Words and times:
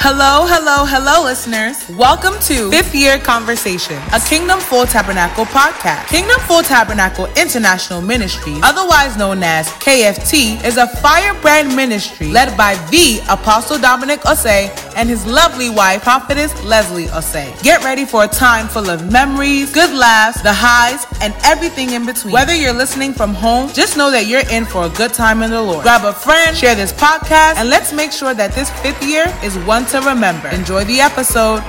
Hello, 0.00 0.46
hello, 0.46 0.84
hello, 0.86 1.24
listeners. 1.24 1.88
Welcome 1.88 2.34
to 2.42 2.70
Fifth 2.70 2.94
Year 2.94 3.18
Conversation, 3.18 4.00
a 4.12 4.20
Kingdom 4.20 4.60
Full 4.60 4.86
Tabernacle 4.86 5.44
podcast. 5.46 6.06
Kingdom 6.06 6.38
Full 6.42 6.62
Tabernacle 6.62 7.26
International 7.34 8.00
Ministry, 8.00 8.54
otherwise 8.62 9.16
known 9.16 9.42
as 9.42 9.66
KFT, 9.82 10.62
is 10.64 10.76
a 10.76 10.86
firebrand 10.86 11.74
ministry 11.74 12.28
led 12.28 12.56
by 12.56 12.76
the 12.92 13.18
Apostle 13.28 13.76
Dominic 13.76 14.20
Osei 14.20 14.70
and 14.94 15.08
his 15.08 15.26
lovely 15.26 15.68
wife, 15.68 16.04
Prophetess 16.04 16.54
Leslie 16.62 17.06
Osei. 17.06 17.60
Get 17.64 17.82
ready 17.82 18.04
for 18.04 18.22
a 18.22 18.28
time 18.28 18.68
full 18.68 18.88
of 18.90 19.10
memories, 19.10 19.72
good 19.74 19.90
laughs, 19.92 20.40
the 20.42 20.52
highs, 20.54 21.06
and 21.20 21.34
everything 21.44 21.90
in 21.90 22.06
between. 22.06 22.32
Whether 22.32 22.54
you're 22.54 22.72
listening 22.72 23.14
from 23.14 23.34
home, 23.34 23.72
just 23.72 23.96
know 23.96 24.12
that 24.12 24.28
you're 24.28 24.48
in 24.48 24.64
for 24.64 24.86
a 24.86 24.90
good 24.90 25.12
time 25.12 25.42
in 25.42 25.50
the 25.50 25.60
Lord. 25.60 25.82
Grab 25.82 26.04
a 26.04 26.12
friend, 26.12 26.56
share 26.56 26.76
this 26.76 26.92
podcast, 26.92 27.56
and 27.56 27.68
let's 27.68 27.92
make 27.92 28.12
sure 28.12 28.32
that 28.32 28.52
this 28.52 28.70
fifth 28.80 29.02
year 29.04 29.26
is 29.42 29.58
one 29.66 29.87
to 29.88 30.00
remember. 30.02 30.48
Enjoy 30.48 30.84
the 30.84 31.00
episode. 31.00 31.60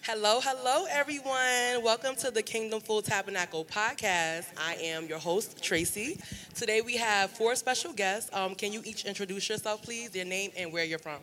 Hello, 0.00 0.40
hello, 0.42 0.86
everyone. 0.88 1.84
Welcome 1.84 2.16
to 2.16 2.30
the 2.30 2.42
Kingdom 2.42 2.80
Full 2.80 3.02
Tabernacle 3.02 3.66
podcast. 3.66 4.46
I 4.56 4.76
am 4.76 5.06
your 5.06 5.18
host, 5.18 5.62
Tracy. 5.62 6.18
Today 6.54 6.80
we 6.80 6.96
have 6.96 7.30
four 7.30 7.54
special 7.54 7.92
guests. 7.92 8.30
Um, 8.32 8.54
can 8.54 8.72
you 8.72 8.80
each 8.86 9.04
introduce 9.04 9.46
yourself, 9.50 9.82
please? 9.82 10.16
Your 10.16 10.24
name 10.24 10.52
and 10.56 10.72
where 10.72 10.84
you're 10.84 10.98
from. 10.98 11.18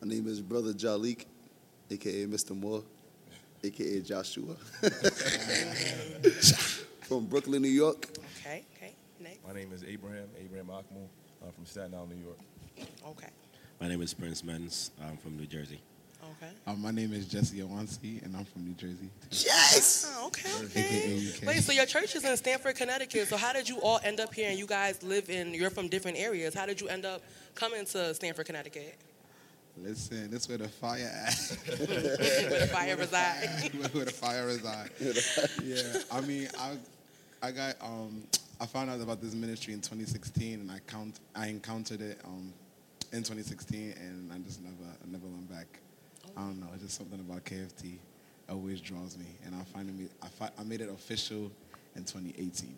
My 0.00 0.08
name 0.08 0.26
is 0.28 0.40
Brother 0.40 0.72
Jalik, 0.72 1.26
aka 1.90 2.24
Mr. 2.24 2.56
Moore, 2.56 2.82
aka 3.62 4.00
Joshua. 4.00 4.54
From 7.02 7.26
Brooklyn, 7.26 7.60
New 7.60 7.68
York. 7.68 8.08
Okay, 8.40 8.64
okay. 8.76 8.94
Next. 9.20 9.46
My 9.46 9.52
name 9.52 9.72
is 9.74 9.84
Abraham, 9.84 10.28
Abraham 10.42 10.68
Akmal. 10.68 11.06
I'm 11.44 11.52
from 11.52 11.66
Staten 11.66 11.92
Island, 11.94 12.12
New 12.16 12.24
York. 12.24 12.38
Okay, 13.08 13.28
My 13.80 13.86
name 13.86 14.02
is 14.02 14.12
Prince 14.12 14.42
Menz. 14.42 14.90
I'm 15.00 15.16
from 15.18 15.36
New 15.36 15.46
Jersey. 15.46 15.78
okay. 16.20 16.50
Uh, 16.66 16.74
my 16.74 16.90
name 16.90 17.12
is 17.12 17.26
Jesse 17.26 17.58
Owanski, 17.58 18.24
and 18.24 18.36
I'm 18.36 18.44
from 18.44 18.64
New 18.66 18.74
Jersey. 18.74 19.08
Yes! 19.30 20.12
Oh, 20.16 20.26
okay, 20.26 20.50
okay. 20.64 21.46
Wait, 21.46 21.62
so 21.62 21.70
your 21.70 21.86
church 21.86 22.16
is 22.16 22.24
in 22.24 22.36
Stamford, 22.36 22.74
Connecticut. 22.74 23.28
So 23.28 23.36
how 23.36 23.52
did 23.52 23.68
you 23.68 23.80
all 23.80 24.00
end 24.02 24.18
up 24.18 24.34
here 24.34 24.50
and 24.50 24.58
you 24.58 24.66
guys 24.66 25.00
live 25.04 25.30
in, 25.30 25.54
you're 25.54 25.70
from 25.70 25.86
different 25.86 26.18
areas. 26.18 26.54
How 26.54 26.66
did 26.66 26.80
you 26.80 26.88
end 26.88 27.04
up 27.04 27.22
coming 27.54 27.84
to 27.86 28.12
Stamford, 28.14 28.46
Connecticut? 28.46 28.96
Listen, 29.80 30.28
this 30.28 30.48
where 30.48 30.58
the 30.58 30.68
fire 30.68 31.08
at. 31.14 31.58
Where 31.78 32.60
the 32.60 32.68
fire 32.72 32.96
resides. 32.96 33.74
where 33.92 34.04
the 34.06 34.10
fire 34.10 34.46
reside. 34.46 34.90
yeah, 35.64 36.02
I 36.10 36.20
mean, 36.22 36.48
I, 36.58 36.76
I 37.40 37.52
got, 37.52 37.76
um, 37.80 38.24
I 38.60 38.66
found 38.66 38.90
out 38.90 39.00
about 39.00 39.22
this 39.22 39.34
ministry 39.34 39.72
in 39.72 39.80
2016, 39.80 40.62
and 40.62 40.70
I 40.72 40.80
count, 40.88 41.20
I 41.36 41.46
encountered 41.46 42.00
it 42.00 42.20
um, 42.24 42.52
in 43.12 43.18
2016, 43.18 43.94
and 43.98 44.32
I 44.32 44.38
just 44.38 44.62
never, 44.62 44.74
I 45.02 45.06
never 45.10 45.26
went 45.26 45.50
back. 45.50 45.66
I 46.36 46.40
don't 46.40 46.60
know, 46.60 46.68
it's 46.74 46.82
just 46.82 46.96
something 46.96 47.18
about 47.20 47.44
KFT 47.44 47.98
always 48.50 48.80
draws 48.80 49.16
me, 49.18 49.26
and 49.44 49.54
I 49.54 49.62
finally, 49.64 50.08
I, 50.22 50.28
fi- 50.28 50.50
I 50.58 50.62
made 50.64 50.80
it 50.80 50.88
official 50.88 51.50
in 51.96 52.04
2018. 52.04 52.74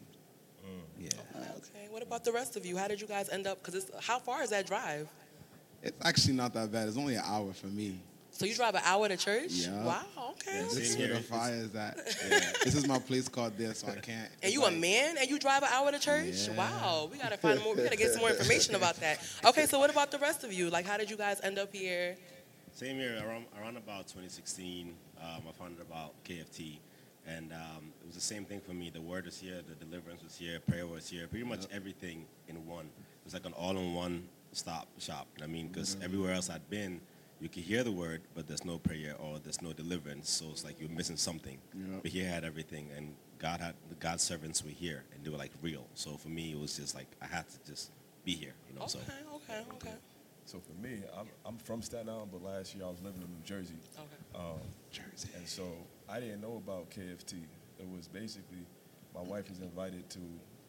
Mm. 0.64 0.66
Yeah. 0.98 1.08
Okay, 1.56 1.86
what 1.90 2.02
about 2.02 2.24
the 2.24 2.32
rest 2.32 2.56
of 2.56 2.64
you? 2.66 2.76
How 2.76 2.88
did 2.88 3.00
you 3.00 3.06
guys 3.06 3.28
end 3.28 3.46
up, 3.46 3.62
because 3.62 3.90
how 4.00 4.18
far 4.18 4.42
is 4.42 4.50
that 4.50 4.66
drive? 4.66 5.08
It's 5.82 5.96
actually 6.04 6.34
not 6.34 6.52
that 6.54 6.70
bad. 6.70 6.88
It's 6.88 6.96
only 6.96 7.14
an 7.14 7.22
hour 7.24 7.52
for 7.52 7.68
me. 7.68 7.98
So 8.32 8.46
you 8.46 8.54
drive 8.54 8.74
an 8.74 8.82
hour 8.84 9.08
to 9.08 9.16
church? 9.16 9.50
Yeah. 9.50 9.84
Wow, 9.84 10.04
okay. 10.30 10.62
This 10.62 10.76
is 10.76 10.96
where 10.96 11.08
the 11.08 11.20
fire 11.20 11.54
is 11.54 11.74
at. 11.74 11.98
Yeah. 12.30 12.40
This 12.64 12.74
is 12.74 12.86
my 12.86 12.98
place 12.98 13.28
called 13.28 13.52
there, 13.58 13.74
so 13.74 13.88
I 13.88 13.94
can't. 14.00 14.30
And 14.42 14.44
it's 14.44 14.54
you 14.54 14.64
a 14.64 14.70
man 14.70 15.16
and 15.18 15.28
you 15.28 15.38
drive 15.38 15.62
an 15.62 15.68
hour 15.72 15.90
to 15.90 15.98
church? 15.98 16.48
Yeah. 16.48 16.56
Wow, 16.56 17.08
we 17.12 17.18
gotta 17.18 17.36
find 17.36 17.62
more. 17.62 17.74
We 17.74 17.82
gotta 17.82 17.96
get 17.96 18.12
some 18.12 18.20
more 18.20 18.30
information 18.30 18.74
about 18.76 18.96
that. 19.00 19.18
Okay, 19.44 19.66
so 19.66 19.78
what 19.78 19.90
about 19.90 20.10
the 20.10 20.18
rest 20.18 20.44
of 20.44 20.52
you? 20.52 20.70
Like, 20.70 20.86
how 20.86 20.96
did 20.96 21.10
you 21.10 21.16
guys 21.16 21.40
end 21.42 21.58
up 21.58 21.74
here? 21.74 22.16
Same 22.72 22.98
year, 22.98 23.22
around, 23.26 23.44
around 23.60 23.76
about 23.76 24.06
2016, 24.06 24.94
um, 25.20 25.26
I 25.48 25.52
found 25.52 25.76
out 25.78 25.86
about 25.86 26.12
KFT. 26.24 26.78
And 27.26 27.52
um, 27.52 27.92
it 28.00 28.06
was 28.06 28.14
the 28.14 28.20
same 28.22 28.44
thing 28.44 28.60
for 28.60 28.72
me. 28.72 28.90
The 28.90 29.00
word 29.00 29.26
was 29.26 29.38
here, 29.38 29.60
the 29.68 29.74
deliverance 29.84 30.22
was 30.22 30.36
here, 30.36 30.60
prayer 30.60 30.86
was 30.86 31.08
here, 31.08 31.26
pretty 31.26 31.44
much 31.44 31.66
everything 31.70 32.24
in 32.48 32.66
one. 32.66 32.86
It 32.86 33.24
was 33.24 33.34
like 33.34 33.44
an 33.44 33.52
all-in-one 33.52 34.26
stop 34.52 34.88
shop. 34.98 35.26
I 35.42 35.46
mean, 35.46 35.68
because 35.68 35.96
everywhere 36.02 36.32
else 36.32 36.48
I'd 36.48 36.68
been, 36.70 37.00
you 37.40 37.48
can 37.48 37.62
hear 37.62 37.82
the 37.82 37.92
word, 37.92 38.20
but 38.34 38.46
there's 38.46 38.64
no 38.64 38.78
prayer 38.78 39.14
or 39.18 39.38
there's 39.38 39.62
no 39.62 39.72
deliverance. 39.72 40.30
So 40.30 40.46
it's 40.50 40.64
like 40.64 40.78
you're 40.80 40.90
missing 40.90 41.16
something. 41.16 41.58
Yep. 41.74 42.02
But 42.02 42.10
he 42.10 42.20
had 42.20 42.44
everything, 42.44 42.88
and 42.96 43.14
God 43.38 43.60
had 43.60 43.74
the 43.88 43.94
God's 43.96 44.22
servants 44.22 44.62
were 44.64 44.70
here, 44.70 45.04
and 45.14 45.24
they 45.24 45.30
were 45.30 45.38
like 45.38 45.52
real. 45.62 45.86
So 45.94 46.16
for 46.16 46.28
me, 46.28 46.52
it 46.52 46.58
was 46.58 46.76
just 46.76 46.94
like 46.94 47.06
I 47.22 47.26
had 47.26 47.48
to 47.48 47.58
just 47.70 47.90
be 48.24 48.32
here, 48.32 48.52
you 48.68 48.74
know. 48.78 48.82
Okay, 48.84 48.90
So 48.92 48.98
okay, 49.36 49.64
okay, 49.76 49.94
So 50.44 50.60
for 50.60 50.74
me, 50.86 51.02
I'm, 51.18 51.26
I'm 51.46 51.56
from 51.58 51.80
Staten 51.82 52.08
Island, 52.08 52.30
but 52.32 52.42
last 52.42 52.74
year 52.74 52.84
I 52.84 52.90
was 52.90 53.00
living 53.02 53.22
in 53.22 53.28
New 53.28 53.42
Jersey. 53.44 53.78
okay. 53.98 54.38
Um, 54.38 54.60
Jersey. 54.90 55.28
and 55.36 55.46
so 55.48 55.64
I 56.08 56.20
didn't 56.20 56.40
know 56.42 56.56
about 56.64 56.90
KFT. 56.90 57.34
It 57.78 57.88
was 57.88 58.08
basically 58.08 58.66
my 59.14 59.22
wife 59.22 59.48
was 59.48 59.60
invited 59.60 60.08
to 60.10 60.18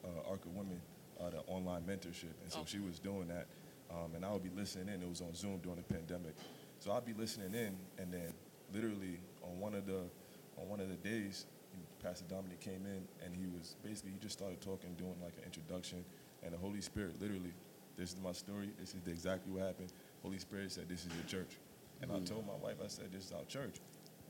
uh, 0.06 0.30
Arc 0.30 0.46
of 0.46 0.56
Women, 0.56 0.80
uh, 1.20 1.30
the 1.32 1.40
online 1.48 1.82
mentorship, 1.84 2.34
and 2.42 2.50
so 2.52 2.60
Oh. 2.62 2.66
she 2.66 2.80
was 2.80 2.98
doing 3.00 3.28
that. 3.28 3.48
Um, 3.92 4.16
and 4.16 4.24
I 4.24 4.32
would 4.32 4.42
be 4.44 4.50
listening 4.56 4.88
in. 4.96 5.02
It 5.04 5.10
was 5.10 5.20
on 5.20 5.36
Zoom 5.36 5.58
during 5.58 5.76
the 5.78 5.94
pandemic, 5.94 6.34
so 6.82 6.92
I'd 6.92 7.06
be 7.06 7.14
listening 7.14 7.54
in, 7.54 7.78
and 8.00 8.12
then 8.12 8.34
literally 8.74 9.20
on 9.44 9.60
one 9.60 9.76
of 9.76 9.86
the 9.86 10.02
on 10.58 10.68
one 10.68 10.80
of 10.80 10.90
the 10.90 10.96
days, 10.96 11.46
Pastor 12.04 12.26
Dominic 12.28 12.60
came 12.60 12.88
in, 12.88 13.08
and 13.24 13.36
he 13.36 13.46
was 13.46 13.76
basically 13.84 14.12
he 14.14 14.18
just 14.18 14.36
started 14.36 14.60
talking, 14.62 14.96
doing 14.98 15.14
like 15.24 15.38
an 15.38 15.44
introduction, 15.46 16.04
and 16.42 16.52
the 16.52 16.58
Holy 16.58 16.82
Spirit 16.82 17.22
literally, 17.22 17.54
this 17.98 18.10
is 18.10 18.18
my 18.24 18.32
story. 18.32 18.72
This 18.80 18.96
is 18.96 19.08
exactly 19.08 19.54
what 19.54 19.62
happened. 19.62 19.94
Holy 20.24 20.40
Spirit 20.40 20.72
said, 20.72 20.90
"This 20.90 21.06
is 21.06 21.14
your 21.14 21.26
church," 21.26 21.56
and 22.02 22.12
I 22.12 22.16
mm. 22.16 22.26
told 22.26 22.48
my 22.48 22.56
wife, 22.56 22.78
I 22.84 22.88
said, 22.88 23.12
"This 23.12 23.26
is 23.26 23.32
our 23.32 23.46
church." 23.46 23.76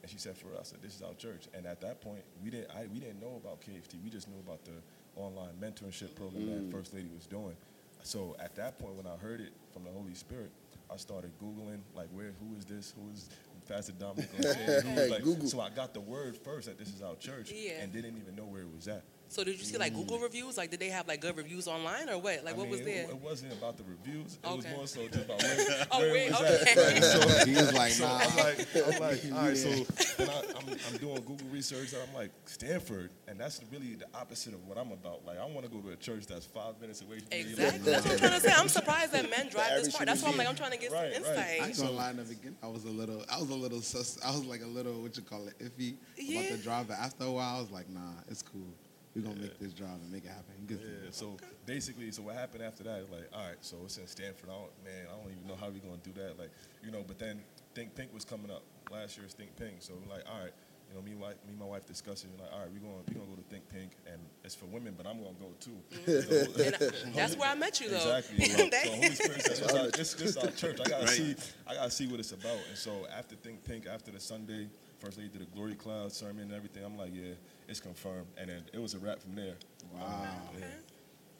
And 0.01 0.11
she 0.11 0.17
said, 0.17 0.37
"For 0.37 0.53
us, 0.55 0.59
I 0.59 0.63
said, 0.71 0.81
this 0.81 0.95
is 0.95 1.01
our 1.03 1.13
church." 1.13 1.47
And 1.53 1.65
at 1.65 1.79
that 1.81 2.01
point, 2.01 2.23
we 2.43 2.49
didn't, 2.49 2.71
I, 2.75 2.85
we 2.91 2.99
didn't 2.99 3.21
know 3.21 3.39
about 3.41 3.61
KFT. 3.61 4.03
We 4.03 4.09
just 4.09 4.27
knew 4.27 4.39
about 4.45 4.65
the 4.65 4.75
online 5.15 5.53
mentorship 5.61 6.15
program 6.15 6.47
that 6.47 6.69
mm. 6.69 6.71
First 6.71 6.93
Lady 6.93 7.07
was 7.15 7.27
doing. 7.27 7.55
So 8.03 8.35
at 8.39 8.55
that 8.55 8.77
point, 8.77 8.95
when 8.95 9.07
I 9.07 9.15
heard 9.15 9.39
it 9.39 9.53
from 9.71 9.85
the 9.85 9.91
Holy 9.91 10.15
Spirit, 10.15 10.51
I 10.91 10.97
started 10.97 11.31
googling 11.39 11.79
like, 11.95 12.09
where, 12.11 12.33
who 12.39 12.55
is 12.57 12.65
this? 12.65 12.93
Who 12.97 13.09
is 13.11 13.29
Pastor 13.67 13.93
Dominic? 13.93 14.29
Who 14.35 14.91
was 14.95 15.09
like, 15.11 15.23
Google. 15.23 15.47
So 15.47 15.61
I 15.61 15.69
got 15.69 15.93
the 15.93 16.01
word 16.01 16.35
first 16.37 16.67
that 16.67 16.77
this 16.77 16.89
is 16.93 17.01
our 17.01 17.15
church, 17.15 17.51
Yeah. 17.55 17.81
and 17.81 17.93
didn't 17.93 18.17
even 18.17 18.35
know 18.35 18.45
where 18.45 18.61
it 18.61 18.73
was 18.73 18.87
at. 18.87 19.03
So 19.31 19.45
did 19.45 19.57
you 19.57 19.63
see 19.63 19.77
like 19.77 19.95
Google 19.95 20.17
mm. 20.17 20.23
reviews? 20.23 20.57
Like, 20.57 20.71
did 20.71 20.81
they 20.81 20.89
have 20.89 21.07
like 21.07 21.21
good 21.21 21.37
reviews 21.37 21.65
online 21.65 22.09
or 22.09 22.17
what? 22.17 22.43
Like, 22.43 22.55
I 22.55 22.57
what 22.57 22.67
was 22.67 22.81
mean, 22.81 22.89
there? 22.89 23.03
It, 23.05 23.11
it 23.11 23.21
wasn't 23.21 23.53
about 23.53 23.77
the 23.77 23.83
reviews. 23.85 24.37
It 24.43 24.55
was 24.57 24.67
more 24.67 24.85
so 24.85 25.07
just 25.07 25.23
about 25.23 25.41
where, 25.43 25.87
Oh, 25.89 25.99
where 25.99 26.11
wait, 26.11 26.25
it 26.27 26.31
was 26.31 26.61
okay. 26.67 26.97
at. 26.97 27.03
So- 27.41 27.45
He 27.45 27.53
was 27.53 27.73
like, 27.73 27.91
so 27.93 28.07
nah. 28.07 28.17
I'm 28.17 28.35
like, 28.35 28.67
I'm 28.75 28.99
like, 28.99 29.21
all 29.31 29.47
right. 29.47 29.55
So 29.55 29.69
I, 30.19 30.43
I'm, 30.59 30.75
I'm 30.91 30.97
doing 30.97 31.15
Google 31.21 31.47
research, 31.49 31.93
and 31.93 32.01
I'm 32.05 32.13
like, 32.13 32.31
Stamford, 32.43 33.09
and 33.29 33.39
that's 33.39 33.61
really 33.71 33.95
the 33.95 34.07
opposite 34.13 34.53
of 34.53 34.67
what 34.67 34.77
I'm 34.77 34.91
about. 34.91 35.25
Like, 35.25 35.39
I 35.39 35.45
want 35.45 35.63
to 35.63 35.71
go 35.71 35.79
to 35.79 35.91
a 35.91 35.95
church 35.95 36.25
that's 36.27 36.45
five 36.45 36.81
minutes 36.81 37.01
away 37.01 37.19
from 37.19 37.29
me. 37.29 37.39
Exactly. 37.39 37.93
Like, 37.93 38.03
That's 38.03 38.05
what 38.05 38.11
I'm 38.11 38.19
trying 38.19 38.41
to 38.41 38.47
say. 38.49 38.53
I'm 38.53 38.67
surprised 38.67 39.13
that 39.13 39.29
men 39.29 39.47
drive 39.47 39.69
this 39.69 39.87
average 39.87 39.95
far. 39.95 40.05
That's 40.07 40.23
why 40.23 40.31
I'm 40.31 40.37
like, 40.37 40.49
I'm 40.49 40.55
trying 40.55 40.71
to 40.71 40.77
get 40.77 40.91
Right, 40.91 41.13
some 41.13 41.23
right. 41.23 41.37
I 41.37 41.51
ain't 41.53 41.67
insight. 41.67 41.85
gonna 41.85 41.97
lie 41.97 42.09
in 42.09 42.17
the 42.17 42.23
beginning. 42.23 42.57
I 42.61 42.67
was 42.67 42.83
a 42.83 42.89
little, 42.89 43.23
I 43.31 43.39
was 43.39 43.49
a 43.49 43.55
little 43.55 43.81
sus. 43.81 44.19
I 44.25 44.31
was 44.31 44.43
like 44.43 44.61
a 44.61 44.67
little, 44.67 45.01
what 45.01 45.15
you 45.15 45.23
call 45.23 45.47
it, 45.47 45.57
iffy 45.59 45.95
Yeah. 46.17 46.41
about 46.41 46.51
the 46.51 46.57
drive. 46.57 46.87
But 46.89 46.97
after 46.99 47.23
a 47.23 47.31
while, 47.31 47.55
I 47.55 47.61
was 47.61 47.71
like, 47.71 47.89
nah, 47.89 48.01
it's 48.29 48.41
cool. 48.41 48.67
We're 49.15 49.23
gonna 49.23 49.41
make 49.41 49.59
this 49.59 49.73
drive 49.73 49.99
and 50.01 50.11
make 50.11 50.23
it 50.25 50.29
happen. 50.29 50.53
Good 50.67 50.79
Yeah, 50.81 51.05
you. 51.07 51.11
so 51.11 51.35
basically, 51.65 52.11
so 52.11 52.21
what 52.23 52.35
happened 52.35 52.63
after 52.63 52.83
that? 52.83 53.11
Like, 53.11 53.27
all 53.33 53.45
right, 53.45 53.57
so 53.61 53.77
it's 53.83 53.97
in 53.97 54.07
Stamford. 54.07 54.49
I 54.49 54.53
don't, 54.53 54.71
man, 54.85 55.05
I 55.11 55.21
don't 55.21 55.31
even 55.31 55.47
know 55.47 55.55
how 55.59 55.69
we 55.69 55.79
gonna 55.79 55.97
do 56.03 56.11
that. 56.21 56.39
Like, 56.39 56.51
you 56.83 56.91
know, 56.91 57.03
but 57.05 57.19
then 57.19 57.41
Think 57.75 57.93
Pink 57.95 58.13
was 58.13 58.23
coming 58.23 58.49
up 58.49 58.63
last 58.89 59.17
year's 59.17 59.33
Think 59.33 59.55
Pink. 59.57 59.75
So 59.79 59.93
we're 60.01 60.15
like, 60.15 60.23
all 60.31 60.39
right, 60.41 60.53
you 60.89 60.95
know, 60.95 61.01
me, 61.03 61.11
and 61.11 61.19
my, 61.19 61.27
me 61.29 61.35
and 61.49 61.59
my 61.59 61.65
wife 61.65 61.85
discussing. 61.85 62.29
We're 62.37 62.45
like, 62.45 62.53
all 62.53 62.59
right, 62.61 62.69
we're 62.71 62.79
gonna 62.79 63.03
we 63.09 63.13
gonna 63.15 63.27
go 63.27 63.35
to 63.35 63.47
Think 63.49 63.67
Pink, 63.67 63.91
and 64.07 64.21
it's 64.45 64.55
for 64.55 64.65
women, 64.67 64.93
but 64.95 65.05
I'm 65.05 65.17
gonna 65.21 65.35
go 65.39 65.51
too. 65.59 65.75
Mm-hmm. 65.91 66.55
So- 66.55 66.63
And 66.63 66.75
I- 66.75 67.11
that's 67.15 67.35
where 67.35 67.49
I 67.49 67.55
met 67.55 67.81
you 67.81 67.89
though. 67.89 68.15
Exactly. 68.15 68.45
So 68.71 68.91
Holy 68.95 69.09
Spirit 69.11 69.41
says, 69.41 69.59
this, 69.59 69.73
our- 69.73 69.87
this, 69.91 70.13
this 70.13 70.37
our 70.37 70.51
church. 70.51 70.79
I 70.79 70.89
gotta 70.89 71.05
Right. 71.05 71.09
see. 71.09 71.35
I 71.67 71.73
gotta 71.75 71.91
see 71.91 72.07
what 72.07 72.21
it's 72.21 72.31
about. 72.31 72.59
And 72.69 72.77
so 72.77 73.05
after 73.13 73.35
Think 73.35 73.63
Pink, 73.65 73.87
after 73.87 74.11
the 74.11 74.21
Sunday, 74.21 74.69
first 75.01 75.17
lady 75.17 75.29
did 75.29 75.41
a 75.41 75.45
glory 75.45 75.73
cloud 75.73 76.11
sermon 76.11 76.43
and 76.43 76.53
everything. 76.53 76.83
I'm 76.85 76.97
like, 76.97 77.11
yeah, 77.13 77.33
it's 77.67 77.79
confirmed. 77.79 78.27
And 78.37 78.49
then 78.49 78.63
it 78.71 78.79
was 78.79 78.93
a 78.93 78.99
wrap 78.99 79.19
from 79.19 79.35
there. 79.35 79.55
Wow. 79.93 80.27
Yeah. 80.59 80.65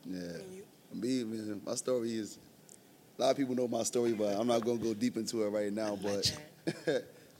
Yeah. 0.05 0.37
Me, 0.93 1.23
man, 1.23 1.61
my 1.65 1.75
story 1.75 2.17
is 2.17 2.39
a 3.17 3.21
lot 3.21 3.31
of 3.31 3.37
people 3.37 3.55
know 3.55 3.67
my 3.67 3.83
story, 3.83 4.13
but 4.13 4.35
I'm 4.35 4.47
not 4.47 4.65
gonna 4.65 4.79
go 4.79 4.93
deep 4.93 5.15
into 5.15 5.43
it 5.43 5.49
right 5.49 5.71
now. 5.71 5.95
But 6.01 6.35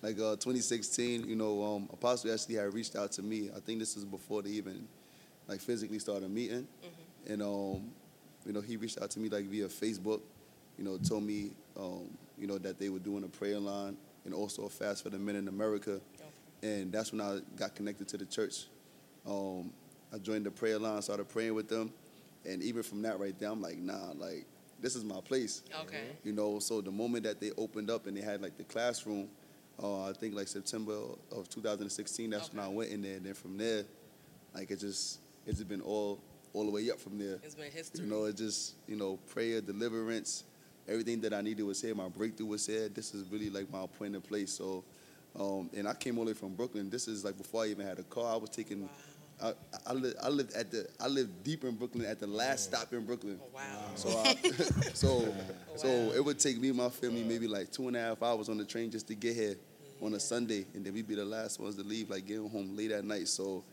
like 0.01 0.18
uh, 0.18 0.38
2016, 0.38 1.27
you 1.27 1.35
know, 1.35 1.63
um, 1.63 1.89
Apostle 1.91 2.31
actually 2.31 2.56
had 2.56 2.73
reached 2.73 2.95
out 2.95 3.12
to 3.13 3.23
me. 3.23 3.50
I 3.56 3.59
think 3.59 3.79
this 3.79 3.97
is 3.97 4.06
before 4.06 4.44
they 4.44 4.51
even 4.51 4.88
like 5.47 5.59
physically 5.59 6.00
started 6.00 6.29
meeting, 6.29 6.68
and 7.27 7.41
um, 7.41 7.89
you 8.45 8.53
know, 8.53 8.62
he 8.62 8.77
reached 8.77 9.01
out 9.01 9.09
to 9.12 9.19
me 9.19 9.27
like 9.27 9.45
via 9.45 9.68
Facebook. 9.68 10.21
You 10.77 10.85
know, 10.85 10.97
told 10.97 11.23
me, 11.23 11.51
um, 11.77 12.09
you 12.38 12.47
know, 12.47 12.57
that 12.59 12.79
they 12.79 12.89
were 12.89 13.00
doing 13.00 13.23
a 13.23 13.27
prayer 13.27 13.59
line 13.59 13.97
and 14.25 14.33
also 14.33 14.63
a 14.63 14.69
fast 14.69 15.03
for 15.03 15.09
the 15.09 15.18
men 15.18 15.35
in 15.35 15.47
America, 15.47 16.00
and 16.63 16.92
that's 16.92 17.12
when 17.12 17.22
I 17.22 17.40
got 17.56 17.75
connected 17.75 18.08
to 18.10 18.18
the 18.18 18.25
church. 18.25 18.66
Um, 19.25 19.72
I 20.13 20.18
joined 20.18 20.46
the 20.46 20.52
prayer 20.52 20.80
line, 20.80 21.02
started 21.02 21.30
praying 21.30 21.54
with 21.54 21.69
them, 21.69 21.94
and 22.46 22.62
even 22.63 22.84
from 22.84 23.02
that 23.04 23.19
right 23.19 23.38
there, 23.38 23.50
I'm 23.50 23.62
like, 23.62 23.78
nah, 23.78 24.12
like 24.16 24.46
this 24.81 24.96
is 24.96 25.04
my 25.04 25.22
place. 25.22 25.62
Okay. 25.81 26.04
You 26.24 26.34
know, 26.34 26.60
so 26.60 26.81
the 26.81 26.92
moment 26.92 27.24
that 27.24 27.40
they 27.40 27.52
opened 27.58 27.90
up 27.90 28.08
and 28.08 28.18
they 28.18 28.22
had 28.22 28.42
like 28.42 28.58
the 28.58 28.63
classroom, 28.63 29.30
uh, 29.81 30.10
I 30.10 30.13
think 30.13 30.36
like 30.36 30.48
September 30.48 30.98
of 31.31 31.50
2016, 31.50 32.30
that's 32.30 32.52
when 32.52 32.64
I 32.64 32.68
went 32.68 32.90
in 32.90 33.02
there. 33.02 33.16
And 33.18 33.25
then 33.25 33.34
from 33.34 33.57
there, 33.57 33.84
like 34.54 34.72
it 34.72 34.80
just, 34.80 35.19
it's 35.46 35.64
been 35.64 35.81
all, 35.81 36.19
all 36.54 36.66
the 36.66 36.72
way 36.72 36.90
up 36.90 37.00
from 37.00 37.18
there. 37.18 37.40
It's 37.44 37.56
been 37.56 37.72
history. 37.72 38.04
You 38.04 38.10
know, 38.12 38.25
it 38.25 38.36
just, 38.38 38.75
you 38.88 38.96
know, 38.96 39.18
prayer, 39.30 39.62
deliverance, 39.62 40.44
everything 40.88 41.22
that 41.22 41.34
I 41.34 41.42
needed 41.42 41.64
was 41.64 41.81
here. 41.81 41.94
My 41.96 42.10
breakthrough 42.10 42.48
was 42.48 42.66
here. 42.66 42.90
This 42.90 43.14
is 43.14 43.28
really 43.31 43.50
like 43.50 43.72
my 43.72 43.84
appointed 43.84 44.24
place. 44.24 44.52
So, 44.52 44.84
um, 45.39 45.69
and 45.75 45.88
I 45.88 45.94
came 45.94 46.18
all 46.18 46.25
the 46.25 46.31
way 46.31 46.38
from 46.38 46.54
Brooklyn. 46.54 46.89
This 46.89 47.07
is 47.07 47.24
like 47.24 47.38
before 47.38 47.63
I 47.63 47.68
even 47.68 47.86
had 47.86 48.00
a 48.00 48.04
car. 48.04 48.33
I 48.33 48.38
was 48.38 48.50
taking, 48.50 48.89
I, 49.42 49.54
I, 49.86 49.94
lived, 49.94 50.16
I 50.22 50.30
lived 50.30 50.54
at 50.54 50.72
the, 50.72 50.88
I 51.00 51.07
lived 51.07 51.44
deep 51.44 51.63
in 51.63 51.75
Brooklyn 51.75 52.06
at 52.06 52.19
the 52.19 52.28
last 52.28 52.66
stop 52.66 52.92
in 52.94 53.06
Brooklyn. 53.06 53.39
Oh, 53.42 53.48
wow. 53.54 53.62
So, 53.95 54.10
I, 54.19 54.36
so, 54.94 55.33
so 55.75 55.88
it 55.88 56.24
would 56.24 56.39
take 56.39 56.60
me 56.60 56.69
and 56.69 56.78
my 56.78 56.89
family 56.89 57.24
maybe 57.24 57.48
like 57.48 57.72
two 57.72 57.88
and 57.88 57.95
a 57.95 58.01
half 58.01 58.22
hours 58.22 58.50
on 58.50 58.57
the 58.57 58.66
train 58.66 58.92
just 58.92 59.07
to 59.07 59.16
get 59.16 59.36
here 59.36 59.56
on 60.01 60.13
a 60.16 60.19
Sunday, 60.19 60.66
and 60.74 60.83
then 60.83 60.94
we'd 60.94 61.07
be 61.07 61.16
the 61.16 61.25
last 61.25 61.60
ones 61.60 61.75
to 61.75 61.83
leave, 61.83 62.10
like 62.10 62.25
getting 62.25 62.50
home 62.50 62.75
late 62.75 62.92
at 62.92 63.06
night. 63.06 63.28
So, 63.28 63.63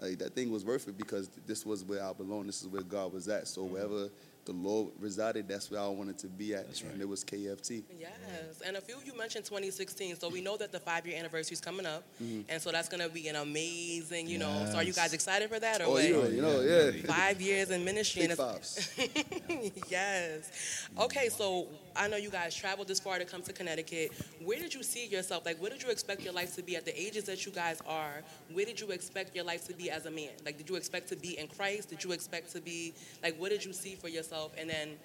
like 0.00 0.18
that 0.18 0.34
thing 0.34 0.50
was 0.50 0.64
worth 0.64 0.88
it 0.88 0.98
because 0.98 1.30
this 1.46 1.64
was 1.64 1.84
where 1.84 2.04
I 2.04 2.12
belong. 2.12 2.46
This 2.46 2.60
is 2.60 2.68
where 2.68 2.82
God 2.82 3.12
was 3.12 3.28
at. 3.28 3.48
So 3.48 3.64
wherever 3.64 4.10
the 4.46 4.52
Lord 4.52 4.88
resided, 4.98 5.48
that's 5.48 5.70
where 5.70 5.80
I 5.80 5.88
wanted 5.88 6.18
to 6.18 6.28
be 6.28 6.54
at, 6.54 6.66
and 6.82 7.00
it 7.02 7.08
was 7.08 7.24
KFT. 7.24 7.82
Yes, 7.98 8.62
and 8.64 8.76
a 8.76 8.80
few 8.80 8.96
you 9.04 9.16
mentioned 9.18 9.44
2016, 9.44 10.18
so 10.18 10.28
we 10.28 10.40
know 10.40 10.56
that 10.56 10.72
the 10.72 10.80
five-year 10.80 11.18
anniversary 11.18 11.54
is 11.54 11.60
coming 11.60 11.84
up, 11.86 12.04
Mm-hmm. 12.22 12.42
and 12.48 12.62
so 12.62 12.70
that's 12.72 12.88
gonna 12.88 13.08
be 13.08 13.28
an 13.28 13.36
amazing, 13.36 14.26
you 14.28 14.38
know. 14.38 14.66
So 14.70 14.78
are 14.78 14.82
you 14.84 14.92
guys 14.92 15.12
excited 15.12 15.48
for 15.50 15.58
that, 15.60 15.80
or 15.80 15.84
Oh, 15.84 15.90
what? 15.92 16.04
you 16.04 16.12
know, 16.14 16.28
you 16.28 16.42
know, 16.42 16.60
yeah. 16.60 17.02
Five 17.06 17.40
years 17.40 17.70
in 17.70 17.84
ministry, 17.84 18.22
Big 18.22 18.30
and 18.30 18.38
fives. 18.38 18.94
yes. 19.90 20.88
Okay, 20.98 21.28
so 21.28 21.66
I 21.94 22.08
know 22.08 22.16
you 22.16 22.30
guys 22.30 22.54
traveled 22.54 22.88
this 22.88 23.00
far 23.00 23.18
to 23.18 23.24
come 23.24 23.42
to 23.42 23.52
Connecticut. 23.52 24.12
Where 24.44 24.58
did 24.58 24.72
you 24.74 24.82
see 24.82 25.06
yourself? 25.06 25.44
Like, 25.44 25.60
where 25.60 25.70
did 25.70 25.82
you 25.82 25.90
expect 25.90 26.22
your 26.22 26.32
life 26.32 26.54
to 26.56 26.62
be 26.62 26.76
at 26.76 26.84
the 26.84 26.98
ages 27.00 27.24
that 27.24 27.44
you 27.44 27.52
guys 27.52 27.80
are? 27.86 28.22
Where 28.52 28.64
did 28.64 28.80
you 28.80 28.90
expect 28.90 29.34
your 29.34 29.44
life 29.44 29.66
to 29.68 29.74
be 29.74 29.90
as 29.90 30.06
a 30.06 30.10
man? 30.10 30.30
Like, 30.44 30.56
did 30.58 30.68
you 30.68 30.76
expect 30.76 31.08
to 31.08 31.16
be 31.16 31.38
in 31.38 31.48
Christ? 31.48 31.90
Did 31.90 32.04
you 32.04 32.12
expect 32.12 32.52
to 32.52 32.60
be 32.60 32.94
like, 33.22 33.36
what 33.40 33.50
did 33.50 33.64
you 33.64 33.72
see 33.72 33.94
for 33.94 34.08
yourself? 34.08 34.35
And 34.58 34.68
then, 34.68 34.96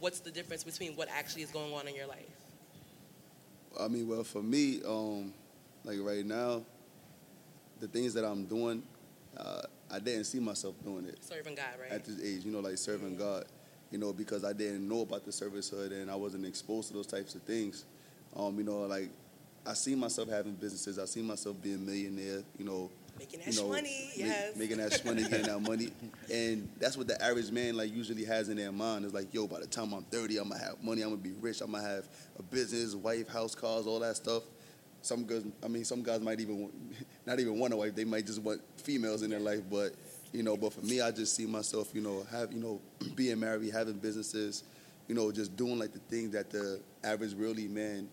what's 0.00 0.20
the 0.20 0.30
difference 0.30 0.64
between 0.64 0.94
what 0.96 1.08
actually 1.10 1.42
is 1.42 1.50
going 1.50 1.72
on 1.72 1.88
in 1.88 1.94
your 1.94 2.06
life? 2.06 2.40
I 3.78 3.88
mean, 3.88 4.08
well, 4.08 4.24
for 4.24 4.42
me, 4.42 4.80
um, 4.86 5.32
like 5.84 5.98
right 6.00 6.24
now, 6.24 6.62
the 7.78 7.88
things 7.88 8.14
that 8.14 8.24
I'm 8.24 8.44
doing, 8.44 8.82
uh, 9.36 9.62
I 9.90 9.98
didn't 9.98 10.24
see 10.24 10.38
myself 10.38 10.74
doing 10.84 11.06
it. 11.06 11.22
Serving 11.22 11.54
God, 11.54 11.74
right? 11.80 11.90
at 11.90 12.04
this 12.04 12.20
age, 12.22 12.44
you 12.44 12.52
know, 12.52 12.60
like 12.60 12.78
serving 12.78 13.16
God, 13.16 13.44
you 13.90 13.98
know, 13.98 14.12
because 14.12 14.44
I 14.44 14.52
didn't 14.52 14.86
know 14.86 15.02
about 15.02 15.24
the 15.24 15.30
servicehood 15.30 15.92
and 15.92 16.10
I 16.10 16.14
wasn't 16.16 16.46
exposed 16.46 16.88
to 16.88 16.94
those 16.94 17.06
types 17.06 17.34
of 17.34 17.42
things. 17.42 17.84
Um, 18.36 18.56
you 18.58 18.64
know, 18.64 18.80
like 18.82 19.10
I 19.66 19.74
see 19.74 19.94
myself 19.94 20.28
having 20.28 20.54
businesses, 20.54 20.98
I 20.98 21.06
see 21.06 21.22
myself 21.22 21.56
being 21.62 21.76
a 21.76 21.78
millionaire, 21.78 22.42
you 22.58 22.64
know, 22.64 22.90
Making 23.20 23.40
you 23.46 23.60
know, 23.60 23.68
money, 23.68 24.10
ma- 24.16 24.24
yes. 24.24 24.56
making 24.56 24.78
that 24.78 25.04
money, 25.04 25.22
getting 25.24 25.42
that 25.42 25.60
money, 25.68 25.90
and 26.32 26.66
that's 26.78 26.96
what 26.96 27.06
the 27.06 27.22
average 27.22 27.50
man 27.50 27.76
like 27.76 27.92
usually 27.94 28.24
has 28.24 28.48
in 28.48 28.56
their 28.56 28.72
mind. 28.72 29.04
Is 29.04 29.12
like, 29.12 29.34
yo, 29.34 29.46
by 29.46 29.60
the 29.60 29.66
time 29.66 29.92
I'm 29.92 30.04
30, 30.04 30.38
I'm 30.38 30.48
gonna 30.48 30.58
have 30.58 30.82
money, 30.82 31.02
I'm 31.02 31.10
gonna 31.10 31.20
be 31.20 31.32
rich, 31.32 31.60
I'm 31.60 31.72
gonna 31.72 31.86
have 31.86 32.08
a 32.38 32.42
business, 32.42 32.94
wife, 32.94 33.28
house, 33.28 33.54
cars, 33.54 33.86
all 33.86 34.00
that 34.00 34.16
stuff. 34.16 34.44
Some 35.02 35.24
girls, 35.24 35.44
I 35.62 35.68
mean, 35.68 35.84
some 35.84 36.02
guys 36.02 36.22
might 36.22 36.40
even 36.40 36.60
want, 36.60 36.74
not 37.26 37.38
even 37.40 37.58
want 37.58 37.74
a 37.74 37.76
wife. 37.76 37.94
They 37.94 38.06
might 38.06 38.24
just 38.24 38.40
want 38.40 38.62
females 38.78 39.20
in 39.22 39.28
their 39.28 39.38
life, 39.38 39.60
but 39.70 39.92
you 40.32 40.42
know, 40.42 40.56
but 40.56 40.72
for 40.72 40.80
me, 40.80 41.02
I 41.02 41.10
just 41.10 41.36
see 41.36 41.44
myself, 41.44 41.90
you 41.94 42.00
know, 42.00 42.26
have 42.30 42.50
you 42.54 42.58
know, 42.58 42.80
being 43.16 43.38
married, 43.38 43.70
having 43.70 43.98
businesses, 43.98 44.64
you 45.08 45.14
know, 45.14 45.30
just 45.30 45.54
doing 45.56 45.78
like 45.78 45.92
the 45.92 45.98
things 45.98 46.30
that 46.30 46.48
the 46.48 46.80
average 47.04 47.34
really 47.34 47.68
man, 47.68 48.08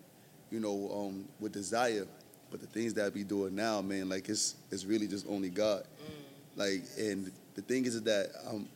you 0.51 0.59
know, 0.59 0.91
um, 0.93 1.25
would 1.39 1.53
desire. 1.53 2.07
But 2.49 2.61
the 2.61 2.67
things 2.67 2.93
that 2.95 3.05
I 3.05 3.09
be 3.09 3.23
doing 3.23 3.55
now, 3.55 3.81
man, 3.81 4.09
like 4.09 4.29
it's 4.29 4.55
it's 4.71 4.85
really 4.85 5.07
just 5.07 5.25
only 5.27 5.49
God. 5.49 5.83
Mm. 5.83 6.57
Like, 6.57 6.83
and 6.97 7.31
the 7.55 7.61
thing 7.61 7.85
is 7.85 8.01
that 8.03 8.29
I'm 8.49 8.67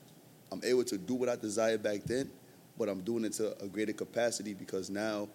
I'm 0.51 0.61
able 0.63 0.83
to 0.83 0.97
do 0.97 1.15
what 1.15 1.29
I 1.29 1.35
desired 1.35 1.81
back 1.81 2.03
then, 2.03 2.29
but 2.77 2.89
I'm 2.89 3.01
doing 3.01 3.25
it 3.25 3.33
to 3.33 3.57
a 3.61 3.67
greater 3.67 3.93
capacity 3.93 4.53
because 4.53 4.89
now, 4.89 5.29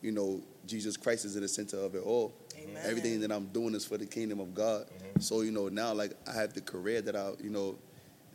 you 0.00 0.12
know, 0.12 0.40
Jesus 0.66 0.96
Christ 0.96 1.24
is 1.24 1.36
in 1.36 1.42
the 1.42 1.48
center 1.48 1.78
of 1.78 1.94
it 1.94 2.02
all. 2.02 2.32
Amen. 2.56 2.82
Everything 2.84 3.20
that 3.20 3.30
I'm 3.30 3.46
doing 3.46 3.74
is 3.74 3.84
for 3.84 3.98
the 3.98 4.06
kingdom 4.06 4.40
of 4.40 4.54
God. 4.54 4.86
Mm-hmm. 4.86 5.20
So, 5.20 5.42
you 5.42 5.50
know, 5.50 5.68
now 5.68 5.92
like 5.92 6.12
I 6.26 6.34
have 6.34 6.54
the 6.54 6.60
career 6.60 7.02
that 7.02 7.14
I, 7.14 7.32
you 7.42 7.50
know, 7.50 7.76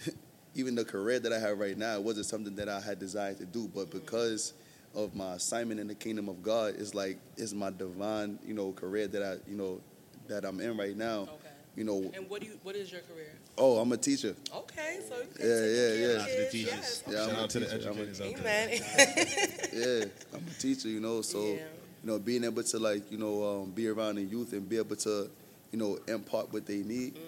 even 0.56 0.76
the 0.76 0.86
career 0.86 1.20
that 1.20 1.34
I 1.34 1.40
have 1.40 1.58
right 1.58 1.78
now, 1.78 1.96
it 1.96 2.04
wasn't 2.04 2.28
something 2.28 2.56
that 2.56 2.70
I 2.70 2.80
had 2.80 3.00
desired 3.00 3.38
to 3.40 3.46
do, 3.46 3.70
but 3.74 3.88
mm. 3.88 3.92
because 3.92 4.54
of 4.98 5.16
my 5.16 5.34
assignment 5.36 5.80
in 5.80 5.88
the 5.88 5.96
kingdom 5.96 6.28
of 6.28 6.42
God, 6.44 6.76
is 6.76 6.94
like 6.96 7.18
it's 7.38 7.54
my 7.54 7.70
divine, 7.70 8.40
you 8.46 8.54
know, 8.54 8.72
career 8.74 9.08
that 9.08 9.24
I, 9.24 9.50
you 9.50 9.56
know, 9.56 9.80
that 10.28 10.44
I'm 10.44 10.60
in 10.60 10.76
right 10.76 10.98
now. 10.98 11.22
Okay. 11.22 11.34
You 11.76 11.84
know, 11.84 12.12
And 12.16 12.28
what 12.28 12.42
do 12.42 12.48
you? 12.48 12.60
What 12.64 12.76
is 12.76 12.92
your 12.92 13.02
career? 13.02 13.32
oh, 13.60 13.78
I'm 13.78 13.92
a 13.92 13.98
teacher. 13.98 14.36
Okay, 14.56 15.00
so 15.08 15.16
you 15.18 15.24
Yeah, 15.40 15.46
can 15.46 15.50
yeah, 15.76 15.90
take 15.90 15.98
yeah. 16.02 16.18
Shout 16.18 16.22
out 16.22 16.30
to 16.30 16.38
the 16.42 16.50
teachers. 16.52 16.74
Yes. 16.74 17.04
Yeah, 17.08 17.22
I'm 17.24 17.30
Shout 17.30 17.38
a 17.38 17.42
out 17.44 17.50
to 17.52 17.60
the 17.60 17.66
teacher. 17.68 17.90
I'm 17.90 17.98
a- 17.98 18.02
educators 18.02 18.22
out 18.22 18.44
there. 18.44 18.70
Amen. 18.70 19.28
yeah, 19.74 20.38
I'm 20.40 20.46
a 20.48 20.60
teacher, 20.60 20.88
you 20.90 21.00
know, 21.00 21.22
so 21.22 21.40
Yeah. 21.40 21.54
you 21.54 21.60
know, 22.04 22.18
being 22.20 22.44
able 22.44 22.64
to 22.64 22.80
like, 22.80 23.12
you 23.12 23.18
know, 23.20 23.62
um, 23.62 23.70
be 23.72 23.88
around 23.88 24.16
the 24.16 24.24
youth 24.24 24.54
and 24.54 24.68
be 24.68 24.78
able 24.78 24.96
to, 24.98 25.30
you 25.72 25.78
know, 25.78 26.00
impart 26.08 26.52
what 26.52 26.66
they 26.66 26.78
need. 26.78 27.20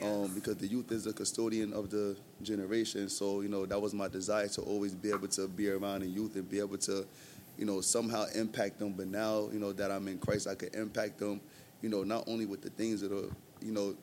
Mm, 0.00 0.24
Um, 0.24 0.34
because 0.34 0.56
the 0.56 0.66
youth 0.66 0.90
is 0.92 1.04
the 1.04 1.12
custodian 1.12 1.72
of 1.72 1.90
the 1.90 2.16
generation. 2.42 3.08
So, 3.08 3.40
you 3.40 3.48
know, 3.48 3.66
that 3.66 3.80
was 3.80 3.94
my 3.94 4.08
desire 4.08 4.48
to 4.48 4.62
always 4.62 4.94
be 4.94 5.10
able 5.10 5.28
to 5.28 5.48
be 5.48 5.70
around 5.70 6.00
the 6.00 6.08
youth 6.08 6.36
and 6.36 6.48
be 6.48 6.58
able 6.58 6.78
to, 6.78 7.06
you 7.58 7.64
know, 7.64 7.80
somehow 7.80 8.26
impact 8.34 8.78
them. 8.78 8.92
But 8.92 9.08
now, 9.08 9.48
you 9.52 9.58
know, 9.58 9.72
that 9.72 9.90
I'm 9.90 10.08
in 10.08 10.18
Christ, 10.18 10.46
I 10.48 10.54
can 10.54 10.70
impact 10.74 11.18
them, 11.18 11.40
you 11.82 11.88
know, 11.88 12.02
not 12.02 12.24
only 12.26 12.46
with 12.46 12.62
the 12.62 12.70
things 12.70 13.00
that 13.00 13.12
are, 13.12 13.30
you 13.60 13.72
know, 13.72 13.96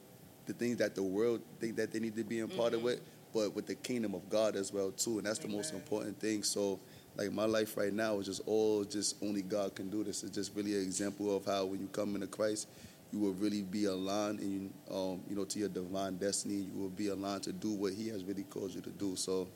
the 0.45 0.53
things 0.53 0.77
that 0.77 0.95
the 0.95 1.03
world 1.03 1.41
think 1.59 1.75
that 1.77 1.91
they 1.91 1.99
need 1.99 2.15
to 2.15 2.23
be 2.23 2.39
imparted 2.39 2.81
with, 2.81 3.01
but 3.33 3.55
with 3.55 3.67
the 3.67 3.75
kingdom 3.75 4.13
of 4.13 4.29
God 4.29 4.55
as 4.55 4.73
well 4.73 4.91
too. 4.91 5.17
And 5.17 5.25
that's 5.25 5.39
the 5.39 5.47
most 5.47 5.73
important 5.73 6.19
thing. 6.19 6.43
So 6.43 6.79
like 7.15 7.31
my 7.31 7.45
life 7.45 7.77
right 7.77 7.93
now 7.93 8.19
is 8.19 8.25
just 8.25 8.41
all 8.45 8.83
just 8.83 9.15
only 9.21 9.41
God 9.41 9.75
can 9.75 9.89
do 9.89 10.03
this. 10.03 10.23
It's 10.23 10.35
just 10.35 10.55
really 10.55 10.75
an 10.75 10.81
example 10.81 11.35
of 11.35 11.45
how 11.45 11.65
when 11.65 11.79
you 11.79 11.87
come 11.87 12.15
into 12.15 12.27
Christ, 12.27 12.67
you 13.11 13.19
will 13.19 13.33
really 13.33 13.61
be 13.61 13.85
aligned 13.85 14.39
and 14.39 14.73
um, 14.89 15.21
you 15.29 15.35
know 15.35 15.43
to 15.45 15.59
your 15.59 15.69
divine 15.69 16.17
destiny. 16.17 16.67
You 16.73 16.81
will 16.81 16.89
be 16.89 17.07
aligned 17.07 17.43
to 17.43 17.53
do 17.53 17.71
what 17.71 17.93
He 17.93 18.07
has 18.09 18.23
really 18.23 18.43
called 18.43 18.73
you 18.73 18.81
to 18.81 18.89
do. 18.89 19.15
So 19.15 19.47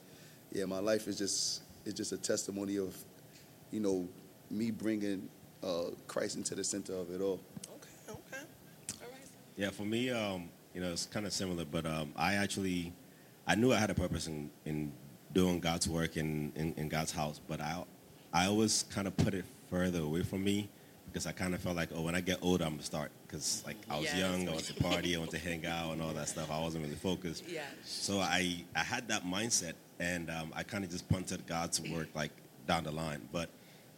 yeah, 0.51 0.65
my 0.65 0.79
life 0.79 1.07
is 1.07 1.17
just 1.17 1.63
it's 1.85 1.95
just 1.95 2.11
a 2.11 2.17
testimony 2.17 2.77
of 2.77 2.95
you 3.71 3.79
know 3.79 4.07
me 4.49 4.71
bringing 4.71 5.29
uh, 5.63 5.85
Christ 6.07 6.35
into 6.35 6.55
the 6.55 6.63
center 6.63 6.93
of 6.93 7.11
it 7.11 7.21
all. 7.21 7.39
Okay, 7.67 7.89
okay. 8.09 8.43
All 9.01 9.11
right. 9.11 9.27
Yeah, 9.55 9.69
for 9.71 9.83
me, 9.83 10.11
um, 10.11 10.49
you 10.73 10.81
know, 10.81 10.91
it's 10.91 11.05
kind 11.05 11.25
of 11.25 11.33
similar, 11.33 11.65
but 11.65 11.85
um, 11.85 12.11
I 12.15 12.35
actually, 12.35 12.93
I 13.47 13.55
knew 13.55 13.73
I 13.73 13.77
had 13.77 13.89
a 13.89 13.95
purpose 13.95 14.27
in, 14.27 14.51
in 14.65 14.91
doing 15.33 15.59
God's 15.59 15.87
work 15.87 16.17
in, 16.17 16.51
in, 16.55 16.73
in 16.77 16.89
God's 16.89 17.11
house, 17.11 17.39
but 17.47 17.61
I, 17.61 17.83
I 18.33 18.45
always 18.47 18.83
kind 18.83 19.07
of 19.07 19.15
put 19.17 19.33
it 19.33 19.45
further 19.69 19.99
away 19.99 20.23
from 20.23 20.43
me 20.43 20.69
because 21.15 21.27
I 21.27 21.31
kind 21.31 21.53
of 21.55 21.61
felt 21.61 21.77
like, 21.77 21.91
oh, 21.95 22.01
when 22.01 22.13
I 22.13 22.19
get 22.19 22.39
older, 22.41 22.65
I'm 22.65 22.71
gonna 22.71 22.83
start 22.83 23.09
because 23.25 23.63
like 23.65 23.77
I 23.89 23.95
was 23.95 24.03
Yes. 24.03 24.17
young, 24.17 24.49
I 24.49 24.51
went 24.51 24.65
to 24.65 24.73
party, 24.73 25.15
I 25.15 25.19
went 25.19 25.31
to 25.31 25.37
hang 25.37 25.65
out 25.65 25.93
and 25.93 26.01
all 26.01 26.11
that 26.11 26.27
stuff. 26.27 26.51
I 26.51 26.59
wasn't 26.59 26.83
really 26.83 26.97
focused. 26.97 27.45
Yeah. 27.47 27.61
So 27.85 28.19
I, 28.19 28.65
I 28.75 28.79
had 28.79 29.07
that 29.07 29.25
mindset, 29.25 29.75
and 29.97 30.29
um, 30.29 30.51
I 30.53 30.63
kind 30.63 30.83
of 30.83 30.89
just 30.91 31.07
punted 31.07 31.47
God's 31.47 31.79
work 31.79 32.09
like 32.15 32.31
down 32.67 32.83
the 32.83 32.91
line. 32.91 33.21
But 33.31 33.49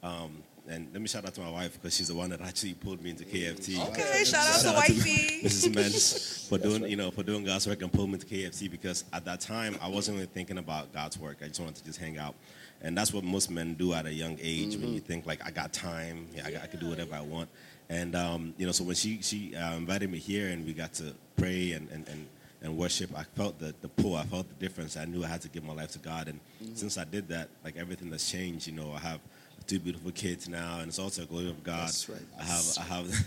um, 0.04 0.44
and 0.68 0.90
let 0.94 1.02
me 1.02 1.08
shout 1.08 1.26
out 1.26 1.34
to 1.34 1.42
my 1.42 1.50
wife 1.50 1.74
because 1.74 1.96
she's 1.98 2.10
the 2.10 2.14
one 2.14 2.30
that 2.30 2.40
actually 2.42 2.76
pulled 2.76 3.02
me 3.02 3.10
into 3.10 3.24
KFT. 3.24 3.84
Okay, 3.90 4.24
shout 4.24 4.48
out 4.48 4.56
to 4.58 4.62
Shout 4.68 4.76
wifey. 4.76 5.42
Mrs. 5.44 5.74
Menz 5.74 6.48
for 6.50 6.60
doing 6.60 6.84
you 6.84 6.98
know 6.98 7.10
for 7.10 7.24
doing 7.24 7.44
God's 7.44 7.66
work 7.66 7.82
and 7.82 7.92
pulling 7.92 8.12
me 8.12 8.20
to 8.20 8.28
KFT 8.28 8.70
because 8.70 9.06
at 9.12 9.26
that 9.26 9.40
time 9.40 9.76
I 9.82 9.88
wasn't 9.88 10.18
really 10.18 10.30
thinking 10.32 10.60
about 10.60 10.94
God's 10.94 11.18
work. 11.18 11.38
I 11.44 11.48
just 11.48 11.60
wanted 11.60 11.78
to 11.78 11.84
just 11.84 11.98
hang 11.98 12.20
out, 12.20 12.36
and 12.82 12.98
that's 12.98 13.14
what 13.14 13.24
most 13.24 13.50
men 13.50 13.74
do 13.74 13.94
at 13.94 14.06
a 14.06 14.14
young 14.14 14.38
age 14.42 14.76
when 14.78 14.94
you 14.94 15.00
think 15.00 15.26
like 15.26 15.46
I 15.46 15.52
got 15.52 15.74
time, 15.74 16.28
yeah, 16.36 16.44
I, 16.46 16.52
got, 16.52 16.64
I 16.64 16.68
can 16.68 16.80
do 16.80 16.90
whatever 16.90 17.16
I 17.16 17.22
want. 17.22 17.50
And 17.90 18.16
um, 18.16 18.54
you 18.58 18.66
know, 18.66 18.72
so 18.72 18.84
when 18.84 18.96
she 18.96 19.22
she 19.22 19.56
uh, 19.56 19.76
invited 19.76 20.10
me 20.12 20.18
here 20.18 20.50
and 20.50 20.66
we 20.66 20.74
got 20.74 20.94
to 20.96 21.14
pray 21.36 21.72
and 21.72 21.90
and, 21.90 22.08
and 22.08 22.28
and 22.62 22.76
worship, 22.76 23.12
I 23.16 23.24
felt 23.24 23.60
the, 23.60 23.74
the 23.82 23.88
pull. 23.88 24.16
I 24.16 24.24
felt 24.24 24.48
the 24.50 24.56
difference. 24.56 24.98
I 24.98 25.06
knew 25.06 25.24
I 25.24 25.28
had 25.28 25.42
to 25.42 25.50
give 25.50 25.64
my 25.64 25.74
life 25.74 25.92
to 25.92 26.00
God. 26.00 26.28
And 26.28 26.40
since 26.74 26.98
I 26.98 27.04
did 27.04 27.28
that, 27.30 27.50
like 27.64 27.78
everything 27.78 28.10
that's 28.10 28.30
changed. 28.30 28.68
You 28.68 28.74
know, 28.74 28.94
I 28.94 29.00
have 29.00 29.20
two 29.68 29.80
beautiful 29.80 30.12
kids 30.12 30.48
now, 30.48 30.80
and 30.80 30.88
it's 30.88 30.98
also 30.98 31.24
a 31.24 31.26
glory 31.26 31.50
of 31.50 31.64
God. 31.64 31.88
That's 31.88 32.10
right. 32.10 32.20
I 32.40 32.44
have 32.44 32.78
I 32.80 32.84
have 32.84 33.26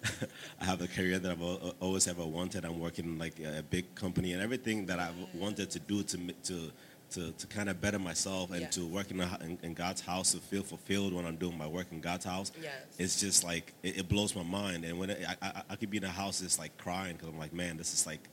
I 0.60 0.64
have 0.64 0.80
a 0.80 0.88
career 0.88 1.18
that 1.18 1.30
I've 1.32 1.42
always 1.80 2.08
ever 2.08 2.24
wanted. 2.24 2.64
I'm 2.64 2.80
working 2.80 3.04
in 3.04 3.18
like 3.18 3.38
a 3.40 3.62
big 3.62 3.94
company, 3.94 4.32
and 4.32 4.42
everything 4.42 4.86
that 4.86 4.98
I've 4.98 5.14
wanted 5.34 5.70
to 5.70 5.78
do 5.78 6.02
to 6.04 6.18
to 6.44 6.72
to, 7.14 7.32
to 7.32 7.46
kind 7.46 7.68
of 7.68 7.80
better 7.80 7.98
myself 7.98 8.50
and 8.50 8.62
Yeah. 8.62 8.68
to 8.70 8.86
work 8.86 9.10
in, 9.10 9.18
the, 9.18 9.28
in, 9.42 9.58
in 9.62 9.74
God's 9.74 10.00
house 10.00 10.32
to 10.32 10.38
feel 10.38 10.62
fulfilled 10.62 11.12
when 11.12 11.24
I'm 11.26 11.36
doing 11.36 11.56
my 11.58 11.66
work 11.66 11.86
in 11.92 12.00
God's 12.00 12.24
house. 12.24 12.52
Yes. 12.62 12.72
It's 12.98 13.20
just 13.20 13.44
like 13.44 13.72
it, 13.82 13.98
it 13.98 14.08
blows 14.08 14.34
my 14.34 14.42
mind. 14.42 14.84
And 14.84 14.98
when 14.98 15.10
it, 15.10 15.24
I, 15.28 15.36
I 15.48 15.62
I 15.70 15.76
could 15.76 15.90
be 15.90 15.98
in 15.98 16.04
a 16.04 16.08
house, 16.08 16.42
it's 16.42 16.58
like 16.58 16.76
crying 16.78 17.14
because 17.16 17.28
I'm 17.28 17.38
like, 17.38 17.52
man, 17.52 17.76
this 17.76 17.92
is 17.94 18.06
like 18.06 18.28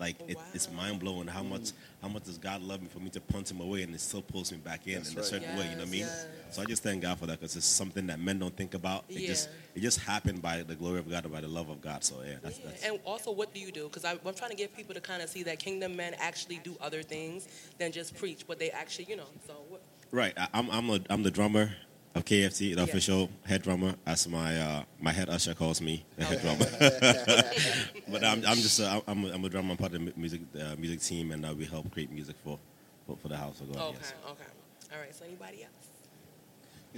Like 0.00 0.16
Oh, 0.20 0.24
it, 0.32 0.38
it's 0.52 0.68
mind 0.72 0.98
blowing 1.00 1.28
how 1.28 1.42
much 1.44 1.62
mm. 1.62 1.72
How 2.04 2.10
much 2.10 2.24
does 2.24 2.36
God 2.36 2.60
love 2.62 2.82
me 2.82 2.88
for 2.88 2.98
me 2.98 3.08
to 3.08 3.20
punt 3.20 3.50
him 3.50 3.62
away 3.62 3.82
and 3.82 3.94
it 3.94 4.00
still 4.00 4.20
pulls 4.20 4.52
me 4.52 4.58
back 4.58 4.86
in 4.86 4.96
That's 4.96 5.12
in 5.12 5.16
a 5.16 5.20
right. 5.22 5.26
certain 5.30 5.56
way. 5.56 5.64
You 5.64 5.70
know 5.70 5.76
what 5.78 5.88
I 5.88 5.90
mean? 5.90 6.00
Yes, 6.00 6.26
So 6.50 6.60
I 6.60 6.66
just 6.66 6.82
thank 6.82 7.00
God 7.00 7.18
for 7.18 7.24
that 7.24 7.40
because 7.40 7.56
it's 7.56 7.64
something 7.64 8.06
that 8.08 8.20
men 8.20 8.38
don't 8.38 8.54
think 8.54 8.74
about. 8.74 9.06
It 9.08 9.26
just 9.26 9.48
it 9.74 9.80
just 9.80 10.00
happened 10.00 10.42
by 10.42 10.62
the 10.62 10.74
glory 10.74 10.98
of 10.98 11.08
God 11.10 11.24
and 11.24 11.32
by 11.32 11.40
the 11.40 11.48
love 11.48 11.70
of 11.70 11.80
God. 11.80 12.04
So 12.04 12.16
yeah, 12.22 12.34
that's 12.42 12.58
Yeah, 12.58 12.66
that's. 12.66 12.84
And 12.84 12.98
also, 13.06 13.32
what 13.32 13.54
do 13.54 13.60
you 13.60 13.72
do? 13.72 13.84
Because 13.84 14.04
I'm 14.04 14.18
trying 14.34 14.50
to 14.50 14.56
get 14.56 14.76
people 14.76 14.92
to 14.94 15.00
kind 15.00 15.22
of 15.22 15.30
see 15.30 15.44
that 15.44 15.58
kingdom 15.58 15.96
men 15.96 16.14
actually 16.18 16.60
do 16.62 16.76
other 16.78 17.02
things 17.02 17.48
than 17.78 17.90
just 17.90 18.14
preach, 18.18 18.46
but 18.46 18.58
they 18.58 18.70
actually, 18.70 19.06
you 19.06 19.16
know. 19.16 19.28
So 19.46 19.54
what, 19.70 19.80
Right. 20.10 20.34
I- 20.36 20.48
I'm 20.52 20.70
I'm 20.70 20.90
a, 20.90 21.00
I'm 21.08 21.22
the 21.22 21.30
drummer 21.30 21.72
of 22.14 22.24
KFT, 22.24 22.58
the 22.58 22.66
Yeah. 22.76 22.82
official 22.84 23.30
head 23.44 23.62
drummer, 23.62 23.94
as 24.06 24.28
my 24.28 24.56
uh, 24.60 24.84
my 25.00 25.12
head 25.12 25.28
usher 25.28 25.54
calls 25.54 25.80
me, 25.80 26.04
the 26.16 26.24
head 26.24 26.40
drummer. 26.42 26.66
but 28.08 28.24
I'm 28.24 28.44
I'm 28.46 28.56
just 28.56 28.78
a, 28.80 29.02
I'm 29.06 29.24
a, 29.24 29.28
I'm 29.32 29.44
a 29.44 29.48
drummer. 29.48 29.72
I'm 29.72 29.76
part 29.76 29.94
of 29.94 30.04
the 30.04 30.12
music 30.16 30.42
uh, 30.60 30.76
music 30.78 31.00
team, 31.00 31.32
and 31.32 31.44
uh, 31.44 31.54
we 31.54 31.64
help 31.64 31.90
create 31.92 32.10
music 32.10 32.36
for 32.44 32.58
for, 33.06 33.16
for 33.16 33.28
the 33.28 33.36
house 33.36 33.60
of 33.60 33.72
God. 33.72 33.82
okay, 33.82 33.96
Yes. 34.00 34.14
okay, 34.30 34.44
all 34.92 35.00
right. 35.00 35.14
So 35.14 35.24
anybody 35.24 35.64
else? 35.64 35.88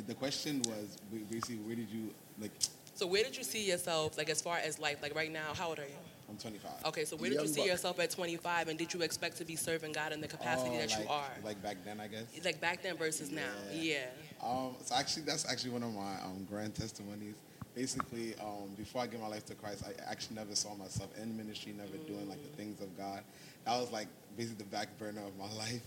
The 0.06 0.14
question 0.14 0.60
was 0.68 0.98
basically 1.30 1.56
where 1.56 1.76
did 1.76 1.88
you 1.88 2.12
like? 2.38 2.52
So 2.94 3.06
where 3.06 3.24
did 3.24 3.36
you 3.36 3.44
see 3.44 3.64
yourself, 3.66 4.16
like 4.18 4.30
as 4.30 4.40
far 4.42 4.58
as 4.58 4.78
life, 4.78 5.00
like 5.02 5.14
right 5.14 5.32
now? 5.32 5.54
How 5.54 5.68
old 5.68 5.78
are 5.78 5.82
you? 5.82 5.96
I'm 6.28 6.36
25. 6.36 6.86
Okay, 6.86 7.04
so 7.04 7.16
where 7.16 7.30
did 7.30 7.40
you 7.40 7.46
see 7.46 7.60
buck. 7.60 7.68
yourself 7.68 8.00
at 8.00 8.10
25, 8.10 8.68
and 8.68 8.76
did 8.78 8.92
you 8.92 9.02
expect 9.02 9.36
to 9.36 9.44
be 9.44 9.54
serving 9.54 9.92
God 9.92 10.12
in 10.12 10.20
the 10.20 10.26
capacity 10.26 10.70
Oh, 10.74 10.78
that 10.78 10.98
you 10.98 11.08
are? 11.08 11.30
Like 11.44 11.62
back 11.62 11.76
then, 11.84 12.00
I 12.00 12.08
guess. 12.08 12.24
Like 12.44 12.60
back 12.60 12.82
then 12.82 12.96
versus 12.96 13.30
now. 13.30 13.42
Yeah. 13.72 14.06
Um, 14.42 14.76
so 14.82 14.94
actually, 14.94 15.24
that's 15.24 15.48
actually 15.48 15.70
one 15.70 15.82
of 15.82 15.94
my 15.94 16.14
um, 16.24 16.46
grand 16.48 16.74
testimonies. 16.74 17.34
Basically, 17.74 18.34
um, 18.40 18.70
before 18.76 19.02
I 19.02 19.06
gave 19.06 19.20
my 19.20 19.28
life 19.28 19.44
to 19.46 19.54
Christ, 19.54 19.84
I 19.86 20.10
actually 20.10 20.36
never 20.36 20.54
saw 20.54 20.74
myself 20.74 21.10
in 21.20 21.36
ministry, 21.36 21.74
never 21.76 21.96
doing 22.06 22.26
like 22.28 22.42
the 22.42 22.56
things 22.56 22.80
of 22.80 22.96
God. 22.96 23.22
That 23.66 23.78
was 23.78 23.92
like 23.92 24.08
basically 24.36 24.64
the 24.64 24.70
back 24.70 24.96
burner 24.98 25.20
of 25.26 25.36
my 25.36 25.52
life. 25.58 25.82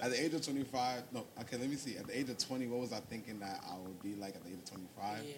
at 0.00 0.10
the 0.10 0.22
age 0.22 0.34
of 0.34 0.42
25, 0.42 1.02
no, 1.12 1.26
okay, 1.40 1.56
let 1.56 1.68
me 1.68 1.76
see. 1.76 1.96
At 1.96 2.06
the 2.06 2.16
age 2.16 2.28
of 2.28 2.38
20, 2.38 2.68
what 2.68 2.80
was 2.80 2.92
I 2.92 3.00
thinking 3.00 3.40
that 3.40 3.60
I 3.68 3.76
would 3.76 4.00
be 4.02 4.14
like 4.14 4.36
at 4.36 4.44
the 4.44 4.50
age 4.50 4.58
of 4.58 4.70
25? 4.70 5.24
Yeah. 5.24 5.34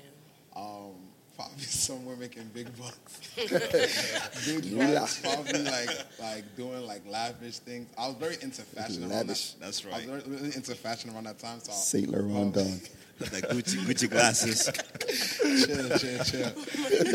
Um, 0.60 0.94
probably 1.38 1.59
somewhere 1.62 2.16
making 2.16 2.50
big 2.52 2.68
bucks. 2.76 3.21
big 3.37 4.76
bucks. 4.76 5.21
Probably 5.21 5.62
like 5.62 5.90
like 6.21 6.57
doing 6.57 6.85
like 6.87 7.02
lavish 7.09 7.59
things. 7.59 7.88
I 7.97 8.09
was 8.09 8.16
very 8.16 8.37
into 8.42 8.62
fashion 8.62 9.02
around 9.04 9.12
Lavish. 9.12 9.52
that. 9.52 9.61
That's 9.61 9.85
right. 9.85 9.95
I 9.95 9.99
was 9.99 10.07
right. 10.09 10.23
very, 10.25 10.37
really 10.37 10.57
into 10.57 10.75
fashion 10.75 11.14
around 11.14 11.25
that 11.25 11.38
time. 11.38 11.61
So 11.61 11.73
Saint 11.73 12.09
um, 12.09 12.33
Laurent 12.33 12.54
Dog. 12.54 12.80
Like 13.20 13.48
Gucci 13.48 13.78
Gucci 13.84 14.08
glasses. 14.08 14.66
chill, 15.66 15.98
chill, 15.98 16.25
chill. 16.25 16.52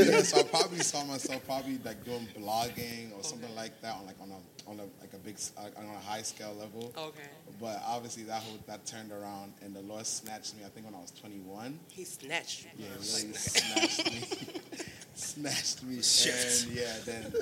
yeah, 0.05 0.21
so 0.21 0.39
I 0.39 0.43
probably 0.43 0.79
saw 0.79 1.03
myself 1.05 1.45
probably 1.45 1.79
like 1.85 2.03
doing 2.03 2.27
blogging 2.37 3.17
or 3.17 3.23
something 3.23 3.53
like 3.55 3.79
that 3.81 3.95
on 3.95 4.05
like 4.05 4.15
on 4.21 4.31
a 4.31 4.69
on 4.69 4.79
a 4.79 4.83
like 5.01 5.13
a 5.13 5.17
big 5.17 5.37
uh, 5.57 5.79
on 5.79 5.85
a 5.85 5.99
high 5.99 6.21
scale 6.21 6.55
level. 6.59 6.93
Okay. 6.97 7.29
But 7.59 7.81
obviously 7.87 8.23
that 8.23 8.41
whole 8.41 8.59
that 8.67 8.85
turned 8.85 9.11
around 9.11 9.53
and 9.61 9.73
the 9.73 9.81
Lord 9.81 10.05
snatched 10.05 10.57
me. 10.57 10.65
I 10.65 10.69
think 10.69 10.85
when 10.85 10.95
I 10.95 10.99
was 10.99 11.11
21. 11.11 11.79
He 11.89 12.03
snatched 12.03 12.65
you. 12.65 12.71
Yeah, 12.79 12.89
really 12.89 13.33
snatched 13.33 14.11
me. 14.11 14.23
snatched 15.15 15.83
me. 15.83 16.01
Shit. 16.01 16.65
And 16.67 16.75
yeah, 16.75 16.97
then 17.05 17.33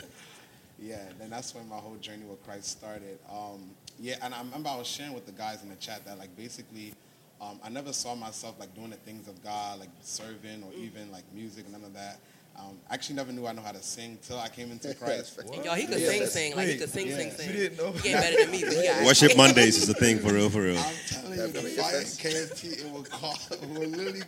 yeah, 0.78 1.10
then 1.20 1.30
that's 1.30 1.54
when 1.56 1.68
my 1.68 1.78
whole 1.78 1.96
journey 1.96 2.26
with 2.26 2.44
Christ 2.44 2.66
started. 2.70 3.20
Um, 3.32 3.72
yeah, 4.00 4.16
and 4.22 4.34
I 4.34 4.40
remember 4.40 4.70
I 4.70 4.78
was 4.78 4.88
sharing 4.88 5.14
with 5.14 5.26
the 5.26 5.32
guys 5.32 5.62
in 5.62 5.70
the 5.70 5.76
chat 5.76 6.06
that 6.06 6.18
like 6.18 6.36
basically 6.36 6.94
um, 7.42 7.60
I 7.64 7.70
never 7.70 7.92
saw 7.92 8.14
myself 8.16 8.60
like 8.60 8.74
doing 8.76 8.92
the 8.92 8.98
things 8.98 9.28
of 9.28 9.44
God, 9.44 9.80
like 9.80 9.90
serving 10.02 10.64
or 10.64 10.72
even 10.78 11.12
like 11.12 11.24
music, 11.34 11.68
none 11.70 11.84
of 11.84 11.94
that. 11.94 12.20
Um, 12.60 12.78
I 12.90 12.96
actually 12.96 13.16
never 13.16 13.32
knew 13.32 13.48
I 13.48 13.54
know 13.54 13.62
how 13.62 13.72
to 13.72 13.82
sing 13.82 14.20
till 14.22 14.38
I 14.38 14.50
came 14.50 14.72
into 14.72 14.94
Christ. 15.02 15.40
And 15.40 15.64
y'all, 15.66 15.74
he 15.74 15.86
could 15.88 16.00
Yeah. 16.00 16.10
sing, 16.10 16.26
sing. 16.28 16.56
Like 16.56 16.68
he 16.68 16.78
could 16.78 16.90
sing, 16.90 17.08
yeah. 17.08 17.16
sing, 17.16 17.32
sing. 17.32 17.48
You 17.48 17.54
didn't 17.56 17.78
know? 17.78 17.92
He 17.94 18.10
ain't 18.10 18.20
better 18.20 18.38
than 18.44 18.52
me, 18.52 18.64
but 18.64 18.74
he 18.74 18.84
got 18.84 19.06
Worship 19.06 19.38
Mondays 19.38 19.78
is 19.78 19.88
the 19.88 19.94
thing 19.94 20.20
for 20.20 20.34
real, 20.34 20.50
for 20.50 20.62
real. 20.62 20.78
I'm 20.78 20.94
telling 21.08 21.32
you, 21.32 21.48
the 21.48 21.48
Definitely. 21.48 21.72
fire 21.72 22.02
KFT, 22.02 22.86
it 22.86 22.92
will 22.92 23.04
call, 23.04 23.36
it 23.52 23.70
will 23.70 23.88
literally 23.88 24.22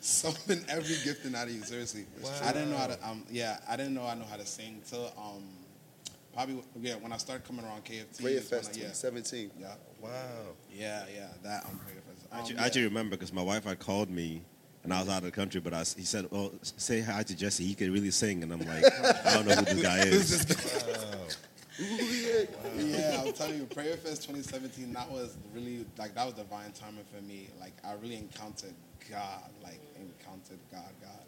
summon 0.00 0.64
every 0.68 0.96
gifting 1.04 1.34
out 1.34 1.48
of 1.48 1.54
you. 1.54 1.62
Seriously, 1.62 2.04
Wow. 2.22 2.30
I 2.44 2.52
didn't 2.52 2.70
know 2.70 2.76
how 2.76 2.86
to. 2.88 3.08
Um, 3.08 3.24
yeah, 3.30 3.58
I 3.68 3.76
didn't 3.76 3.94
know 3.94 4.04
I 4.06 4.14
know 4.14 4.26
how 4.30 4.36
to 4.36 4.46
sing 4.46 4.82
till 4.88 5.06
um, 5.18 5.42
probably 6.34 6.62
yeah 6.82 6.94
when 6.96 7.12
I 7.12 7.16
started 7.16 7.46
coming 7.46 7.64
around 7.64 7.84
KFT. 7.84 8.20
Prayer 8.22 8.34
is 8.36 8.50
when 8.50 8.60
I- 8.60 8.62
Fest 8.62 8.76
yeah, 8.76 8.88
2017. 8.92 9.50
yeah, 9.58 9.68
Wow. 10.00 10.10
yeah, 10.72 11.04
yeah, 11.14 11.28
that 11.42 11.64
um, 11.64 11.78
Prayer 11.78 11.96
Fest. 11.96 11.99
I 11.99 11.99
Um, 12.32 12.38
actually, 12.38 12.54
yeah. 12.56 12.62
I 12.62 12.66
actually 12.66 12.84
remember 12.84 13.16
because 13.16 13.32
my 13.32 13.42
wife 13.42 13.64
had 13.64 13.78
called 13.78 14.10
me 14.10 14.42
and 14.82 14.92
I 14.94 15.00
was 15.00 15.08
out 15.08 15.18
of 15.18 15.24
the 15.24 15.30
country, 15.30 15.60
but 15.60 15.74
I, 15.74 15.80
he 15.80 16.04
said, 16.04 16.26
"Well, 16.30 16.52
say 16.62 17.00
hi 17.00 17.22
to 17.22 17.36
Jesse. 17.36 17.64
He 17.64 17.74
could 17.74 17.90
really 17.90 18.10
sing." 18.10 18.42
And 18.42 18.52
I'm 18.52 18.60
like, 18.60 18.84
"I 19.26 19.34
don't 19.34 19.46
know 19.46 19.54
who 19.54 19.64
this 19.64 19.82
guy 19.82 19.98
is." 20.04 20.46
yeah, 22.76 23.22
I'm 23.22 23.32
telling 23.32 23.56
you, 23.58 23.64
Prayer 23.64 23.96
Fest 23.96 24.22
2017, 24.22 24.92
that 24.92 25.10
was 25.10 25.36
really 25.54 25.86
like 25.98 26.14
that 26.14 26.24
was 26.24 26.34
divine 26.34 26.72
timing 26.72 27.04
for 27.14 27.22
me. 27.22 27.48
Like 27.58 27.74
I 27.84 27.92
really 27.94 28.16
encountered 28.16 28.74
God, 29.10 29.50
like 29.62 29.80
encountered 29.96 30.58
God, 30.70 30.92
God, 31.02 31.24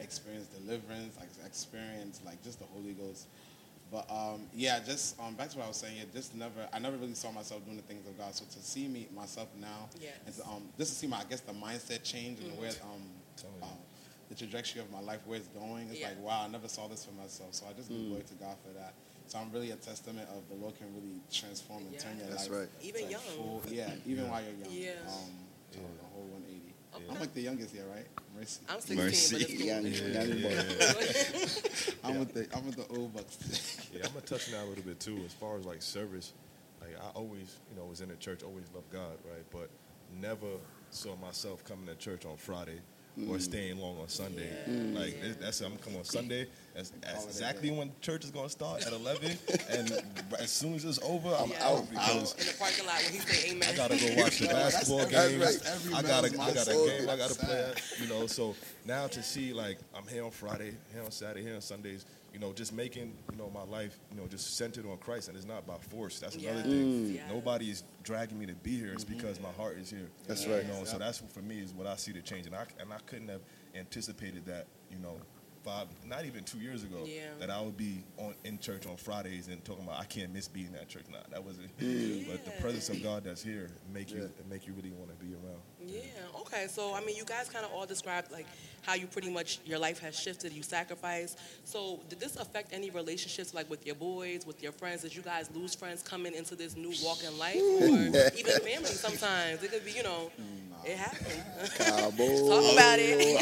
experienced 0.00 0.52
deliverance, 0.64 1.16
like 1.18 1.28
experienced 1.44 2.24
like 2.24 2.42
just 2.42 2.58
the 2.58 2.66
Holy 2.66 2.92
Ghost. 2.92 3.26
But 3.90 4.10
um, 4.10 4.42
yeah, 4.52 4.80
just 4.84 5.18
um, 5.20 5.34
back 5.34 5.48
to 5.50 5.58
what 5.58 5.64
I 5.64 5.68
was 5.68 5.76
saying. 5.76 5.96
Yeah, 5.98 6.04
just 6.12 6.34
never, 6.34 6.66
I 6.72 6.78
never 6.78 6.96
really 6.96 7.14
saw 7.14 7.30
myself 7.30 7.64
doing 7.64 7.76
the 7.76 7.82
things 7.84 8.06
of 8.06 8.18
God. 8.18 8.34
So 8.34 8.44
to 8.44 8.58
see 8.60 8.88
me 8.88 9.08
myself 9.14 9.48
now, 9.60 9.88
Yes. 10.00 10.12
and 10.26 10.34
to, 10.34 10.42
um, 10.44 10.62
just 10.76 10.92
to 10.92 10.98
see 10.98 11.06
my, 11.06 11.18
I 11.20 11.24
guess 11.24 11.40
the 11.40 11.52
mindset 11.52 12.02
change 12.02 12.40
and 12.40 12.58
where 12.58 12.70
um, 12.82 13.02
Totally. 13.36 13.62
um, 13.62 13.78
the 14.28 14.34
trajectory 14.34 14.80
of 14.80 14.90
my 14.90 15.00
life, 15.00 15.20
where 15.24 15.38
it's 15.38 15.46
going, 15.48 15.88
it's 15.90 16.00
Yeah. 16.00 16.08
like 16.08 16.20
wow, 16.20 16.42
I 16.42 16.48
never 16.48 16.66
saw 16.68 16.88
this 16.88 17.04
for 17.04 17.12
myself. 17.12 17.54
So 17.54 17.66
I 17.70 17.72
just 17.74 17.88
give 17.88 17.98
glory 18.08 18.22
to 18.22 18.34
God 18.34 18.56
for 18.66 18.72
that. 18.78 18.94
So 19.28 19.38
I'm 19.38 19.50
really 19.52 19.70
a 19.70 19.76
testament 19.76 20.28
of 20.30 20.42
the 20.48 20.54
Lord 20.56 20.76
can 20.76 20.86
really 20.94 21.20
transform 21.32 21.86
and 21.86 21.98
turn 21.98 22.18
your 22.18 22.28
That's 22.28 22.48
life. 22.50 22.58
right. 22.60 22.68
Even 22.82 23.10
young. 23.10 23.20
Full, 23.20 23.62
yeah, 23.70 23.90
even 24.04 24.28
while 24.30 24.42
you're 24.42 24.52
young. 24.66 24.72
Yeah. 24.72 25.06
Um, 25.06 25.30
to 26.98 27.02
the 27.02 27.12
whole 27.12 27.14
180. 27.14 27.14
I'm 27.14 27.20
like 27.20 27.34
the 27.34 27.42
youngest 27.42 27.74
here, 27.74 27.84
right? 27.92 28.06
Mercy. 28.36 28.60
I'm 28.68 28.80
16, 28.80 28.96
Mercy. 28.96 29.34
but 29.34 29.42
it's 29.42 29.56
cool. 29.56 29.66
Young, 29.66 29.86
young 30.12 30.42
boy. 30.42 32.08
I'm 32.08 32.18
with 32.18 32.34
the 32.34 32.48
I'm 32.56 32.66
with 32.66 32.76
the 32.76 32.98
old 32.98 33.14
bucks. 33.14 33.88
Yeah, 33.92 34.06
I'm 34.06 34.12
gonna 34.12 34.26
touch 34.26 34.48
on 34.48 34.52
that 34.52 34.64
a 34.64 34.68
little 34.68 34.84
bit 34.84 35.00
too. 35.00 35.20
As 35.24 35.32
far 35.32 35.56
as 35.58 35.64
like 35.64 35.82
service, 35.82 36.32
like 36.80 36.96
I 37.00 37.08
always, 37.14 37.58
you 37.70 37.76
know, 37.76 37.86
was 37.86 38.00
in 38.00 38.08
the 38.08 38.16
church, 38.16 38.42
always 38.42 38.64
loved 38.74 38.90
God, 38.90 39.18
right? 39.24 39.44
But 39.50 39.70
never 40.20 40.58
saw 40.90 41.16
myself 41.16 41.64
coming 41.64 41.86
to 41.86 41.94
church 41.94 42.24
on 42.26 42.36
Friday 42.36 42.80
or 43.28 43.38
staying 43.38 43.78
long 43.78 43.98
on 44.00 44.08
Sunday. 44.08 44.50
Like 44.94 45.14
that's- 45.20 45.36
that's 45.40 45.60
I'm 45.62 45.76
coming 45.78 45.98
on 46.00 46.04
Sunday. 46.04 46.46
That's, 46.74 46.92
that's 47.00 47.24
exactly 47.24 47.70
when 47.70 47.90
church 48.02 48.24
is 48.24 48.30
gonna 48.30 48.50
start 48.50 48.86
at 48.86 48.92
11, 48.92 49.38
and 49.70 50.02
as 50.38 50.50
soon 50.50 50.74
as 50.74 50.84
it's 50.84 50.98
over, 51.02 51.34
I'm 51.34 51.48
Yeah. 51.50 51.66
out 51.68 51.88
because 51.90 52.34
In 52.34 52.46
the 52.46 52.54
parking 52.58 52.84
lot 52.86 53.02
when 53.02 53.12
he 53.14 53.18
say 53.20 53.50
amen. 53.52 53.68
I 53.72 53.74
gotta 53.76 53.96
go 53.96 54.22
watch 54.22 54.38
the 54.40 54.46
that's 54.48 54.74
basketball 54.74 55.00
every- 55.00 55.38
games. 55.38 55.60
that's 55.60 55.74
every 55.86 55.94
I 55.94 56.02
gotta, 56.02 56.26
I 56.42 56.52
got 56.52 56.68
a 56.68 56.72
game 56.72 57.08
I 57.08 57.16
gotta 57.16 57.34
play. 57.34 57.72
You 58.02 58.08
know, 58.08 58.26
so 58.26 58.54
now 58.84 59.06
to 59.06 59.22
see 59.22 59.54
like 59.54 59.78
I'm 59.96 60.06
here 60.06 60.22
on 60.24 60.30
Friday, 60.30 60.72
here 60.92 61.02
on 61.02 61.10
Saturday, 61.10 61.42
here 61.46 61.54
on 61.54 61.62
Sundays. 61.62 62.04
You 62.36 62.42
know, 62.42 62.52
just 62.52 62.74
making 62.74 63.14
you 63.32 63.38
know 63.38 63.50
my 63.54 63.62
life, 63.62 63.98
you 64.10 64.20
know, 64.20 64.26
just 64.26 64.58
centered 64.58 64.84
on 64.84 64.98
Christ, 64.98 65.28
and 65.28 65.38
it's 65.38 65.46
not 65.46 65.66
by 65.66 65.78
force. 65.78 66.18
That's 66.20 66.36
another 66.36 66.58
Yes, 66.58 66.66
thing. 66.66 67.06
Mm. 67.06 67.14
yes. 67.14 67.24
Nobody 67.32 67.70
is 67.70 67.82
dragging 68.02 68.38
me 68.38 68.44
to 68.44 68.52
be 68.52 68.76
here. 68.76 68.92
It's 68.92 69.06
mm-hmm. 69.06 69.14
because 69.14 69.40
my 69.40 69.48
heart 69.52 69.78
is 69.78 69.88
here. 69.88 70.10
That's 70.26 70.44
You 70.44 70.52
right. 70.52 70.68
know, 70.68 70.84
so 70.84 70.98
that's 70.98 71.22
what, 71.22 71.32
for 71.32 71.40
me 71.40 71.60
is 71.60 71.72
what 71.72 71.86
I 71.86 71.96
see 71.96 72.12
the 72.12 72.20
change, 72.20 72.44
and 72.44 72.54
I 72.54 72.66
and 72.78 72.92
I 72.92 72.98
couldn't 73.06 73.28
have 73.28 73.40
anticipated 73.74 74.44
that. 74.44 74.66
You 74.92 74.98
know. 74.98 75.16
Five, 75.66 75.88
not 76.06 76.24
even 76.24 76.44
two 76.44 76.58
years 76.58 76.84
ago, 76.84 76.98
Yeah. 77.04 77.22
that 77.40 77.50
I 77.50 77.60
would 77.60 77.76
be 77.76 78.04
on 78.18 78.36
in 78.44 78.56
church 78.60 78.86
on 78.86 78.96
Fridays 78.96 79.48
and 79.48 79.64
talking 79.64 79.82
about 79.82 79.98
I 79.98 80.04
can't 80.04 80.32
miss 80.32 80.46
being 80.46 80.72
at 80.80 80.88
church. 80.88 81.06
Nah, 81.10 81.18
that 81.30 81.42
wasn't. 81.42 81.76
But 81.76 82.44
the 82.44 82.52
presence 82.62 82.88
of 82.88 83.02
God 83.02 83.24
that's 83.24 83.42
here 83.42 83.68
make 83.92 84.12
you 84.12 84.30
make 84.48 84.68
you 84.68 84.74
really 84.74 84.92
want 84.92 85.10
to 85.10 85.16
be 85.16 85.32
around. 85.34 85.60
Yeah. 85.84 86.02
Okay. 86.42 86.68
So 86.68 86.94
I 86.94 87.00
mean, 87.04 87.16
you 87.16 87.24
guys 87.24 87.48
kind 87.48 87.64
of 87.64 87.72
all 87.72 87.84
described 87.84 88.30
like 88.30 88.46
how 88.82 88.94
you 88.94 89.08
pretty 89.08 89.28
much 89.28 89.58
your 89.66 89.80
life 89.80 89.98
has 89.98 90.16
shifted. 90.16 90.52
You 90.52 90.62
sacrificed. 90.62 91.36
So 91.64 91.98
did 92.08 92.20
this 92.20 92.36
affect 92.36 92.72
any 92.72 92.90
relationships, 92.90 93.52
like 93.52 93.68
with 93.68 93.84
your 93.84 93.96
boys, 93.96 94.46
with 94.46 94.62
your 94.62 94.70
friends? 94.70 95.02
Did 95.02 95.16
you 95.16 95.22
guys 95.22 95.50
lose 95.52 95.74
friends 95.74 96.00
coming 96.00 96.32
into 96.34 96.54
this 96.54 96.76
new 96.76 96.92
walk 97.02 97.24
in 97.24 97.36
life, 97.38 97.56
or 97.56 97.88
even 98.38 98.52
family? 98.60 98.84
Sometimes 98.86 99.64
it 99.64 99.72
could 99.72 99.84
be, 99.84 99.90
you 99.90 100.04
know, 100.04 100.30
it 100.86 100.96
happens. 100.96 101.72
Cabo 101.78 102.48
Talk 102.48 102.72
about 102.72 102.98
it. 102.98 103.40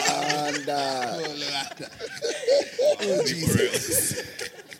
Anda. 0.58 1.20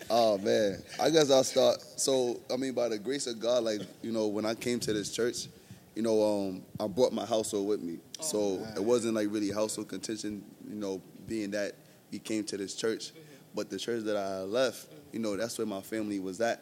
Oh 0.09 0.37
man, 0.37 0.81
I 0.99 1.09
guess 1.09 1.31
I'll 1.31 1.43
start. 1.43 1.81
So 1.97 2.39
I 2.51 2.57
mean, 2.57 2.73
by 2.73 2.89
the 2.89 2.97
grace 2.97 3.27
of 3.27 3.39
God, 3.39 3.63
like 3.63 3.81
you 4.01 4.11
know, 4.11 4.27
when 4.27 4.45
I 4.45 4.53
came 4.55 4.79
to 4.81 4.93
this 4.93 5.11
church, 5.11 5.47
you 5.95 6.01
know, 6.01 6.21
um, 6.21 6.61
I 6.79 6.87
brought 6.87 7.13
my 7.13 7.25
household 7.25 7.67
with 7.67 7.81
me. 7.81 7.97
so 8.19 8.59
it 8.75 8.83
wasn't 8.83 9.15
like 9.15 9.27
really 9.31 9.51
household 9.51 9.87
contention, 9.87 10.43
you 10.67 10.75
know, 10.75 11.01
being 11.27 11.51
that 11.51 11.73
we 12.11 12.19
came 12.19 12.43
to 12.45 12.57
this 12.57 12.75
church. 12.75 13.11
But 13.55 13.69
the 13.69 13.79
church 13.79 14.03
that 14.03 14.17
I 14.17 14.41
left, 14.41 14.87
you 15.11 15.19
know, 15.19 15.35
that's 15.37 15.57
where 15.57 15.67
my 15.67 15.81
family 15.81 16.19
was 16.19 16.41
at, 16.41 16.61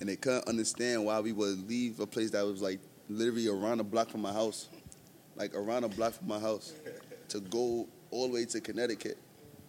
and 0.00 0.08
they 0.08 0.16
couldn't 0.16 0.48
understand 0.48 1.04
why 1.04 1.20
we 1.20 1.32
would 1.32 1.68
leave 1.68 2.00
a 2.00 2.06
place 2.06 2.30
that 2.30 2.44
was 2.44 2.62
like 2.62 2.80
literally 3.08 3.48
around 3.48 3.78
the 3.78 3.84
block 3.84 4.08
from 4.10 4.22
my 4.22 4.32
house, 4.32 4.68
like 5.36 5.54
around 5.54 5.84
a 5.84 5.88
block 5.88 6.12
from 6.14 6.28
my 6.28 6.38
house, 6.38 6.72
to 7.28 7.40
go 7.40 7.86
all 8.10 8.26
the 8.28 8.34
way 8.34 8.44
to 8.44 8.60
Connecticut 8.60 9.18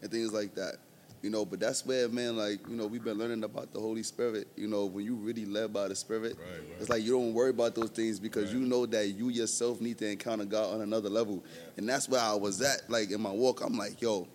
and 0.01 0.11
things 0.11 0.33
like 0.33 0.55
that. 0.55 0.75
You 1.21 1.29
know, 1.29 1.45
but 1.45 1.59
that's 1.59 1.85
where, 1.85 2.09
man, 2.09 2.35
like, 2.35 2.67
you 2.67 2.75
know, 2.75 2.87
we've 2.87 3.03
been 3.03 3.19
learning 3.19 3.43
about 3.43 3.71
the 3.73 3.79
Holy 3.79 4.01
Spirit. 4.01 4.47
You 4.55 4.67
know, 4.67 4.85
when 4.87 5.05
you 5.05 5.13
really 5.13 5.45
led 5.45 5.71
by 5.71 5.87
the 5.87 5.95
Spirit, 5.95 6.35
Right, 6.39 6.49
right. 6.57 6.77
it's 6.79 6.89
like 6.89 7.03
you 7.03 7.11
don't 7.11 7.35
worry 7.35 7.51
about 7.51 7.75
those 7.75 7.91
things 7.91 8.19
because 8.19 8.45
Right. 8.45 8.59
you 8.59 8.67
know 8.67 8.87
that 8.87 9.07
you 9.09 9.29
yourself 9.29 9.79
need 9.81 9.99
to 9.99 10.09
encounter 10.09 10.45
God 10.45 10.73
on 10.73 10.81
another 10.81 11.09
level. 11.09 11.43
And 11.77 11.87
that's 11.87 12.09
where 12.09 12.19
I 12.21 12.33
was 12.33 12.59
at. 12.63 12.89
Like, 12.89 13.11
in 13.11 13.21
my 13.21 13.29
walk, 13.29 13.61
I'm 13.63 13.77
like, 13.77 14.01
yo, 14.01 14.27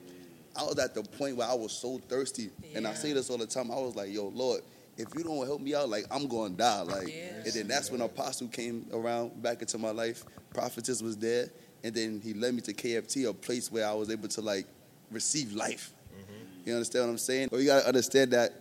I 0.54 0.62
was 0.62 0.78
at 0.78 0.94
the 0.94 1.02
point 1.02 1.36
where 1.36 1.48
I 1.48 1.54
was 1.54 1.72
so 1.72 1.98
thirsty. 2.08 2.50
And 2.76 2.86
I 2.86 2.94
say 2.94 3.12
this 3.12 3.30
all 3.30 3.38
the 3.38 3.46
time. 3.48 3.72
I 3.72 3.80
was 3.80 3.96
like, 3.96 4.12
yo, 4.12 4.28
Lord, 4.28 4.60
if 4.96 5.08
you 5.14 5.24
don't 5.24 5.44
help 5.46 5.60
me 5.60 5.74
out, 5.74 5.88
like, 5.88 6.06
I'm 6.10 6.26
going 6.26 6.52
to 6.52 6.58
die. 6.58 6.82
Like, 6.82 7.08
Yeah. 7.08 7.42
and 7.44 7.52
then 7.52 7.68
that's 7.68 7.90
when 7.90 8.00
Apostle 8.00 8.48
came 8.48 8.86
around 8.92 9.42
back 9.42 9.60
into 9.60 9.78
my 9.78 9.90
life. 9.90 10.24
Prophetess 10.54 11.02
was 11.02 11.16
there. 11.16 11.50
And 11.84 11.94
then 11.94 12.20
he 12.22 12.32
led 12.32 12.54
me 12.54 12.60
to 12.62 12.72
KFT, 12.72 13.28
a 13.28 13.34
place 13.34 13.70
where 13.70 13.86
I 13.86 13.92
was 13.92 14.10
able 14.10 14.28
to, 14.28 14.40
like, 14.40 14.66
receive 15.10 15.52
life. 15.52 15.92
Mm-hmm. 16.12 16.68
You 16.68 16.74
understand 16.74 17.04
what 17.06 17.10
I'm 17.12 17.18
saying? 17.18 17.48
But 17.50 17.58
you 17.58 17.66
gotta 17.66 17.86
understand 17.86 18.32
that, 18.32 18.52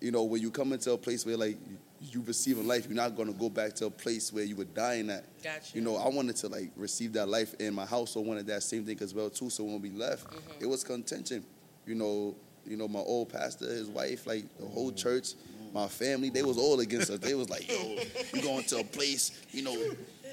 you 0.00 0.10
know, 0.10 0.24
when 0.24 0.40
you 0.40 0.50
come 0.50 0.72
into 0.72 0.92
a 0.92 0.98
place 0.98 1.24
where 1.24 1.36
like 1.36 1.56
you 2.00 2.22
receive 2.26 2.58
a 2.58 2.62
life, 2.62 2.86
you're 2.86 2.94
not 2.94 3.16
gonna 3.16 3.32
go 3.32 3.48
back 3.48 3.74
to 3.74 3.86
a 3.86 3.90
place 3.90 4.32
where 4.32 4.44
you 4.44 4.56
were 4.56 4.64
dying 4.64 5.10
at. 5.10 5.24
Gotcha. 5.42 5.74
You 5.74 5.82
know, 5.82 5.96
I 5.96 6.08
wanted 6.08 6.36
to 6.36 6.48
like 6.48 6.70
receive 6.76 7.12
that 7.14 7.26
life, 7.26 7.54
and 7.58 7.74
my 7.74 7.86
household 7.86 8.26
wanted 8.26 8.46
that 8.48 8.62
same 8.62 8.84
thing 8.84 8.98
as 9.00 9.14
well 9.14 9.30
too. 9.30 9.50
So 9.50 9.64
when 9.64 9.80
we 9.80 9.90
left, 9.90 10.26
mm-hmm. 10.26 10.62
it 10.62 10.66
was 10.66 10.84
contention. 10.84 11.44
You 11.86 11.94
know, 11.94 12.34
you 12.66 12.76
know, 12.76 12.88
my 12.88 13.00
old 13.00 13.30
pastor, 13.30 13.66
his 13.66 13.88
wife, 13.88 14.26
like 14.26 14.44
the 14.58 14.66
whole 14.66 14.90
mm. 14.90 14.96
church, 14.96 15.34
my 15.74 15.88
family, 15.88 16.30
they 16.30 16.42
was 16.42 16.56
all 16.56 16.80
against 16.80 17.10
us. 17.10 17.18
They 17.18 17.34
was 17.34 17.50
like, 17.50 17.68
"Yo, 17.68 17.98
you 18.32 18.42
going 18.42 18.64
to 18.64 18.78
a 18.78 18.84
place, 18.84 19.42
you 19.50 19.62
know." 19.62 19.76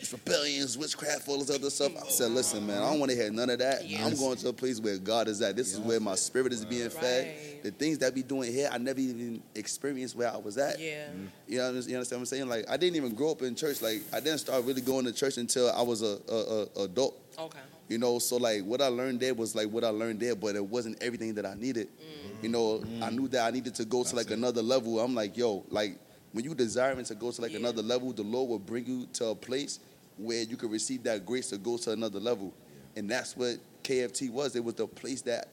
It's 0.02 0.12
rebellions, 0.12 0.80
witchcraft, 0.80 1.28
all 1.28 1.38
this 1.38 1.56
other 1.56 1.70
stuff. 1.70 1.92
I 1.96 2.10
said, 2.10 2.32
listen, 2.32 2.66
man, 2.66 2.82
I 2.82 2.90
don't 2.90 3.00
want 3.00 3.12
to 3.12 3.16
hear 3.16 3.32
none 3.32 3.52
of 3.52 3.60
that. 3.60 3.84
I'm 4.00 4.16
going 4.16 4.36
to 4.38 4.50
a 4.50 4.54
place 4.54 4.80
where 4.80 4.98
God 4.98 5.28
is 5.28 5.44
at. 5.44 5.56
This 5.56 5.74
is 5.74 5.80
where 5.80 6.00
my 6.00 6.16
spirit 6.16 6.54
is 6.54 6.66
being 6.66 6.90
fed. 6.90 7.28
Right. 7.28 7.64
The 7.64 7.70
things 7.70 8.00
that 8.00 8.16
we 8.16 8.24
doing 8.24 8.52
here, 8.52 8.68
I 8.72 8.80
never 8.80 9.00
even 9.00 9.44
experienced 9.54 10.16
where 10.16 10.34
I 10.34 10.38
was 10.38 10.58
at. 10.58 10.80
Yeah. 10.80 11.06
You 11.48 11.60
know, 11.60 11.70
you 11.70 11.70
understand 11.70 12.00
what 12.02 12.14
I'm 12.14 12.26
saying? 12.26 12.50
Like, 12.50 12.68
I 12.68 12.78
didn't 12.78 12.96
even 12.96 13.14
grow 13.14 13.30
up 13.30 13.44
in 13.44 13.54
church. 13.54 13.80
Like, 13.84 14.02
I 14.12 14.20
didn't 14.20 14.40
start 14.40 14.66
really 14.66 14.82
going 14.82 15.06
to 15.06 15.14
church 15.14 15.38
until 15.38 15.70
I 15.70 15.84
was 15.84 16.02
a, 16.02 16.18
a, 16.28 16.82
a 16.82 16.84
adult. 16.86 17.16
Okay. 17.38 17.60
You 17.92 17.98
know, 17.98 18.20
so 18.20 18.38
like 18.38 18.64
what 18.64 18.82
I 18.82 18.88
learned 18.88 19.20
there 19.20 19.34
was 19.34 19.54
like 19.54 19.68
what 19.68 19.84
I 19.84 19.90
learned 19.90 20.22
there, 20.22 20.34
but 20.34 20.56
it 20.56 20.66
wasn't 20.66 21.04
everything 21.04 21.34
that 21.34 21.46
I 21.46 21.56
needed. 21.56 21.90
Mm. 21.90 22.44
You 22.44 22.48
know, 22.48 22.78
I 23.02 23.10
mm. 23.10 23.18
knew 23.18 23.28
that 23.28 23.46
I 23.46 23.52
needed 23.52 23.76
to 23.76 23.84
go 23.84 24.06
to 24.06 24.16
like 24.16 24.32
another 24.32 24.62
level. 24.62 24.98
I'm 25.02 25.14
like, 25.14 25.36
yo, 25.36 25.66
like 25.70 26.00
when 26.32 26.46
you 26.46 26.56
desiring 26.56 27.04
to 27.04 27.16
go 27.16 27.32
to 27.32 27.42
like 27.42 27.52
Yeah. 27.52 27.58
another 27.58 27.82
level, 27.82 28.14
the 28.14 28.22
Lord 28.24 28.50
will 28.50 28.60
bring 28.60 28.86
you 28.86 29.08
to 29.16 29.26
a 29.28 29.36
place 29.36 29.80
where 30.16 30.42
you 30.42 30.56
can 30.56 30.70
receive 30.70 31.04
that 31.04 31.26
grace 31.26 31.50
to 31.50 31.58
go 31.58 31.76
to 31.80 31.92
another 31.92 32.22
level. 32.22 32.54
And 32.96 33.12
that's 33.12 33.36
what 33.36 33.58
KFT 33.84 34.32
was. 34.32 34.56
It 34.56 34.64
was 34.64 34.76
the 34.76 34.88
place 34.88 35.22
that 35.24 35.50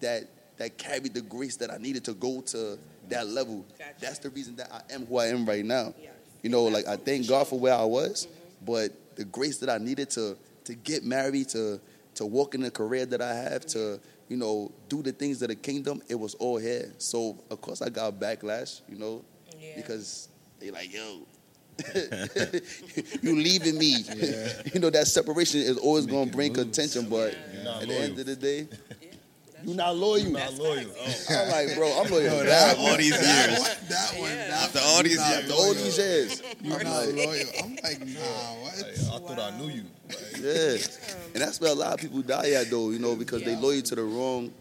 that 0.00 0.24
that 0.56 0.78
carried 0.78 1.14
the 1.14 1.22
grace 1.22 1.54
that 1.58 1.70
I 1.70 1.76
needed 1.76 2.04
to 2.06 2.14
go 2.14 2.40
to 2.40 2.76
that 3.08 3.28
level. 3.28 3.64
Gotcha. 3.78 3.94
That's 4.00 4.18
the 4.18 4.30
reason 4.30 4.56
that 4.56 4.72
I 4.72 4.92
am 4.92 5.06
who 5.06 5.18
I 5.18 5.26
am 5.26 5.46
right 5.46 5.64
now. 5.64 5.94
Yes. 6.02 6.10
You 6.42 6.50
know, 6.50 6.64
like 6.64 6.88
I 6.88 6.96
thank 6.96 7.28
God 7.28 7.46
for 7.46 7.56
where 7.56 7.74
I 7.74 7.84
was, 7.84 8.26
mm-hmm. 8.26 8.64
but 8.66 9.14
the 9.14 9.24
grace 9.26 9.58
that 9.58 9.70
I 9.70 9.78
needed 9.78 10.10
to 10.10 10.36
to 10.68 10.74
get 10.74 11.02
married, 11.04 11.48
to 11.50 11.80
to 12.14 12.26
walk 12.26 12.54
in 12.54 12.60
the 12.62 12.70
career 12.70 13.06
that 13.06 13.22
I 13.22 13.34
have, 13.34 13.64
to 13.76 13.98
you 14.28 14.36
know 14.36 14.70
do 14.88 15.02
the 15.02 15.12
things 15.12 15.40
of 15.42 15.48
the 15.48 15.54
kingdom, 15.56 16.02
it 16.08 16.14
was 16.24 16.34
all 16.34 16.58
here. 16.58 16.92
So 16.98 17.38
of 17.50 17.60
course 17.60 17.80
I 17.82 17.88
got 17.88 18.20
backlash, 18.20 18.82
you 18.88 18.98
know, 18.98 19.24
Yeah. 19.58 19.76
because 19.76 20.28
they 20.60 20.70
like 20.70 20.92
yo. 20.92 21.26
you 23.22 23.36
leaving 23.36 23.78
me. 23.78 24.04
You 24.74 24.80
know 24.80 24.90
that 24.90 25.06
separation 25.06 25.60
is 25.60 25.78
always 25.78 26.04
Making 26.06 26.18
gonna 26.24 26.30
bring 26.36 26.52
moves. 26.52 26.62
contention, 26.64 27.08
but 27.08 27.36
You're 27.54 27.64
not 27.64 27.82
at 27.82 27.88
the 27.88 27.94
end 27.94 28.18
of 28.18 28.26
the 28.26 28.36
day, 28.36 28.68
Yeah. 29.60 29.66
you're 29.66 29.76
not 29.76 29.96
loyal. 29.96 30.18
You're 30.18 30.30
not 30.38 30.54
loyal. 30.54 30.86
I'm 31.30 31.50
like, 31.50 31.74
bro, 31.76 32.00
I'm 32.00 32.10
loyal. 32.10 32.22
Yo, 32.24 32.44
that 32.44 32.78
all 32.78 32.96
these 32.96 33.10
That 33.20 33.48
years. 33.50 33.58
one, 33.60 33.68
that 33.88 34.10
one. 34.18 34.30
Yeah. 34.30 34.48
that 34.48 34.62
After 34.64 34.78
all 34.84 35.02
these 35.02 35.12
years. 35.16 35.38
After 35.42 35.52
all 35.54 35.74
these 35.74 35.98
years, 35.98 36.42
You're 36.62 36.84
not 36.84 37.06
like, 37.06 37.16
loyal. 37.16 37.46
I'm 37.64 37.76
like, 37.82 38.06
nah, 38.06 38.20
what? 38.62 38.76
Like, 38.78 38.86
I 38.88 39.18
thought 39.34 39.38
I 39.52 39.58
knew 39.58 39.68
you. 39.68 39.84
Yeah, 40.40 40.76
and 41.34 41.42
that's 41.42 41.60
where 41.60 41.70
a 41.70 41.74
lot 41.74 41.94
of 41.94 42.00
people 42.00 42.22
die 42.22 42.52
at, 42.52 42.70
though. 42.70 42.90
You 42.90 42.98
know, 42.98 43.14
because 43.16 43.42
they 43.42 43.56
loyal 43.56 43.82
to 43.82 43.94
the 43.94 44.02
wrong, 44.04 44.52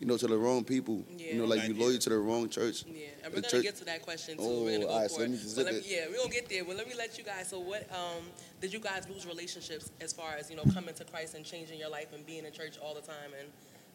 you 0.00 0.06
know, 0.06 0.16
to 0.16 0.26
the 0.26 0.36
wrong 0.36 0.64
people. 0.64 1.02
Yeah. 1.16 1.32
You 1.34 1.38
know, 1.40 1.44
like 1.46 1.66
you 1.68 1.74
loyal 1.74 1.98
to 1.98 2.08
the 2.10 2.18
wrong 2.18 2.48
church. 2.48 2.84
Yeah, 2.86 3.08
and 3.24 3.32
we're 3.34 3.40
gonna 3.40 3.50
church- 3.50 3.62
get 3.64 3.76
to 3.76 3.84
that 3.86 4.02
question 4.02 4.36
too. 4.38 4.42
Oh, 4.44 4.64
we're 4.64 4.72
gonna 4.78 4.84
go 4.86 4.90
alright, 4.92 5.10
for 5.10 5.14
so 5.16 5.20
let 5.20 5.28
it. 5.28 5.32
me 5.32 5.38
just 5.38 5.56
But 5.56 5.64
let 5.66 5.74
it. 5.74 5.84
yeah, 5.86 6.06
we're 6.08 6.16
gonna 6.18 6.30
get 6.30 6.48
there. 6.48 6.64
But 6.64 6.76
let 6.76 6.88
me 6.88 6.94
let 6.96 7.18
you 7.18 7.24
guys. 7.24 7.48
So, 7.48 7.58
what 7.60 7.86
um, 7.92 8.22
did 8.60 8.72
you 8.72 8.78
guys 8.80 9.06
lose 9.08 9.26
relationships 9.26 9.90
as 10.00 10.12
far 10.12 10.34
as 10.38 10.48
you 10.50 10.56
know 10.56 10.64
coming 10.72 10.94
to 10.94 11.04
Christ 11.04 11.34
and 11.34 11.44
changing 11.44 11.78
your 11.78 11.90
life 11.90 12.12
and 12.14 12.24
being 12.24 12.44
in 12.46 12.52
church 12.52 12.78
all 12.82 12.94
the 12.94 13.00
time 13.02 13.32
and 13.38 13.48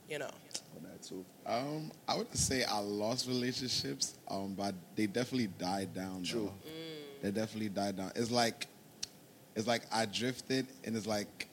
you 0.10 0.20
know? 0.20 0.30
On 0.76 0.84
that 0.84 1.02
too. 1.04 1.26
Um, 1.46 1.92
I 2.08 2.18
wouldn't 2.18 2.38
say 2.38 2.64
I 2.64 2.80
lost 2.80 3.28
relationships, 3.28 4.16
um, 4.28 4.54
but 4.58 4.74
they 4.96 5.08
definitely 5.08 5.48
died 5.48 5.94
down. 5.94 6.24
True. 6.24 6.52
Though. 6.64 6.72
They 7.22 7.32
definitely 7.32 7.70
died 7.70 7.98
down. 7.98 8.12
It's 8.16 8.32
like, 8.32 8.68
it's 9.56 9.68
like 9.68 9.84
I 9.92 10.06
drifted, 10.06 10.68
and 10.86 10.96
it's 10.96 11.08
like, 11.08 11.49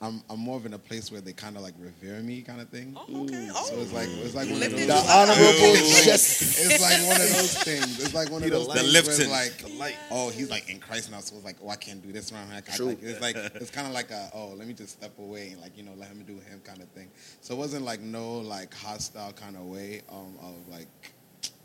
I'm 0.00 0.22
I'm 0.28 0.38
more 0.40 0.58
of 0.58 0.66
in 0.66 0.74
a 0.74 0.78
place 0.78 1.10
where 1.10 1.22
they 1.22 1.32
kind 1.32 1.56
of 1.56 1.62
like 1.62 1.72
revere 1.78 2.20
me, 2.20 2.42
kind 2.42 2.60
of 2.60 2.68
thing. 2.68 2.94
Oh, 2.96 3.24
okay. 3.24 3.48
Oh, 3.50 3.64
So 3.64 3.76
it's 3.80 3.92
like 3.92 4.08
it's 4.10 4.34
like 4.34 4.48
one 4.50 4.62
of 4.62 4.70
those. 4.70 4.80
you 4.80 4.86
The 4.86 4.94
honorable 4.94 5.42
It's 5.42 6.04
chest. 6.04 6.58
like, 6.58 6.66
it's 6.66 6.82
like 6.82 7.08
one 7.08 7.20
of 7.20 7.28
those 7.32 7.62
things. 7.62 8.04
It's 8.04 8.14
like 8.14 8.30
one 8.30 8.42
of 8.42 8.50
those 8.50 8.68
light. 8.68 8.78
things 8.78 8.92
The 8.92 9.00
where 9.02 9.20
it's 9.20 9.78
like, 9.78 9.78
The 9.78 9.94
oh, 10.10 10.28
he's 10.30 10.50
like 10.50 10.68
in 10.68 10.80
Christ 10.80 11.10
now, 11.10 11.20
so 11.20 11.36
it's 11.36 11.44
like, 11.46 11.56
oh, 11.64 11.70
I 11.70 11.76
can't 11.76 12.02
do 12.02 12.12
this 12.12 12.30
around 12.30 12.50
here. 12.52 12.62
True. 12.74 12.86
Like, 12.88 13.02
it's 13.02 13.20
like 13.22 13.36
it's 13.54 13.70
kind 13.70 13.86
of 13.86 13.94
like 13.94 14.10
a, 14.10 14.30
oh, 14.34 14.48
let 14.56 14.68
me 14.68 14.74
just 14.74 14.92
step 14.98 15.18
away 15.18 15.50
and 15.52 15.62
like 15.62 15.76
you 15.78 15.82
know 15.82 15.92
let 15.96 16.08
him 16.08 16.22
do 16.26 16.34
him 16.34 16.60
kind 16.62 16.82
of 16.82 16.88
thing. 16.88 17.08
So 17.40 17.54
it 17.54 17.58
wasn't 17.58 17.84
like 17.86 18.00
no 18.00 18.38
like 18.38 18.74
hostile 18.74 19.32
kind 19.32 19.56
of 19.56 19.62
way 19.62 20.02
um, 20.10 20.36
of 20.42 20.54
like 20.70 20.88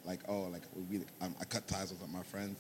like 0.06 0.20
oh 0.28 0.44
like 0.52 0.64
we 0.90 1.02
um, 1.22 1.36
I 1.40 1.46
cut 1.46 1.68
ties 1.68 1.92
with 1.92 2.10
my 2.10 2.24
friends. 2.24 2.60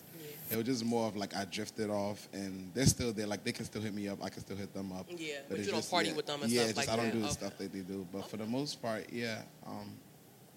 It 0.49 0.58
was 0.58 0.65
just 0.65 0.84
more 0.86 1.08
of 1.08 1.15
like 1.15 1.36
I 1.36 1.45
drifted 1.45 1.89
off, 1.89 2.27
and 2.34 2.71
they're 2.73 2.86
still 2.86 3.13
there. 3.13 3.25
Like 3.25 3.43
they 3.43 3.51
can 3.54 3.65
still 3.65 3.82
hit 3.82 3.93
me 3.93 4.08
up, 4.10 4.23
I 4.23 4.30
can 4.30 4.41
still 4.41 4.58
hit 4.58 4.73
them 4.73 4.91
up. 4.91 5.06
Yeah, 5.10 5.36
but 5.47 5.58
it's 5.58 5.67
you 5.67 5.73
don't 5.73 5.89
party 5.89 6.12
with 6.13 6.25
them 6.25 6.43
and 6.43 6.51
yeah, 6.51 6.63
stuff 6.65 6.75
just 6.75 6.89
like 6.89 6.89
I 6.89 6.95
don't 7.01 7.06
that. 7.06 7.13
do 7.13 7.19
the 7.19 7.25
Okay. 7.27 7.34
stuff 7.34 7.58
that 7.58 7.71
they 7.71 7.80
do. 7.80 8.06
But 8.12 8.30
for 8.30 8.38
the 8.38 8.45
most 8.45 8.82
part, 8.82 9.06
yeah, 9.12 9.41
um, 9.65 9.93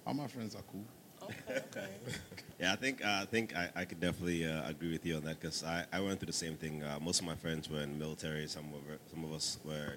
all 0.07 0.15
my 0.15 0.27
friends 0.27 0.55
are 0.57 0.63
cool. 0.73 0.85
Okay, 1.23 1.63
okay. 1.71 1.87
Yeah, 2.61 2.73
I 2.73 2.77
think 2.77 3.05
uh, 3.05 3.19
I 3.23 3.25
think 3.25 3.57
I, 3.57 3.69
I 3.75 3.85
could 3.85 4.01
definitely 4.01 4.47
uh, 4.47 4.69
agree 4.69 4.93
with 4.93 5.05
you 5.05 5.17
on 5.17 5.25
that 5.25 5.41
because 5.41 5.65
I, 5.65 5.85
I 5.93 6.01
went 6.01 6.21
through 6.21 6.27
the 6.27 6.33
same 6.33 6.57
thing. 6.57 6.83
Uh, 6.85 6.99
most 7.03 7.19
of 7.21 7.27
my 7.27 7.35
friends 7.35 7.69
were 7.69 7.81
in 7.81 7.91
the 7.93 7.99
military. 7.99 8.47
Some 8.47 8.67
of 8.75 8.83
some 9.13 9.25
of 9.25 9.33
us 9.33 9.59
were 9.65 9.95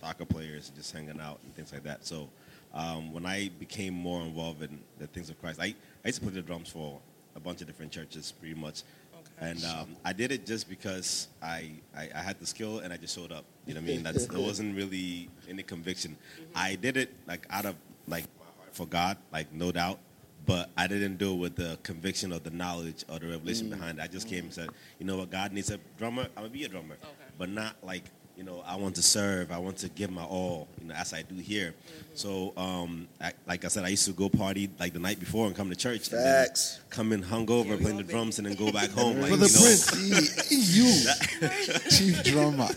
soccer 0.00 0.24
players, 0.24 0.70
just 0.76 0.92
hanging 0.92 1.20
out 1.20 1.40
and 1.44 1.54
things 1.54 1.72
like 1.72 1.82
that. 1.84 2.06
So 2.06 2.28
um, 2.74 3.12
when 3.12 3.24
I 3.26 3.50
became 3.58 3.94
more 3.94 4.22
involved 4.22 4.62
in 4.62 4.78
the 4.98 5.06
things 5.06 5.30
of 5.30 5.40
Christ, 5.40 5.60
I, 5.60 5.74
I 6.04 6.08
used 6.08 6.18
to 6.20 6.24
play 6.26 6.34
the 6.34 6.42
drums 6.42 6.68
for 6.68 6.98
a 7.34 7.40
bunch 7.40 7.60
of 7.60 7.66
different 7.66 7.92
churches, 7.92 8.32
pretty 8.38 8.54
much. 8.54 8.82
Okay. 9.14 9.50
And 9.50 9.64
um, 9.64 9.96
I 10.04 10.12
did 10.12 10.32
it 10.32 10.46
just 10.46 10.68
because 10.68 11.28
I, 11.42 11.70
I, 11.96 12.08
I 12.14 12.18
had 12.20 12.38
the 12.38 12.46
skill 12.46 12.78
and 12.80 12.92
I 12.92 12.96
just 12.96 13.14
showed 13.14 13.32
up. 13.32 13.44
You 13.66 13.74
know 13.74 13.80
what 13.80 13.90
I 13.90 13.92
mean? 13.92 14.02
That's, 14.02 14.26
there 14.26 14.40
wasn't 14.40 14.76
really 14.76 15.28
any 15.48 15.62
conviction. 15.62 16.16
I 16.54 16.76
did 16.76 16.96
it 16.96 17.12
like 17.26 17.46
out 17.50 17.66
of 17.66 17.76
like 18.08 18.24
for 18.72 18.86
God, 18.86 19.16
like 19.32 19.52
no 19.52 19.72
doubt. 19.72 19.98
But 20.46 20.70
I 20.76 20.86
didn't 20.86 21.16
do 21.16 21.32
it 21.32 21.38
with 21.38 21.56
the 21.56 21.76
conviction 21.82 22.32
or 22.32 22.38
the 22.38 22.50
knowledge 22.50 23.04
or 23.08 23.18
the 23.18 23.26
revelation 23.26 23.68
behind 23.68 23.98
it. 23.98 24.02
I 24.02 24.06
just 24.06 24.28
came 24.28 24.44
and 24.44 24.54
said, 24.54 24.68
you 25.00 25.04
know 25.04 25.16
what, 25.16 25.28
God 25.28 25.52
needs 25.52 25.70
a 25.70 25.78
drummer. 25.98 26.28
I'm 26.36 26.44
gonna 26.44 26.50
be 26.50 26.62
a 26.64 26.68
drummer, 26.68 26.94
Okay. 26.94 27.12
but 27.36 27.48
not 27.48 27.74
like 27.82 28.04
you 28.36 28.44
know 28.44 28.62
I 28.66 28.76
want 28.76 28.94
to 28.96 29.02
serve. 29.02 29.50
I 29.50 29.58
want 29.58 29.78
to 29.78 29.88
give 29.88 30.10
my 30.10 30.24
all, 30.24 30.68
you 30.80 30.88
know, 30.88 30.94
as 30.94 31.12
I 31.12 31.22
do 31.22 31.36
here. 31.36 31.74
So, 32.14 32.52
um, 32.56 33.08
I, 33.20 33.32
like 33.46 33.64
I 33.64 33.68
said, 33.68 33.84
I 33.84 33.88
used 33.88 34.06
to 34.06 34.12
go 34.12 34.28
party 34.28 34.70
like 34.78 34.92
the 34.92 34.98
night 34.98 35.20
before 35.20 35.46
and 35.46 35.56
come 35.56 35.68
to 35.70 35.76
church. 35.76 36.08
Facts. 36.08 36.80
Come 36.96 37.12
in 37.12 37.22
hungover, 37.22 37.64
Here 37.66 37.76
we 37.76 37.82
playing 37.82 37.96
the 37.98 38.02
drums, 38.04 38.38
and 38.38 38.46
then 38.46 38.54
go 38.56 38.72
back 38.72 38.88
home. 38.90 39.20
like, 39.20 39.30
For 39.30 39.36
you 39.36 39.46
the 39.46 39.52
know, 39.52 39.64
prince, 39.64 40.48
he, 40.48 40.56
you, 40.78 41.90
chief 41.90 42.24
drummer. 42.24 42.68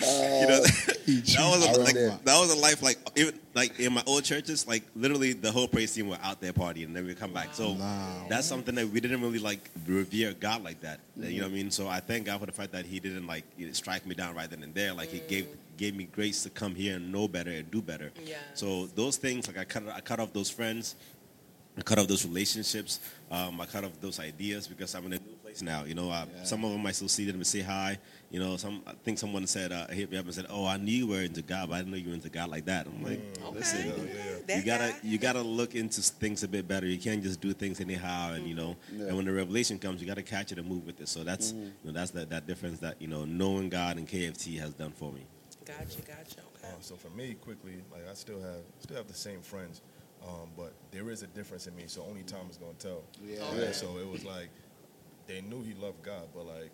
you 0.00 0.46
know, 0.46 0.62
He 1.04 1.20
that 1.20 1.50
was 1.50 1.76
a, 1.76 1.80
like, 1.80 2.24
that 2.24 2.38
was 2.40 2.52
a 2.52 2.56
life 2.56 2.82
like 2.82 2.98
even 3.16 3.34
like 3.54 3.80
in 3.80 3.92
my 3.92 4.02
old 4.06 4.22
churches 4.24 4.68
like 4.68 4.84
literally 4.94 5.32
the 5.32 5.50
whole 5.50 5.66
praise 5.66 5.92
team 5.92 6.08
were 6.08 6.18
out 6.22 6.40
there 6.40 6.52
partying 6.52 6.84
and 6.84 6.94
then 6.96 7.04
we 7.06 7.14
come 7.14 7.32
back 7.32 7.48
so 7.54 7.72
Wow. 7.72 8.26
that's 8.28 8.46
something 8.46 8.74
that 8.76 8.86
we 8.88 9.00
didn't 9.00 9.20
really 9.22 9.38
like 9.40 9.70
revere 9.86 10.32
God 10.34 10.62
like 10.62 10.80
that 10.82 11.00
you 11.16 11.40
know 11.40 11.46
what 11.46 11.52
I 11.52 11.54
mean 11.54 11.70
so 11.72 11.88
I 11.88 11.98
thank 12.00 12.26
God 12.26 12.38
for 12.40 12.46
the 12.46 12.52
fact 12.52 12.72
that 12.72 12.84
he 12.84 13.00
didn't 13.00 13.26
like 13.26 13.44
you 13.56 13.66
know, 13.66 13.72
strike 13.72 14.06
me 14.06 14.14
down 14.14 14.36
right 14.36 14.48
then 14.48 14.62
and 14.62 14.72
there 14.74 14.92
like 14.92 15.08
he 15.08 15.20
gave 15.20 15.48
gave 15.78 15.96
me 15.96 16.04
grace 16.04 16.42
to 16.44 16.50
come 16.50 16.74
here 16.74 16.96
and 16.96 17.10
know 17.10 17.26
better 17.26 17.50
and 17.50 17.68
do 17.70 17.80
better 17.82 18.12
Yes. 18.24 18.38
so 18.54 18.86
those 18.94 19.16
things 19.16 19.48
like 19.48 19.58
I 19.58 19.64
cut 19.64 19.82
I 19.88 20.00
cut 20.00 20.20
off 20.20 20.32
those 20.32 20.50
friends 20.50 20.94
I 21.76 21.82
cut 21.82 21.98
off 22.00 22.08
those 22.08 22.26
relationships. 22.26 22.98
Um, 23.30 23.60
I 23.60 23.66
cut 23.66 23.84
off 23.84 24.00
those 24.00 24.18
ideas 24.20 24.66
because 24.66 24.94
I'm 24.94 25.04
in 25.06 25.12
a 25.12 25.16
new 25.16 25.34
place 25.42 25.60
now. 25.60 25.84
You 25.84 25.94
know, 25.94 26.10
uh, 26.10 26.24
Yeah. 26.34 26.44
some 26.44 26.64
of 26.64 26.72
them 26.72 26.84
I 26.86 26.92
still 26.92 27.08
see 27.08 27.24
them 27.26 27.36
and 27.36 27.46
say 27.46 27.60
hi. 27.60 27.98
You 28.30 28.40
know, 28.40 28.56
some 28.56 28.82
I 28.86 28.92
think 29.04 29.18
someone 29.18 29.46
said 29.46 29.70
uh, 29.72 29.86
hit 29.88 30.10
me 30.10 30.16
up 30.16 30.24
and 30.24 30.34
said, 30.34 30.46
"Oh, 30.48 30.64
I 30.66 30.76
knew 30.78 30.92
you 30.92 31.06
were 31.06 31.20
into 31.22 31.42
God, 31.42 31.68
but 31.68 31.74
I 31.74 31.78
didn't 31.78 31.90
know 31.92 31.98
you 31.98 32.08
were 32.08 32.14
into 32.14 32.30
God 32.30 32.48
like 32.48 32.64
that." 32.66 32.86
I'm 32.86 33.02
like, 33.02 33.20
Okay. 33.44 33.54
listen, 33.58 34.10
That 34.46 34.56
you 34.56 34.62
gotta 34.62 34.94
you 35.02 35.18
gotta 35.18 35.42
look 35.42 35.74
into 35.74 36.00
things 36.00 36.42
a 36.42 36.48
bit 36.48 36.66
better. 36.66 36.86
You 36.86 36.98
can't 36.98 37.22
just 37.22 37.40
do 37.40 37.52
things 37.52 37.80
anyhow, 37.80 38.32
and 38.32 38.46
you 38.46 38.54
know, 38.54 38.76
Yeah. 38.96 39.06
and 39.08 39.16
when 39.16 39.26
the 39.26 39.32
revelation 39.32 39.78
comes, 39.78 40.00
you 40.00 40.06
gotta 40.06 40.22
catch 40.22 40.52
it 40.52 40.58
and 40.58 40.66
move 40.66 40.86
with 40.86 41.00
it. 41.00 41.08
So 41.08 41.22
that's 41.24 41.52
you 41.52 41.72
know 41.84 41.92
that's 41.92 42.12
that 42.12 42.30
that 42.30 42.46
difference 42.46 42.80
that 42.80 43.00
you 43.00 43.08
know 43.08 43.24
knowing 43.26 43.68
God 43.68 43.98
and 43.98 44.08
KFT 44.08 44.58
has 44.58 44.72
done 44.72 44.92
for 44.92 45.12
me. 45.12 45.22
Gotcha, 45.66 46.00
gotcha. 46.00 46.40
Okay. 46.56 46.68
Uh, 46.68 46.80
so 46.80 46.94
for 46.96 47.10
me, 47.10 47.34
quickly, 47.34 47.82
like 47.92 48.08
I 48.10 48.14
still 48.14 48.40
have 48.40 48.62
still 48.80 48.96
have 48.96 49.06
the 49.06 49.14
same 49.14 49.42
friends, 49.42 49.82
Um, 50.26 50.50
but 50.56 50.72
there 50.90 51.10
is 51.10 51.22
a 51.22 51.26
difference 51.28 51.66
in 51.66 51.76
me, 51.76 51.84
so 51.86 52.04
only 52.08 52.22
time 52.22 52.46
is 52.50 52.56
gonna 52.56 52.72
tell. 52.78 53.02
Yeah. 53.24 53.44
And 53.50 53.60
Okay. 53.60 53.72
So 53.72 53.98
it 53.98 54.06
was 54.08 54.24
like 54.24 54.48
they 55.26 55.40
knew 55.42 55.62
he 55.62 55.74
loved 55.74 56.02
God, 56.02 56.28
but 56.34 56.46
like 56.46 56.70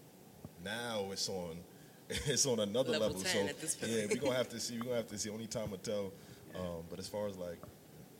now 0.65 1.07
it's 1.13 1.29
on 1.29 1.57
it's 2.09 2.47
on 2.47 2.61
another 2.61 2.93
Level 2.93 3.09
level. 3.09 3.25
so 3.25 3.39
at 3.47 3.61
this 3.61 3.75
point. 3.77 3.93
yeah, 3.93 4.07
we're 4.11 4.17
gonna 4.17 4.37
have 4.37 4.49
to 4.51 4.61
see. 4.67 4.77
We're 4.79 4.85
gonna 4.85 4.97
have 4.97 5.09
to 5.09 5.19
see. 5.19 5.31
Only 5.31 5.47
time 5.47 5.71
will 5.71 5.79
tell. 5.79 6.13
Um, 6.55 6.85
but 6.89 6.99
as 6.99 7.09
far 7.09 7.27
as 7.29 7.37
like 7.37 7.59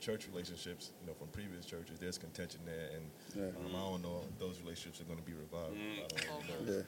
church 0.01 0.27
relationships, 0.31 0.91
you 1.01 1.07
know, 1.07 1.15
from 1.15 1.29
previous 1.29 1.65
churches, 1.65 1.99
there's 1.99 2.19
contention 2.19 2.61
there, 2.67 2.89
and 2.95 3.05
Yeah. 3.35 3.59
um, 3.61 3.75
I 3.75 3.79
don't 3.91 4.03
know 4.03 4.23
if 4.29 4.39
those 4.39 4.59
relationships 4.61 5.01
are 5.01 5.05
going 5.05 5.19
to 5.19 5.25
be 5.25 5.33
revived. 5.33 5.77
I 5.77 6.27
don't 6.31 6.67
know. 6.69 6.75
Yeah. 6.77 6.83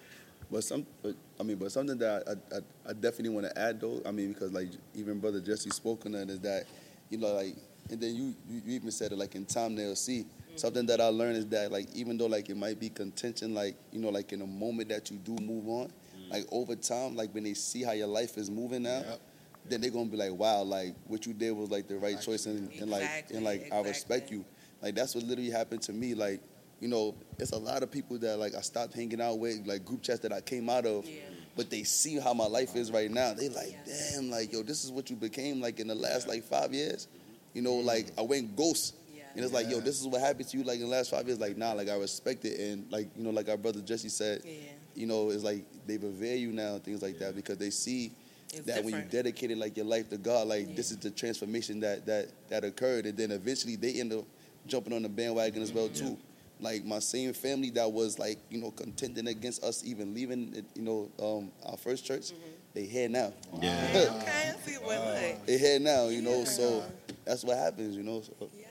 But 0.50 0.64
some, 0.64 0.86
but, 1.02 1.14
I 1.40 1.42
mean, 1.44 1.56
but 1.56 1.72
something 1.72 1.96
that 1.98 2.24
I, 2.28 2.56
I, 2.56 2.90
I 2.90 2.92
definitely 2.92 3.30
want 3.30 3.46
to 3.46 3.58
add 3.58 3.80
though. 3.80 4.02
I 4.04 4.10
mean, 4.10 4.32
because 4.32 4.52
like 4.52 4.68
even 4.94 5.18
brother 5.20 5.40
Jesse 5.40 5.70
spoke 5.70 6.04
on 6.04 6.12
that 6.12 6.28
is 6.28 6.40
that, 6.40 6.64
you 7.10 7.18
know, 7.18 7.32
like, 7.32 7.56
and 7.90 8.00
then 8.00 8.14
you 8.14 8.34
you, 8.48 8.62
you 8.64 8.74
even 8.76 8.90
said 8.90 9.12
it 9.12 9.18
like 9.18 9.34
in 9.34 9.44
time 9.46 9.74
they'll 9.76 9.96
see. 9.96 10.26
Something 10.56 10.86
that 10.86 11.00
I 11.02 11.08
learned 11.08 11.36
is 11.36 11.46
that 11.48 11.70
like 11.70 11.86
even 11.94 12.16
though 12.16 12.26
like 12.26 12.48
it 12.48 12.56
might 12.56 12.80
be 12.80 12.88
contention, 12.88 13.54
like 13.54 13.76
you 13.92 14.00
know, 14.00 14.08
like 14.08 14.32
in 14.32 14.40
a 14.42 14.46
moment 14.46 14.88
that 14.88 15.10
you 15.10 15.18
do 15.18 15.36
move 15.42 15.68
on, 15.68 15.92
like 16.30 16.44
over 16.50 16.74
time, 16.76 17.14
like 17.14 17.34
when 17.34 17.44
they 17.44 17.54
see 17.54 17.82
how 17.82 17.92
your 17.92 18.06
life 18.06 18.38
is 18.38 18.50
moving 18.50 18.82
now, 18.84 19.00
Yep. 19.06 19.20
then 19.68 19.80
they're 19.82 19.90
gonna 19.90 20.06
be 20.08 20.16
like, 20.16 20.32
wow, 20.32 20.62
like 20.62 20.94
what 21.06 21.26
you 21.26 21.34
did 21.34 21.52
was 21.52 21.70
like 21.70 21.88
the 21.88 21.96
right 21.98 22.18
choice, 22.20 22.46
and, 22.46 22.70
and 22.80 22.90
like 22.90 23.02
Exactly, 23.02 23.36
and 23.36 23.44
like 23.44 23.68
I 23.72 23.80
respect 23.82 24.30
you. 24.30 24.44
Like 24.80 24.94
that's 24.94 25.14
what 25.14 25.24
literally 25.24 25.50
happened 25.50 25.82
to 25.82 25.92
me. 25.92 26.14
Like 26.14 26.40
you 26.80 26.88
know, 26.88 27.14
it's 27.38 27.52
a 27.52 27.58
lot 27.58 27.82
of 27.82 27.90
people 27.90 28.18
that 28.18 28.38
like 28.38 28.54
I 28.54 28.60
stopped 28.62 28.94
hanging 28.94 29.20
out 29.20 29.38
with, 29.38 29.66
like 29.66 29.84
group 29.84 30.02
chats 30.02 30.20
that 30.20 30.32
I 30.32 30.40
came 30.40 30.70
out 30.70 30.86
of, 30.86 31.06
Yeah. 31.06 31.20
but 31.54 31.68
they 31.70 31.82
see 31.84 32.18
how 32.18 32.32
my 32.32 32.46
life 32.46 32.76
is 32.76 32.90
right 32.90 33.10
now. 33.10 33.34
They 33.34 33.50
like, 33.50 33.74
Yes. 33.86 34.14
damn, 34.14 34.30
like 34.30 34.52
yo, 34.54 34.62
this 34.62 34.84
is 34.84 34.90
what 34.90 35.10
you 35.10 35.16
became 35.16 35.60
like 35.60 35.80
in 35.80 35.86
the 35.88 35.94
last 35.94 36.26
like 36.28 36.44
five 36.44 36.72
years. 36.72 37.08
You 37.56 37.62
know, 37.62 37.76
like 37.76 38.08
I 38.18 38.20
went 38.20 38.54
ghost. 38.54 38.94
Yeah. 39.14 39.22
And 39.34 39.42
it's 39.42 39.54
like, 39.54 39.70
yo, 39.70 39.80
this 39.80 39.98
is 39.98 40.06
what 40.06 40.20
happened 40.20 40.46
to 40.48 40.58
you 40.58 40.62
like 40.62 40.76
in 40.76 40.82
the 40.82 40.94
last 40.96 41.10
five 41.10 41.26
years. 41.26 41.40
Like, 41.40 41.56
nah, 41.56 41.72
like 41.72 41.88
I 41.88 41.96
respect 41.96 42.44
it. 42.44 42.60
And 42.60 42.84
like, 42.92 43.08
you 43.16 43.24
know, 43.24 43.30
like 43.30 43.48
our 43.48 43.56
brother 43.56 43.80
Jesse 43.80 44.10
said, 44.10 44.42
Yeah. 44.44 44.52
you 44.94 45.06
know, 45.06 45.30
it's 45.30 45.42
like 45.42 45.64
they 45.86 45.96
revere 45.96 46.36
you 46.36 46.52
now 46.52 46.74
and 46.74 46.84
things 46.84 47.00
like 47.00 47.18
that 47.20 47.34
because 47.34 47.56
they 47.56 47.70
see 47.70 48.12
It's 48.52 48.66
that 48.66 48.84
when 48.84 48.92
you 48.94 49.00
different. 49.00 49.10
dedicated 49.10 49.56
like 49.56 49.74
your 49.74 49.86
life 49.86 50.10
to 50.10 50.18
God, 50.18 50.48
like 50.48 50.76
this 50.76 50.90
is 50.90 50.98
the 50.98 51.10
transformation 51.10 51.80
that 51.80 52.04
that 52.04 52.28
that 52.50 52.62
occurred, 52.62 53.06
and 53.06 53.16
then 53.16 53.30
eventually 53.30 53.76
they 53.76 53.94
end 53.94 54.12
up 54.12 54.24
jumping 54.66 54.92
on 54.92 55.02
the 55.02 55.08
bandwagon 55.08 55.62
as 55.62 55.72
well 55.72 55.88
too. 55.88 56.18
Like 56.60 56.84
my 56.84 56.98
same 56.98 57.32
family 57.32 57.70
that 57.70 57.90
was 57.90 58.18
like 58.18 58.38
you 58.50 58.58
know 58.60 58.70
contending 58.70 59.28
against 59.28 59.64
us 59.64 59.82
even 59.84 60.12
leaving 60.14 60.52
it, 60.54 60.64
you 60.74 60.82
know 60.82 61.08
um, 61.22 61.50
our 61.64 61.76
first 61.78 62.04
church, 62.04 62.32
Mm-hmm. 62.32 62.50
they 62.74 62.84
here 62.84 63.08
now. 63.08 63.32
Yeah. 63.62 63.88
Okay, 64.20 64.52
I 64.54 64.56
see 64.66 64.76
what 64.76 64.98
like. 65.14 65.46
They 65.46 65.56
here 65.58 65.78
now, 65.80 66.08
you 66.08 66.20
know. 66.22 66.38
Yeah. 66.38 66.44
So 66.44 66.84
that's 67.26 67.44
what 67.44 67.58
happens, 67.58 67.96
you 67.96 68.02
know. 68.02 68.22
So, 68.22 68.48
Yeah. 68.56 68.66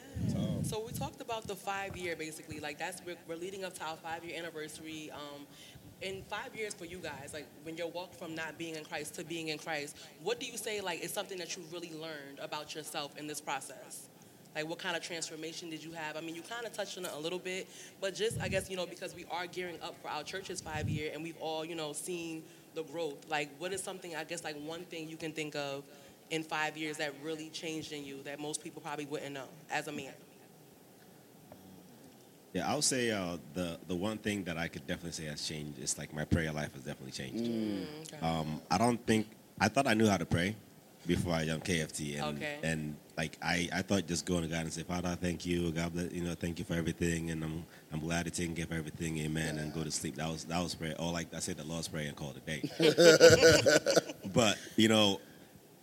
So 0.63 0.83
we 0.83 0.91
talked 0.93 1.21
about 1.21 1.45
the 1.45 1.55
five 1.55 1.95
year 1.95 2.15
basically. 2.15 2.59
Like 2.59 2.79
that's 2.79 3.01
we're, 3.05 3.17
we're 3.27 3.35
leading 3.35 3.63
up 3.63 3.75
to 3.75 3.83
our 3.83 3.97
five 3.97 4.25
year 4.25 4.39
anniversary. 4.39 5.11
Um, 5.13 5.45
in 6.01 6.23
five 6.23 6.55
years 6.55 6.73
for 6.73 6.85
you 6.85 6.97
guys, 6.97 7.31
like 7.33 7.45
when 7.63 7.77
you 7.77 7.87
walk 7.87 8.13
from 8.13 8.33
not 8.33 8.57
being 8.57 8.75
in 8.75 8.83
Christ 8.83 9.15
to 9.15 9.23
being 9.23 9.49
in 9.49 9.57
Christ, 9.57 9.95
what 10.23 10.39
do 10.39 10.45
you 10.45 10.57
say 10.57 10.81
like 10.81 11.03
is 11.03 11.11
something 11.11 11.37
that 11.37 11.55
you 11.55 11.63
really 11.71 11.91
learned 11.93 12.39
about 12.41 12.73
yourself 12.73 13.15
in 13.17 13.27
this 13.27 13.39
process? 13.39 14.07
Like 14.55 14.67
what 14.67 14.79
kind 14.79 14.95
of 14.95 15.03
transformation 15.03 15.69
did 15.69 15.83
you 15.83 15.91
have? 15.91 16.17
I 16.17 16.21
mean, 16.21 16.33
you 16.33 16.41
kind 16.41 16.65
of 16.65 16.73
touched 16.73 16.97
on 16.97 17.05
it 17.05 17.11
a 17.13 17.19
little 17.19 17.39
bit, 17.39 17.67
but 18.01 18.15
just 18.15 18.41
I 18.41 18.47
guess 18.47 18.69
you 18.69 18.77
know 18.77 18.85
because 18.85 19.13
we 19.13 19.25
are 19.29 19.45
gearing 19.47 19.77
up 19.83 19.95
for 20.01 20.07
our 20.07 20.23
church's 20.23 20.61
five 20.61 20.89
year, 20.89 21.11
and 21.13 21.21
we've 21.21 21.37
all 21.39 21.63
you 21.63 21.75
know 21.75 21.93
seen 21.93 22.41
the 22.73 22.83
growth. 22.83 23.29
Like, 23.29 23.49
what 23.59 23.71
is 23.71 23.83
something 23.83 24.15
I 24.15 24.23
guess 24.23 24.43
like 24.43 24.55
one 24.65 24.81
thing 24.85 25.09
you 25.09 25.17
can 25.17 25.31
think 25.31 25.55
of 25.55 25.83
in 26.29 26.43
five 26.43 26.77
years 26.77 26.97
that 26.97 27.13
really 27.23 27.49
changed 27.49 27.91
in 27.91 28.03
you 28.03 28.21
that 28.23 28.39
most 28.39 28.63
people 28.63 28.81
probably 28.81 29.05
wouldn't 29.05 29.33
know 29.33 29.47
as 29.69 29.88
a 29.88 29.91
man? 29.91 30.13
Yeah, 32.53 32.71
I 32.71 32.75
would 32.75 32.85
say 32.85 33.11
uh, 33.11 33.38
the 33.53 33.77
the 33.88 33.95
one 33.95 34.17
thing 34.17 34.45
that 34.45 34.57
I 34.57 34.69
could 34.69 34.88
definitely 34.88 35.11
say 35.11 35.25
has 35.25 35.45
changed 35.45 35.77
is 35.77 35.97
like 35.97 36.13
my 36.13 36.23
prayer 36.23 36.53
life 36.53 36.73
has 36.73 36.83
definitely 36.83 37.11
changed. 37.11 37.51
Okay. 38.13 38.25
Um, 38.25 38.61
I 38.71 38.77
don't 38.77 39.05
think 39.05 39.27
I 39.59 39.67
thought 39.67 39.88
I 39.88 39.93
knew 39.93 40.07
how 40.07 40.15
to 40.15 40.25
pray 40.25 40.55
before 41.05 41.33
I 41.33 41.45
joined 41.45 41.65
KFT, 41.65 42.15
and 42.17 42.38
Okay. 42.38 42.57
and 42.63 42.95
like 43.17 43.38
I, 43.41 43.67
I 43.73 43.81
thought 43.81 44.07
just 44.07 44.25
going 44.25 44.43
to 44.43 44.47
God 44.47 44.61
and 44.61 44.71
say, 44.73 44.83
Father, 44.83 45.09
I 45.09 45.15
thank 45.15 45.45
you, 45.45 45.71
God, 45.71 45.93
bless, 45.93 46.11
you 46.13 46.23
know, 46.23 46.33
thank 46.33 46.57
you 46.57 46.63
for 46.65 46.75
everything, 46.75 47.29
and 47.31 47.43
I'm 47.43 47.65
I'm 47.91 47.99
glad 47.99 48.23
to 48.23 48.31
take 48.31 48.55
care 48.55 48.63
of 48.63 48.71
everything, 48.71 49.17
Amen, 49.19 49.57
and 49.57 49.73
go 49.73 49.83
to 49.83 49.91
sleep. 49.91 50.15
That 50.15 50.29
was 50.29 50.45
that 50.45 50.63
was 50.63 50.75
prayer. 50.75 50.95
Or 50.97 51.11
like 51.11 51.33
I 51.33 51.39
said, 51.39 51.57
the 51.57 51.65
Lord's 51.65 51.89
prayer 51.89 52.07
and 52.07 52.15
call 52.15 52.31
it 52.31 52.38
a 52.38 52.39
day. 52.39 54.01
but 54.33 54.57
you 54.77 54.88
know, 54.88 55.19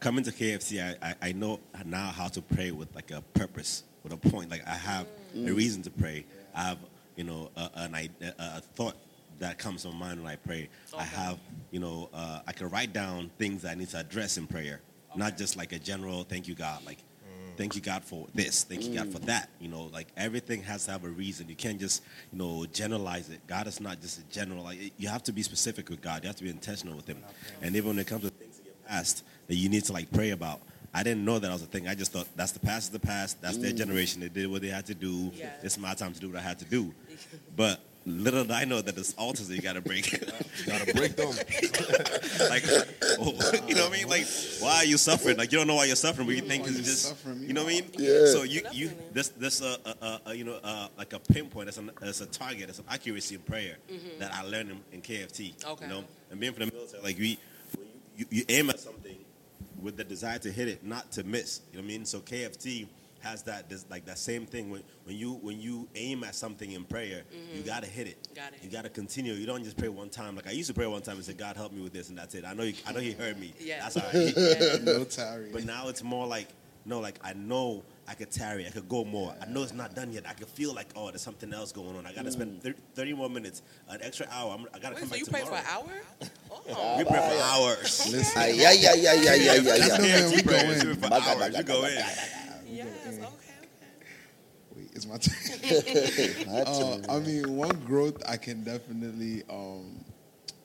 coming 0.02 0.24
to 0.24 0.32
KFT, 0.32 0.82
I, 0.82 1.10
I 1.10 1.28
I 1.28 1.32
know 1.32 1.60
now 1.86 2.10
how 2.10 2.26
to 2.28 2.42
pray 2.42 2.72
with 2.72 2.94
like 2.94 3.12
a 3.12 3.22
purpose, 3.34 3.84
with 4.02 4.12
a 4.12 4.16
point. 4.16 4.50
Like 4.50 4.66
I 4.66 4.74
have 4.74 5.06
a 5.32 5.38
mm. 5.38 5.56
reason 5.56 5.80
to 5.82 5.90
pray. 5.90 6.26
I 6.54 6.64
have 6.64 6.78
you 7.16 7.24
know 7.24 7.50
a, 7.56 7.70
an 7.76 7.94
i- 7.94 8.10
a, 8.20 8.32
a 8.38 8.60
thought 8.74 8.96
that 9.38 9.58
comes 9.58 9.82
to 9.82 9.88
my 9.88 10.06
mind 10.06 10.22
when 10.22 10.30
I 10.30 10.36
pray. 10.36 10.68
I 10.98 11.04
have 11.04 11.38
you 11.70 11.78
know 11.80 12.10
uh, 12.12 12.40
I 12.46 12.52
can 12.52 12.68
write 12.68 12.92
down 12.92 13.30
things 13.38 13.62
that 13.62 13.70
I 13.70 13.74
need 13.76 13.88
to 13.90 14.00
address 14.00 14.36
in 14.36 14.46
prayer, 14.46 14.80
not 15.14 15.38
just 15.38 15.56
like 15.56 15.72
a 15.72 15.78
general 15.78 16.24
thank 16.24 16.48
you 16.48 16.56
God, 16.56 16.84
like 16.84 16.98
mm. 16.98 17.56
thank 17.56 17.76
you 17.76 17.80
God 17.80 18.02
for 18.02 18.26
this, 18.34 18.64
thank 18.64 18.82
you 18.82 18.94
God 18.94 19.12
for 19.12 19.20
mm. 19.20 19.26
that. 19.26 19.50
You 19.60 19.68
know, 19.68 19.84
like 19.92 20.08
everything 20.16 20.64
has 20.64 20.84
to 20.86 20.90
have 20.90 21.04
a 21.04 21.08
reason. 21.08 21.48
You 21.48 21.54
can't 21.54 21.78
just 21.78 22.02
you 22.32 22.38
know 22.38 22.66
generalize 22.72 23.30
it. 23.30 23.46
God 23.46 23.68
is 23.68 23.80
not 23.80 24.00
just 24.00 24.18
a 24.18 24.24
general. 24.24 24.64
Like 24.64 24.92
you 24.98 25.06
have 25.06 25.22
to 25.24 25.32
be 25.32 25.42
specific 25.42 25.88
with 25.88 26.02
God. 26.02 26.24
You 26.24 26.26
have 26.26 26.36
to 26.36 26.44
be 26.44 26.50
intentional 26.50 26.96
with 26.96 27.06
Him. 27.06 27.18
And 27.62 27.76
even 27.76 27.90
when 27.90 27.98
it 28.00 28.08
comes 28.08 28.24
to 28.24 28.30
things 28.30 28.58
in 28.58 28.64
get 28.64 28.84
past 28.84 29.22
that 29.48 29.56
you 29.56 29.68
need 29.68 29.84
to 29.84 29.92
like 29.92 30.10
pray 30.12 30.30
about. 30.30 30.60
I 30.94 31.02
didn't 31.02 31.24
know 31.24 31.38
that 31.38 31.50
was 31.50 31.62
a 31.62 31.66
thing. 31.66 31.88
I 31.88 31.94
just 31.94 32.12
thought 32.12 32.28
that's 32.36 32.52
the 32.52 32.60
past 32.60 32.84
is 32.84 32.90
the 32.90 32.98
past. 32.98 33.40
That's 33.40 33.56
their 33.56 33.72
generation. 33.72 34.20
They 34.20 34.28
did 34.28 34.50
what 34.50 34.60
they 34.60 34.68
had 34.68 34.86
to 34.86 34.94
do. 34.94 35.30
Yes. 35.34 35.56
It's 35.62 35.78
my 35.78 35.94
time 35.94 36.12
to 36.12 36.20
do 36.20 36.28
what 36.28 36.36
I 36.36 36.42
had 36.42 36.58
to 36.58 36.66
do. 36.66 36.92
But 37.56 37.80
little 38.04 38.42
did 38.42 38.52
I 38.52 38.64
know 38.64 38.80
that 38.80 38.94
there's 38.94 39.14
altars 39.14 39.48
that 39.48 39.54
you 39.54 39.62
got 39.62 39.74
to 39.74 39.80
break. 39.80 40.12
You 40.66 40.72
gotta 40.72 40.94
break 40.94 41.16
them. 41.16 41.28
like, 42.50 42.64
oh, 43.18 43.32
you 43.66 43.74
know 43.74 43.88
what 43.88 43.92
I 43.92 43.96
mean? 43.96 44.08
Like, 44.08 44.26
why 44.60 44.76
are 44.76 44.84
you 44.84 44.96
suffering? 44.96 45.36
Like, 45.36 45.50
you 45.50 45.58
don't 45.58 45.66
know 45.66 45.74
why 45.74 45.86
you're 45.86 45.96
suffering, 45.96 46.26
but 46.26 46.36
you 46.36 46.42
think 46.42 46.64
why 46.64 46.68
it's 46.68 46.76
you're 46.76 46.84
just, 46.84 47.02
suffering, 47.08 47.42
you 47.42 47.52
know 47.52 47.64
what 47.64 47.72
I 47.72 47.76
mean? 47.76 47.90
Yeah. 47.98 48.26
So 48.26 48.42
you, 48.42 48.60
you, 48.72 48.88
Definitely. 48.88 49.12
this, 49.12 49.28
this, 49.30 49.62
uh, 49.62 49.76
uh, 49.84 49.94
uh, 50.00 50.18
uh, 50.28 50.30
you 50.32 50.44
know, 50.44 50.58
uh, 50.62 50.88
like 50.98 51.14
a 51.14 51.18
pinpoint, 51.18 51.68
it's, 51.68 51.78
an, 51.78 51.90
it's 52.02 52.20
a 52.20 52.26
target, 52.26 52.68
it's 52.68 52.78
an 52.78 52.84
accuracy 52.90 53.34
in 53.34 53.40
prayer 53.40 53.76
that 54.18 54.32
I 54.32 54.42
learned 54.42 54.70
in, 54.70 54.80
in 54.92 55.02
KFT. 55.02 55.54
Mm-hmm. 55.56 55.70
Okay. 55.70 55.86
You 55.86 55.90
know, 55.90 56.04
and 56.30 56.38
being 56.38 56.52
from 56.52 56.66
the 56.66 56.72
military, 56.72 57.02
like 57.02 57.18
we, 57.18 57.38
you, 57.78 57.86
you, 58.16 58.26
you 58.30 58.44
aim 58.48 58.70
at 58.70 58.78
something 58.78 59.01
with 59.82 59.96
the 59.96 60.04
desire 60.04 60.38
to 60.38 60.50
hit 60.50 60.68
it, 60.68 60.84
not 60.84 61.10
to 61.12 61.24
miss. 61.24 61.60
You 61.72 61.78
know 61.78 61.82
what 61.82 61.92
I 61.92 61.96
mean? 61.96 62.04
So 62.04 62.20
KFT 62.20 62.86
has 63.20 63.42
that, 63.44 63.68
this, 63.68 63.84
like 63.90 64.04
that 64.06 64.18
same 64.18 64.46
thing. 64.46 64.70
When, 64.70 64.82
when 65.04 65.16
you, 65.16 65.34
when 65.34 65.60
you 65.60 65.88
aim 65.94 66.24
at 66.24 66.34
something 66.34 66.72
in 66.72 66.84
prayer, 66.84 67.22
you 67.54 67.62
gotta 67.62 67.86
hit 67.86 68.06
it. 68.06 68.22
Mm-hmm. 68.22 68.34
Gotta 68.34 68.54
hit 68.54 68.64
You 68.64 68.70
gotta 68.70 68.88
continue. 68.88 69.32
You 69.34 69.46
don't 69.46 69.62
just 69.62 69.76
pray 69.76 69.88
one 69.88 70.08
time. 70.08 70.34
Like 70.36 70.46
I 70.46 70.52
used 70.52 70.68
to 70.68 70.74
pray 70.74 70.86
one 70.86 71.02
time 71.02 71.16
and 71.16 71.24
say, 71.24 71.34
God 71.34 71.56
help 71.56 71.72
me 71.72 71.82
with 71.82 71.92
this, 71.92 72.08
and 72.08 72.18
that's 72.18 72.34
it. 72.34 72.44
I 72.44 72.54
know, 72.54 72.64
you, 72.64 72.74
I 72.86 72.92
know 72.92 73.00
He 73.00 73.12
heard 73.12 73.38
me. 73.38 73.54
Yeah. 73.60 73.80
That's 73.80 73.96
all 73.96 74.02
right. 74.12 74.32
Yeah. 74.36 74.76
No 74.82 75.04
tarry. 75.04 75.50
But 75.52 75.64
now 75.64 75.88
it's 75.88 76.02
more 76.02 76.26
like, 76.26 76.48
no, 76.84 77.00
like 77.00 77.18
I 77.22 77.32
know 77.34 77.84
I 78.12 78.14
could 78.14 78.30
tarry, 78.30 78.66
I 78.66 78.70
could 78.70 78.90
go 78.90 79.06
more. 79.06 79.34
I 79.40 79.46
know 79.46 79.62
it's 79.62 79.72
not 79.72 79.94
done 79.94 80.12
yet. 80.12 80.24
I 80.28 80.34
could 80.34 80.46
feel 80.48 80.74
like, 80.74 80.88
oh, 80.94 81.08
there's 81.08 81.22
something 81.22 81.50
else 81.54 81.72
going 81.72 81.96
on. 81.96 82.04
I 82.04 82.12
gotta 82.12 82.30
spend 82.30 82.62
thir- 82.62 82.74
30 82.94 83.14
more 83.14 83.30
minutes, 83.30 83.62
an 83.88 84.00
extra 84.02 84.26
hour. 84.30 84.52
I'm, 84.52 84.66
I 84.74 84.78
gotta 84.80 84.96
come 84.96 85.04
so 85.08 85.12
back 85.12 85.18
you 85.20 85.24
pray 85.24 85.40
for 85.40 85.54
an 85.54 85.64
hour? 85.66 85.86
Oh, 86.68 86.98
We 86.98 87.04
pray 87.04 87.16
for 87.16 87.42
hours. 87.42 88.08
Listen, 88.12 88.42
Ay, 88.42 88.50
ay, 88.66 88.66
ay, 88.66 89.06
ay, 89.06 89.06
ay, 89.08 89.28
ay, 89.28 89.48
ay, 89.48 89.58
That's 89.60 89.92
ay. 89.94 89.98
man, 90.02 90.30
KFT 90.30 90.36
we 90.36 90.42
go 90.42 90.56
in. 90.58 90.80
Pray 90.80 91.08
for 91.08 91.14
hours. 91.14 91.56
You 91.56 91.62
go 91.62 91.84
in. 91.86 91.92
yes, 91.92 92.86
okay, 93.06 93.24
okay. 93.24 93.26
wait, 94.76 94.90
it's 94.92 95.06
my 95.06 95.16
turn. 95.16 96.46
Uh, 96.66 96.98
I 97.16 97.18
mean, 97.20 97.56
one 97.56 97.76
growth 97.86 98.22
I 98.28 98.36
can 98.36 98.62
definitely 98.62 99.42
um, 99.48 100.04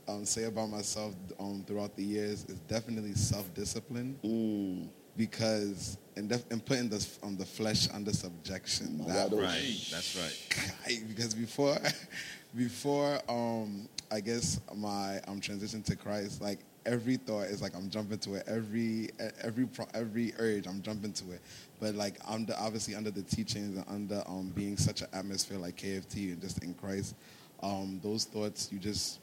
um, 0.10 0.26
say 0.26 0.44
about 0.44 0.70
myself 0.70 1.14
um, 1.40 1.64
throughout 1.66 1.96
the 1.96 2.04
years 2.04 2.44
is 2.46 2.60
definitely 2.68 3.14
self-discipline 3.14 4.20
Mm. 4.26 4.90
because 5.16 5.98
and, 6.18 6.30
def- 6.30 6.50
and 6.52 6.66
putting 6.66 6.90
the 6.90 7.08
um, 7.24 7.38
the 7.38 7.46
flesh 7.46 7.88
under 7.94 8.12
subjection. 8.12 8.98
That 9.08 9.32
Right. 9.32 9.42
Right. 9.42 9.88
That's 9.92 10.16
right. 10.18 10.72
guy, 10.88 11.00
because 11.08 11.34
before 11.34 11.78
before 12.56 13.20
um 13.30 13.88
I 14.12 14.20
guess 14.20 14.60
my 14.76 15.20
um 15.28 15.40
transition 15.40 15.82
to 15.84 15.96
Christ, 15.96 16.42
like 16.42 16.60
every 16.86 17.18
thought 17.18 17.48
is 17.48 17.62
like 17.62 17.76
I'm 17.76 17.90
jumping 17.90 18.18
to 18.20 18.36
it. 18.36 18.44
Every 18.48 19.10
every 19.42 19.68
every 19.94 20.34
urge 20.40 20.68
I'm 20.68 20.82
jumping 20.82 21.14
to 21.14 21.32
it. 21.32 21.42
But 21.80 21.96
like 21.96 22.18
under 22.28 22.56
obviously 22.58 22.96
under 22.96 23.12
the 23.12 23.24
teachings 23.24 23.78
and 23.78 23.86
under 23.88 24.24
um 24.28 24.52
being 24.56 24.78
such 24.78 25.02
an 25.02 25.08
atmosphere 25.14 25.58
like 25.58 25.78
KFT 25.78 26.34
and 26.34 26.42
just 26.42 26.64
in 26.64 26.74
Christ, 26.74 27.16
um 27.62 28.00
those 28.04 28.26
thoughts 28.26 28.70
you 28.72 28.80
just 28.80 29.20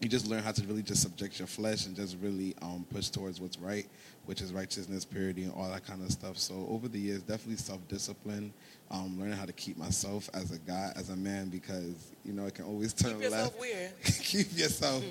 you 0.00 0.08
just 0.08 0.26
learn 0.26 0.42
how 0.42 0.52
to 0.52 0.62
really 0.66 0.82
just 0.82 1.00
subject 1.02 1.38
your 1.38 1.48
flesh 1.48 1.86
and 1.86 1.96
just 1.96 2.16
really 2.20 2.54
um, 2.62 2.84
push 2.92 3.08
towards 3.08 3.40
what's 3.40 3.58
right, 3.58 3.86
which 4.26 4.42
is 4.42 4.52
righteousness, 4.52 5.04
purity, 5.06 5.44
and 5.44 5.52
all 5.54 5.68
that 5.70 5.86
kind 5.86 6.02
of 6.02 6.10
stuff. 6.10 6.36
So 6.36 6.66
over 6.68 6.86
the 6.88 6.98
years, 6.98 7.22
definitely 7.22 7.56
self-discipline, 7.56 8.52
um, 8.90 9.18
learning 9.18 9.36
how 9.36 9.46
to 9.46 9.52
keep 9.54 9.78
myself 9.78 10.28
as 10.34 10.50
a 10.52 10.58
guy, 10.58 10.92
as 10.96 11.08
a 11.08 11.16
man, 11.16 11.48
because 11.48 12.12
you 12.24 12.32
know 12.34 12.44
it 12.46 12.54
can 12.54 12.66
always 12.66 12.92
turn 12.92 13.14
Keep 13.14 13.22
yourself 13.22 13.58
left. 13.58 13.60
weird. 13.60 13.90
keep 14.04 14.58
yourself. 14.58 15.02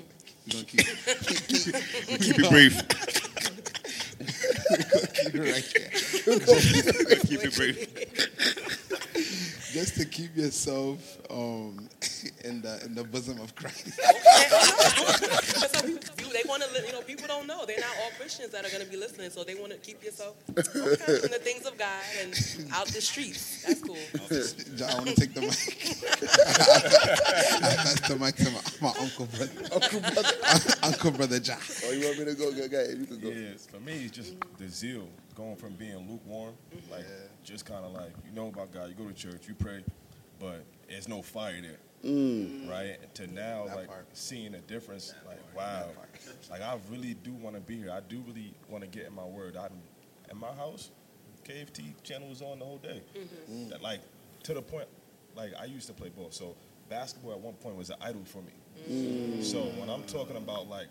We're 0.46 0.52
gonna 0.52 0.64
keep, 0.66 0.86
keep, 1.48 1.74
Keep 2.20 2.38
it 2.38 2.50
brief. 2.50 2.88
keep 4.16 5.34
it 5.34 5.40
right 5.52 5.64
here. 5.64 5.90
Keep 7.26 7.44
it 7.44 7.54
brief. 7.56 7.78
Just 9.76 9.98
to 9.98 10.06
keep 10.06 10.34
yourself 10.34 11.20
um, 11.28 11.86
in 12.44 12.62
the 12.62 12.82
in 12.86 12.94
the 12.94 13.04
bosom 13.04 13.38
of 13.42 13.54
Christ. 13.54 14.00
But 15.60 15.70
some 15.76 15.98
people, 15.98 16.32
they 16.32 16.48
want 16.48 16.62
to, 16.62 16.86
you 16.86 16.92
know, 16.92 17.02
people 17.02 17.26
don't 17.26 17.46
know. 17.46 17.66
They're 17.66 17.78
not 17.78 17.90
all 18.02 18.10
Christians 18.18 18.52
that 18.52 18.64
are 18.64 18.70
going 18.70 18.82
to 18.82 18.90
be 18.90 18.96
listening, 18.96 19.28
so 19.28 19.44
they 19.44 19.54
want 19.54 19.72
to 19.72 19.78
keep 19.78 20.02
yourself 20.02 20.36
okay, 20.48 20.64
in 20.64 21.30
the 21.30 21.40
things 21.42 21.66
of 21.66 21.76
God 21.76 22.02
and 22.22 22.30
out 22.72 22.86
the 22.86 23.02
streets. 23.02 23.64
That's 23.64 23.82
cool. 23.82 23.98
John, 24.78 24.90
I 24.90 24.94
want 24.94 25.08
to 25.08 25.14
take 25.14 25.34
the 25.34 25.42
mic. 25.42 25.52
I 27.60 27.76
pass 27.76 28.00
the 28.08 28.16
mic 28.16 28.36
to 28.36 28.50
my, 28.50 28.62
my 28.80 28.98
uncle 28.98 29.26
brother. 29.26 29.52
Uncle 29.74 30.00
brother. 30.00 30.32
uncle 30.84 31.10
brother 31.10 31.38
John. 31.38 31.58
Oh, 31.84 31.92
you 31.92 32.06
want 32.06 32.18
me 32.20 32.24
to 32.24 32.34
go? 32.34 32.50
Go, 32.50 32.66
go. 32.66 32.80
You 32.80 33.04
can 33.04 33.20
go. 33.20 33.28
Yeah, 33.28 33.58
for 33.70 33.80
me, 33.80 34.06
it's 34.06 34.16
just 34.16 34.36
the 34.56 34.68
zeal 34.68 35.06
going 35.34 35.56
from 35.56 35.74
being 35.74 35.98
lukewarm, 36.08 36.54
like 36.90 37.04
just 37.46 37.64
kind 37.64 37.84
of 37.84 37.92
like 37.92 38.10
you 38.28 38.32
know 38.34 38.48
about 38.48 38.72
God. 38.72 38.88
You 38.88 38.94
go 38.94 39.06
to 39.08 39.14
church, 39.14 39.46
you 39.48 39.54
pray, 39.54 39.84
but 40.40 40.64
there's 40.88 41.08
no 41.08 41.22
fire 41.22 41.60
there, 41.62 41.78
Mm. 42.04 42.68
right? 42.68 42.98
To 43.14 43.26
now, 43.28 43.66
That 43.66 43.76
like 43.76 43.86
part. 43.88 44.06
seeing 44.12 44.54
a 44.54 44.60
difference, 44.60 45.14
like 45.26 45.38
wow, 45.56 45.88
like 46.50 46.60
I 46.60 46.76
really 46.90 47.14
do 47.14 47.32
want 47.32 47.54
to 47.56 47.60
be 47.62 47.76
here. 47.78 47.90
I 47.92 48.00
do 48.00 48.22
really 48.26 48.52
want 48.68 48.82
to 48.82 48.88
get 48.90 49.06
in 49.06 49.14
my 49.14 49.24
word. 49.24 49.56
I'm 49.56 49.70
in 50.30 50.36
my 50.38 50.52
house, 50.52 50.90
KFT 51.44 51.94
channel 52.02 52.28
was 52.28 52.42
on 52.42 52.58
the 52.58 52.64
whole 52.64 52.78
day. 52.78 53.00
That, 53.70 53.80
like 53.82 54.00
to 54.42 54.54
the 54.54 54.62
point, 54.62 54.88
like 55.36 55.52
I 55.58 55.64
used 55.66 55.86
to 55.86 55.92
play 55.92 56.08
ball, 56.08 56.28
so 56.30 56.56
basketball 56.88 57.32
at 57.32 57.40
one 57.40 57.54
point 57.54 57.76
was 57.76 57.90
an 57.90 57.96
idol 58.00 58.22
for 58.24 58.42
me. 58.42 59.42
So 59.42 59.62
when 59.80 59.88
I'm 59.88 60.02
talking 60.04 60.36
about 60.36 60.68
like 60.68 60.88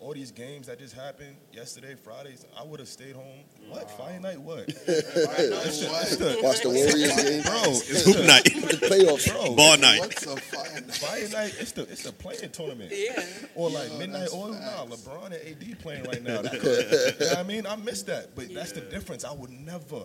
all 0.00 0.12
these 0.12 0.30
games 0.30 0.66
that 0.66 0.78
just 0.78 0.94
happened 0.94 1.36
yesterday, 1.52 1.94
Fridays, 1.94 2.44
I 2.58 2.62
would 2.62 2.80
have 2.80 2.88
stayed 2.88 3.14
home. 3.14 3.44
What 3.68 3.90
Friday 3.90 4.18
night? 4.18 4.40
What? 4.40 4.68
It's 4.68 4.84
the- 4.86 6.32
it's 6.32 6.42
Watch 6.42 6.62
the 6.62 6.68
Warriors 6.68 7.22
game. 7.22 7.42
bro, 7.42 7.62
it's 7.66 8.04
Hoop 8.04 8.16
the, 8.16 8.26
night. 8.26 8.44
The 8.44 8.86
playoffs. 8.86 9.30
bro. 9.30 9.54
Ball 9.54 9.78
night. 9.78 10.00
What's 10.00 10.26
a 10.26 10.36
fire? 10.36 10.82
Friday 10.82 11.32
night, 11.32 11.54
it's 11.58 11.72
the 11.72 11.82
it's 11.82 12.04
a 12.06 12.12
playing 12.12 12.50
tournament. 12.50 12.92
Yeah. 12.94 13.24
Or 13.54 13.70
like 13.70 13.90
Yo, 13.90 13.98
midnight 13.98 14.20
that's 14.20 14.34
oil. 14.34 14.52
Nah. 14.52 14.86
LeBron 14.86 15.26
and 15.26 15.34
AD 15.34 15.78
playing 15.80 16.04
right 16.04 16.22
now. 16.22 16.42
That 16.46 16.52
you 16.52 17.26
know 17.26 17.32
what 17.32 17.38
I 17.38 17.42
mean? 17.42 17.66
I 17.66 17.76
miss 17.76 18.02
that, 18.04 18.34
but 18.34 18.52
that's 18.52 18.72
the 18.72 18.82
difference. 18.82 19.24
I 19.24 19.32
would 19.32 19.50
never, 19.50 20.02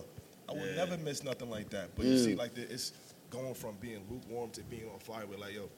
I 0.48 0.52
would 0.52 0.76
never 0.76 0.96
miss 0.98 1.22
nothing 1.22 1.50
like 1.50 1.70
that. 1.70 1.94
But 1.94 2.06
you 2.06 2.18
see, 2.18 2.34
mm. 2.34 2.38
like 2.38 2.54
the, 2.54 2.62
it's 2.62 2.92
going 3.30 3.54
from 3.54 3.76
being 3.80 4.00
lukewarm 4.10 4.50
to 4.50 4.62
being 4.62 4.88
on 4.92 4.98
fire. 4.98 5.26
With 5.26 5.38
like, 5.38 5.54
yo, 5.54 5.68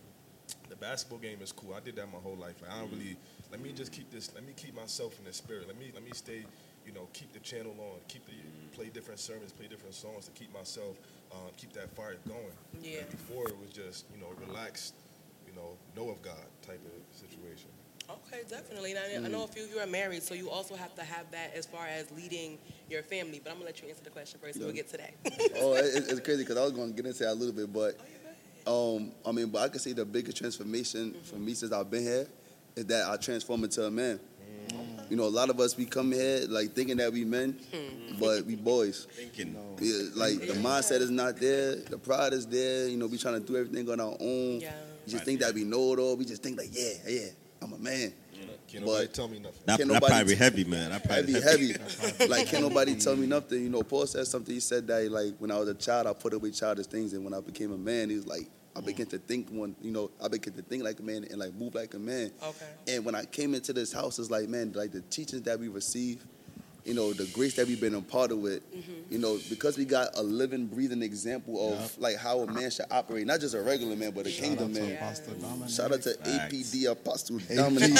the 0.69 0.77
basketball 0.77 1.19
game 1.19 1.39
is 1.43 1.53
cool. 1.53 1.75
I 1.75 1.81
did 1.81 1.97
that 1.97 2.11
my 2.13 2.19
whole 2.19 2.37
life. 2.37 2.55
Like, 2.63 2.71
I 2.71 2.81
don't 2.81 2.89
mm. 2.89 2.99
really. 2.99 3.17
Let 3.55 3.63
me 3.63 3.71
just 3.71 3.93
keep 3.93 4.11
this. 4.11 4.35
Let 4.35 4.45
me 4.45 4.53
keep 4.57 4.75
myself 4.75 5.17
in 5.21 5.25
the 5.25 5.33
spirit. 5.33 5.69
Let 5.69 5.79
me 5.79 5.93
let 5.95 6.03
me 6.03 6.11
stay. 6.13 6.45
You 6.85 6.93
know, 6.93 7.07
keep 7.13 7.33
the 7.33 7.39
channel 7.39 7.73
on. 7.79 8.01
Keep 8.09 8.27
the 8.27 8.33
play 8.77 8.89
different 8.93 9.21
sermons, 9.21 9.53
play 9.53 9.69
different 9.69 9.95
songs 9.95 10.25
to 10.25 10.33
keep 10.33 10.53
myself, 10.53 10.97
um, 11.31 11.53
keep 11.57 11.73
that 11.75 11.95
fire 11.95 12.17
going. 12.27 12.43
Yeah. 12.83 12.99
Like, 12.99 13.13
before 13.13 13.47
it 13.47 13.57
was 13.57 13.71
just 13.71 14.07
you 14.13 14.21
know 14.21 14.27
relaxed, 14.45 14.95
you 15.47 15.55
know, 15.55 15.79
know 15.95 16.11
of 16.11 16.21
God 16.21 16.35
type 16.67 16.81
of 16.85 17.17
situation. 17.17 17.69
Okay, 18.11 18.43
definitely. 18.51 18.93
Now, 18.93 19.03
I 19.25 19.29
know 19.29 19.45
a 19.45 19.47
few 19.47 19.63
of 19.63 19.71
you 19.71 19.79
are 19.79 19.87
married, 19.87 20.25
so 20.25 20.35
you 20.35 20.51
also 20.51 20.75
have 20.75 20.93
to 20.97 21.05
have 21.05 21.31
that 21.31 21.55
as 21.55 21.65
far 21.65 21.87
as 21.87 22.11
leading 22.11 22.59
your 22.91 23.05
family. 23.05 23.41
But 23.43 23.53
I'm 23.53 23.59
gonna 23.59 23.67
let 23.67 23.81
you 23.81 23.89
answer 23.89 24.03
the 24.03 24.11
question 24.11 24.41
first. 24.43 24.57
and 24.57 24.65
We'll 24.65 24.75
get 24.75 24.89
to 24.89 24.97
that. 24.97 25.15
oh, 25.59 25.75
it, 25.75 25.95
it's 26.09 26.21
crazy 26.21 26.43
because 26.43 26.57
I 26.57 26.65
was 26.65 26.73
going 26.73 26.91
to 26.91 26.97
get 26.97 27.07
into 27.07 27.23
that 27.23 27.33
a 27.33 27.39
little 27.39 27.55
bit, 27.55 27.73
but 27.73 28.01
um, 28.67 29.13
I 29.25 29.31
mean, 29.31 29.51
but 29.51 29.63
I 29.63 29.69
can 29.69 29.79
say 29.79 29.93
the 29.93 30.05
biggest 30.05 30.39
transformation 30.39 31.15
for 31.23 31.37
me 31.37 31.55
since 31.55 31.71
I've 31.71 31.89
been 31.89 32.03
here 32.03 32.27
is 32.77 32.87
that 32.87 33.09
I 33.09 33.17
transform 33.17 33.65
into 33.65 33.85
a 33.85 33.91
man. 33.91 34.21
You 35.11 35.17
know, 35.17 35.25
a 35.25 35.29
lot 35.29 35.51
of 35.51 35.61
us 35.61 35.77
we 35.77 35.85
come 35.85 36.13
here 36.13 36.47
like 36.49 36.73
thinking 36.73 36.97
that 36.97 37.13
we 37.13 37.25
men, 37.25 37.59
hmm. 37.73 38.19
but 38.19 38.45
we 38.47 38.57
boys. 38.57 39.07
Thinking. 39.13 39.55
Yeah, 39.81 40.09
like 40.15 40.41
the 40.41 40.55
mindset 40.55 41.01
is 41.01 41.11
not 41.11 41.37
there, 41.37 41.77
the 41.77 41.99
pride 41.99 42.33
is 42.33 42.47
there. 42.47 42.89
You 42.89 42.97
know, 42.97 43.07
we 43.07 43.19
trying 43.19 43.35
to 43.35 43.41
do 43.41 43.57
everything 43.57 43.89
on 43.91 44.01
our 44.01 44.17
own. 44.19 44.61
Yeah. 44.61 44.73
We 45.05 45.13
just 45.13 45.25
think 45.25 45.41
that 45.41 45.55
we 45.55 45.65
know 45.65 45.93
it 45.93 45.99
all. 45.99 46.17
We 46.17 46.25
just 46.25 46.43
think 46.43 46.59
like, 46.59 46.71
yeah, 46.73 46.95
yeah, 47.07 47.27
I'm 47.61 47.73
a 47.75 47.79
man. 47.79 48.15
Can't 48.67 48.87
But- 48.87 49.15
tell 49.15 49.29
me 49.29 49.39
nothing. 49.39 49.61
That, 49.67 49.79
Can't 49.79 49.89
that 49.89 49.95
nobody 49.95 50.13
probably 50.13 50.35
t- 50.35 50.39
heavy, 50.39 50.65
man. 50.65 50.91
That 50.91 51.05
probably 51.05 51.33
heavy, 51.35 51.73
heavy. 51.73 52.27
like, 52.29 52.47
can't 52.49 52.63
nobody 52.63 52.97
tell 52.97 53.15
me 53.15 53.27
nothing. 53.27 53.63
You 53.63 53.71
know, 53.71 53.83
Paul 53.83 54.07
said 54.07 54.27
something. 54.27 54.53
He 54.53 54.61
said 54.61 54.87
that, 54.89 55.11
like, 55.13 55.35
when 55.39 55.51
I 55.51 55.59
was 55.59 55.69
a 55.69 55.75
child, 55.75 56.07
I 56.07 56.13
put 56.13 56.33
away 56.33 56.51
childish 56.51 56.87
things, 56.87 57.13
and 57.13 57.25
when 57.25 57.35
I 57.35 57.41
became 57.41 57.73
a 57.73 57.79
man, 57.79 58.11
he 58.11 58.17
was 58.17 58.27
like, 58.27 58.49
I 58.77 58.81
began 58.81 59.07
to 59.07 59.19
think 59.19 59.49
one, 59.51 59.77
you 59.81 59.91
know, 59.91 60.11
I 60.23 60.29
began 60.29 60.55
to 60.55 60.63
think 60.63 60.83
like 60.83 60.99
a 60.99 61.03
man 61.03 61.25
and 61.31 61.39
like 61.39 61.55
move 61.55 61.75
like 61.75 61.95
a 61.95 61.99
man. 61.99 62.33
Okay. 62.43 62.67
And 62.89 63.05
when 63.05 63.15
I 63.15 63.25
came 63.25 63.55
into 63.55 63.73
this 63.73 63.93
house, 63.93 64.19
it's 64.19 64.31
like, 64.31 64.49
man, 64.49 64.73
like 64.75 64.91
the 64.91 65.01
teachings 65.03 65.43
that 65.43 65.61
we 65.61 65.69
receive, 65.69 66.25
you 66.85 66.93
know, 66.93 67.13
the 67.13 67.25
grace 67.33 67.55
that 67.55 67.67
we've 67.67 67.81
been 67.81 67.95
imparted 67.95 68.37
with, 68.37 68.63
mm-hmm. 68.75 68.93
you 69.11 69.19
know, 69.19 69.39
because 69.49 69.79
we 69.79 69.85
got 69.85 70.19
a 70.19 70.23
living, 70.23 70.67
breathing 70.67 71.03
example 71.03 71.73
of 71.73 71.97
like 71.99 72.17
how 72.17 72.41
a 72.41 72.47
man 72.53 72.71
should 72.71 72.87
operate, 72.91 73.27
not 73.27 73.41
just 73.41 73.55
a 73.55 73.61
regular 73.63 73.97
man, 73.97 74.11
but 74.11 74.27
a 74.27 74.31
kingdom 74.31 74.73
man. 74.73 74.97
Apostle 74.97 75.69
Shout 75.69 75.93
out 75.93 76.03
to 76.03 76.15
Facts. 76.15 76.53
APD 76.53 76.91
Apostle 76.91 77.39
APD, 77.39 77.57
Dominic. 77.57 77.91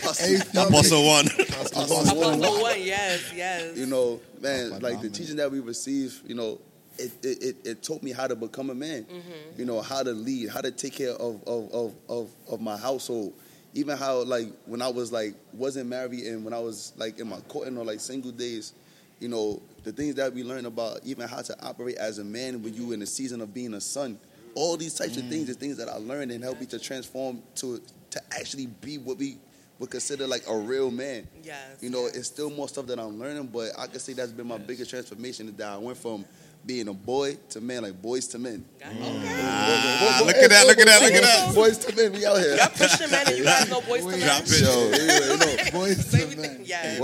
Apostle 0.00 0.30
Apostle 0.62 0.62
Apostle 0.62 1.06
one. 1.06 1.26
Apostle 1.26 1.82
Apostle 1.82 2.62
one, 2.62 2.82
yes, 2.82 3.32
yes. 3.34 3.76
you 3.76 3.86
know, 3.86 4.20
man, 4.40 4.70
like 4.70 4.80
the 4.80 4.88
Dominic. 4.88 5.12
teaching 5.12 5.36
that 5.36 5.50
we 5.50 5.60
receive, 5.60 6.22
you 6.26 6.34
know, 6.36 6.58
it, 6.98 7.12
it, 7.24 7.56
it, 7.64 7.82
taught 7.82 8.02
me 8.02 8.12
how 8.12 8.26
to 8.26 8.34
become 8.34 8.70
a 8.70 8.74
man. 8.74 9.04
Mm-hmm. 9.04 9.58
You 9.58 9.64
know, 9.64 9.80
how 9.80 10.02
to 10.02 10.12
lead, 10.12 10.50
how 10.50 10.60
to 10.60 10.70
take 10.70 10.94
care 10.94 11.12
of 11.12 11.42
of, 11.46 11.72
of, 11.72 11.94
of 12.08 12.30
of 12.48 12.60
my 12.60 12.76
household. 12.76 13.32
Even 13.74 13.96
how 13.96 14.22
like 14.22 14.48
when 14.64 14.80
I 14.80 14.88
was 14.88 15.12
like 15.12 15.34
wasn't 15.52 15.88
married 15.88 16.24
and 16.24 16.44
when 16.44 16.54
I 16.54 16.58
was 16.58 16.92
like 16.96 17.18
in 17.18 17.28
my 17.28 17.40
courting 17.48 17.76
or 17.76 17.84
like 17.84 18.00
single 18.00 18.30
days, 18.32 18.72
you 19.20 19.28
know, 19.28 19.60
the 19.84 19.92
things 19.92 20.14
that 20.16 20.32
we 20.32 20.42
learn 20.42 20.66
about 20.66 21.00
even 21.04 21.28
how 21.28 21.42
to 21.42 21.64
operate 21.64 21.96
as 21.96 22.18
a 22.18 22.24
man 22.24 22.62
when 22.62 22.74
you 22.74 22.92
in 22.92 23.00
the 23.00 23.06
season 23.06 23.40
of 23.40 23.52
being 23.52 23.74
a 23.74 23.80
son. 23.80 24.18
All 24.54 24.78
these 24.78 24.94
types 24.94 25.18
of 25.18 25.28
things 25.28 25.48
mm. 25.48 25.50
are 25.50 25.54
things 25.54 25.76
that 25.76 25.88
I 25.90 25.96
learned 25.96 26.30
and 26.32 26.42
helped 26.42 26.60
me 26.60 26.66
to 26.68 26.78
transform 26.78 27.42
to 27.56 27.82
to 28.10 28.22
actually 28.32 28.66
be 28.66 28.96
what 28.96 29.18
we 29.18 29.36
would 29.78 29.90
consider 29.90 30.26
like 30.26 30.42
a 30.48 30.56
real 30.56 30.90
man. 30.90 31.26
Yes. 31.42 31.78
You 31.80 31.90
know, 31.90 32.06
it's 32.06 32.26
still 32.26 32.50
more 32.50 32.68
stuff 32.68 32.86
that 32.86 32.98
I'm 32.98 33.18
learning, 33.18 33.48
but 33.48 33.70
I 33.78 33.86
can 33.86 34.00
say 34.00 34.14
that's 34.14 34.32
been 34.32 34.46
my 34.46 34.58
biggest 34.58 34.90
transformation 34.90 35.48
is 35.48 35.54
that 35.54 35.68
I 35.68 35.76
went 35.76 35.98
from 35.98 36.24
being 36.66 36.88
a 36.88 36.92
boy 36.92 37.36
to 37.50 37.60
man, 37.60 37.82
like 37.84 38.00
boys 38.02 38.26
to 38.28 38.38
men. 38.38 38.64
Okay. 38.84 38.88
Ah, 39.00 40.22
look 40.26 40.36
at 40.36 40.50
that, 40.50 40.66
look 40.66 40.78
at 40.78 40.86
that, 40.86 41.00
look 41.02 41.12
at 41.12 41.22
that. 41.22 41.54
Boys 41.54 41.78
to 41.78 41.94
men, 41.96 42.12
we 42.12 42.26
out 42.26 42.38
here. 42.38 42.56
Y'all 42.56 42.66
Christian 42.68 43.10
men 43.10 43.26
and 43.28 43.38
you 43.38 43.44
guys 43.44 43.70
know 43.70 43.80
boys 43.82 44.02
to 44.02 44.08
men. 44.10 44.20
Drop 44.20 44.42
it. 44.44 44.60
Yo, 44.60 44.90
anyway, 44.92 45.62
you 45.66 45.72
Boys 45.72 46.10
to 46.10 46.36
men. 46.36 46.60
Yes. 46.64 47.00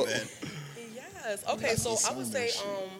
Yes. 0.94 1.44
Okay, 1.50 1.74
so 1.76 1.96
I 2.08 2.12
would 2.16 2.26
say, 2.26 2.50
um, 2.64 2.90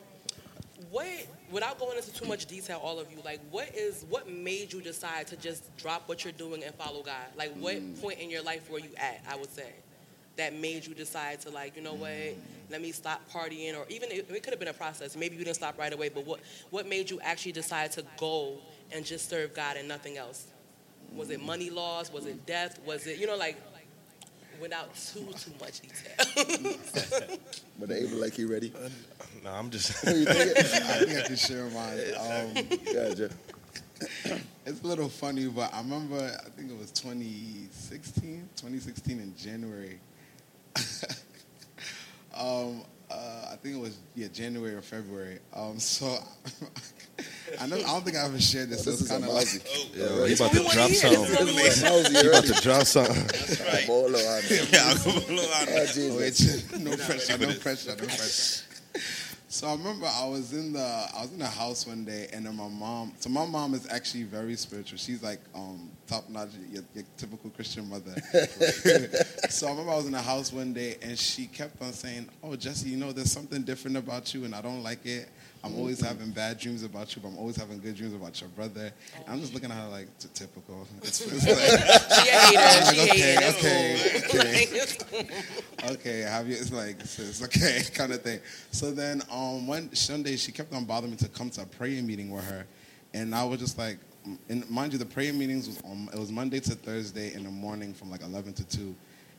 what 0.91 1.07
without 1.51 1.79
going 1.79 1.97
into 1.99 2.13
too 2.15 2.27
much 2.27 2.47
detail, 2.47 2.81
all 2.83 2.99
of 2.99 3.11
you, 3.11 3.19
like, 3.25 3.41
what 3.51 3.69
is 3.75 4.05
what 4.09 4.31
made 4.31 4.73
you 4.73 4.81
decide 4.81 5.27
to 5.27 5.37
just 5.37 5.77
drop 5.77 6.09
what 6.09 6.25
you're 6.25 6.33
doing 6.33 6.63
and 6.65 6.75
follow 6.77 7.03
God? 7.03 7.27
Like, 7.37 7.53
what 7.57 7.75
Mm. 7.77 8.01
point 8.01 8.21
in 8.21 8.31
your 8.31 8.43
life 8.43 8.71
were 8.71 8.79
you 8.79 8.91
at? 8.97 9.21
I 9.29 9.37
would 9.37 9.53
say 9.53 9.71
that 10.37 10.55
made 10.55 10.87
you 10.87 10.95
decide 10.95 11.41
to 11.43 11.51
like, 11.51 11.77
you 11.77 11.83
know 11.83 11.95
what? 11.95 12.11
Let 12.71 12.81
me 12.81 12.93
stop 12.93 13.21
partying, 13.31 13.77
or 13.77 13.85
even 13.89 14.11
it, 14.11 14.27
it 14.31 14.43
could 14.43 14.53
have 14.53 14.59
been 14.59 14.69
a 14.69 14.73
process. 14.73 15.17
Maybe 15.17 15.37
you 15.37 15.45
didn't 15.45 15.57
stop 15.57 15.79
right 15.79 15.93
away, 15.93 16.09
but 16.09 16.27
what 16.27 16.41
what 16.71 16.89
made 16.89 17.11
you 17.11 17.21
actually 17.23 17.53
decide 17.53 17.93
to 17.93 18.05
go 18.17 18.59
and 18.91 19.05
just 19.05 19.29
serve 19.29 19.55
God 19.55 19.77
and 19.77 19.87
nothing 19.87 20.17
else? 20.17 20.47
Was 21.15 21.31
it 21.31 21.43
money 21.43 21.69
loss? 21.69 22.11
Was 22.11 22.25
it 22.27 22.47
death? 22.47 22.81
Was 22.87 23.07
it 23.07 23.19
you 23.19 23.27
know 23.27 23.37
like 23.37 23.61
without 24.61 24.95
too 24.97 25.27
too 25.37 25.53
much 25.61 25.81
detail? 25.81 26.77
but 27.79 27.89
they 27.89 27.99
able 27.99 28.17
like 28.17 28.39
you 28.39 28.51
ready? 28.51 28.73
Nah, 29.45 29.59
I'm 29.59 29.71
just. 29.71 30.03
you 30.07 30.25
think? 30.25 30.57
I 30.59 31.05
think 31.05 31.19
I 31.19 31.27
can 31.27 31.37
share 31.37 31.65
mine. 31.71 31.99
Um, 32.19 32.79
Yeah, 32.87 33.15
Jeff. 33.15 33.33
it's 34.67 34.83
a 34.83 34.87
little 34.87 35.09
funny, 35.09 35.47
but 35.47 35.73
I 35.73 35.79
remember, 35.79 36.17
I 36.17 36.49
think 36.51 36.71
it 36.71 36.79
was 36.79 36.91
2016, 36.93 38.49
2016 38.57 39.21
in 39.21 39.35
January. 39.37 39.99
um, 42.37 42.83
uh, 43.11 43.49
I 43.53 43.57
think 43.57 43.77
it 43.77 43.81
was, 43.81 43.99
yeah, 44.15 44.29
January 44.29 44.75
or 44.75 44.81
February. 44.81 45.39
Um, 45.55 45.79
so 45.79 46.07
I 47.61 47.67
know, 47.67 47.77
I 47.77 47.81
don't 47.83 48.05
think 48.05 48.17
I 48.17 48.25
ever 48.25 48.41
shared 48.41 48.71
this. 48.71 48.85
So 48.85 48.91
This 48.93 49.03
it's 49.03 49.11
is 49.11 49.11
a 49.11 49.21
kind 49.21 49.25
of 49.25 49.31
like, 49.35 49.47
mousy. 49.47 49.61
Yo, 49.95 50.25
he 50.25 50.29
This 50.35 50.41
about 50.41 50.53
to 50.53 50.57
drop 50.59 50.77
wanna 50.77 50.89
hear. 50.89 50.89
This 50.89 51.03
is 51.05 51.11
something. 51.13 51.35
what 51.35 51.45
we 51.45 51.53
wanna- 51.53 52.03
Mousy 52.03 52.15
He 52.23 52.29
about 52.29 52.45
to 52.45 52.63
drop 52.63 52.85
something. 52.87 53.23
That's 53.27 53.61
right. 53.61 53.87
Bolo. 53.87 54.19
Yeah, 54.19 54.83
I'll 54.87 54.97
go 54.97 55.21
below 55.27 55.43
on 55.43 55.63
Oh, 55.63 55.67
that. 55.67 55.89
Jesus. 55.95 56.73
Wait, 56.73 56.81
no 56.81 56.97
pressure, 56.97 57.39
no 57.39 57.53
pressure, 57.55 57.91
no 57.91 57.97
pressure. 58.07 58.65
So 59.53 59.67
I 59.67 59.73
remember 59.73 60.07
I 60.07 60.27
was 60.27 60.55
in 60.55 60.73
the 60.73 60.81
I 60.81 61.21
was 61.21 61.31
in 61.31 61.39
the 61.39 61.47
house 61.47 61.87
one 61.87 62.07
day, 62.07 62.27
and 62.33 62.47
then 62.47 62.57
my 62.57 62.69
mom. 62.69 63.13
So 63.19 63.29
my 63.29 63.45
mom 63.45 63.75
is 63.75 63.87
actually 63.91 64.23
very 64.23 64.57
spiritual. 64.57 64.97
She's 64.97 65.23
like 65.23 65.41
um, 65.55 65.91
top 66.07 66.27
notch, 66.31 66.49
your, 66.71 66.83
your 66.95 67.05
typical 67.19 67.51
Christian 67.51 67.87
mother. 67.87 68.15
so 69.51 69.67
I 69.67 69.71
remember 69.73 69.93
I 69.93 69.97
was 69.97 70.07
in 70.07 70.13
the 70.13 70.23
house 70.23 70.55
one 70.55 70.73
day, 70.73 70.97
and 71.03 71.19
she 71.19 71.45
kept 71.49 71.83
on 71.83 71.93
saying, 71.93 72.31
"Oh, 72.43 72.57
Jesse, 72.57 72.89
you 72.89 72.97
know, 72.97 73.13
there's 73.13 73.31
something 73.31 73.61
different 73.61 73.99
about 73.99 74.33
you, 74.33 74.47
and 74.47 74.55
I 74.55 74.63
don't 74.63 74.83
like 74.83 75.05
it." 75.05 75.29
I'm 75.65 75.77
always 75.77 76.01
having 76.01 76.31
bad 76.33 76.59
dreams 76.59 76.83
about 76.83 77.15
you, 77.15 77.23
but 77.23 77.29
I'm 77.29 77.39
always 77.39 77.55
having 77.57 77.79
good 77.79 77.95
dreams 77.95 78.15
about 78.15 78.41
your 78.41 78.51
brother. 78.51 78.93
And 79.17 79.25
I'm 79.29 79.41
just 79.41 79.55
looking 79.55 79.71
at 79.71 79.77
her 79.77 79.89
like 79.89 80.09
"T- 80.19 80.29
typical. 80.35 80.87
It's, 81.03 81.21
it's 81.21 81.47
like, 81.47 82.25
She 82.25 82.31
a 82.31 82.35
hater. 82.35 83.47
like, 83.47 83.57
She 83.57 83.61
okay, 83.61 83.97
hated. 83.97 85.03
okay, 85.05 85.25
okay. 85.25 85.29
Okay, 85.93 86.21
have 86.21 86.49
you? 86.49 86.55
It's 86.55 86.73
like 86.73 87.01
it's 87.01 87.43
okay, 87.45 87.83
kind 87.95 88.13
of 88.13 88.23
thing. 88.23 88.41
So 88.71 88.91
then, 88.93 89.23
um, 89.31 89.67
one 89.67 89.93
Sunday 89.95 90.37
she 90.37 90.51
kept 90.53 90.73
on 90.75 90.85
bothering 90.85 91.11
me 91.13 91.17
to 91.19 91.29
come 91.29 91.51
to 91.51 91.63
a 91.63 91.67
prayer 91.67 92.03
meeting 92.03 92.31
with 92.31 92.45
her, 92.45 92.65
and 93.15 93.35
I 93.35 93.45
was 93.45 93.59
just 93.61 93.79
like, 93.79 93.99
and 94.49 94.69
mind 94.71 94.93
you, 94.93 94.99
the 94.99 95.07
prayer 95.07 95.33
meetings 95.33 95.67
was 95.67 95.81
on, 95.83 96.09
it 96.13 96.19
was 96.19 96.31
Monday 96.31 96.61
to 96.61 96.75
Thursday 96.75 97.35
in 97.35 97.43
the 97.45 97.51
morning 97.51 97.95
from 97.95 98.11
like 98.11 98.23
eleven 98.23 98.53
to 98.55 98.65
two, 98.65 98.95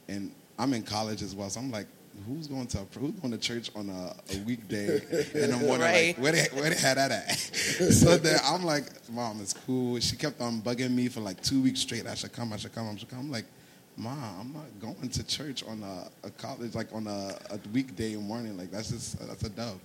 and 0.10 0.32
I'm 0.60 0.74
in 0.74 0.84
college 0.84 1.22
as 1.22 1.36
well, 1.36 1.50
so 1.50 1.60
I'm 1.60 1.70
like. 1.72 1.88
Who's 2.28 2.48
going 2.48 2.68
to 2.68 2.78
who's 3.00 3.20
going 3.20 3.32
to 3.32 3.38
church 3.38 3.72
on 3.76 3.90
a, 3.90 4.16
a 4.34 4.38
weekday 4.46 5.02
in 5.34 5.52
the 5.52 5.58
morning? 5.58 5.82
Right. 5.82 6.08
Like, 6.08 6.18
where 6.18 6.32
they 6.32 6.46
where 6.54 6.70
they 6.70 6.76
had 6.76 6.98
that 6.98 7.12
at? 7.12 7.32
so 7.92 8.18
then 8.18 8.40
I'm 8.46 8.64
like, 8.64 8.86
Mom, 9.10 9.42
it's 9.42 9.54
cool. 9.54 10.00
She 10.00 10.16
kept 10.16 10.40
on 10.40 10.62
bugging 10.62 10.92
me 10.92 11.10
for 11.10 11.22
like 11.22 11.42
two 11.42 11.62
weeks 11.62 11.82
straight. 11.82 12.06
I 12.06 12.14
should 12.14 12.32
come. 12.32 12.54
I 12.54 12.58
should 12.58 12.74
come. 12.74 12.88
I 12.88 12.96
should 12.98 13.10
come. 13.10 13.20
I'm 13.20 13.32
like, 13.32 13.46
Mom, 13.98 14.18
I'm 14.40 14.54
not 14.54 14.66
going 14.80 15.10
to 15.10 15.24
church 15.24 15.64
on 15.64 15.82
a, 15.82 16.28
a 16.28 16.30
college 16.32 16.76
like 16.76 16.94
on 16.94 17.08
a, 17.08 17.36
a 17.50 17.60
weekday 17.74 18.16
morning. 18.16 18.58
Like 18.58 18.72
that's 18.72 18.92
just 18.92 19.20
that's 19.28 19.44
a 19.44 19.50
dub. 19.50 19.80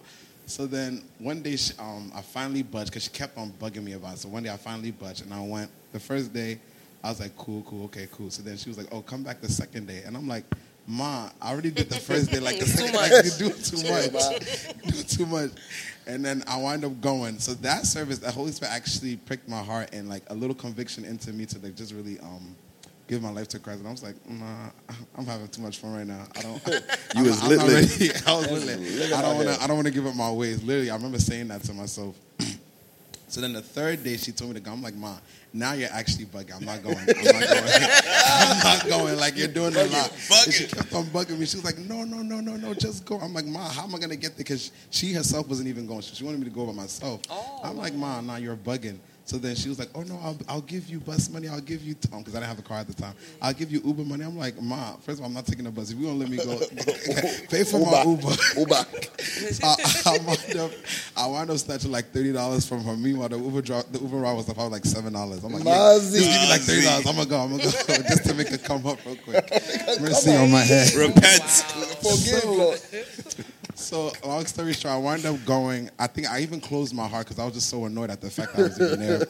So 0.47 0.67
then 0.67 1.03
one 1.19 1.43
day 1.43 1.57
she, 1.57 1.75
um, 1.79 2.13
I 2.15 2.21
finally 2.21 2.63
budged 2.63 2.91
because 2.91 3.05
she 3.05 3.11
kept 3.11 3.37
on 3.37 3.51
bugging 3.53 3.85
me 3.85 3.95
about 3.95 4.15
it. 4.15 4.19
So 4.19 4.29
one 4.29 4.43
day 4.43 4.51
I 4.51 4.57
finally 4.59 4.91
budged 4.91 5.25
and 5.25 5.33
I 5.33 5.41
went. 5.41 5.71
The 5.93 6.01
first 6.01 6.33
day 6.33 6.61
I 7.03 7.09
was 7.09 7.21
like, 7.21 7.37
cool, 7.37 7.63
cool, 7.63 7.85
okay, 7.87 8.07
cool. 8.13 8.31
So 8.31 8.43
then 8.43 8.59
she 8.59 8.69
was 8.69 8.77
like, 8.77 8.89
oh, 8.93 9.01
come 9.01 9.23
back 9.23 9.41
the 9.41 9.51
second 9.51 9.87
day, 9.87 10.03
and 10.05 10.15
I'm 10.15 10.29
like. 10.29 10.45
Ma, 10.91 11.29
I 11.43 11.53
already 11.53 11.71
did 11.71 11.91
the 11.91 11.97
first 12.01 12.31
day. 12.33 12.41
Like 12.41 12.59
the 12.61 12.65
Too 12.65 12.71
second, 12.71 12.95
much. 12.95 13.11
like, 13.13 13.25
you 13.25 13.31
do 13.39 13.51
too 13.51 13.89
much, 13.93 14.83
do 14.97 15.03
too 15.03 15.27
much, 15.27 15.51
and 16.07 16.25
then 16.25 16.43
I 16.49 16.57
wind 16.57 16.83
up 16.85 16.99
going. 17.03 17.39
So 17.39 17.53
that 17.55 17.85
service, 17.85 18.19
the 18.19 18.31
Holy 18.31 18.53
Spirit 18.53 18.73
actually 18.73 19.17
pricked 19.17 19.49
my 19.49 19.63
heart 19.63 19.91
and 19.93 20.09
like 20.09 20.23
a 20.29 20.35
little 20.35 20.57
conviction 20.57 21.05
into 21.05 21.31
me 21.35 21.45
to 21.47 21.59
like 21.59 21.77
just 21.77 21.93
really 21.93 22.19
um 22.21 22.57
give 23.07 23.23
my 23.23 23.31
life 23.31 23.49
to 23.49 23.59
Christ. 23.59 23.81
And 23.81 23.89
I 23.89 23.91
was 23.91 24.03
like, 24.03 24.15
nah, 24.31 24.71
I'm 25.17 25.27
having 25.27 25.49
too 25.49 25.61
much 25.61 25.79
fun 25.79 25.95
right 25.95 26.07
now. 26.07 26.25
I 26.37 26.41
don't. 26.43 26.67
You 27.15 27.21
I'm, 27.21 27.25
was 27.27 27.43
I'm 27.43 27.49
lit 27.51 27.59
lit. 27.61 28.01
ready. 28.01 28.11
I 28.27 28.37
was 28.37 28.51
lit 28.51 28.65
lit. 28.67 28.81
Lit 28.81 29.13
I 29.13 29.23
don't 29.23 29.37
want 29.37 29.49
to. 29.49 29.63
I 29.63 29.67
don't 29.67 29.77
want 29.77 29.87
to 29.89 29.93
give 29.93 30.07
up 30.07 30.15
my 30.15 30.31
ways. 30.33 30.63
Literally, 30.63 30.91
I 30.91 30.97
remember 30.97 31.19
saying 31.19 31.49
that 31.49 31.63
to 31.65 31.75
myself. 31.75 32.17
So 33.31 33.43
then 33.43 33.53
the 33.53 33.61
third 33.61 34.03
day 34.03 34.17
she 34.17 34.33
told 34.33 34.53
me 34.53 34.55
to 34.55 34.61
go. 34.61 34.73
I'm 34.73 34.83
like, 34.83 34.95
Ma, 34.95 35.15
now 35.53 35.73
you're 35.73 35.89
actually 35.93 36.27
bugging. 36.27 36.55
I'm 36.57 36.65
not 36.65 36.83
going. 36.83 36.99
I'm 36.99 37.07
not 37.07 37.15
going. 37.15 37.63
I'm 38.05 38.59
not 38.59 38.89
going. 38.89 39.17
Like 39.19 39.37
you're 39.37 39.49
doing 39.49 39.75
a 39.75 39.85
lot. 39.85 40.13
And 40.45 40.55
she 40.55 40.67
kept 40.67 40.93
on 40.93 41.05
bugging 41.07 41.39
me. 41.39 41.47
She 41.47 41.57
was 41.57 41.65
like, 41.65 41.79
No, 41.79 42.05
no, 42.05 42.19
no, 42.23 42.41
no, 42.41 42.57
no, 42.57 42.75
just 42.75 43.05
go. 43.05 43.19
I'm 43.19 43.35
like, 43.35 43.47
Ma, 43.47 43.69
how 43.69 43.85
am 43.85 43.95
I 43.95 43.99
gonna 43.99 44.17
get 44.17 44.33
there? 44.33 44.39
Because 44.39 44.73
she 44.91 45.13
herself 45.13 45.49
wasn't 45.49 45.69
even 45.69 45.87
going. 45.87 46.03
She 46.03 46.25
wanted 46.25 46.41
me 46.41 46.45
to 46.45 46.51
go 46.51 46.67
by 46.67 46.73
myself. 46.73 47.23
Oh. 47.31 47.61
I'm 47.65 47.77
like, 47.77 47.95
Ma, 47.95 48.21
now 48.21 48.37
you're 48.37 48.57
bugging. 48.57 48.99
So 49.29 49.37
then 49.37 49.55
she 49.57 49.69
was 49.69 49.79
like, 49.79 49.91
"Oh 49.95 50.01
no, 50.01 50.19
I'll, 50.23 50.39
I'll 50.49 50.63
give 50.63 50.89
you 50.89 51.01
bus 51.01 51.29
money. 51.29 51.49
I'll 51.49 51.61
give 51.61 51.83
you 51.83 51.93
Tom, 51.93 52.21
because 52.21 52.35
I 52.35 52.39
didn't 52.39 52.49
have 52.49 52.59
a 52.61 52.63
car 52.63 52.79
at 52.79 52.87
the 52.87 52.95
time. 52.95 53.13
I'll 53.43 53.53
give 53.53 53.71
you 53.71 53.83
Uber 53.85 54.03
money." 54.03 54.25
I'm 54.25 54.39
like, 54.39 54.59
"Ma, 54.59 54.93
first 55.03 55.19
of 55.19 55.21
all, 55.21 55.27
I'm 55.27 55.35
not 55.35 55.45
taking 55.45 55.67
a 55.67 55.71
bus. 55.71 55.91
If 55.91 55.99
you 55.99 56.07
won't 56.07 56.19
let 56.19 56.31
me 56.31 56.39
go, 56.39 56.59
pay 57.51 57.63
for 57.63 57.79
my 57.79 58.05
Uber." 58.05 58.33
Uber. 58.57 58.75
I, 59.63 59.77
I 60.07 60.19
wound 60.25 60.57
up, 60.57 60.71
I 61.15 61.27
wound 61.27 61.51
up 61.51 61.59
snatching 61.59 61.93
like 61.93 62.11
thirty 62.11 62.33
dollars 62.33 62.67
from 62.67 62.83
her. 62.85 62.97
Meanwhile, 62.97 63.29
the 63.29 63.39
Uber 63.39 63.61
dro- 63.61 63.83
the 63.93 63.99
Uber 63.99 64.17
ride 64.17 64.33
was 64.33 64.47
probably 64.47 64.71
like 64.71 64.87
seven 64.87 65.13
dollars. 65.13 65.45
I'm 65.45 65.53
like, 65.53 65.63
yeah, 65.63 65.99
just 65.99 66.13
give 66.15 66.23
me 66.25 66.49
like 66.49 66.63
thirty 66.63 66.87
dollars. 66.87 67.07
I'm 67.07 67.17
gonna 67.17 67.29
go. 67.29 67.39
I'm 67.39 67.51
gonna 67.51 67.65
go 67.65 67.71
just 68.09 68.25
to 68.25 68.35
make 68.35 68.51
it 68.51 68.65
come 68.65 68.87
up 68.87 69.05
real 69.05 69.17
quick. 69.17 69.47
Mercy 70.01 70.37
on 70.37 70.51
my 70.51 70.61
head. 70.61 70.95
Repent. 70.95 71.45
Forgive, 72.01 72.45
Lord. 72.47 72.81
So 73.79 74.13
long 74.25 74.45
story 74.47 74.73
short, 74.73 74.93
I 74.93 74.99
wound 74.99 75.25
up 75.25 75.37
going. 75.45 75.89
I 76.01 76.09
think 76.09 76.29
I 76.29 76.41
even 76.41 76.61
closed 76.61 76.93
my 76.93 77.07
heart 77.07 77.27
because 77.27 77.39
I 77.39 77.45
was 77.45 77.55
just 77.55 77.69
so 77.69 77.85
annoyed 77.85 78.11
at 78.11 78.21
the 78.21 78.29
fact 78.29 78.57
that 78.57 78.59
I 78.59 78.63
was 78.65 78.81
even 78.81 78.99
there. 78.99 79.27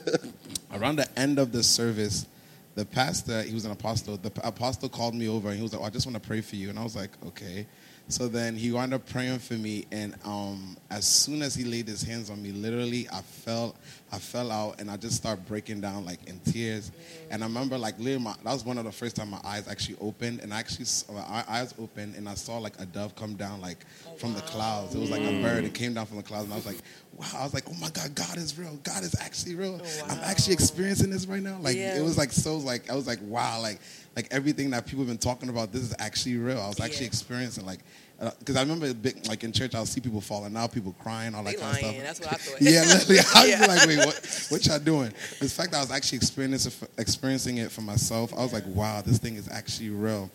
Around 0.80 0.96
the 0.96 1.18
end 1.18 1.38
of 1.38 1.52
the 1.52 1.62
service, 1.62 2.26
the 2.74 2.86
pastor, 2.86 3.42
he 3.42 3.52
was 3.52 3.66
an 3.66 3.72
apostle. 3.72 4.16
The 4.16 4.32
apostle 4.42 4.88
called 4.88 5.14
me 5.14 5.28
over 5.28 5.48
and 5.48 5.58
he 5.58 5.62
was 5.62 5.74
like, 5.74 5.82
oh, 5.82 5.84
"I 5.84 5.90
just 5.90 6.06
want 6.06 6.20
to 6.20 6.26
pray 6.26 6.40
for 6.40 6.56
you." 6.56 6.70
And 6.70 6.78
I 6.78 6.82
was 6.82 6.96
like, 6.96 7.10
"Okay." 7.26 7.66
So 8.10 8.26
then 8.26 8.56
he 8.56 8.72
wound 8.72 8.94
up 8.94 9.06
praying 9.06 9.40
for 9.40 9.52
me, 9.54 9.84
and 9.92 10.14
um, 10.24 10.78
as 10.90 11.06
soon 11.06 11.42
as 11.42 11.54
he 11.54 11.64
laid 11.64 11.86
his 11.86 12.02
hands 12.02 12.30
on 12.30 12.42
me, 12.42 12.52
literally, 12.52 13.06
I 13.12 13.20
fell, 13.20 13.76
I 14.10 14.18
fell 14.18 14.50
out, 14.50 14.80
and 14.80 14.90
I 14.90 14.96
just 14.96 15.16
started 15.16 15.44
breaking 15.46 15.82
down 15.82 16.06
like 16.06 16.26
in 16.26 16.40
tears. 16.40 16.90
And 17.30 17.44
I 17.44 17.46
remember 17.46 17.76
like 17.76 17.98
literally, 17.98 18.24
my, 18.24 18.34
that 18.44 18.52
was 18.52 18.64
one 18.64 18.78
of 18.78 18.86
the 18.86 18.92
first 18.92 19.14
time 19.16 19.28
my 19.28 19.40
eyes 19.44 19.68
actually 19.68 19.98
opened, 20.00 20.40
and 20.40 20.54
I 20.54 20.58
actually 20.58 20.86
saw, 20.86 21.12
my 21.12 21.44
eyes 21.46 21.74
opened, 21.78 22.14
and 22.16 22.26
I 22.26 22.34
saw 22.34 22.56
like 22.56 22.80
a 22.80 22.86
dove 22.86 23.14
come 23.14 23.34
down 23.34 23.60
like 23.60 23.84
from 24.16 24.32
the 24.32 24.40
clouds. 24.40 24.94
It 24.94 24.98
was 25.00 25.10
like 25.10 25.20
a 25.20 25.42
bird. 25.42 25.64
It 25.64 25.74
came 25.74 25.92
down 25.92 26.06
from 26.06 26.16
the 26.16 26.22
clouds, 26.22 26.44
and 26.44 26.54
I 26.54 26.56
was 26.56 26.64
like, 26.66 26.78
wow. 27.14 27.26
I 27.36 27.42
was 27.44 27.52
like, 27.52 27.64
oh 27.68 27.74
my 27.78 27.90
God, 27.90 28.14
God 28.14 28.38
is 28.38 28.58
real. 28.58 28.74
God 28.84 29.02
is 29.02 29.14
actually 29.20 29.54
real. 29.54 29.82
I'm 30.08 30.18
actually 30.24 30.54
experiencing 30.54 31.10
this 31.10 31.26
right 31.26 31.42
now. 31.42 31.58
Like 31.60 31.76
Yeah. 31.76 31.98
it 31.98 32.02
was 32.02 32.16
like 32.16 32.32
so 32.32 32.56
like 32.56 32.88
I 32.90 32.94
was 32.94 33.06
like 33.06 33.18
wow 33.22 33.60
like 33.60 33.80
like 34.18 34.26
everything 34.32 34.68
that 34.70 34.84
people 34.84 34.98
have 35.04 35.06
been 35.06 35.16
talking 35.16 35.48
about 35.48 35.70
this 35.72 35.80
is 35.82 35.94
actually 36.00 36.36
real. 36.38 36.60
I 36.60 36.66
was 36.66 36.80
actually 36.80 37.02
Yeah. 37.02 37.12
experiencing 37.14 37.64
like 37.64 37.78
uh, 38.20 38.32
because 38.40 38.56
I 38.56 38.62
remember 38.62 38.92
big, 38.92 39.24
like 39.28 39.44
in 39.44 39.52
church 39.52 39.76
I'll 39.76 39.86
see 39.86 40.00
people 40.00 40.20
falling 40.20 40.56
out, 40.56 40.72
people 40.72 40.92
crying, 41.00 41.36
all 41.36 41.44
that 41.44 41.54
They 41.54 41.60
kind 41.62 41.70
of 41.72 41.78
stuff. 41.78 41.96
That's 42.02 42.18
what 42.20 42.32
I 42.32 42.36
thought. 42.36 42.60
Yeah, 42.60 42.82
literally. 42.82 43.20
I 43.36 43.40
was 43.42 43.48
Yeah. 43.48 43.66
like, 43.66 43.86
wait, 43.86 43.98
what, 44.04 44.46
what 44.48 44.66
y'all 44.66 44.80
doing? 44.80 45.12
The 45.38 45.48
fact 45.48 45.70
that 45.70 45.76
I 45.76 45.80
was 45.82 45.92
actually 45.92 46.16
experiencing, 46.16 46.88
experiencing 46.98 47.58
it 47.58 47.70
for 47.70 47.82
myself, 47.82 48.34
I 48.36 48.42
was 48.42 48.52
like, 48.52 48.64
wow, 48.66 49.02
this 49.02 49.18
thing 49.18 49.36
is 49.36 49.48
actually 49.48 49.90
real. 49.90 50.28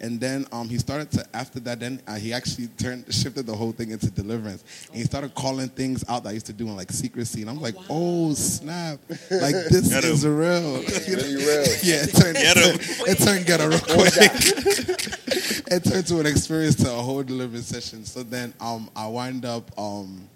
And 0.00 0.20
then 0.20 0.46
um, 0.52 0.68
he 0.68 0.78
started 0.78 1.10
to, 1.12 1.26
after 1.34 1.60
that, 1.60 1.80
then 1.80 2.00
uh, 2.06 2.14
he 2.16 2.32
actually 2.32 2.68
turned, 2.68 3.04
shifted 3.14 3.46
the 3.46 3.54
whole 3.54 3.72
thing 3.72 3.90
into 3.90 4.10
deliverance. 4.10 4.62
And 4.88 4.96
he 4.96 5.04
started 5.04 5.34
calling 5.34 5.68
things 5.68 6.04
out 6.08 6.22
that 6.24 6.30
I 6.30 6.32
used 6.32 6.46
to 6.46 6.52
do 6.52 6.66
in 6.68 6.76
like 6.76 6.90
secrecy. 6.92 7.40
And 7.42 7.50
I'm 7.50 7.60
like, 7.60 7.74
oh, 7.90 8.32
snap. 8.34 8.98
Like, 9.08 9.54
this 9.70 9.88
Get 9.88 10.04
'em. 10.04 10.10
is 10.12 10.26
real. 10.26 10.82
Really 11.06 11.36
real. 11.36 11.64
Yeah, 11.82 12.02
it 12.04 12.14
turned, 12.14 12.36
Get 12.36 12.56
it 12.56 12.66
'em. 12.66 12.78
turned, 12.78 13.08
it 13.08 13.18
turned 13.18 13.46
ghetto 13.46 13.68
real 13.68 13.78
quick. 13.80 14.12
it 15.72 15.84
turned 15.84 16.06
to 16.06 16.20
an 16.20 16.26
experience 16.26 16.74
to 16.76 16.90
a 16.90 16.94
whole 16.96 17.22
deliverance 17.22 17.66
session. 17.66 18.04
So 18.04 18.22
then 18.22 18.52
um, 18.60 18.90
I 18.96 19.06
wind 19.06 19.44
up 19.44 19.70
um, 19.78 20.28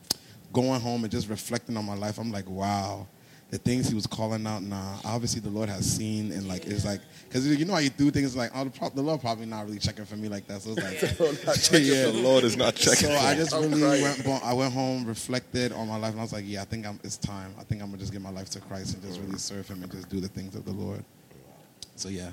going 0.53 0.81
home 0.81 1.05
and 1.05 1.11
just 1.11 1.29
reflecting 1.29 1.77
on 1.77 1.85
my 1.85 1.95
life. 1.95 2.19
I'm 2.19 2.31
like, 2.33 2.49
wow, 2.49 3.07
the 3.51 3.59
things 3.59 3.89
he 3.89 3.95
was 3.95 4.07
calling 4.07 4.47
out. 4.47 4.63
Nah, 4.63 4.97
obviously 5.05 5.41
the 5.41 5.51
Lord 5.51 5.69
has 5.69 5.85
seen 5.85 6.33
and 6.33 6.47
like 6.47 6.67
it's 6.67 6.85
like 6.85 7.01
because 7.29 7.47
you 7.47 7.65
know 7.65 7.75
how 7.75 7.81
you 7.81 7.91
do 7.91 8.11
things 8.11 8.37
like 8.37 8.51
oh 8.55 8.65
the, 8.65 8.71
pro- 8.71 8.91
the 8.91 9.03
Lord 9.03 9.21
probably 9.21 9.47
not 9.47 9.67
really 9.67 9.79
checking 9.79 10.05
for 10.05 10.17
me 10.17 10.29
like 10.29 10.47
that. 10.47 10.63
So 10.63 10.75
it's 10.77 11.03
like 11.73 11.73
yeah. 11.85 12.07
The 12.07 12.21
Lord 12.23 12.45
is 12.45 12.57
not 12.57 12.77
checking. 12.77 13.09
So 13.09 13.15
I 13.15 13.35
just 13.35 13.53
I'm 13.53 13.71
really 13.71 13.81
crying. 13.81 14.03
went. 14.03 14.25
bo- 14.25 14.41
I 14.43 14.53
went 14.53 14.73
home, 14.73 15.05
reflected 15.05 15.73
on 15.73 15.89
my 15.89 15.97
life, 15.97 16.13
and 16.13 16.21
I 16.21 16.23
was 16.23 16.33
like, 16.33 16.45
"Yeah, 16.47 16.63
I 16.63 16.65
think 16.65 16.87
I'm, 16.87 17.01
it's 17.03 17.17
time. 17.17 17.55
I 17.59 17.65
think 17.65 17.83
I'm 17.83 17.89
gonna 17.89 17.99
just 17.99 18.13
give 18.13 18.23
my 18.23 18.31
life 18.31 18.51
to 18.51 18.61
Christ 18.61 18.95
and 18.95 19.03
just 19.03 19.21
really 19.21 19.39
serve 19.39 19.67
Him 19.69 19.83
and 19.83 19.91
just 19.91 20.09
do 20.09 20.21
the 20.21 20.29
things 20.29 20.55
of 20.55 20.65
the 20.65 20.73
Lord." 20.73 21.05
So 21.97 22.09
yeah, 22.09 22.31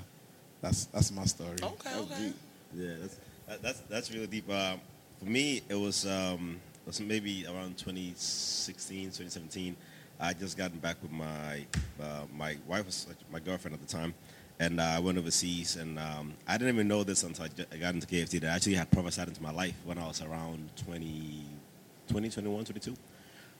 that's 0.60 0.86
that's 0.86 1.12
my 1.12 1.24
story. 1.24 1.56
Okay, 1.62 1.94
okay. 1.96 2.32
Yeah, 2.74 2.94
that's 3.00 3.16
that, 3.48 3.62
that's 3.62 3.80
that's 3.80 4.12
really 4.12 4.26
deep. 4.28 4.48
Uh, 4.48 4.76
for 5.18 5.24
me, 5.24 5.62
it 5.68 5.74
was 5.74 6.06
um, 6.06 6.60
it 6.84 6.86
was 6.86 7.00
maybe 7.00 7.44
around 7.46 7.76
2016, 7.76 9.06
2017. 9.06 9.76
I 10.20 10.32
just 10.32 10.56
gotten 10.56 10.78
back 10.78 10.96
with 11.02 11.12
my 11.12 11.64
uh, 12.02 12.24
my 12.36 12.56
wife 12.66 12.86
was 12.86 13.06
my 13.30 13.38
girlfriend 13.38 13.74
at 13.74 13.80
the 13.80 13.86
time, 13.86 14.14
and 14.58 14.80
uh, 14.80 14.84
I 14.84 14.98
went 14.98 15.18
overseas. 15.18 15.76
And 15.76 15.98
um, 15.98 16.34
I 16.46 16.58
didn't 16.58 16.74
even 16.74 16.88
know 16.88 17.04
this 17.04 17.22
until 17.22 17.44
I 17.44 17.48
I 17.72 17.76
got 17.78 17.94
into 17.94 18.06
KFT. 18.06 18.40
That 18.40 18.50
I 18.52 18.56
actually 18.56 18.74
had 18.74 18.90
prophesied 18.90 19.28
into 19.28 19.42
my 19.42 19.52
life 19.52 19.74
when 19.84 19.98
I 19.98 20.06
was 20.06 20.22
around 20.22 20.70
20, 20.84 21.44
20 22.08 22.30
21, 22.30 22.64
22. 22.64 22.94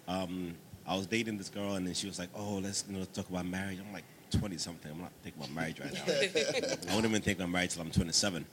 Um, 0.09 0.55
I 0.87 0.97
was 0.97 1.07
dating 1.07 1.39
this 1.39 1.49
girl, 1.49 1.75
and 1.75 1.87
then 1.87 1.95
she 1.95 2.07
was 2.07 2.19
like, 2.19 2.31
"Oh, 2.35 2.61
let's 2.63 2.85
you 2.89 2.99
know 2.99 3.05
talk 3.05 3.29
about 3.29 3.47
marriage." 3.47 3.79
I'm 3.79 3.93
like 3.93 4.05
20 4.33 4.59
something. 4.59 4.91
I'm 4.91 5.01
not 5.01 5.13
thinking 5.23 5.43
about 5.43 5.55
marriage 5.55 5.81
right 5.81 5.93
now. 5.93 6.91
I 6.91 6.95
won't 6.95 7.05
even 7.05 7.23
think 7.23 7.39
about 7.39 7.51
marriage 7.51 7.75
till 7.75 7.83
I'm 7.83 7.91
27. 7.91 8.45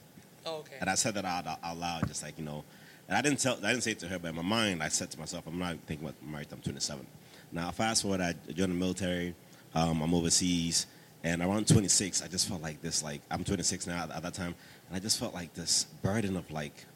Oh, 0.46 0.58
okay. 0.58 0.76
And 0.80 0.88
I 0.88 0.94
said 0.94 1.14
that 1.14 1.24
out, 1.24 1.46
out, 1.46 1.58
out 1.62 1.76
loud, 1.76 2.06
just 2.06 2.22
like 2.22 2.38
you 2.38 2.44
know. 2.44 2.62
And 3.08 3.16
I 3.16 3.22
didn't 3.22 3.40
tell, 3.40 3.56
I 3.62 3.70
didn't 3.70 3.82
say 3.82 3.92
it 3.92 3.98
to 4.00 4.08
her, 4.08 4.18
but 4.18 4.28
in 4.28 4.36
my 4.36 4.42
mind, 4.42 4.82
I 4.82 4.88
said 4.88 5.10
to 5.12 5.18
myself, 5.18 5.46
I'm 5.46 5.58
not 5.58 5.76
thinking 5.86 6.06
about 6.06 6.16
marriage. 6.26 6.48
I'm 6.52 6.60
27. 6.60 7.06
Now, 7.52 7.70
fast 7.70 8.02
forward, 8.02 8.20
I 8.20 8.34
joined 8.52 8.72
the 8.72 8.76
military. 8.76 9.34
Um, 9.74 10.02
I'm 10.02 10.14
overseas, 10.14 10.86
and 11.22 11.42
around 11.42 11.68
26, 11.68 12.22
I 12.22 12.28
just 12.28 12.48
felt 12.48 12.62
like 12.62 12.80
this. 12.80 13.02
Like 13.02 13.20
I'm 13.30 13.44
26 13.44 13.86
now 13.86 14.08
at 14.12 14.22
that 14.22 14.34
time, 14.34 14.54
and 14.88 14.96
I 14.96 15.00
just 15.00 15.18
felt 15.18 15.34
like 15.34 15.52
this 15.54 15.84
burden 16.02 16.36
of 16.36 16.50
like, 16.50 16.86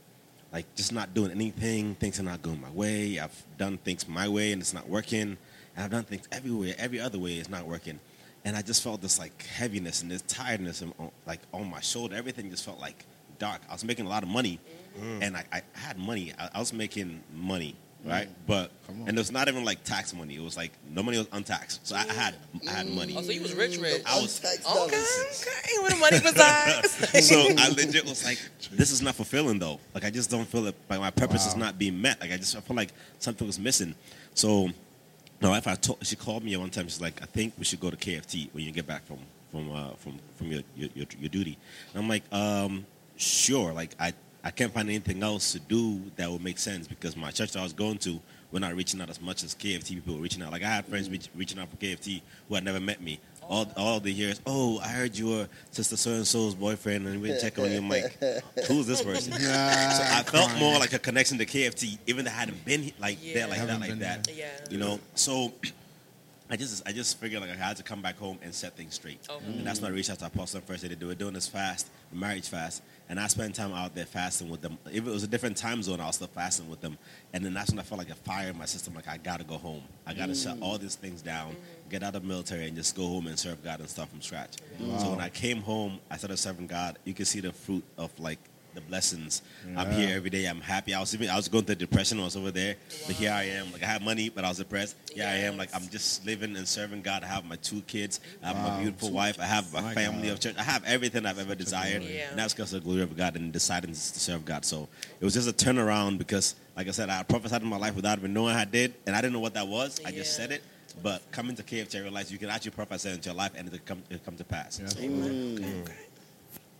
like 0.53 0.73
just 0.75 0.93
not 0.93 1.13
doing 1.13 1.31
anything. 1.31 1.95
Things 1.97 2.19
are 2.21 2.23
not 2.23 2.41
going 2.43 2.61
my 2.61 2.71
way. 2.71 3.19
I've 3.19 3.45
done 3.59 3.79
things 3.79 4.09
my 4.09 4.29
way, 4.29 4.53
and 4.53 4.63
it's 4.63 4.73
not 4.73 4.89
working. 4.89 5.37
And 5.77 5.85
I've 5.85 5.91
done 5.91 6.05
things 6.05 6.27
everywhere, 6.33 6.75
every 6.79 7.01
other 7.01 7.19
way 7.19 7.35
it's 7.35 7.51
not 7.51 7.67
working. 7.67 8.01
And 8.45 8.57
I 8.57 8.63
just 8.63 8.83
felt 8.83 9.03
this 9.03 9.19
like 9.19 9.43
heaviness 9.45 10.01
and 10.03 10.11
this 10.11 10.23
tiredness, 10.23 10.81
and, 10.81 10.95
like 11.27 11.41
on 11.53 11.69
my 11.69 11.81
shoulder. 11.81 12.17
Everything 12.17 12.51
just 12.51 12.65
felt 12.65 12.81
like 12.81 13.05
dark. 13.39 13.61
I 13.69 13.73
was 13.75 13.85
making 13.85 14.07
a 14.07 14.09
lot 14.09 14.23
of 14.23 14.29
money, 14.31 14.59
and 15.23 15.37
I, 15.37 15.45
I 15.53 15.63
had 15.75 15.99
money. 15.99 16.33
I, 16.39 16.49
I 16.55 16.59
was 16.59 16.73
making 16.73 17.23
money 17.35 17.75
right? 18.05 18.29
But 18.47 18.71
Come 18.87 19.03
on. 19.03 19.09
and 19.09 19.17
it 19.17 19.21
was 19.21 19.31
not 19.33 19.49
even 19.49 19.65
like 19.65 19.85
tax 19.85 20.15
money. 20.15 20.35
It 20.37 20.43
was 20.43 20.57
like 20.57 20.73
no 20.91 21.03
money 21.03 21.19
was 21.19 21.29
untaxed. 21.33 21.87
So 21.87 21.97
I, 21.97 22.01
I 22.09 22.13
had 22.13 22.35
I 22.69 22.71
had 22.73 22.89
money. 22.89 23.15
Oh, 23.17 23.23
so 23.23 23.31
you 23.33 23.43
was 23.43 23.55
rich, 23.55 23.79
rich. 23.79 24.03
I 24.07 24.21
was- 24.21 24.39
Untaxed 24.39 24.67
Okay, 24.67 24.75
dollars. 24.75 25.47
okay. 25.47 25.79
Where 25.83 25.91
the 25.91 25.97
money 25.97 26.19
resides. 26.25 27.27
so 27.29 27.37
I 27.59 27.69
legit 27.69 28.05
was 28.05 28.25
like, 28.25 28.39
this 28.73 28.91
is 28.91 29.03
not 29.03 29.15
fulfilling 29.15 29.59
though. 29.59 29.79
Like 29.95 30.05
I 30.05 30.11
just 30.11 30.31
don't 30.31 30.47
feel 30.47 30.67
it. 30.67 30.75
Like 30.89 31.01
my 31.01 31.11
purpose 31.11 31.47
is 31.47 31.57
not 31.57 31.79
being 31.79 32.01
met. 32.01 32.21
Like 32.21 32.33
I 32.33 32.37
just 32.37 32.57
I 32.57 32.61
feel 32.61 32.77
like 32.77 32.93
something 33.19 33.47
was 33.47 33.59
missing. 33.59 33.95
So 34.35 34.69
my 35.43 35.49
wife, 35.49 35.67
I 35.67 35.75
told, 35.75 36.07
she 36.07 36.17
called 36.17 36.45
me 36.45 36.55
one 36.57 36.69
time. 36.71 36.87
She's 36.87 37.01
like, 37.01 37.23
I 37.23 37.27
think 37.27 37.55
we 37.59 37.65
should 37.65 37.81
go 37.81 37.91
to 37.91 37.97
KFT 37.97 38.53
when 38.53 38.63
you 38.65 38.73
get 38.73 38.87
back 38.87 39.05
from 39.07 39.19
from 39.51 39.73
uh, 39.73 39.91
from 39.99 40.19
from 40.37 40.49
your, 40.49 40.63
your 40.77 40.89
your 40.95 41.07
your 41.19 41.29
duty. 41.29 41.57
And 41.95 42.03
I'm 42.03 42.09
like, 42.09 42.23
um, 42.33 42.85
sure. 43.17 43.73
Like 43.73 43.95
I 43.99 44.13
I 44.43 44.51
can't 44.51 44.73
find 44.73 44.89
anything 44.89 45.23
else 45.23 45.53
to 45.53 45.59
do 45.61 46.01
that 46.17 46.31
would 46.31 46.43
make 46.43 46.59
sense 46.59 46.89
because 46.89 47.17
my 47.17 47.31
church 47.31 47.53
that 47.53 47.61
I 47.61 47.63
was 47.63 47.73
going 47.73 47.99
to. 47.99 48.21
We're 48.53 48.59
not 48.59 48.75
reaching 48.75 49.01
out 49.01 49.09
as 49.09 49.21
much 49.21 49.45
as 49.45 49.55
KFT 49.55 49.91
people 49.91 50.17
were 50.17 50.21
reaching 50.21 50.43
out. 50.43 50.51
Like 50.51 50.65
I 50.65 50.69
had 50.69 50.85
friends 50.87 51.09
reach, 51.09 51.29
reaching 51.37 51.59
out 51.61 51.69
for 51.69 51.77
KFT 51.77 52.21
who 52.49 52.55
had 52.57 52.65
never 52.65 52.81
met 52.81 53.01
me. 53.01 53.21
All, 53.49 53.67
all 53.77 54.01
the 54.01 54.11
years, 54.13 54.41
oh, 54.47 54.79
I 54.81 54.89
heard 54.89 55.17
you 55.17 55.29
were 55.29 55.49
sister 55.73 55.97
so 55.97 56.11
and 56.13 56.27
so's 56.27 56.55
boyfriend, 56.55 57.07
and 57.07 57.21
we 57.21 57.29
didn't 57.29 57.43
check 57.43 57.59
on 57.59 57.71
you. 57.71 57.79
I'm 57.79 57.89
like, 57.89 58.17
who's 58.67 58.87
this 58.87 59.03
person? 59.03 59.33
so 59.33 59.39
I 59.51 60.23
felt 60.25 60.57
more 60.57 60.79
like 60.79 60.93
a 60.93 60.99
connection 61.01 61.39
to 61.39 61.47
KFT, 61.47 61.99
even 62.07 62.25
though 62.25 62.31
I 62.31 62.35
hadn't 62.35 62.65
been 62.65 62.93
like 63.01 63.19
Yeah. 63.21 63.35
there 63.35 63.49
like 63.49 63.59
that, 63.67 63.81
like 63.81 63.99
that. 63.99 64.25
there. 64.25 64.35
Yeah. 64.37 64.49
You 64.71 64.79
know, 64.79 65.01
so 65.17 65.53
I 66.51 66.57
just 66.57 66.87
I 66.89 66.93
just 66.93 67.19
figured 67.21 67.41
like 67.41 67.51
I 67.51 67.55
had 67.55 67.77
to 67.77 67.83
come 67.85 68.03
back 68.03 68.19
home 68.19 68.39
and 68.43 68.53
set 68.55 68.77
things 68.77 68.95
straight. 68.95 69.19
Okay. 69.29 69.45
And 69.47 69.65
that's 69.67 69.81
when 69.81 69.91
I 69.93 69.95
reached 69.95 70.11
out 70.11 70.19
to 70.21 70.27
Apostle 70.27 70.61
first. 70.61 70.83
They 70.83 70.89
did 70.89 71.03
we're 71.03 71.15
doing 71.15 71.35
this 71.35 71.47
fast, 71.49 71.89
marriage 72.13 72.49
fast, 72.49 72.83
and 73.11 73.19
I 73.19 73.27
spent 73.27 73.57
time 73.57 73.73
out 73.73 73.93
there 73.97 74.07
fasting 74.07 74.49
with 74.49 74.61
them. 74.61 74.79
If 74.87 75.05
it 75.05 75.11
was 75.11 75.25
a 75.25 75.27
different 75.27 75.57
time 75.57 75.83
zone, 75.83 76.01
I 76.01 76.07
was 76.07 76.15
still 76.15 76.29
fasting 76.29 76.71
with 76.71 76.81
them. 76.81 76.97
And 77.33 77.45
then 77.45 77.53
that's 77.53 77.73
when 77.73 77.81
I 77.81 77.83
felt 77.83 77.99
like 77.99 78.09
a 78.09 78.15
fire 78.15 78.51
in 78.51 78.57
my 78.57 78.67
system. 78.67 78.95
Like 78.95 79.09
I 79.09 79.17
gotta 79.17 79.43
go 79.43 79.59
home. 79.59 79.83
I 80.07 80.15
gotta 80.15 80.35
shut 80.35 80.61
mm. 80.61 80.63
all 80.63 80.79
these 80.79 80.95
things 80.95 81.21
down, 81.21 81.57
get 81.91 82.05
out 82.05 82.15
of 82.15 82.23
the 82.23 82.29
military, 82.29 82.69
and 82.69 82.77
just 82.77 82.97
go 82.97 83.09
home 83.09 83.27
and 83.27 83.37
serve 83.37 83.65
God 83.65 83.81
and 83.81 83.89
start 83.89 84.11
from 84.11 84.23
scratch. 84.23 84.59
So 85.01 85.11
when 85.11 85.21
I 85.21 85.29
came 85.29 85.61
home, 85.61 85.99
I 86.09 86.19
started 86.19 86.37
serving 86.37 86.69
God. 86.69 86.99
You 87.05 87.13
can 87.13 87.25
see 87.25 87.41
the 87.41 87.53
fruit 87.53 87.83
of 87.99 88.17
like 88.21 88.39
the 88.75 88.81
blessings. 88.81 89.43
I'm 89.77 89.91
here 89.93 90.15
every 90.17 90.31
day. 90.31 90.47
I'm 90.47 90.61
happy. 90.61 90.95
I 90.95 91.01
was 91.01 91.15
even 91.15 91.29
I 91.29 91.37
was 91.37 91.49
going 91.49 91.65
through 91.65 91.75
depression. 91.77 92.21
I 92.21 92.25
was 92.25 92.37
over 92.37 92.51
there, 92.51 92.77
but 93.07 93.17
here 93.17 93.33
I 93.33 93.45
am. 93.45 93.73
Like 93.73 93.83
I 93.83 93.87
had 93.87 94.03
money, 94.03 94.29
but 94.29 94.45
I 94.45 94.49
was 94.49 94.59
depressed. 94.59 94.97
Here 95.13 95.25
I 95.27 95.35
am. 95.47 95.57
Like 95.57 95.71
I'm 95.75 95.89
just 95.89 96.25
living 96.27 96.57
and 96.57 96.67
serving 96.67 97.03
God. 97.03 97.25
I 97.25 97.27
have 97.27 97.45
my 97.45 97.57
two 97.57 97.81
kids. 97.83 98.21
I 98.43 98.49
have 98.49 98.57
my 98.57 98.69
Wow. 98.69 98.81
beautiful 98.83 99.11
wife. 99.11 99.39
I 99.41 99.45
have 99.47 99.75
a 99.75 99.83
My 99.83 99.95
family 99.95 100.29
God. 100.29 100.33
of 100.33 100.41
church. 100.41 100.55
I 100.59 100.63
have 100.63 100.85
everything 100.85 101.27
I've 101.27 101.39
ever 101.39 101.55
desired, 101.55 102.03
Yeah. 102.03 102.31
and 102.31 102.39
that's 102.39 102.55
because 102.55 102.73
of 102.73 102.83
the 102.83 102.89
glory 102.89 103.03
of 103.03 103.17
God 103.17 103.37
and 103.37 103.53
deciding 103.53 103.91
to 103.93 103.99
serve 104.01 104.45
God. 104.45 104.65
So 104.65 104.89
it 105.21 105.25
was 105.25 105.35
just 105.35 105.49
a 105.49 105.53
turnaround 105.53 106.19
because, 106.19 106.55
like 106.77 106.89
I 106.89 106.93
said, 106.93 107.11
I 107.11 107.23
prophesied 107.25 107.63
in 107.63 107.69
my 107.69 107.77
life 107.77 107.95
without 107.97 108.19
even 108.19 108.33
knowing 108.33 108.55
I 108.57 108.65
did, 108.65 108.95
and 109.07 109.15
I 109.17 109.21
didn't 109.21 109.33
know 109.35 109.41
what 109.41 109.55
that 109.55 109.67
was. 109.69 110.01
I 110.05 110.11
just 110.13 110.37
said 110.37 110.53
it. 110.53 110.63
But 111.03 111.23
coming 111.31 111.55
to 111.57 111.63
KFT, 111.63 111.99
I 111.99 112.03
realized 112.03 112.31
you 112.33 112.37
can 112.39 112.51
actually 112.51 112.73
prophesy 112.73 113.11
into 113.11 113.29
your 113.29 113.37
life 113.37 113.53
and 113.57 113.73
it 113.73 113.87
come, 113.87 114.03
it 114.11 114.25
come 114.25 114.37
to 114.37 114.45
pass. 114.45 114.81
Yeah. 114.83 114.89
So, 114.89 114.99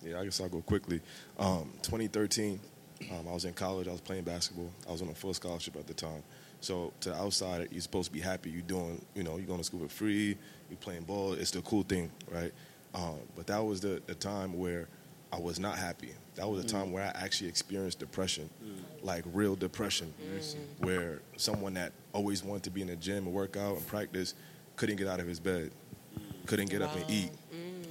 Yeah, 0.05 0.21
I 0.21 0.25
guess 0.25 0.41
I'll 0.41 0.49
go 0.49 0.63
quickly. 0.63 1.01
Um, 1.39 1.71
2013, 1.83 2.61
um, 3.13 3.29
I 3.29 3.33
was 3.33 3.45
in 3.45 3.53
college. 3.55 3.89
I 3.89 3.93
was 3.93 4.01
playing 4.01 4.25
basketball. 4.25 4.71
I 4.89 4.93
was 4.93 5.03
on 5.03 5.09
a 5.09 5.15
full 5.15 5.35
scholarship 5.35 5.77
at 5.77 5.87
the 5.87 5.95
time. 5.95 6.23
So 6.61 6.93
to 7.01 7.11
the 7.11 7.17
outside, 7.17 7.69
you're 7.71 7.81
supposed 7.81 8.09
to 8.09 8.13
be 8.13 8.21
happy. 8.21 8.51
You're 8.51 8.63
doing, 8.63 9.05
you 9.15 9.23
know, 9.23 9.37
you're 9.37 9.47
going 9.47 9.59
to 9.61 9.65
school 9.65 9.81
for 9.81 9.89
free. 9.89 10.37
You're 10.69 10.77
playing 10.81 11.03
ball. 11.03 11.33
It's 11.35 11.51
the 11.51 11.63
cool 11.63 11.83
thing, 11.83 12.11
right? 12.31 12.53
Um, 12.95 13.17
but 13.37 13.47
that 13.47 13.65
was 13.65 13.81
the, 13.81 14.03
the 14.07 14.15
time 14.15 14.59
where 14.59 14.89
I 15.33 15.39
was 15.39 15.59
not 15.59 15.79
happy. 15.79 16.11
That 16.35 16.49
was 16.49 16.65
a 16.65 16.67
time 16.69 16.93
where 16.93 17.05
I 17.05 17.09
actually 17.23 17.49
experienced 17.49 17.99
depression, 17.99 18.49
like 19.03 19.25
real 19.33 19.55
depression, 19.55 20.13
where 20.79 21.21
someone 21.37 21.75
that 21.75 21.93
always 22.13 22.43
wanted 22.43 22.65
to 22.65 22.71
be 22.71 22.81
in 22.83 22.89
the 22.89 22.97
gym 22.97 23.27
and 23.27 23.35
work 23.35 23.57
out 23.57 23.77
and 23.77 23.87
practice 23.87 24.35
couldn't 24.77 24.97
get 24.97 25.07
out 25.07 25.21
of 25.21 25.27
his 25.27 25.39
bed, 25.41 25.71
couldn't 26.47 26.71
get 26.71 26.83
up 26.83 26.93
and 26.95 27.03
Wow. 27.03 27.11
eat. 27.11 27.31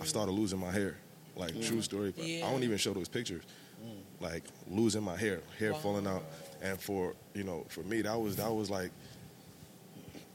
I 0.01 0.05
started 0.05 0.32
losing 0.32 0.60
my 0.60 0.72
hair. 0.72 0.97
Like 1.40 1.60
true 1.62 1.82
story. 1.82 2.14
But 2.16 2.26
Yeah. 2.26 2.46
I 2.46 2.52
don't 2.52 2.64
even 2.64 2.78
show 2.78 2.94
those 2.94 3.08
pictures. 3.08 3.44
Mm. 3.82 4.22
Like 4.22 4.44
losing 4.70 5.04
my 5.04 5.16
hair, 5.16 5.40
hair 5.58 5.74
falling 5.74 6.06
out. 6.06 6.24
And 6.62 6.80
for 6.80 7.16
you 7.34 7.46
know, 7.46 7.66
for 7.70 7.82
me, 7.82 8.02
that 8.02 8.20
was 8.20 8.36
that 8.36 8.54
was 8.54 8.70
like 8.70 8.92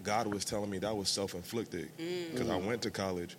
God 0.02 0.26
was 0.26 0.44
telling 0.44 0.70
me 0.70 0.78
that 0.78 0.96
was 0.96 1.08
self 1.10 1.34
inflicted 1.34 1.90
because 1.96 2.48
mm. 2.48 2.52
I 2.52 2.56
went 2.56 2.80
to 2.82 2.90
college, 2.90 3.36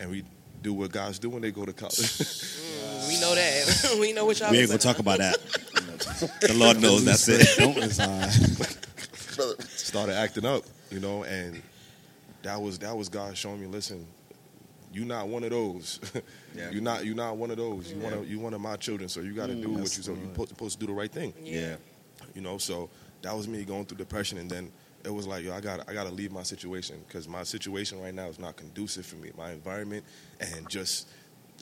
and 0.00 0.10
we 0.10 0.24
do 0.62 0.72
what 0.72 0.90
guys 0.90 1.18
do 1.18 1.28
when 1.28 1.42
they 1.42 1.50
go 1.50 1.66
to 1.66 1.72
college. 1.74 1.94
Mm. 1.94 3.08
we 3.08 3.20
know 3.20 3.34
that. 3.34 3.96
we 4.00 4.12
know 4.14 4.24
what 4.24 4.40
y'all 4.40 4.50
we 4.50 4.60
ain't 4.60 4.68
gonna 4.68 4.78
talk 4.78 4.98
about 4.98 5.18
that. 5.18 5.38
the 6.40 6.54
Lord 6.54 6.80
knows 6.80 7.04
that's 7.04 7.28
it. 7.28 7.58
Don't 7.58 7.76
started 9.68 10.14
acting 10.14 10.46
up, 10.46 10.62
you 10.90 11.00
know, 11.00 11.24
and 11.24 11.62
that 12.42 12.60
was 12.60 12.78
that 12.78 12.96
was 12.96 13.10
God 13.10 13.36
showing 13.36 13.60
me, 13.60 13.66
listen, 13.66 14.06
you 14.96 15.04
not 15.04 15.28
one 15.28 15.44
of 15.44 15.50
those. 15.50 16.00
Yeah. 16.56 16.70
You're 16.70 16.80
not 16.80 17.04
you're 17.04 17.14
not 17.14 17.36
one 17.36 17.50
of 17.50 17.58
those. 17.58 17.92
You 17.92 17.98
one 17.98 18.12
Yeah. 18.12 18.18
of 18.18 18.30
you 18.30 18.38
one 18.40 18.54
of 18.54 18.62
my 18.62 18.76
children, 18.76 19.10
so 19.10 19.20
you 19.20 19.34
got 19.34 19.48
to 19.48 19.52
mm. 19.52 19.60
do 19.60 19.70
what 19.72 19.80
you 19.80 20.02
so 20.02 20.12
you 20.12 20.22
supposed, 20.32 20.48
supposed 20.48 20.80
to 20.80 20.86
do 20.86 20.90
the 20.90 20.98
right 20.98 21.12
thing. 21.12 21.34
Yeah. 21.42 21.76
You 22.34 22.40
know, 22.40 22.56
so 22.56 22.88
that 23.20 23.36
was 23.36 23.46
me 23.46 23.62
going 23.66 23.84
through 23.84 23.98
depression, 23.98 24.38
and 24.38 24.50
then 24.50 24.72
it 25.04 25.12
was 25.12 25.26
like, 25.26 25.44
yo, 25.44 25.52
I 25.52 25.60
got 25.60 25.86
I 25.86 25.92
got 25.92 26.04
to 26.04 26.10
leave 26.14 26.32
my 26.32 26.42
situation 26.42 27.04
because 27.06 27.28
my 27.28 27.42
situation 27.42 28.00
right 28.00 28.14
now 28.14 28.28
is 28.28 28.38
not 28.38 28.56
conducive 28.56 29.04
for 29.04 29.16
me. 29.16 29.32
My 29.36 29.50
environment 29.52 30.02
and 30.40 30.66
just. 30.70 31.08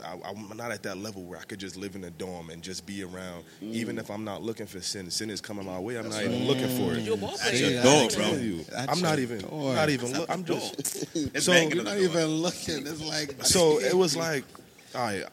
I, 0.03 0.18
I'm 0.28 0.57
not 0.57 0.70
at 0.70 0.82
that 0.84 0.99
level 0.99 1.22
where 1.22 1.38
I 1.38 1.42
could 1.45 1.59
just 1.59 1.76
live 1.76 1.95
in 1.95 2.05
a 2.05 2.11
dorm 2.11 2.51
and 2.51 2.62
just 2.62 2.86
be 2.86 3.03
around. 3.03 3.45
Even 3.61 3.99
if 3.99 4.11
I'm 4.11 4.24
not 4.24 4.42
looking 4.42 4.66
for 4.66 4.80
sin, 4.80 5.11
sin 5.11 5.30
is 5.30 5.40
coming 5.40 5.66
my 5.66 5.78
way. 5.78 5.97
I'm 5.99 6.09
not 6.09 6.22
even 6.22 6.45
looking 6.47 6.68
for 6.68 6.95
it. 6.95 7.01
You 7.01 7.14
a 7.14 7.16
ball 7.16 7.36
your 7.53 7.82
dog, 7.82 8.14
bro. 8.14 8.26
you, 8.32 8.64
I'm 8.76 9.01
not 9.01 9.18
your 9.18 9.26
even, 9.30 9.49
door. 9.49 9.74
not 9.74 9.90
even. 9.90 10.09
That's 10.09 10.20
Look, 10.20 10.30
I'm 10.30 10.45
just. 10.45 11.16
It's 11.34 11.47
So, 11.47 11.53
You're 11.53 11.84
not 11.84 11.99
even 11.99 12.26
looking. 12.26 12.86
It's 12.86 13.03
like 13.03 13.34
So 13.45 13.78
it 13.78 13.95
was 13.95 14.16
like, 14.26 14.45
all 14.95 15.03
right, 15.03 15.24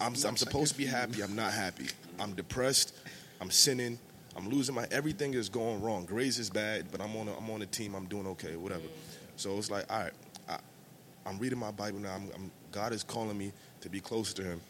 I'm 0.00 0.14
I'm 0.26 0.36
supposed 0.36 0.72
to 0.72 0.78
be 0.78 0.86
happy. 0.86 1.22
I'm 1.22 1.34
not 1.34 1.52
happy. 1.52 1.86
I'm 2.18 2.34
depressed. 2.34 2.94
I'm 3.40 3.50
sinning. 3.50 3.98
I'm 4.36 4.48
losing 4.48 4.74
my 4.74 4.86
everything 4.90 5.34
is 5.34 5.48
going 5.48 5.82
wrong. 5.82 6.04
Grades 6.04 6.38
is 6.38 6.50
bad, 6.50 6.86
but 6.92 7.00
I'm 7.00 7.16
on 7.16 7.28
a, 7.28 7.36
I'm 7.36 7.50
on 7.50 7.62
a 7.62 7.66
team. 7.66 7.94
I'm 7.94 8.06
doing 8.06 8.26
okay, 8.28 8.56
whatever. 8.56 8.84
So 9.36 9.56
it's 9.58 9.70
like, 9.70 9.90
all 9.92 10.00
right, 10.00 10.12
I, 10.48 10.58
I'm 11.26 11.38
reading 11.38 11.58
my 11.58 11.70
Bible 11.72 11.98
now. 11.98 12.14
I'm, 12.14 12.30
I'm, 12.34 12.50
God 12.70 12.92
is 12.92 13.02
calling 13.02 13.36
me 13.36 13.52
to 13.88 13.92
be 13.92 14.00
close 14.00 14.32
to 14.34 14.42
Him. 14.42 14.60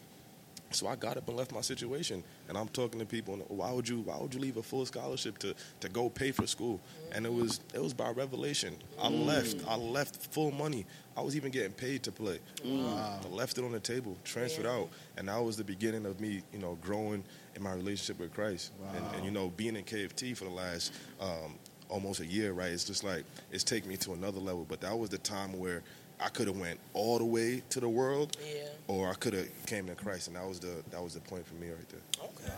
So 0.71 0.85
I 0.85 0.95
got 0.95 1.17
up 1.17 1.27
and 1.27 1.35
left 1.35 1.51
my 1.51 1.61
situation, 1.61 2.23
and 2.47 2.55
I'm 2.55 2.67
talking 2.67 2.99
to 2.99 3.05
people. 3.05 3.33
And 3.33 3.43
why 3.47 3.71
would 3.71 3.89
you? 3.89 4.01
Why 4.01 4.17
would 4.19 4.31
you 4.35 4.39
leave 4.39 4.57
a 4.57 4.61
full 4.61 4.85
scholarship 4.85 5.39
to, 5.39 5.55
to 5.79 5.89
go 5.89 6.09
pay 6.09 6.31
for 6.31 6.45
school? 6.45 6.79
And 7.11 7.25
it 7.25 7.33
was 7.33 7.59
it 7.73 7.81
was 7.81 7.91
by 7.93 8.11
revelation. 8.11 8.75
I 9.01 9.09
left. 9.09 9.63
I 9.67 9.75
left 9.75 10.31
full 10.31 10.51
money. 10.51 10.85
I 11.17 11.21
was 11.21 11.35
even 11.35 11.49
getting 11.51 11.71
paid 11.71 12.03
to 12.03 12.11
play. 12.11 12.37
I 12.63 13.19
left 13.31 13.57
it 13.57 13.63
on 13.63 13.71
the 13.71 13.79
table, 13.79 14.15
transferred 14.23 14.65
Yeah. 14.65 14.73
out, 14.75 14.89
and 15.17 15.27
that 15.27 15.43
was 15.43 15.57
the 15.57 15.63
beginning 15.63 16.05
of 16.05 16.21
me, 16.21 16.43
you 16.53 16.59
know, 16.59 16.77
growing 16.83 17.23
in 17.55 17.63
my 17.63 17.73
relationship 17.73 18.19
with 18.19 18.31
Christ. 18.33 18.71
And, 18.95 19.15
and 19.15 19.25
you 19.25 19.31
know, 19.31 19.49
being 19.57 19.75
in 19.75 19.83
KFT 19.83 20.37
for 20.37 20.43
the 20.45 20.51
last 20.51 20.93
um, 21.19 21.55
almost 21.89 22.19
a 22.19 22.25
year, 22.27 22.53
right? 22.53 22.69
It's 22.71 22.83
just 22.83 23.03
like 23.03 23.25
it's 23.51 23.63
taken 23.63 23.89
me 23.89 23.97
to 23.97 24.13
another 24.13 24.39
level. 24.39 24.67
But 24.69 24.81
that 24.81 24.95
was 24.97 25.09
the 25.09 25.17
time 25.17 25.57
where 25.57 25.81
I 26.19 26.29
could 26.29 26.47
have 26.47 26.57
went 26.57 26.79
all 26.93 27.17
the 27.17 27.25
way 27.25 27.63
to 27.69 27.79
the 27.79 27.87
world, 27.87 28.35
Yeah. 28.41 28.67
or 28.87 29.09
I 29.09 29.13
could 29.13 29.33
have 29.33 29.47
came 29.65 29.87
to 29.87 29.95
Christ, 29.95 30.27
and 30.27 30.35
that 30.35 30.47
was 30.47 30.59
the 30.59 30.83
that 30.91 31.01
was 31.01 31.13
the 31.13 31.21
point 31.21 31.47
for 31.47 31.55
me 31.55 31.69
right 31.69 31.89
there. 31.89 32.25
Okay. 32.25 32.53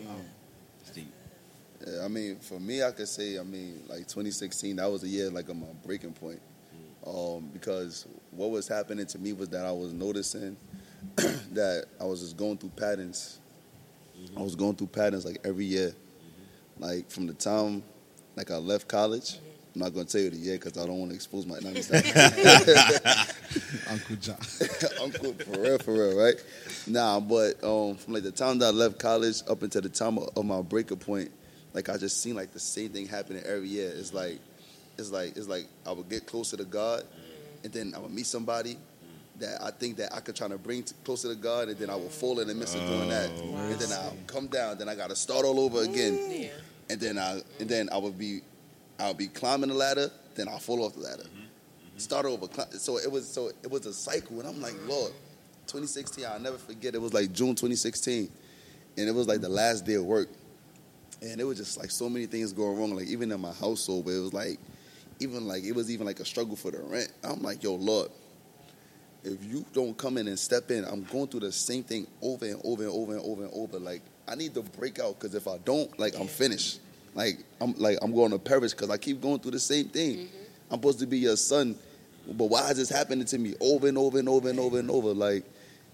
Yeah. 0.00 0.06
Steve. 0.84 1.06
Yeah, 1.86 2.04
I 2.04 2.08
mean, 2.08 2.36
for 2.40 2.58
me, 2.58 2.82
I 2.82 2.90
could 2.90 3.06
say, 3.08 3.38
I 3.38 3.44
mean, 3.44 3.82
like 3.88 4.08
2016, 4.08 4.76
that 4.76 4.90
was 4.90 5.04
a 5.04 5.08
year 5.08 5.30
like 5.30 5.48
of 5.48 5.56
my 5.56 5.66
breaking 5.84 6.12
point. 6.12 6.40
Mm. 7.06 7.36
Um, 7.38 7.50
because 7.52 8.06
what 8.32 8.50
was 8.50 8.66
happening 8.66 9.06
to 9.06 9.18
me 9.18 9.32
was 9.32 9.48
that 9.50 9.64
I 9.64 9.72
was 9.72 9.92
noticing 9.92 10.56
that 11.16 11.86
I 12.00 12.04
was 12.04 12.20
just 12.20 12.36
going 12.36 12.58
through 12.58 12.70
patterns. 12.70 13.38
Mm-hmm. 14.20 14.38
I 14.38 14.42
was 14.42 14.56
going 14.56 14.74
through 14.74 14.88
patterns 14.88 15.24
like 15.24 15.38
every 15.44 15.64
year. 15.66 15.90
Mm-hmm. 15.90 16.82
Like 16.82 17.10
from 17.10 17.26
the 17.28 17.34
time 17.34 17.84
like 18.36 18.50
I 18.50 18.56
left 18.56 18.88
college. 18.88 19.38
I'm 19.74 19.80
not 19.82 19.94
going 19.94 20.06
to 20.06 20.12
tell 20.12 20.20
you 20.22 20.30
the 20.30 20.36
year 20.36 20.56
because 20.58 20.76
I 20.78 20.86
don't 20.86 20.98
want 20.98 21.10
to 21.10 21.14
expose 21.14 21.46
my. 21.46 21.58
No, 21.60 21.70
Uncle 23.90 24.16
John. 24.16 24.36
Uncle, 25.02 25.32
for 25.34 25.60
real, 25.60 25.78
for 25.78 25.92
real, 25.92 26.18
right? 26.18 26.34
Nah, 26.86 27.20
but 27.20 27.62
um, 27.62 27.96
from 27.96 28.14
like 28.14 28.22
the 28.22 28.30
time 28.32 28.58
that 28.58 28.66
I 28.66 28.70
left 28.70 28.98
college 28.98 29.42
up 29.48 29.62
until 29.62 29.82
the 29.82 29.88
time 29.88 30.18
of, 30.18 30.30
of 30.36 30.44
my 30.44 30.62
breaking 30.62 30.98
point, 30.98 31.30
like 31.74 31.88
I 31.88 31.96
just 31.96 32.22
seen 32.22 32.34
like 32.34 32.52
the 32.52 32.60
same 32.60 32.90
thing 32.90 33.06
happening 33.06 33.42
every 33.44 33.68
year. 33.68 33.92
It's 33.94 34.14
like, 34.14 34.38
it's 34.96 35.10
like, 35.10 35.36
it's 35.36 35.48
like 35.48 35.66
I 35.86 35.92
would 35.92 36.08
get 36.08 36.26
closer 36.26 36.56
to 36.56 36.64
God, 36.64 37.04
and 37.64 37.72
then 37.72 37.92
I 37.94 37.98
would 37.98 38.12
meet 38.12 38.26
somebody 38.26 38.76
that 39.38 39.62
I 39.62 39.70
think 39.70 39.96
that 39.98 40.12
I 40.14 40.20
could 40.20 40.34
try 40.34 40.48
to 40.48 40.58
bring 40.58 40.82
t- 40.82 40.94
closer 41.04 41.28
to 41.28 41.36
God, 41.36 41.68
and 41.68 41.78
then 41.78 41.90
I 41.90 41.94
would 41.94 42.10
fall 42.10 42.40
in 42.40 42.48
the 42.48 42.54
midst 42.54 42.74
of 42.76 42.86
doing 42.88 43.08
that, 43.10 43.30
and 43.30 43.78
then 43.78 43.92
I'll 43.92 44.16
come 44.26 44.48
down, 44.48 44.78
then 44.78 44.88
I 44.88 44.96
got 44.96 45.10
to 45.10 45.16
start 45.16 45.44
all 45.44 45.60
over 45.60 45.82
again, 45.82 46.18
Yeah. 46.28 46.48
and 46.90 47.00
then 47.00 47.18
I 47.18 47.40
and 47.60 47.68
then 47.68 47.88
I 47.92 47.98
would 47.98 48.18
be, 48.18 48.40
I'll 48.98 49.14
be 49.14 49.28
climbing 49.28 49.68
the 49.68 49.74
ladder, 49.74 50.10
then 50.34 50.48
I'll 50.48 50.58
fall 50.58 50.84
off 50.84 50.94
the 50.94 51.00
ladder 51.00 51.22
mm-hmm. 51.22 51.38
Mm-hmm. 51.38 51.98
start 51.98 52.26
over. 52.26 52.46
So 52.72 52.98
it 52.98 53.10
was 53.10 53.28
so 53.28 53.50
it 53.62 53.70
was 53.70 53.86
a 53.86 53.92
cycle, 53.92 54.40
and 54.40 54.48
I'm 54.48 54.60
like, 54.60 54.74
Lord, 54.86 55.12
2016, 55.66 56.24
I'll 56.24 56.40
never 56.40 56.58
forget. 56.58 56.94
It 56.94 57.00
was 57.00 57.12
like 57.12 57.32
June 57.32 57.54
2016, 57.54 58.30
and 58.96 59.08
it 59.08 59.14
was 59.14 59.28
like 59.28 59.40
the 59.40 59.48
last 59.48 59.84
day 59.84 59.94
of 59.94 60.04
work, 60.04 60.28
and 61.22 61.40
it 61.40 61.44
was 61.44 61.58
just 61.58 61.78
like 61.78 61.90
so 61.90 62.08
many 62.08 62.26
things 62.26 62.52
going 62.52 62.78
wrong. 62.78 62.94
Like 62.94 63.08
even 63.08 63.30
in 63.30 63.40
my 63.40 63.52
household, 63.52 64.06
but 64.06 64.12
it 64.12 64.20
was 64.20 64.32
like 64.32 64.58
even 65.20 65.46
like 65.46 65.64
it 65.64 65.72
was 65.72 65.90
even 65.90 66.06
like 66.06 66.20
a 66.20 66.24
struggle 66.24 66.56
for 66.56 66.70
the 66.70 66.80
rent. 66.80 67.12
I'm 67.22 67.42
like, 67.42 67.62
yo, 67.62 67.74
Lord, 67.74 68.10
if 69.24 69.44
you 69.44 69.64
don't 69.72 69.96
come 69.96 70.18
in 70.18 70.28
and 70.28 70.38
step 70.38 70.70
in, 70.70 70.84
I'm 70.84 71.04
going 71.04 71.28
through 71.28 71.40
the 71.40 71.52
same 71.52 71.82
thing 71.82 72.06
over 72.22 72.44
and 72.44 72.60
over 72.64 72.84
and 72.84 72.92
over 72.92 73.12
and 73.12 73.22
over 73.22 73.44
and 73.44 73.52
over. 73.54 73.78
Like 73.78 74.02
I 74.26 74.34
need 74.34 74.54
to 74.54 74.62
break 74.62 74.98
out 74.98 75.18
because 75.18 75.34
if 75.34 75.46
I 75.46 75.58
don't, 75.58 75.98
like 75.98 76.18
I'm 76.18 76.26
finished. 76.26 76.80
Like 77.18 77.38
I'm 77.60 77.74
like 77.78 77.98
I'm 78.00 78.14
going 78.14 78.30
to 78.30 78.38
perish 78.38 78.70
because 78.70 78.90
I 78.90 78.96
keep 78.96 79.20
going 79.20 79.40
through 79.40 79.50
the 79.50 79.58
same 79.58 79.86
thing. 79.88 80.18
Mm-hmm. 80.18 80.36
I'm 80.70 80.78
supposed 80.78 81.00
to 81.00 81.06
be 81.06 81.18
your 81.18 81.36
son, 81.36 81.74
but 82.28 82.44
why 82.44 82.70
is 82.70 82.76
this 82.76 82.88
happening 82.88 83.24
to 83.24 83.38
me 83.38 83.56
over 83.60 83.88
and 83.88 83.98
over 83.98 84.20
and 84.20 84.28
over 84.28 84.48
and 84.48 84.60
over 84.60 84.78
and 84.78 84.88
over? 84.88 85.08
Like 85.08 85.44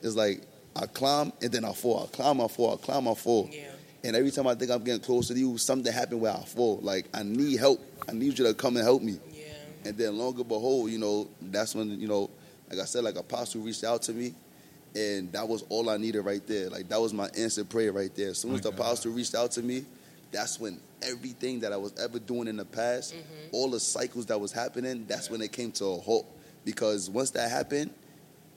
it's 0.02 0.16
like 0.16 0.42
I 0.76 0.84
climb 0.84 1.32
and 1.40 1.50
then 1.50 1.64
I 1.64 1.72
fall. 1.72 2.02
I 2.04 2.14
climb, 2.14 2.42
I 2.42 2.48
fall. 2.48 2.74
I 2.74 2.76
climb, 2.76 3.08
I 3.08 3.14
fall. 3.14 3.48
Yeah. 3.50 3.70
And 4.04 4.14
every 4.14 4.30
time 4.30 4.46
I 4.46 4.54
think 4.54 4.70
I'm 4.70 4.84
getting 4.84 5.00
closer 5.00 5.32
to 5.32 5.40
you, 5.40 5.56
something 5.56 5.90
happened 5.90 6.20
where 6.20 6.32
I 6.32 6.44
fall. 6.44 6.80
Like 6.82 7.06
I 7.14 7.22
need 7.22 7.58
help. 7.58 7.80
I 8.06 8.12
need 8.12 8.38
you 8.38 8.44
to 8.44 8.52
come 8.52 8.76
and 8.76 8.84
help 8.84 9.00
me. 9.00 9.18
Yeah. 9.32 9.44
And 9.86 9.96
then 9.96 10.18
longer 10.18 10.44
behold, 10.44 10.90
you 10.90 10.98
know, 10.98 11.26
that's 11.40 11.74
when, 11.74 11.98
you 11.98 12.06
know, 12.06 12.28
like 12.68 12.80
I 12.80 12.84
said, 12.84 13.02
like 13.02 13.16
Apostle 13.16 13.62
reached 13.62 13.84
out 13.84 14.02
to 14.02 14.12
me 14.12 14.34
and 14.94 15.32
that 15.32 15.48
was 15.48 15.64
all 15.70 15.88
I 15.88 15.96
needed 15.96 16.20
right 16.20 16.46
there. 16.46 16.68
Like 16.68 16.88
that 16.90 17.00
was 17.00 17.14
my 17.14 17.28
answered 17.36 17.70
prayer 17.70 17.92
right 17.92 18.14
there. 18.14 18.28
As 18.28 18.38
soon 18.38 18.52
as 18.52 18.62
My 18.62 18.70
the 18.70 18.76
God. 18.76 18.80
apostle 18.80 19.12
reached 19.12 19.34
out 19.34 19.50
to 19.52 19.62
me, 19.62 19.86
that's 20.34 20.58
when 20.58 20.80
everything 21.02 21.60
that 21.60 21.72
I 21.72 21.76
was 21.76 21.94
ever 21.98 22.18
doing 22.18 22.48
in 22.48 22.56
the 22.56 22.64
past, 22.64 23.14
mm-hmm. 23.14 23.48
all 23.52 23.70
the 23.70 23.80
cycles 23.80 24.26
that 24.26 24.40
was 24.40 24.52
happening, 24.52 25.06
that's 25.06 25.30
when 25.30 25.40
it 25.40 25.52
came 25.52 25.70
to 25.72 25.84
a 25.84 25.96
halt. 25.98 26.26
Because 26.64 27.08
once 27.08 27.30
that 27.30 27.50
happened, 27.50 27.92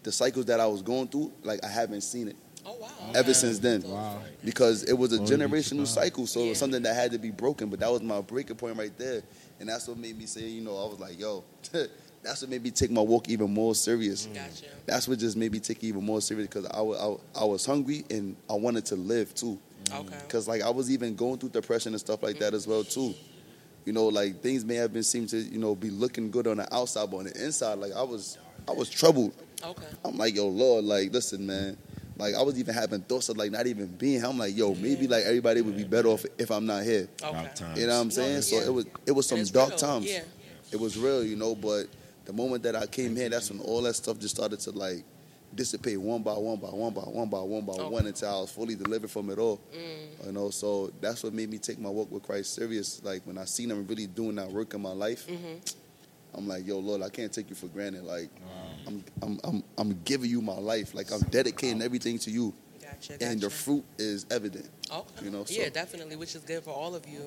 the 0.03 0.11
cycles 0.11 0.45
that 0.45 0.59
I 0.59 0.65
was 0.65 0.81
going 0.81 1.07
through, 1.07 1.31
like 1.43 1.63
I 1.63 1.67
haven't 1.67 2.01
seen 2.01 2.29
it 2.29 2.35
Oh 2.65 2.75
wow. 2.81 2.89
ever 3.15 3.33
since 3.33 3.59
then. 3.59 3.81
Wow. 3.83 4.21
Because 4.43 4.83
it 4.83 4.93
was 4.93 5.13
a 5.13 5.17
Glory 5.17 5.37
generational 5.37 5.79
God. 5.79 5.87
cycle, 5.87 6.27
so 6.27 6.41
it 6.41 6.49
was 6.49 6.57
something 6.57 6.81
that 6.83 6.95
had 6.95 7.11
to 7.11 7.19
be 7.19 7.31
broken. 7.31 7.69
But 7.69 7.79
that 7.79 7.91
was 7.91 8.01
my 8.01 8.21
breaking 8.21 8.55
point 8.55 8.77
right 8.77 8.95
there, 8.97 9.21
and 9.59 9.69
that's 9.69 9.87
what 9.87 9.97
made 9.97 10.17
me 10.17 10.25
say, 10.25 10.41
you 10.47 10.61
know, 10.61 10.71
I 10.71 10.89
was 10.89 10.99
like, 10.99 11.19
yo, 11.19 11.43
that's 12.23 12.41
what 12.41 12.49
made 12.49 12.63
me 12.63 12.71
take 12.71 12.91
my 12.91 13.01
walk 13.01 13.29
even 13.29 13.53
more 13.53 13.75
serious. 13.75 14.27
Mm. 14.27 14.35
Gotcha. 14.35 14.65
That's 14.85 15.07
what 15.07 15.19
just 15.19 15.37
made 15.37 15.51
me 15.51 15.59
take 15.59 15.83
it 15.83 15.87
even 15.87 16.03
more 16.03 16.21
serious 16.21 16.47
because 16.47 16.65
I, 16.65 16.79
I, 16.79 17.41
I 17.41 17.45
was 17.45 17.65
hungry 17.65 18.03
and 18.09 18.35
I 18.49 18.53
wanted 18.53 18.85
to 18.87 18.95
live 18.95 19.33
too. 19.35 19.59
Okay. 19.93 20.17
Because 20.21 20.47
like 20.47 20.61
I 20.61 20.69
was 20.69 20.91
even 20.91 21.15
going 21.15 21.37
through 21.37 21.49
depression 21.49 21.93
and 21.93 21.99
stuff 21.99 22.23
like 22.23 22.39
that 22.39 22.53
as 22.53 22.67
well 22.67 22.83
too. 22.83 23.13
You 23.85 23.93
know, 23.93 24.07
like 24.07 24.41
things 24.41 24.65
may 24.65 24.75
have 24.75 24.91
been 24.91 25.03
seem 25.03 25.27
to 25.27 25.37
you 25.37 25.59
know 25.59 25.75
be 25.75 25.89
looking 25.89 26.29
good 26.29 26.47
on 26.47 26.57
the 26.57 26.75
outside, 26.75 27.09
but 27.09 27.17
on 27.17 27.23
the 27.25 27.45
inside, 27.45 27.75
like 27.75 27.93
I 27.93 28.03
was 28.03 28.37
I 28.67 28.73
was 28.73 28.89
troubled. 28.89 29.33
Okay. 29.63 29.87
I'm 30.05 30.17
like, 30.17 30.35
yo, 30.35 30.47
Lord, 30.47 30.85
like, 30.85 31.11
listen, 31.11 31.45
man. 31.47 31.77
Like, 32.17 32.35
I 32.35 32.41
was 32.41 32.59
even 32.59 32.73
having 32.73 33.01
thoughts 33.01 33.29
of 33.29 33.37
like 33.37 33.51
not 33.51 33.67
even 33.67 33.87
being. 33.87 34.19
here. 34.19 34.25
I'm 34.29 34.37
like, 34.37 34.57
yo, 34.57 34.73
maybe 34.75 35.07
like 35.07 35.23
everybody 35.23 35.61
would 35.61 35.77
be 35.77 35.83
better 35.83 36.09
off 36.09 36.25
if 36.37 36.51
I'm 36.51 36.65
not 36.65 36.83
here. 36.83 37.07
Okay. 37.23 37.49
You 37.75 37.87
know 37.87 37.95
what 37.95 38.01
I'm 38.01 38.11
saying? 38.11 38.41
So 38.41 38.57
yeah. 38.57 38.65
it 38.65 38.73
was 38.73 38.85
it 39.05 39.11
was 39.11 39.27
some 39.27 39.43
dark 39.45 39.69
real, 39.69 39.77
times. 39.77 40.11
Yeah. 40.11 40.23
It 40.71 40.79
was 40.79 40.97
real, 40.97 41.23
you 41.23 41.35
know. 41.35 41.55
But 41.55 41.85
the 42.25 42.33
moment 42.33 42.63
that 42.63 42.75
I 42.75 42.87
came 42.87 43.15
here, 43.15 43.29
that's 43.29 43.51
when 43.51 43.59
all 43.59 43.81
that 43.83 43.93
stuff 43.93 44.19
just 44.19 44.35
started 44.35 44.59
to 44.61 44.71
like 44.71 45.03
dissipate 45.55 45.99
one 45.99 46.21
by 46.23 46.33
one 46.33 46.57
by 46.59 46.67
one 46.67 46.93
by 46.93 47.01
one 47.01 47.29
by 47.29 47.39
one 47.39 47.65
by 47.65 47.73
Okay. 47.73 47.89
one 47.89 48.05
until 48.07 48.29
I 48.29 48.41
was 48.41 48.51
fully 48.51 48.75
delivered 48.75 49.09
from 49.09 49.29
it 49.29 49.39
all. 49.39 49.59
Mm. 49.73 50.25
You 50.27 50.31
know, 50.33 50.49
so 50.49 50.91
that's 51.01 51.23
what 51.23 51.33
made 51.33 51.49
me 51.49 51.57
take 51.57 51.79
my 51.79 51.89
walk 51.89 52.11
with 52.11 52.23
Christ 52.23 52.53
serious. 52.53 53.01
Like 53.03 53.25
when 53.25 53.37
I 53.37 53.45
seen 53.45 53.71
him 53.71 53.85
really 53.87 54.07
doing 54.07 54.35
that 54.35 54.51
work 54.51 54.73
in 54.73 54.81
my 54.81 54.91
life, 54.91 55.25
Mhm. 55.27 55.59
I'm 56.33 56.47
like, 56.47 56.67
yo, 56.67 56.77
Lord, 56.79 57.01
I 57.01 57.09
can't 57.09 57.31
take 57.31 57.49
you 57.49 57.55
for 57.55 57.67
granted. 57.67 58.03
Like, 58.03 58.29
I'm, 58.85 59.03
I'm, 59.23 59.39
I'm, 59.43 59.63
I'm 59.77 59.99
giving 60.03 60.29
you 60.29 60.41
my 60.41 60.57
life. 60.57 60.93
Like, 60.93 61.11
I'm 61.11 61.21
dedicating 61.31 61.81
everything 61.81 62.19
to 62.19 62.29
you, 62.31 62.53
Gotcha. 62.79 63.17
and 63.23 63.41
the 63.41 63.49
fruit 63.49 63.83
is 63.97 64.25
evident. 64.29 64.69
Okay. 64.91 65.25
You 65.25 65.31
know, 65.31 65.43
so- 65.43 65.53
yeah, 65.53 65.69
definitely, 65.69 66.15
which 66.15 66.35
is 66.35 66.41
good 66.43 66.63
for 66.63 66.71
all 66.71 66.95
of 66.95 67.07
you. 67.07 67.21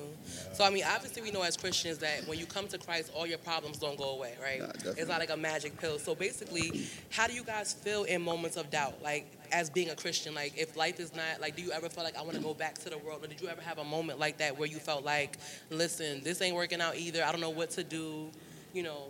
So, 0.53 0.63
I 0.63 0.69
mean, 0.69 0.83
obviously, 0.85 1.21
we 1.21 1.31
know 1.31 1.41
as 1.43 1.57
Christians 1.57 1.99
that 1.99 2.27
when 2.27 2.39
you 2.39 2.45
come 2.45 2.67
to 2.69 2.77
Christ, 2.77 3.11
all 3.15 3.25
your 3.27 3.37
problems 3.37 3.77
don't 3.77 3.97
go 3.97 4.11
away, 4.11 4.33
right? 4.41 4.59
Nah, 4.59 4.91
it's 4.97 5.07
not 5.07 5.19
like 5.19 5.29
a 5.29 5.37
magic 5.37 5.77
pill. 5.79 5.99
So, 5.99 6.15
basically, 6.15 6.87
how 7.09 7.27
do 7.27 7.33
you 7.33 7.43
guys 7.43 7.73
feel 7.73 8.03
in 8.05 8.21
moments 8.21 8.57
of 8.57 8.69
doubt, 8.71 9.01
like 9.03 9.31
as 9.51 9.69
being 9.69 9.89
a 9.89 9.95
Christian? 9.95 10.33
Like, 10.33 10.57
if 10.57 10.75
life 10.75 10.99
is 10.99 11.13
not 11.15 11.39
like, 11.39 11.55
do 11.55 11.61
you 11.61 11.71
ever 11.71 11.89
feel 11.89 12.03
like 12.03 12.17
I 12.17 12.21
want 12.21 12.35
to 12.35 12.41
go 12.41 12.53
back 12.53 12.75
to 12.79 12.89
the 12.89 12.97
world, 12.97 13.23
or 13.23 13.27
did 13.27 13.41
you 13.41 13.47
ever 13.49 13.61
have 13.61 13.77
a 13.77 13.83
moment 13.83 14.19
like 14.19 14.37
that 14.39 14.57
where 14.57 14.67
you 14.67 14.77
felt 14.77 15.03
like, 15.05 15.37
listen, 15.69 16.21
this 16.23 16.41
ain't 16.41 16.55
working 16.55 16.81
out 16.81 16.95
either. 16.97 17.23
I 17.23 17.31
don't 17.31 17.41
know 17.41 17.49
what 17.51 17.69
to 17.71 17.83
do, 17.83 18.29
you 18.73 18.83
know? 18.83 19.09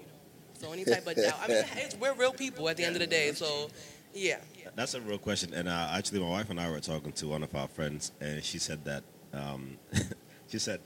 So, 0.59 0.71
any 0.73 0.85
type 0.85 1.07
of 1.07 1.15
doubt. 1.15 1.39
I 1.41 1.47
mean, 1.47 1.63
it's, 1.77 1.95
we're 1.95 2.13
real 2.13 2.33
people 2.33 2.69
at 2.69 2.77
the 2.77 2.83
end 2.83 2.95
of 2.95 2.99
the 2.99 3.07
day. 3.07 3.31
So, 3.33 3.69
yeah. 4.13 4.37
That's 4.75 4.93
a 4.93 5.01
real 5.01 5.17
question. 5.17 5.53
And 5.53 5.67
uh, 5.67 5.89
actually, 5.91 6.19
my 6.21 6.29
wife 6.29 6.49
and 6.49 6.59
I 6.59 6.69
were 6.69 6.79
talking 6.79 7.11
to 7.13 7.27
one 7.27 7.43
of 7.43 7.53
our 7.55 7.67
friends, 7.67 8.11
and 8.21 8.43
she 8.43 8.57
said 8.57 8.83
that 8.85 9.03
um, 9.33 9.77
she 10.47 10.59
said 10.59 10.79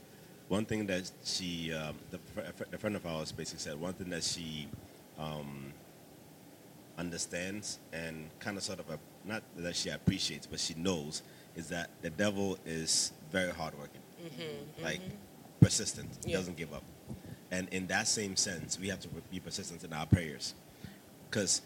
one 0.47 0.65
thing 0.65 0.85
that 0.87 1.09
she, 1.23 1.73
um, 1.73 1.95
the, 2.11 2.17
fr- 2.17 2.63
the 2.69 2.77
friend 2.77 2.95
of 2.95 3.05
ours 3.05 3.31
basically 3.31 3.59
said 3.61 3.79
one 3.79 3.93
thing 3.93 4.09
that 4.09 4.23
she 4.23 4.67
um, 5.19 5.71
understands 6.97 7.79
and 7.93 8.29
kind 8.39 8.57
of 8.57 8.63
sort 8.63 8.79
of 8.79 8.89
a, 8.89 8.99
not 9.27 9.43
that 9.57 9.75
she 9.75 9.89
appreciates, 9.89 10.45
but 10.47 10.59
she 10.59 10.73
knows 10.75 11.21
is 11.55 11.67
that 11.69 11.89
the 12.01 12.09
devil 12.09 12.57
is 12.65 13.11
very 13.31 13.51
hardworking, 13.51 14.01
like 14.83 15.01
persistent, 15.61 16.09
Yeah. 16.25 16.37
doesn't 16.37 16.57
give 16.57 16.73
up. 16.73 16.83
And 17.51 17.69
in 17.69 17.87
that 17.87 18.07
same 18.07 18.35
sense, 18.35 18.79
we 18.79 18.89
have 18.89 18.99
to 19.01 19.07
be 19.31 19.39
persistent 19.39 19.83
in 19.83 19.93
our 19.93 20.05
prayers. 20.05 20.53
Because 21.29 21.61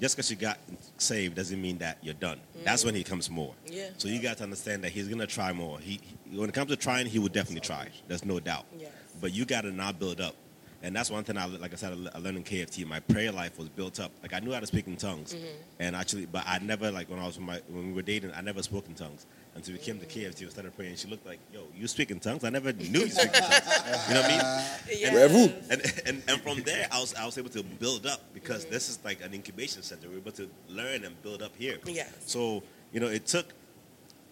just 0.00 0.16
because 0.16 0.30
you 0.30 0.36
got 0.36 0.58
saved 0.98 1.36
doesn't 1.36 1.60
mean 1.60 1.78
that 1.78 1.98
you're 2.02 2.14
done. 2.14 2.40
That's 2.64 2.84
when 2.84 2.94
he 2.94 3.04
comes 3.04 3.28
more. 3.30 3.54
Yeah. 3.66 3.90
So 3.98 4.08
you 4.08 4.20
got 4.20 4.38
to 4.38 4.44
understand 4.44 4.82
that 4.84 4.92
he's 4.92 5.06
going 5.08 5.20
to 5.20 5.26
try 5.26 5.52
more. 5.52 5.78
He, 5.78 6.00
he- 6.30 6.36
when 6.38 6.48
it 6.48 6.54
comes 6.54 6.70
to 6.70 6.76
trying, 6.76 7.06
he 7.06 7.18
would 7.18 7.32
definitely 7.32 7.60
try. 7.60 7.88
There's 8.08 8.24
no 8.24 8.40
doubt. 8.40 8.66
Yes. 8.78 8.90
But 9.20 9.32
you 9.32 9.44
got 9.44 9.62
to 9.62 9.70
now 9.72 9.92
build 9.92 10.20
up. 10.20 10.34
And 10.82 10.96
that's 10.96 11.10
one 11.10 11.24
thing 11.24 11.36
I, 11.36 11.44
like 11.44 11.74
I 11.74 11.76
said, 11.76 11.92
I 12.14 12.18
learned 12.18 12.38
in 12.38 12.44
KFT. 12.44 12.86
My 12.86 13.00
prayer 13.00 13.32
life 13.32 13.58
was 13.58 13.68
built 13.68 14.00
up. 14.00 14.12
Like 14.22 14.32
I 14.32 14.38
knew 14.40 14.52
how 14.52 14.60
to 14.60 14.66
speak 14.66 14.86
in 14.86 14.96
tongues, 14.96 15.34
mm-hmm. 15.34 15.46
and 15.78 15.94
actually, 15.94 16.24
but 16.24 16.42
I 16.46 16.58
never 16.58 16.90
like 16.90 17.10
when 17.10 17.18
I 17.18 17.26
was 17.26 17.36
with 17.36 17.46
my 17.46 17.60
when 17.68 17.88
we 17.88 17.92
were 17.92 18.02
dating, 18.02 18.32
I 18.34 18.40
never 18.40 18.62
spoke 18.62 18.88
in 18.88 18.94
tongues 18.94 19.26
until 19.54 19.74
we 19.74 19.78
came 19.78 19.98
to 19.98 20.06
mm-hmm. 20.06 20.30
KFT. 20.30 20.40
We 20.40 20.50
started 20.50 20.74
praying. 20.74 20.96
She 20.96 21.08
looked 21.08 21.26
like, 21.26 21.38
"Yo, 21.52 21.64
you 21.76 21.86
speak 21.86 22.10
in 22.10 22.18
tongues? 22.18 22.44
I 22.44 22.50
never 22.50 22.72
knew 22.72 23.00
you 23.00 23.10
speak 23.10 23.26
in 23.26 23.42
tongues." 23.42 23.60
You 24.08 24.14
know 24.14 24.22
what 24.22 24.30
I 24.30 25.34
mean? 25.34 25.52
Yes. 25.52 25.62
and, 25.70 26.06
and 26.06 26.22
and 26.28 26.40
from 26.40 26.62
there, 26.62 26.88
I 26.90 26.98
was 26.98 27.14
I 27.14 27.26
was 27.26 27.36
able 27.36 27.50
to 27.50 27.62
build 27.62 28.06
up 28.06 28.20
because 28.32 28.62
mm-hmm. 28.62 28.72
this 28.72 28.88
is 28.88 28.98
like 29.04 29.22
an 29.22 29.34
incubation 29.34 29.82
center. 29.82 30.08
We're 30.08 30.18
able 30.18 30.32
to 30.32 30.48
learn 30.68 31.04
and 31.04 31.20
build 31.22 31.42
up 31.42 31.54
here. 31.56 31.78
Yes. 31.84 32.10
So 32.24 32.62
you 32.90 33.00
know, 33.00 33.08
it 33.08 33.26
took 33.26 33.52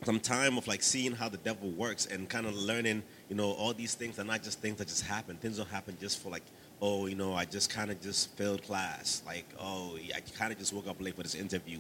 some 0.05 0.21
time 0.21 0.57
of 0.57 0.67
like 0.67 0.83
seeing 0.83 1.13
how 1.13 1.29
the 1.29 1.37
devil 1.39 1.71
works 1.71 2.07
and 2.07 2.29
kind 2.29 2.47
of 2.47 2.55
learning. 2.57 3.03
You 3.29 3.37
know, 3.37 3.53
all 3.53 3.75
these 3.75 3.95
things 3.95 4.19
are 4.19 4.25
not 4.25 4.43
just 4.43 4.61
things 4.61 4.79
that 4.79 4.89
just 4.89 5.05
happen. 5.05 5.37
Things 5.37 5.59
don't 5.59 5.69
happen 5.69 5.97
just 6.01 6.23
for 6.23 6.31
like, 6.31 6.45
oh, 6.81 7.07
you 7.07 7.15
know, 7.15 7.35
I 7.35 7.45
just 7.45 7.71
kind 7.71 7.91
of 7.91 8.01
just 8.01 8.31
failed 8.37 8.63
class. 8.63 9.23
Like, 9.27 9.45
oh, 9.61 9.99
I 10.15 10.21
kind 10.39 10.53
of 10.53 10.59
just 10.59 10.73
woke 10.73 10.89
up 10.89 11.01
late 11.01 11.15
for 11.15 11.23
this 11.23 11.35
interview. 11.35 11.79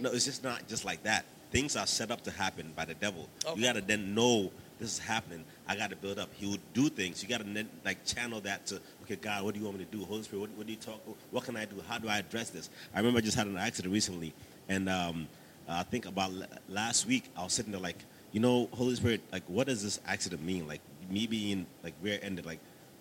No, 0.00 0.10
it's 0.10 0.24
just 0.24 0.42
not 0.42 0.66
just 0.68 0.84
like 0.84 1.02
that. 1.04 1.24
Things 1.50 1.76
are 1.76 1.86
set 1.86 2.10
up 2.10 2.22
to 2.22 2.30
happen 2.30 2.72
by 2.74 2.84
the 2.84 2.94
devil. 2.94 3.28
Okay. 3.44 3.60
You 3.60 3.66
got 3.66 3.74
to 3.74 3.82
then 3.82 4.14
know 4.14 4.50
this 4.78 4.94
is 4.94 4.98
happening. 4.98 5.44
I 5.68 5.76
got 5.76 5.90
to 5.90 5.96
build 5.96 6.18
up. 6.18 6.30
He 6.32 6.46
will 6.46 6.58
do 6.74 6.88
things. 6.88 7.22
You 7.22 7.28
got 7.28 7.38
to 7.38 7.44
then 7.44 7.68
like 7.84 8.04
channel 8.04 8.40
that 8.40 8.66
to 8.66 8.80
okay, 9.02 9.16
God, 9.16 9.44
what 9.44 9.54
do 9.54 9.60
you 9.60 9.66
want 9.66 9.78
me 9.78 9.84
to 9.84 9.90
do? 9.96 10.04
Holy 10.04 10.22
Spirit, 10.22 10.40
what, 10.40 10.50
what 10.56 10.66
do 10.66 10.72
you 10.72 10.78
talk? 10.78 11.00
What 11.30 11.44
can 11.44 11.56
I 11.56 11.64
do? 11.66 11.76
How 11.86 11.98
do 11.98 12.08
I 12.08 12.18
address 12.18 12.50
this? 12.50 12.70
I 12.94 12.98
remember 12.98 13.18
I 13.18 13.20
just 13.20 13.36
had 13.36 13.46
an 13.46 13.56
accident 13.56 13.92
recently, 13.92 14.32
and 14.68 14.88
um, 14.88 15.28
I 15.68 15.82
think 15.84 16.06
about 16.06 16.32
last 16.68 17.06
week 17.06 17.24
I 17.36 17.44
was 17.44 17.52
sitting 17.52 17.72
there 17.72 17.80
like, 17.80 17.98
you 18.32 18.40
know, 18.40 18.68
Holy 18.72 18.94
Spirit, 18.94 19.20
like, 19.30 19.44
what 19.46 19.66
does 19.66 19.82
this 19.82 20.00
accident 20.06 20.42
mean? 20.42 20.66
Like 20.66 20.80
me 21.10 21.26
being 21.26 21.66
like 21.84 21.94
rear-ended, 22.02 22.46
like. 22.46 22.58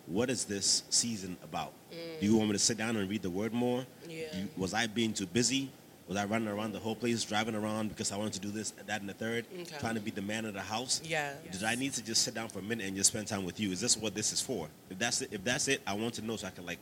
What 0.08 0.30
is 0.30 0.44
this 0.46 0.84
season 0.90 1.38
about? 1.44 1.72
Do 1.92 2.26
you 2.26 2.34
mm. 2.34 2.38
want 2.38 2.50
me 2.50 2.54
to 2.54 2.60
sit 2.60 2.76
down 2.78 2.98
and 2.98 3.10
read 3.10 3.22
the 3.22 3.30
word 3.30 3.54
more? 3.54 3.86
Yeah. 4.10 4.36
You- 4.36 4.50
was 4.58 4.74
I 4.74 4.88
being 4.88 5.14
too 5.14 5.28
busy? 5.28 5.70
Was 6.08 6.18
I 6.18 6.26
running 6.26 6.50
around 6.50 6.74
the 6.74 6.80
whole 6.80 6.96
place, 6.96 7.24
driving 7.24 7.56
around 7.56 7.90
because 7.90 8.12
I 8.12 8.18
wanted 8.18 8.34
to 8.34 8.40
do 8.42 8.50
this, 8.50 8.72
that, 8.88 9.00
and 9.00 9.08
the 9.10 9.14
third, 9.14 9.46
Okay. 9.54 9.78
trying 9.80 9.94
to 9.94 10.02
be 10.02 10.12
the 10.12 10.22
man 10.22 10.44
of 10.46 10.54
the 10.54 10.62
house? 10.62 11.00
Yeah. 11.06 11.32
Did 11.50 11.64
I 11.64 11.76
need 11.76 11.94
to 11.94 12.04
just 12.04 12.24
sit 12.24 12.34
down 12.34 12.50
for 12.50 12.60
a 12.60 12.62
minute 12.62 12.86
and 12.88 12.98
just 12.98 13.12
spend 13.12 13.28
time 13.28 13.46
with 13.46 13.60
you? 13.60 13.72
Is 13.72 13.80
this 13.80 13.96
what 13.96 14.14
this 14.14 14.34
is 14.34 14.42
for? 14.42 14.68
If 14.90 15.00
that's 15.00 15.22
it, 15.22 15.30
if 15.32 15.44
that's 15.46 15.70
it, 15.70 15.82
I 15.88 15.94
want 15.94 16.16
to 16.16 16.22
know 16.24 16.36
so 16.36 16.48
I 16.48 16.50
can 16.50 16.66
like, 16.66 16.80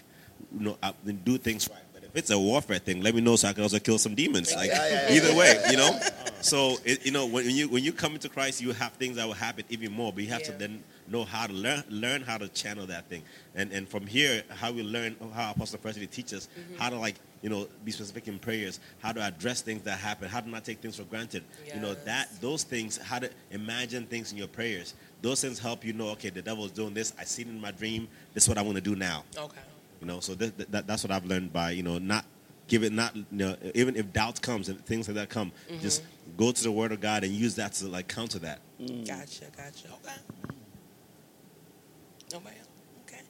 you 0.57 0.61
know, 0.61 0.77
I, 0.81 0.93
do 1.25 1.37
things 1.37 1.69
right. 1.69 1.83
But 1.93 2.05
if 2.05 2.15
it's 2.15 2.31
a 2.31 2.39
warfare 2.39 2.79
thing, 2.79 3.03
let 3.03 3.13
me 3.13 3.21
know 3.21 3.35
so 3.35 3.49
I 3.49 3.53
can 3.53 3.61
also 3.61 3.77
kill 3.77 3.99
some 3.99 4.15
demons. 4.15 4.55
Like 4.55 4.71
Yeah, 4.71 4.87
yeah, 4.87 5.09
yeah. 5.09 5.15
either 5.15 5.35
way, 5.35 5.61
you 5.69 5.77
know. 5.77 5.99
So 6.41 6.77
it, 6.85 7.05
you 7.05 7.11
know, 7.11 7.25
when 7.25 7.49
you 7.49 7.67
when 7.69 7.83
you 7.83 7.91
come 7.91 8.13
into 8.13 8.29
Christ, 8.29 8.61
you 8.61 8.71
have 8.71 8.93
things 8.93 9.17
that 9.17 9.27
will 9.27 9.33
happen 9.33 9.65
even 9.69 9.91
more. 9.91 10.13
But 10.13 10.23
you 10.23 10.29
have 10.29 10.43
to 10.43 10.51
then 10.51 10.83
know 11.07 11.23
how 11.23 11.47
to 11.47 11.53
learn 11.53 11.83
learn 11.89 12.21
how 12.21 12.37
to 12.37 12.47
channel 12.49 12.85
that 12.87 13.07
thing. 13.09 13.23
And 13.55 13.71
and 13.71 13.87
from 13.87 14.07
here, 14.07 14.43
how 14.49 14.71
we 14.71 14.83
learn 14.83 15.15
how 15.33 15.51
Apostle 15.51 15.79
Presley 15.79 16.07
teaches 16.07 16.47
mm-hmm. 16.47 16.81
how 16.81 16.89
to 16.89 16.97
like 16.97 17.15
you 17.41 17.49
know 17.49 17.67
be 17.83 17.91
specific 17.91 18.27
in 18.27 18.39
prayers, 18.39 18.79
how 18.99 19.11
to 19.11 19.21
address 19.21 19.61
things 19.61 19.83
that 19.83 19.99
happen, 19.99 20.29
how 20.29 20.39
to 20.39 20.49
not 20.49 20.63
take 20.63 20.79
things 20.79 20.95
for 20.95 21.03
granted. 21.03 21.43
You 21.73 21.81
know 21.81 21.93
that 22.05 22.29
those 22.41 22.63
things, 22.63 22.97
how 22.97 23.19
to 23.19 23.29
imagine 23.51 24.05
things 24.05 24.31
in 24.31 24.37
your 24.37 24.47
prayers. 24.47 24.93
Those 25.21 25.41
things 25.41 25.59
help 25.59 25.83
you 25.83 25.93
know. 25.93 26.09
Okay, 26.11 26.29
the 26.29 26.41
devil 26.41 26.65
is 26.65 26.71
doing 26.71 26.93
this. 26.93 27.13
I 27.19 27.25
see 27.25 27.41
it 27.41 27.49
in 27.49 27.59
my 27.59 27.71
dream. 27.71 28.07
This 28.33 28.43
is 28.43 28.49
what 28.49 28.57
I 28.57 28.61
want 28.61 28.75
to 28.75 28.81
do 28.81 28.95
now. 28.95 29.23
Okay. 29.37 29.57
You 29.99 30.07
know, 30.07 30.21
so 30.21 30.33
that, 30.35 30.71
that, 30.71 30.87
that's 30.87 31.03
what 31.03 31.11
I've 31.11 31.25
learned 31.25 31.51
by 31.51 31.71
you 31.71 31.83
know 31.83 31.97
not 31.97 32.23
give 32.69 32.83
it 32.83 32.93
not 32.93 33.15
you 33.15 33.25
know, 33.31 33.55
even 33.75 33.95
if 33.95 34.13
doubts 34.13 34.39
comes 34.39 34.69
and 34.69 34.83
things 34.85 35.07
like 35.07 35.15
that 35.15 35.29
come 35.29 35.51
mm-hmm. 35.69 35.81
just 35.81 36.03
go 36.37 36.51
to 36.51 36.63
the 36.63 36.71
word 36.71 36.91
of 36.91 37.01
god 37.01 37.23
and 37.23 37.33
use 37.33 37.55
that 37.55 37.73
to 37.73 37.87
like 37.87 38.07
counter 38.07 38.39
that 38.39 38.59
mm. 38.79 39.05
gotcha 39.05 39.45
gotcha 39.57 39.87
okay 39.87 40.15
nobody 42.31 42.55
else 42.57 42.67
okay 43.05 43.21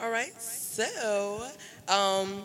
all 0.00 0.10
right, 0.10 0.30
all 0.30 0.34
right. 0.34 0.42
so 0.42 1.48
um 1.88 2.42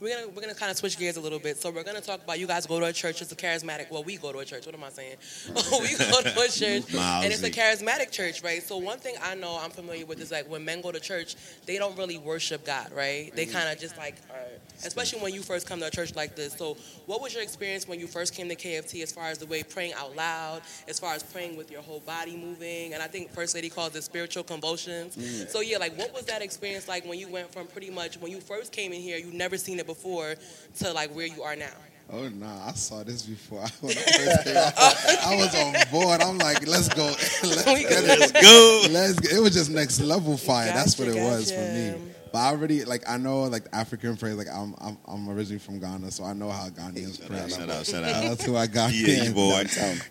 we're 0.00 0.14
gonna 0.14 0.28
we're 0.28 0.42
gonna 0.42 0.54
kind 0.54 0.70
of 0.70 0.76
switch 0.76 0.98
gears 0.98 1.16
a 1.16 1.20
little 1.20 1.38
bit. 1.38 1.56
So 1.56 1.70
we're 1.70 1.82
gonna 1.82 2.00
talk 2.00 2.22
about 2.22 2.38
you 2.38 2.46
guys 2.46 2.66
go 2.66 2.78
to 2.80 2.86
a 2.86 2.92
church. 2.92 3.22
It's 3.22 3.32
a 3.32 3.36
charismatic. 3.36 3.90
Well, 3.90 4.04
we 4.04 4.16
go 4.16 4.32
to 4.32 4.38
a 4.38 4.44
church. 4.44 4.66
What 4.66 4.74
am 4.74 4.84
I 4.84 4.90
saying? 4.90 5.16
Oh, 5.68 5.80
we 5.80 5.96
go 5.96 6.20
to 6.20 6.40
a 6.40 6.48
church, 6.48 6.94
and 6.94 7.32
it's 7.32 7.42
a 7.42 7.50
charismatic 7.50 8.10
church, 8.10 8.42
right? 8.42 8.62
So 8.62 8.76
one 8.76 8.98
thing 8.98 9.14
I 9.22 9.34
know 9.34 9.58
I'm 9.60 9.70
familiar 9.70 10.06
with 10.06 10.20
is 10.20 10.30
like 10.30 10.48
when 10.48 10.64
men 10.64 10.80
go 10.80 10.92
to 10.92 11.00
church, 11.00 11.34
they 11.64 11.78
don't 11.78 11.96
really 11.96 12.18
worship 12.18 12.64
God, 12.64 12.92
right? 12.92 13.34
They 13.34 13.44
mm-hmm. 13.44 13.52
kind 13.52 13.72
of 13.72 13.78
just 13.78 13.96
like, 13.96 14.16
are, 14.30 14.36
especially 14.84 15.20
when 15.20 15.34
you 15.34 15.42
first 15.42 15.66
come 15.66 15.80
to 15.80 15.86
a 15.86 15.90
church 15.90 16.14
like 16.14 16.36
this. 16.36 16.52
So 16.52 16.76
what 17.06 17.20
was 17.20 17.34
your 17.34 17.42
experience 17.42 17.88
when 17.88 17.98
you 17.98 18.06
first 18.06 18.34
came 18.34 18.48
to 18.48 18.54
KFT 18.54 19.02
as 19.02 19.12
far 19.12 19.28
as 19.28 19.38
the 19.38 19.46
way 19.46 19.62
praying 19.62 19.94
out 19.94 20.14
loud, 20.14 20.62
as 20.88 21.00
far 21.00 21.14
as 21.14 21.22
praying 21.22 21.56
with 21.56 21.70
your 21.70 21.82
whole 21.82 22.00
body 22.00 22.36
moving, 22.36 22.94
and 22.94 23.02
I 23.02 23.06
think 23.06 23.30
First 23.30 23.54
Lady 23.54 23.70
calls 23.70 23.96
it 23.96 24.04
spiritual 24.04 24.44
convulsions. 24.44 25.16
Mm. 25.16 25.48
So 25.48 25.60
yeah, 25.60 25.78
like 25.78 25.96
what 25.96 26.12
was 26.12 26.26
that 26.26 26.42
experience 26.42 26.86
like 26.86 27.06
when 27.06 27.18
you 27.18 27.28
went 27.28 27.52
from 27.52 27.66
pretty 27.66 27.90
much 27.90 28.20
when 28.20 28.30
you 28.30 28.40
first 28.40 28.72
came 28.72 28.92
in 28.92 29.00
here, 29.00 29.18
you 29.18 29.32
never 29.32 29.56
seen 29.56 29.80
it 29.80 29.85
before, 29.86 30.34
to 30.78 30.92
like 30.92 31.14
where 31.14 31.26
you 31.26 31.42
are 31.42 31.56
now? 31.56 31.66
Oh 32.12 32.28
nah, 32.28 32.68
I 32.68 32.72
saw 32.72 33.02
this 33.02 33.22
before. 33.22 33.62
I 33.64 33.68
first 33.68 34.44
came 34.44 34.56
out, 34.56 34.72
I 34.76 35.34
was 35.36 35.54
on 35.56 35.74
board. 35.90 36.20
I'm 36.20 36.38
like, 36.38 36.66
let's 36.66 36.88
go, 36.88 37.04
let's 37.42 37.64
get 37.64 38.32
go. 38.32 38.80
it. 38.84 38.90
Let's 38.92 39.32
it 39.32 39.40
was 39.40 39.52
just 39.54 39.70
next 39.70 40.00
level 40.00 40.36
fire. 40.36 40.72
That's 40.72 40.98
what 40.98 41.08
Gotcha, 41.08 41.20
it 41.20 41.24
was 41.24 41.50
for 41.50 41.58
me. 41.58 42.12
But 42.36 42.42
I 42.42 42.48
already 42.48 42.84
like 42.84 43.08
I 43.08 43.16
know 43.16 43.44
like 43.44 43.64
African 43.72 44.14
praise. 44.18 44.34
Like 44.34 44.48
I'm 44.52 44.74
I'm, 44.78 44.98
I'm 45.08 45.26
originally 45.30 45.58
from 45.58 45.80
Ghana, 45.80 46.10
so 46.10 46.22
I 46.22 46.34
know 46.34 46.50
how 46.50 46.68
Ghanaians 46.68 47.26
pray. 47.26 47.40
out, 47.40 47.48
shout 47.50 47.70
out, 47.70 47.86
shout 47.86 48.04
out. 48.04 48.24
That's 48.24 48.44
who 48.44 48.54
I 48.58 48.66
got. 48.66 48.92
Yeah, 48.92 49.24
you 49.24 49.32
boy. 49.32 49.64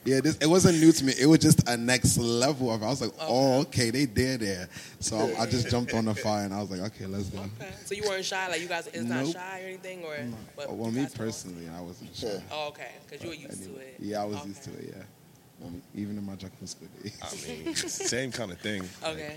Yeah, 0.06 0.22
this 0.22 0.36
it 0.38 0.48
wasn't 0.48 0.80
new 0.80 0.92
to 0.92 1.06
me. 1.06 1.14
It 1.20 1.28
was 1.28 1.38
just 1.38 1.70
a 1.70 1.78
next 1.78 2.18
level 2.18 2.74
of. 2.74 2.82
I 2.82 2.88
was 2.88 3.02
like, 3.02 3.12
oh, 3.22 3.60
okay, 3.62 3.92
they 3.92 4.08
did 4.08 4.40
there. 4.40 4.68
So 5.00 5.18
I, 5.38 5.44
I 5.44 5.46
just 5.46 5.70
jumped 5.70 5.94
on 5.94 6.06
the 6.06 6.16
fire 6.26 6.46
and 6.46 6.54
I 6.56 6.62
was 6.62 6.72
like, 6.72 6.82
okay, 6.94 7.06
let's 7.06 7.30
go. 7.30 7.42
Okay. 7.62 7.72
So 7.86 7.94
you 7.94 8.02
weren't 8.10 8.26
shy, 8.26 8.48
like 8.48 8.60
you 8.60 8.68
guys, 8.68 8.88
it's 8.88 9.04
not 9.04 9.28
shy 9.28 9.62
or 9.62 9.68
anything, 9.68 10.04
or 10.04 10.18
but 10.56 10.76
well, 10.76 10.90
me 10.90 11.02
guys 11.04 11.14
don't? 11.14 11.28
personally, 11.28 11.70
I 11.70 11.80
wasn't 11.82 12.16
sure. 12.16 12.42
Oh, 12.52 12.70
okay, 12.70 12.90
because 13.08 13.24
you 13.24 13.30
were 13.30 13.36
used 13.36 13.64
to 13.66 13.76
it. 13.76 13.98
Yeah, 14.00 14.24
I 14.24 14.26
was 14.26 14.38
Okay. 14.38 14.48
used 14.48 14.64
to 14.64 14.72
it. 14.72 14.96
Yeah, 14.98 15.66
Um, 15.68 15.80
even 15.94 16.18
in 16.18 16.26
my 16.26 16.34
Jackson 16.34 16.66
school 16.66 16.88
days. 17.04 17.20
I 17.22 17.64
mean, 17.66 17.76
same 17.76 18.32
kind 18.32 18.52
of 18.52 18.58
thing. 18.58 18.82
Okay. 19.04 19.36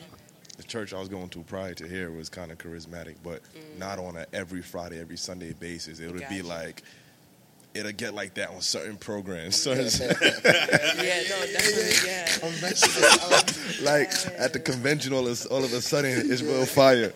The 0.58 0.64
church 0.64 0.92
I 0.92 0.98
was 0.98 1.08
going 1.08 1.30
to 1.30 1.40
prior 1.44 1.72
to 1.74 1.88
here 1.88 2.10
was 2.10 2.28
kind 2.28 2.52
of 2.52 2.58
charismatic, 2.58 3.14
but 3.22 3.42
mm. 3.54 3.78
not 3.78 3.98
on 3.98 4.16
a 4.16 4.26
every 4.32 4.60
Friday, 4.60 5.00
every 5.00 5.16
Sunday 5.16 5.54
basis. 5.54 6.00
It 6.00 6.12
would 6.12 6.28
be 6.28 6.42
like 6.42 6.82
it'll 7.74 7.92
get 7.92 8.12
like 8.12 8.34
that 8.34 8.50
on 8.50 8.60
certain 8.60 8.96
programs. 8.96 9.56
Mm. 9.64 9.88
Certain, 9.88 10.16
Yeah, 11.04 11.22
no, 11.28 11.46
definitely, 11.52 11.94
yeah. 12.06 12.26
like 13.82 14.10
at 14.38 14.52
the 14.52 14.60
convention, 14.60 15.12
all 15.12 15.28
of, 15.28 15.46
all 15.50 15.64
of 15.64 15.72
a 15.72 15.80
sudden 15.80 16.30
it's 16.30 16.42
real 16.42 16.66
fire. 16.66 17.12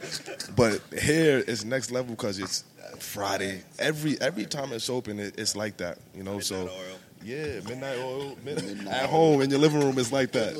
But 0.57 0.81
here 1.01 1.43
it's 1.47 1.65
next 1.65 1.91
level 1.91 2.15
because 2.15 2.39
it's 2.39 2.65
Friday. 3.01 3.63
Every 3.79 4.21
every 4.21 4.47
time 4.47 4.73
it's 4.73 4.89
open, 4.89 5.19
it, 5.19 5.35
it's 5.37 5.57
like 5.57 5.79
that. 5.79 5.99
You 6.15 6.23
know, 6.23 6.39
so. 6.39 6.65
Midnight 6.65 6.79
oil. 6.79 6.99
Yeah, 7.25 7.61
midnight 7.69 7.99
oil. 7.99 8.37
Mid- 8.45 8.65
Midnight 8.65 8.89
at 8.89 9.05
oil. 9.05 9.09
home 9.09 9.43
in 9.43 9.51
your 9.51 9.61
living 9.61 9.81
room, 9.81 9.97
it's 9.99 10.13
like 10.13 10.33
that. 10.33 10.59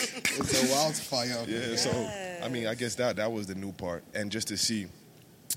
it's 0.40 0.70
a 0.70 0.74
wildfire. 0.74 1.38
up 1.42 1.48
Yeah, 1.48 1.58
there. 1.60 1.76
so 1.76 1.90
I 2.42 2.48
mean, 2.48 2.66
I 2.66 2.74
guess 2.74 2.94
that 2.96 3.16
that 3.16 3.30
was 3.32 3.46
the 3.46 3.54
new 3.54 3.72
part, 3.72 4.04
and 4.14 4.30
just 4.30 4.48
to 4.48 4.56
see, 4.56 4.86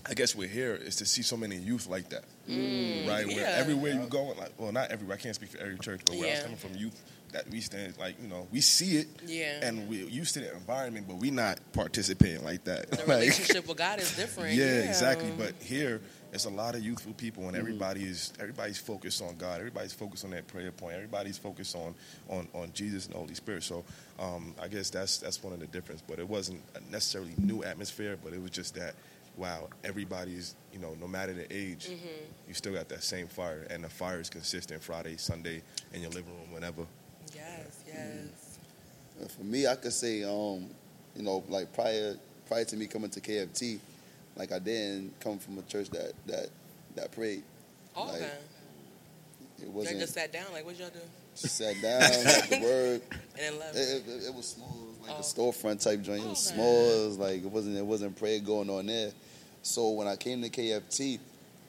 I 0.10 0.14
guess 0.14 0.36
we're 0.36 0.48
here 0.48 0.74
is 0.76 0.96
to 0.98 1.06
see 1.06 1.22
so 1.22 1.38
many 1.38 1.56
youth 1.58 1.88
like 1.88 2.10
that, 2.10 2.24
mm. 2.50 3.08
right? 3.08 3.28
Where 3.28 3.46
everywhere 3.48 3.94
you 3.94 4.08
go, 4.10 4.24
like, 4.38 4.52
well, 4.58 4.72
not 4.72 4.90
everywhere. 4.92 5.18
I 5.18 5.20
can't 5.20 5.36
speak 5.36 5.50
for 5.50 5.60
every 5.60 5.78
church, 5.80 6.02
but 6.06 6.16
where 6.16 6.28
I 6.28 6.32
was 6.32 6.40
coming 6.42 6.58
from, 6.58 6.76
youth 6.76 7.00
that 7.34 7.50
we 7.50 7.62
stand 7.62 7.98
like, 7.98 8.22
you 8.22 8.28
know, 8.28 8.46
we 8.52 8.60
see 8.62 8.98
it, 8.98 9.08
Yeah. 9.26 9.60
and 9.66 9.88
we're 9.88 10.06
used 10.08 10.34
to 10.34 10.42
the 10.42 10.52
environment, 10.54 11.08
but 11.08 11.16
we're 11.18 11.32
not 11.32 11.60
participating 11.72 12.44
like 12.44 12.64
that. 12.66 12.90
The 12.92 12.98
Like- 12.98 13.08
relationship 13.08 13.68
with 13.68 13.78
God 13.78 14.00
is 14.00 14.16
different. 14.18 14.56
yeah, 14.56 14.66
Yeah, 14.66 14.90
exactly. 14.90 15.32
But 15.38 15.54
here, 15.62 16.02
it's 16.32 16.46
a 16.46 16.50
lot 16.50 16.76
of 16.76 16.84
youthful 16.84 17.14
people, 17.14 17.48
and 17.48 17.58
everybody 17.58 18.04
is 18.04 18.34
everybody's 18.40 18.78
focused 18.78 19.22
on 19.22 19.36
God. 19.38 19.60
Everybody's 19.60 19.94
focused 19.94 20.24
on 20.24 20.32
that 20.32 20.48
prayer 20.48 20.72
point. 20.72 20.96
Everybody's 20.96 21.38
focused 21.38 21.76
on 21.76 21.94
on, 22.30 22.48
on 22.54 22.72
Jesus 22.74 23.06
and 23.06 23.16
the 23.16 23.20
Holy 23.20 23.34
Spirit. 23.34 23.64
So, 23.64 23.84
um, 24.20 24.56
I 24.62 24.68
guess 24.68 24.90
that's 24.90 25.18
that's 25.18 25.44
one 25.44 25.54
of 25.54 25.60
the 25.60 25.68
difference. 25.68 26.02
But 26.08 26.20
it 26.20 26.28
wasn't 26.28 26.62
a 26.76 26.92
necessarily 26.92 27.34
new 27.38 27.64
atmosphere, 27.64 28.18
but 28.24 28.34
it 28.34 28.42
was 28.42 28.52
just 28.52 28.76
that. 28.76 28.96
Wow, 29.38 29.70
everybody's 29.86 30.56
you 30.74 30.80
know, 30.80 30.96
no 31.00 31.08
matter 31.08 31.34
the 31.34 31.52
age, 31.56 31.90
you 32.48 32.54
still 32.54 32.74
got 32.74 32.90
that 32.90 33.02
same 33.02 33.28
fire, 33.28 33.66
and 33.70 33.82
the 33.84 33.90
fire 33.90 34.20
is 34.20 34.30
consistent 34.30 34.84
Friday, 34.84 35.16
Sunday, 35.16 35.62
in 35.94 36.02
your 36.02 36.12
living 36.12 36.34
room, 36.38 36.54
whenever. 36.54 36.86
Yes, 37.34 37.84
yes. 37.88 38.60
And 39.22 39.32
For 39.32 39.44
me, 39.44 39.68
I 39.68 39.76
could 39.76 39.94
say, 39.94 40.24
um, 40.24 40.68
you 41.16 41.24
know, 41.24 41.44
like 41.48 41.72
prior 41.74 42.18
prior 42.48 42.66
to 42.66 42.76
me 42.76 42.88
coming 42.88 43.10
to 43.12 43.22
KFT, 43.22 43.80
like 44.42 44.52
I 44.52 44.58
didn't 44.60 45.20
come 45.20 45.38
from 45.38 45.60
a 45.60 45.62
church 45.64 45.90
that 45.92 46.14
that 46.26 46.50
that 46.96 47.12
prayed. 47.12 47.44
Oh, 47.96 48.06
Like, 48.06 48.16
okay. 48.16 48.32
It 49.60 49.66
Y'all 49.66 49.72
wasn't 49.74 50.00
just 50.00 50.14
sat 50.16 50.34
down. 50.34 50.46
Like, 50.52 50.66
what 50.66 50.78
y'all 50.80 50.90
do? 50.90 51.00
sat 51.36 51.80
down, 51.82 52.02
had 52.02 52.50
the 52.50 52.60
word. 52.64 53.02
And 53.12 53.20
then 53.38 53.60
left. 53.60 53.76
It, 53.78 54.04
it, 54.08 54.24
it 54.30 54.34
was 54.34 54.48
small. 54.48 54.76
It 54.82 55.00
was 55.00 55.08
like 55.08 55.18
Oh. 55.18 55.20
a 55.20 55.52
storefront 55.54 55.84
type 55.84 56.02
joint. 56.02 56.24
It 56.24 56.28
was 56.28 56.48
Okay. 56.48 56.56
small. 56.56 57.04
It 57.04 57.08
was 57.08 57.18
like 57.20 57.38
it 57.44 57.52
wasn't 57.52 57.78
it 57.78 57.86
wasn't 57.86 58.16
prayer 58.18 58.40
going 58.40 58.70
on 58.72 58.88
there. 58.88 59.12
So 59.62 59.92
when 59.92 60.08
I 60.08 60.16
came 60.16 60.42
to 60.42 60.50
KFT, 60.50 61.20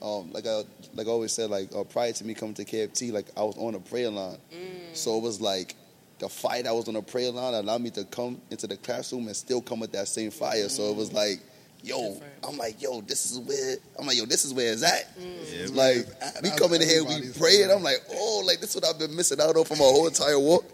um, 0.00 0.32
like 0.32 0.46
I 0.46 0.62
like 0.94 1.06
I 1.06 1.10
always 1.10 1.32
said, 1.32 1.50
like 1.50 1.74
uh, 1.76 1.84
prior 1.84 2.12
to 2.12 2.24
me 2.24 2.32
coming 2.32 2.54
to 2.54 2.64
KFT, 2.64 3.12
like 3.12 3.26
I 3.36 3.42
was 3.42 3.56
on 3.58 3.74
a 3.74 3.80
prayer 3.80 4.08
line. 4.10 4.38
Mm. 4.52 4.96
So 4.96 5.18
it 5.18 5.22
was 5.22 5.40
like 5.42 5.74
the 6.18 6.28
fight 6.30 6.66
I 6.66 6.72
was 6.72 6.88
on 6.88 6.96
a 6.96 7.02
prayer 7.02 7.30
line 7.30 7.52
allowed 7.52 7.82
me 7.82 7.90
to 7.90 8.04
come 8.04 8.40
into 8.50 8.66
the 8.66 8.76
classroom 8.78 9.26
and 9.26 9.36
still 9.36 9.60
come 9.60 9.80
with 9.80 9.92
that 9.92 10.08
same 10.08 10.30
fire. 10.30 10.68
So 10.68 10.84
it 10.90 10.96
was 10.96 11.12
like, 11.12 11.40
yo. 11.83 12.20
I'm 12.47 12.57
like, 12.57 12.80
yo, 12.83 13.01
this 13.03 13.30
is 13.30 13.39
where 13.39 13.76
I'm 13.99 14.07
like, 14.07 14.16
yo, 14.16 14.24
this 14.24 14.45
is 14.45 14.53
where 14.53 14.72
it's 14.72 14.83
at. 14.83 15.16
Mm. 15.18 15.24
Yeah, 15.53 15.66
Like 15.74 15.97
we 16.43 16.49
That's 16.49 16.59
come 16.59 16.72
in 16.74 16.80
here, 16.80 17.05
we 17.05 17.30
pray, 17.39 17.62
and. 17.62 17.70
I'm 17.72 17.83
like, 17.83 17.99
oh, 18.12 18.43
like 18.47 18.61
this 18.61 18.70
is 18.70 18.76
what 18.80 18.85
I've 18.87 18.99
been 18.99 19.14
missing 19.14 19.41
out 19.41 19.57
on 19.57 19.64
for 19.64 19.74
my 19.74 19.85
whole 19.85 20.07
entire 20.07 20.39
walk. 20.39 20.64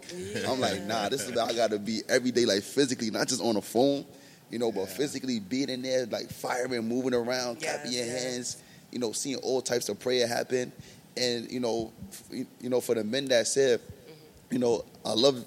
I'm 0.47 0.59
like, 0.59 0.83
nah, 0.83 1.09
this 1.09 1.21
is 1.27 1.35
where 1.35 1.45
I 1.45 1.53
gotta 1.53 1.77
be 1.79 2.01
every 2.09 2.31
day, 2.31 2.45
like 2.45 2.63
physically, 2.63 3.11
not 3.11 3.27
just 3.27 3.41
on 3.41 3.55
the 3.55 3.61
phone, 3.61 4.05
you 4.49 4.57
know, 4.59 4.71
but 4.71 4.87
physically 4.89 5.39
being 5.39 5.69
in 5.69 5.81
there, 5.81 6.05
like 6.07 6.29
firing, 6.31 6.87
moving 6.87 7.13
around, 7.13 7.61
Yes, 7.61 7.75
clapping 7.75 7.91
your 7.91 8.05
yes. 8.05 8.23
hands, 8.23 8.57
you 8.91 8.99
know, 8.99 9.11
seeing 9.11 9.37
all 9.37 9.61
types 9.61 9.89
of 9.89 9.99
prayer 9.99 10.27
happen, 10.27 10.71
and 11.17 11.51
you 11.51 11.59
know, 11.59 11.91
f- 12.11 12.23
you 12.59 12.69
know, 12.69 12.81
for 12.81 12.95
the 12.95 13.03
men 13.03 13.25
that 13.25 13.47
said, 13.47 13.79
Mm-hmm. 13.79 14.53
you 14.53 14.59
know, 14.59 14.85
I 15.05 15.13
love. 15.13 15.43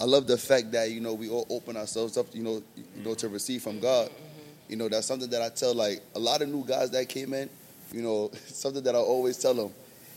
I 0.00 0.04
love 0.04 0.28
the 0.28 0.38
fact 0.38 0.70
that 0.72 0.92
you 0.92 1.00
know 1.00 1.12
we 1.14 1.28
all 1.28 1.44
open 1.50 1.76
ourselves 1.76 2.16
up, 2.16 2.26
you 2.32 2.40
know, 2.44 2.62
you 2.76 3.02
know, 3.04 3.14
to 3.14 3.28
receive 3.28 3.62
from 3.62 3.80
God. 3.80 4.08
You 4.68 4.76
know, 4.76 4.88
that's 4.88 5.06
something 5.06 5.30
that 5.30 5.42
I 5.42 5.48
tell 5.48 5.74
like 5.74 6.02
a 6.14 6.18
lot 6.18 6.42
of 6.42 6.48
new 6.48 6.64
guys 6.64 6.90
that 6.90 7.08
came 7.08 7.32
in. 7.34 7.48
You 7.92 8.02
know, 8.02 8.30
something 8.46 8.82
that 8.84 8.94
I 8.94 8.98
always 8.98 9.38
tell 9.38 9.54
them. 9.54 9.72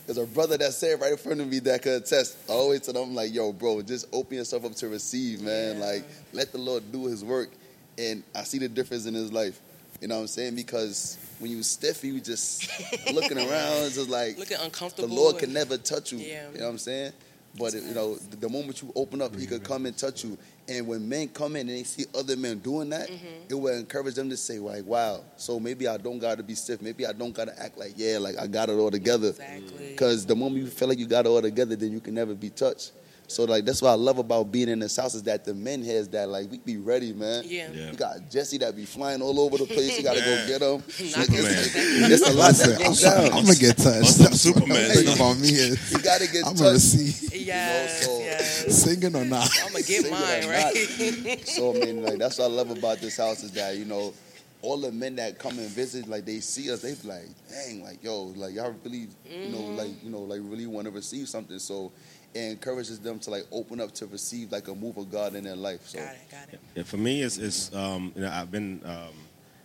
There's 0.06 0.18
a 0.18 0.26
brother 0.26 0.58
that 0.58 0.72
said 0.72 1.00
right 1.00 1.12
in 1.12 1.16
front 1.16 1.40
of 1.40 1.46
me 1.48 1.60
that 1.60 1.80
could 1.82 2.02
attest. 2.02 2.36
I 2.48 2.52
always 2.52 2.80
tell 2.80 2.94
them 2.94 3.14
like, 3.14 3.32
"Yo, 3.32 3.52
bro, 3.52 3.82
just 3.82 4.06
open 4.12 4.36
yourself 4.36 4.64
up 4.64 4.74
to 4.76 4.88
receive, 4.88 5.40
man. 5.40 5.78
Yeah. 5.78 5.84
Like, 5.84 6.04
let 6.32 6.52
the 6.52 6.58
Lord 6.58 6.90
do 6.90 7.06
His 7.06 7.24
work." 7.24 7.50
And 7.98 8.22
I 8.34 8.42
see 8.44 8.58
the 8.58 8.68
difference 8.68 9.06
in 9.06 9.14
his 9.14 9.32
life. 9.32 9.60
You 10.00 10.08
know 10.08 10.16
what 10.16 10.22
I'm 10.22 10.26
saying? 10.26 10.56
Because 10.56 11.18
when 11.38 11.50
you 11.50 11.62
stiff, 11.62 12.02
you 12.02 12.20
just 12.20 12.68
looking 13.12 13.36
around, 13.38 13.92
just 13.92 14.08
like 14.08 14.38
Looking 14.38 14.56
uncomfortable. 14.60 15.08
the. 15.08 15.14
Lord 15.14 15.38
can 15.38 15.52
never 15.52 15.76
touch 15.76 16.10
you. 16.10 16.18
Yeah. 16.18 16.50
You 16.52 16.58
know 16.58 16.64
what 16.64 16.70
I'm 16.72 16.78
saying? 16.78 17.12
But 17.58 17.74
it, 17.74 17.84
you 17.84 17.94
know, 17.94 18.16
the, 18.16 18.36
the 18.36 18.48
moment 18.48 18.80
you 18.82 18.90
open 18.96 19.20
up, 19.22 19.36
He 19.38 19.46
could 19.46 19.62
come 19.62 19.84
and 19.86 19.96
touch 19.96 20.24
you. 20.24 20.36
And 20.68 20.86
when 20.86 21.08
men 21.08 21.28
come 21.28 21.56
in 21.56 21.68
and 21.68 21.76
they 21.76 21.82
see 21.82 22.04
other 22.14 22.36
men 22.36 22.58
doing 22.60 22.90
that, 22.90 23.08
Mm-hmm. 23.10 23.50
it 23.50 23.54
will 23.54 23.76
encourage 23.76 24.14
them 24.14 24.30
to 24.30 24.36
say, 24.36 24.58
like, 24.58 24.84
"Wow, 24.86 25.24
so 25.36 25.58
maybe 25.58 25.88
I 25.88 25.96
don't 25.96 26.18
got 26.20 26.36
to 26.38 26.42
be 26.44 26.54
stiff. 26.54 26.80
Maybe 26.80 27.04
I 27.04 27.12
don't 27.12 27.32
got 27.34 27.46
to 27.46 27.62
act 27.62 27.76
like, 27.76 27.94
yeah, 27.96 28.18
like 28.18 28.38
I 28.38 28.46
got 28.46 28.68
it 28.70 28.74
all 28.74 28.90
together." 28.90 29.30
Exactly. 29.30 29.88
Because 29.90 30.24
the 30.24 30.36
moment 30.36 30.62
you 30.64 30.70
feel 30.70 30.88
like 30.88 30.98
you 30.98 31.06
got 31.06 31.26
it 31.26 31.28
all 31.28 31.42
together, 31.42 31.74
then 31.76 31.90
you 31.92 32.00
can 32.00 32.14
never 32.14 32.34
be 32.34 32.48
touched. 32.50 32.92
So 33.32 33.44
like 33.44 33.64
that's 33.64 33.80
what 33.82 33.90
I 33.90 33.94
love 33.94 34.18
about 34.18 34.52
being 34.52 34.68
in 34.68 34.78
this 34.78 34.96
house 34.96 35.14
is 35.14 35.22
that 35.24 35.44
the 35.44 35.54
men 35.54 35.82
has 35.84 36.08
that 36.10 36.28
like 36.28 36.50
we 36.50 36.58
be 36.58 36.76
ready, 36.76 37.12
man. 37.12 37.44
Yeah. 37.46 37.68
Yeah. 37.72 37.90
You 37.90 37.96
got 37.96 38.30
Jesse 38.30 38.58
that 38.58 38.76
be 38.76 38.84
flying 38.84 39.22
all 39.22 39.40
over 39.40 39.58
the 39.58 39.66
place. 39.66 39.96
You 39.96 40.04
got 40.04 40.16
to 40.16 40.20
go 40.20 40.46
get 40.46 40.60
him. 40.62 40.82
Not 41.16 41.26
Superman. 41.26 42.08
There's 42.08 42.20
a 42.22 42.32
lot 42.32 42.48
Listen, 42.48 42.70
that 42.70 42.80
I'm, 42.80 42.86
goes 42.86 43.00
down. 43.02 43.24
I'm 43.24 43.44
gonna 43.44 43.54
get 43.54 43.76
touched. 43.78 44.02
Awesome 44.02 44.24
That's 44.24 44.44
what 44.44 44.54
Superman. 44.54 44.88
the 44.88 44.94
thing 44.94 45.14
about 45.16 45.38
me 45.38 45.48
is 45.48 45.92
You 45.92 45.98
got 45.98 46.20
to 46.20 46.26
get 46.30 46.46
I'm 46.46 46.54
touched. 46.54 46.58
gonna 46.60 46.72
receive 46.72 47.34
Yes, 47.46 48.04
so- 48.06 48.18
yes. 48.20 48.82
singing 48.82 49.16
or 49.16 49.24
not. 49.24 49.48
I'm 49.64 49.72
gonna 49.72 49.82
get 49.84 50.10
mine, 50.10 50.48
right? 50.48 51.40
So 51.46 51.74
I 51.74 51.78
mean, 51.84 52.02
like 52.02 52.18
that's 52.18 52.38
what 52.38 52.44
I 52.44 52.48
love 52.54 52.70
about 52.70 52.98
this 52.98 53.16
house 53.16 53.42
is 53.42 53.50
that 53.52 53.76
you 53.76 53.84
know, 53.84 54.12
all 54.60 54.76
the 54.78 54.92
men 54.92 55.16
that 55.16 55.38
come 55.38 55.58
and 55.58 55.68
visit, 55.68 56.06
like 56.06 56.24
they 56.24 56.38
see 56.40 56.70
us, 56.70 56.82
they 56.82 56.94
be 56.94 57.08
like, 57.08 57.26
dang, 57.50 57.82
like 57.82 58.02
yo, 58.04 58.24
like 58.36 58.54
y'all 58.54 58.74
really, 58.84 59.08
you 59.28 59.48
know, 59.50 59.58
Mm-hmm. 59.58 59.76
like 59.76 60.04
you 60.04 60.10
know, 60.10 60.20
like 60.20 60.40
really 60.44 60.66
want 60.66 60.84
to 60.86 60.90
receive 60.92 61.28
something. 61.28 61.58
So 61.58 61.90
it 62.34 62.50
encourages 62.50 62.98
them 62.98 63.18
to 63.20 63.30
like 63.30 63.46
open 63.52 63.80
up 63.80 63.92
to 63.92 64.06
receive 64.06 64.52
like 64.52 64.68
a 64.68 64.74
move 64.74 64.96
of 64.96 65.10
God 65.10 65.34
in 65.34 65.44
their 65.44 65.56
life. 65.56 65.86
So 65.88 65.98
got 65.98 66.14
it, 66.14 66.30
got 66.30 66.52
it. 66.52 66.60
Yeah, 66.74 66.82
for 66.82 66.96
me, 66.96 67.22
it's, 67.22 67.38
it's 67.38 67.74
um, 67.74 68.12
you 68.14 68.22
know, 68.22 68.30
I've 68.30 68.50
been 68.50 68.80
um, 68.84 69.14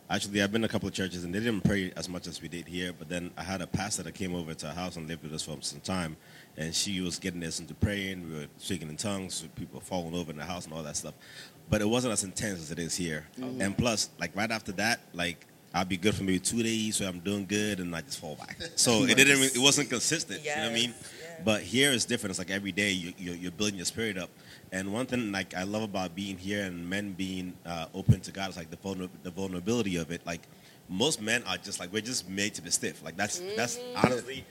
Actually, 0.09 0.41
I've 0.41 0.53
been 0.53 0.61
to 0.61 0.67
a 0.67 0.69
couple 0.69 0.87
of 0.87 0.93
churches 0.93 1.25
and 1.25 1.35
they 1.35 1.39
didn't 1.39 1.65
pray 1.65 1.91
as 1.97 2.07
much 2.07 2.27
as 2.27 2.41
we 2.41 2.47
did 2.47 2.65
here. 2.65 2.93
But 2.97 3.09
then 3.09 3.29
I 3.37 3.43
had 3.43 3.61
a 3.61 3.67
pastor 3.67 4.03
that 4.03 4.13
came 4.13 4.35
over 4.35 4.53
to 4.53 4.67
our 4.67 4.73
house 4.73 4.95
and 4.95 5.05
lived 5.05 5.23
with 5.23 5.33
us 5.33 5.43
for 5.43 5.57
some 5.59 5.81
time, 5.81 6.15
and 6.55 6.73
she 6.73 7.01
was 7.01 7.19
getting 7.19 7.43
us 7.43 7.59
into 7.59 7.73
praying. 7.73 8.29
We 8.29 8.35
were 8.39 8.47
speaking 8.57 8.87
in 8.87 8.95
tongues. 8.95 9.45
People 9.55 9.81
falling 9.81 10.15
over 10.15 10.31
in 10.31 10.37
the 10.37 10.45
house 10.45 10.63
and 10.63 10.73
all 10.73 10.83
that 10.83 10.95
stuff. 10.95 11.13
But 11.69 11.81
it 11.81 11.89
wasn't 11.89 12.13
as 12.13 12.23
intense 12.23 12.59
as 12.59 12.71
it 12.71 12.79
is 12.79 12.95
here. 12.95 13.27
And 13.59 13.77
plus, 13.77 14.09
like 14.17 14.33
right 14.33 14.49
after 14.49 14.71
that, 14.73 15.01
like 15.13 15.45
I'll 15.73 15.83
be 15.83 15.97
good 15.97 16.15
for 16.15 16.23
maybe 16.23 16.39
two 16.39 16.63
days, 16.63 17.01
where 17.01 17.09
I'm 17.09 17.19
doing 17.19 17.45
good, 17.45 17.81
and 17.81 17.93
I 17.93 17.99
just 17.99 18.19
fall 18.19 18.35
back. 18.35 18.57
So 18.77 19.03
it 19.03 19.17
didn't. 19.17 19.43
It 19.43 19.57
wasn't 19.57 19.89
consistent. 19.89 20.41
You 20.41 20.55
know 20.55 20.61
what 20.61 20.71
I 20.71 20.73
mean? 20.73 20.93
Yes, 21.37 21.39
yeah. 21.39 21.43
But 21.45 21.61
here 21.61 21.91
it's 21.91 22.05
different. 22.05 22.31
It's 22.31 22.39
like 22.39 22.51
every 22.51 22.71
day 22.71 22.91
you, 22.91 23.13
you're, 23.17 23.35
you're 23.35 23.51
building 23.51 23.75
your 23.75 23.85
spirit 23.85 24.17
up. 24.17 24.29
And 24.71 24.91
one 24.91 25.05
thing 25.05 25.31
like 25.31 25.53
I 25.55 25.63
love 25.63 25.83
about 25.83 26.15
being 26.15 26.37
here 26.37 26.63
and 26.65 26.89
men 26.89 27.13
being 27.13 27.53
uh, 27.65 27.87
open 27.93 28.19
to 28.21 28.31
God 28.31 28.49
is 28.49 28.57
like 28.57 28.69
the, 28.69 28.77
vulner- 28.77 29.09
the 29.23 29.31
vulnerability 29.31 29.95
of 29.97 30.11
it. 30.11 30.21
Like 30.25 30.41
most 30.89 31.21
men 31.21 31.43
are 31.47 31.57
just 31.57 31.79
like 31.79 31.91
we're 31.93 32.01
just 32.01 32.29
made 32.29 32.53
to 32.55 32.61
be 32.61 32.69
stiff. 32.71 33.03
Like 33.03 33.15
that's 33.17 33.41
that's 33.55 33.79
honestly. 33.95 34.45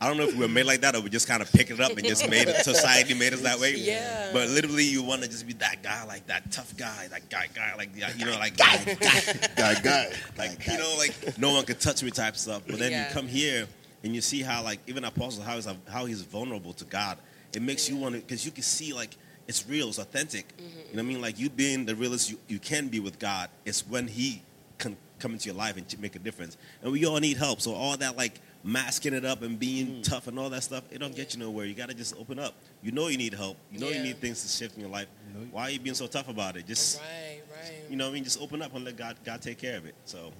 I 0.00 0.08
don't 0.08 0.18
know 0.18 0.24
if 0.24 0.34
we 0.34 0.40
were 0.40 0.48
made 0.48 0.66
like 0.66 0.80
that 0.82 0.94
or 0.96 1.00
we 1.00 1.08
just 1.08 1.26
kind 1.28 1.40
of 1.40 1.50
picked 1.50 1.70
it 1.70 1.80
up 1.80 1.92
and 1.96 2.04
just 2.04 2.28
made 2.28 2.46
it. 2.48 2.56
Society 2.56 3.14
made 3.14 3.32
us 3.32 3.40
that 3.42 3.58
way. 3.58 3.74
Yeah. 3.78 4.30
But 4.34 4.48
literally, 4.50 4.84
you 4.84 5.02
want 5.02 5.22
to 5.22 5.28
just 5.30 5.46
be 5.46 5.54
that 5.54 5.82
guy, 5.82 6.04
like 6.04 6.26
that 6.26 6.50
tough 6.50 6.76
guy, 6.76 7.06
that 7.08 7.30
guy, 7.30 7.46
guy, 7.54 7.74
like 7.76 7.90
you 8.18 8.26
know, 8.26 8.32
like 8.38 8.56
guy, 8.56 8.76
guy, 8.84 9.20
guy, 9.56 9.80
guy. 9.80 10.10
like 10.36 10.66
you 10.66 10.76
know, 10.76 10.94
like 10.98 11.38
no 11.38 11.52
one 11.54 11.64
could 11.64 11.80
touch 11.80 12.02
me 12.02 12.10
type 12.10 12.36
stuff. 12.36 12.62
But 12.66 12.80
then 12.80 12.90
Yeah. 12.90 13.08
you 13.08 13.14
come 13.14 13.28
here 13.28 13.66
and 14.04 14.14
you 14.14 14.20
see 14.20 14.42
how 14.42 14.62
like 14.62 14.78
even 14.86 15.04
Apostle 15.04 15.42
how 15.42 15.56
he's 15.56 15.68
how 15.88 16.04
he's 16.04 16.22
vulnerable 16.22 16.74
to 16.74 16.84
God. 16.84 17.18
It 17.54 17.62
makes 17.62 17.88
you 17.88 17.96
want 17.96 18.14
to 18.14 18.20
because 18.20 18.44
you 18.44 18.52
can 18.52 18.62
see 18.62 18.92
like 18.92 19.16
it's 19.48 19.66
real, 19.68 19.88
it's 19.88 19.98
authentic. 19.98 20.48
Mm-hmm. 20.56 20.64
You 20.64 20.74
know 20.76 20.82
what 20.92 20.98
I 20.98 21.02
mean? 21.02 21.20
Like 21.20 21.38
you 21.38 21.50
being 21.50 21.86
the 21.86 21.96
realest 21.96 22.30
you, 22.30 22.38
you 22.46 22.58
can 22.58 22.88
be 22.88 23.00
with 23.00 23.18
God. 23.18 23.48
It's 23.64 23.86
when 23.86 24.06
He 24.06 24.42
can 24.78 24.96
come 25.18 25.32
into 25.32 25.46
your 25.46 25.54
life 25.54 25.76
and 25.76 26.00
make 26.00 26.16
a 26.16 26.18
difference. 26.18 26.56
And 26.82 26.92
we 26.92 27.06
all 27.06 27.18
need 27.18 27.38
help. 27.38 27.60
So 27.60 27.74
all 27.74 27.96
that 27.96 28.16
like 28.16 28.40
masking 28.62 29.14
it 29.14 29.24
up 29.24 29.42
and 29.42 29.58
being 29.58 29.86
mm. 29.86 30.02
tough 30.02 30.26
and 30.26 30.38
all 30.38 30.50
that 30.50 30.62
stuff, 30.62 30.84
it 30.90 30.98
don't 30.98 31.14
get 31.14 31.34
you 31.34 31.40
nowhere. 31.40 31.64
You 31.66 31.74
got 31.74 31.88
to 31.88 31.94
just 31.94 32.16
open 32.16 32.38
up. 32.38 32.54
You 32.82 32.92
know 32.92 33.08
you 33.08 33.18
need 33.18 33.34
help. 33.34 33.56
You 33.70 33.78
know 33.78 33.88
Yeah. 33.88 33.98
you 33.98 34.02
need 34.02 34.20
things 34.20 34.42
to 34.42 34.48
shift 34.48 34.74
in 34.74 34.80
your 34.80 34.90
life. 34.90 35.06
Why 35.50 35.62
are 35.62 35.70
you 35.70 35.80
being 35.80 35.94
so 35.94 36.06
tough 36.06 36.28
about 36.28 36.56
it? 36.56 36.66
Just 36.66 37.00
Right, 37.00 37.42
right. 37.52 37.72
you 37.90 37.96
know 37.96 38.04
what 38.04 38.10
I 38.10 38.14
mean? 38.14 38.24
Just 38.24 38.40
open 38.40 38.62
up 38.62 38.74
and 38.74 38.84
let 38.84 38.96
God 38.96 39.16
God 39.24 39.42
take 39.42 39.58
care 39.58 39.76
of 39.76 39.86
it. 39.86 39.94
So. 40.04 40.32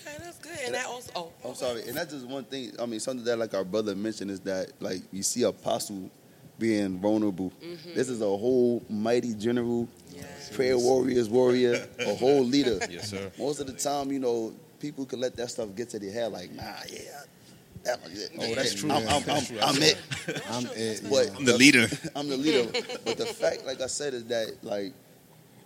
Okay, 0.00 0.16
that's 0.22 0.38
good. 0.38 0.58
And 0.66 0.74
that 0.74 0.86
also. 0.86 1.10
Oh, 1.16 1.32
I'm 1.44 1.54
sorry, 1.54 1.82
and 1.86 1.96
that's 1.96 2.12
just 2.12 2.26
one 2.26 2.44
thing. 2.44 2.72
I 2.80 2.86
mean, 2.86 3.00
something 3.00 3.24
that 3.24 3.38
like 3.38 3.54
our 3.54 3.64
brother 3.64 3.94
mentioned 3.94 4.30
is 4.30 4.40
that 4.40 4.72
like 4.80 5.02
you 5.12 5.22
see 5.22 5.42
apostle 5.42 6.10
being 6.58 6.98
vulnerable. 6.98 7.52
Mm-hmm. 7.62 7.94
This 7.94 8.08
is 8.08 8.20
a 8.20 8.24
whole 8.24 8.82
mighty 8.88 9.34
general, 9.34 9.88
Yes. 10.14 10.50
prayer 10.54 10.76
warriors 10.76 11.28
warrior, 11.28 11.86
a 12.00 12.14
whole 12.14 12.42
leader. 12.42 12.78
Yes, 12.90 13.10
sir. 13.10 13.30
Most 13.38 13.60
of 13.60 13.66
the 13.66 13.74
time, 13.74 14.10
you 14.10 14.18
know, 14.18 14.52
people 14.80 15.04
can 15.06 15.20
let 15.20 15.36
that 15.36 15.50
stuff 15.50 15.68
get 15.76 15.90
to 15.90 15.98
their 15.98 16.12
head. 16.12 16.32
Like, 16.32 16.52
nah, 16.52 16.62
yeah. 16.90 17.22
that 17.84 18.02
was 18.02 18.22
it. 18.24 18.30
Oh, 18.38 18.54
that's 18.54 18.74
true. 18.74 18.90
I'm, 18.90 19.06
I'm, 19.06 19.14
I'm, 19.14 19.22
That's 19.22 19.46
true. 19.48 19.58
I'm 19.62 19.76
it. 19.82 19.98
I'm 20.50 20.66
it. 20.74 21.02
But. 21.08 21.36
I'm 21.36 21.44
the 21.44 21.56
leader. 21.56 21.86
I'm 22.16 22.28
the 22.28 22.36
leader. 22.36 22.70
but 23.04 23.16
the 23.16 23.26
fact, 23.26 23.64
like 23.66 23.80
I 23.80 23.86
said, 23.86 24.14
is 24.14 24.24
that 24.26 24.56
like 24.62 24.94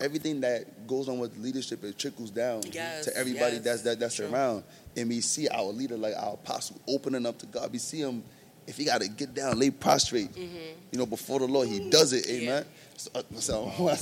everything 0.03 0.41
that 0.43 0.87
goes 0.87 1.09
on 1.09 1.19
with 1.19 1.37
leadership, 1.39 1.83
it 1.85 1.99
trickles 1.99 2.31
down 2.31 2.63
Yes, 2.71 3.05
to 3.07 3.17
everybody 3.17 3.57
yes, 3.57 3.65
that's 3.65 3.83
that, 3.83 3.99
that's 4.01 4.15
true. 4.17 4.31
around. 4.33 4.65
And 4.97 5.09
we 5.09 5.21
see 5.21 5.49
our 5.49 5.65
leader, 5.65 5.97
like 5.97 6.15
our 6.17 6.35
apostle, 6.35 6.81
opening 6.89 7.27
up 7.27 7.39
to 7.39 7.47
God. 7.47 7.73
We 7.73 7.79
see 7.79 8.01
him. 8.01 8.23
If 8.65 8.77
he 8.77 8.85
got 8.85 9.01
to 9.01 9.09
get 9.09 9.35
down, 9.35 9.59
lay 9.59 9.71
prostrate, 9.71 10.37
you 10.37 10.97
know, 10.99 11.05
before 11.05 11.41
the 11.41 11.49
Lord, 11.49 11.67
he 11.67 11.91
does 11.91 12.13
it. 12.13 12.25
Mm-hmm. 12.27 12.45
Yeah. 12.45 12.51
Amen. 12.51 12.65
So, 12.97 13.11
uh, 13.13 13.23
that's 13.33 13.49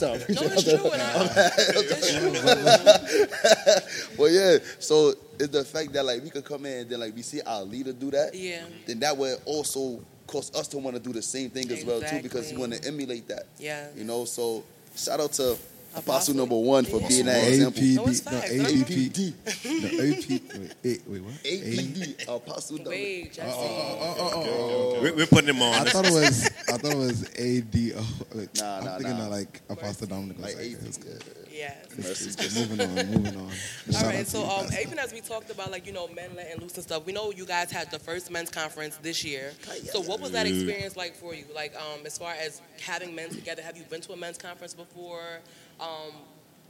how 0.00 0.08
I 0.08 0.18
No, 0.18 0.24
it's 0.28 0.64
true. 0.64 0.80
It's 1.88 2.12
true. 2.12 2.32
Well, 4.18 4.30
yeah. 4.30 4.58
So 4.78 5.14
it's 5.38 5.48
the 5.48 5.64
fact 5.64 5.94
that 5.94 6.04
like 6.04 6.22
we 6.22 6.28
could 6.28 6.44
come 6.44 6.66
in 6.66 6.80
and 6.80 6.90
then 6.90 7.00
like 7.00 7.14
we 7.16 7.22
see 7.22 7.40
our 7.40 7.62
leader 7.62 7.94
do 7.94 8.10
that. 8.10 8.34
Yeah. 8.34 8.64
Then 8.86 9.00
that 9.00 9.16
would 9.16 9.38
also 9.46 10.02
cause 10.26 10.54
us 10.54 10.68
to 10.68 10.78
want 10.78 10.94
to 10.96 11.02
do 11.02 11.12
the 11.14 11.22
same 11.22 11.48
thing 11.50 11.70
as 11.70 11.82
well 11.84 12.00
too, 12.02 12.20
because 12.22 12.52
we 12.52 12.58
want 12.58 12.74
to 12.74 12.84
emulate 12.86 13.28
that. 13.28 13.46
Yeah. 13.58 13.88
You 13.96 14.04
know. 14.04 14.26
So 14.26 14.62
shout 14.94 15.20
out 15.20 15.32
to 15.34 15.56
Apostle. 15.92 16.12
Apostle 16.12 16.34
number 16.36 16.56
one 16.56 16.84
for 16.84 17.00
Yeah. 17.00 17.08
being 17.08 17.26
that 17.26 17.48
example. 17.48 17.82
No, 17.82 18.06
it's 18.06 18.20
APD. 18.20 18.24
No, 18.24 18.40
facts. 18.40 18.50
APD. 18.50 19.32
No, 19.64 19.88
AP. 19.88 20.28
Wait, 20.60 20.72
wait, 20.84 21.02
wait, 21.06 21.22
what? 21.22 21.34
APD, 21.44 22.28
Apostle 22.28 22.76
number. 22.76 22.90
Wait, 22.90 23.32
Jesse. 23.32 25.00
We're, 25.02 25.14
we're 25.16 25.26
putting 25.26 25.48
him 25.54 25.62
on. 25.62 25.74
I 25.74 25.90
thought 25.90 26.06
it 26.06 26.12
was. 26.12 26.46
I 26.68 26.76
thought 26.78 26.92
it 26.92 26.96
was 26.96 27.24
ADO. 27.36 28.02
Like, 28.34 28.56
Nah, 28.56 28.78
I'm 28.78 28.84
nah, 28.84 28.96
thinking 28.98 29.18
nah. 29.18 29.24
of 29.26 29.30
like 29.32 29.60
Apostle 29.68 30.06
Dominic. 30.06 30.38
Like 30.38 30.56
Like, 30.56 30.66
AP. 30.66 30.80
Yes. 31.52 31.86
Mercy. 31.98 32.60
moving 32.60 32.80
on, 32.80 32.94
moving 33.10 33.36
on. 33.36 33.42
All 33.44 33.92
Shout 33.92 34.14
out 34.14 34.26
so 34.26 34.44
um, 34.48 34.66
even 34.80 34.98
as 34.98 35.12
we 35.12 35.20
talked 35.20 35.50
about, 35.50 35.70
like 35.70 35.86
you 35.86 35.92
know, 35.92 36.08
men 36.08 36.30
letting 36.36 36.60
loose 36.60 36.74
and 36.74 36.82
stuff, 36.84 37.04
we 37.04 37.12
know 37.12 37.32
you 37.32 37.44
guys 37.44 37.70
had 37.70 37.90
the 37.90 37.98
first 37.98 38.30
men's 38.30 38.48
conference 38.50 38.96
this 39.02 39.24
year. 39.24 39.52
So, 39.90 40.00
what 40.00 40.20
was 40.20 40.30
that 40.30 40.46
experience 40.46 40.96
like 40.96 41.14
for 41.16 41.34
you? 41.34 41.44
Like, 41.54 41.74
um, 41.76 42.06
as 42.06 42.16
far 42.16 42.32
as 42.32 42.62
having 42.80 43.14
men 43.14 43.30
together, 43.30 43.62
have 43.62 43.76
you 43.76 43.82
been 43.84 44.00
to 44.02 44.12
a 44.12 44.16
men's 44.16 44.38
conference 44.38 44.72
before? 44.74 45.40
Um, 45.80 46.12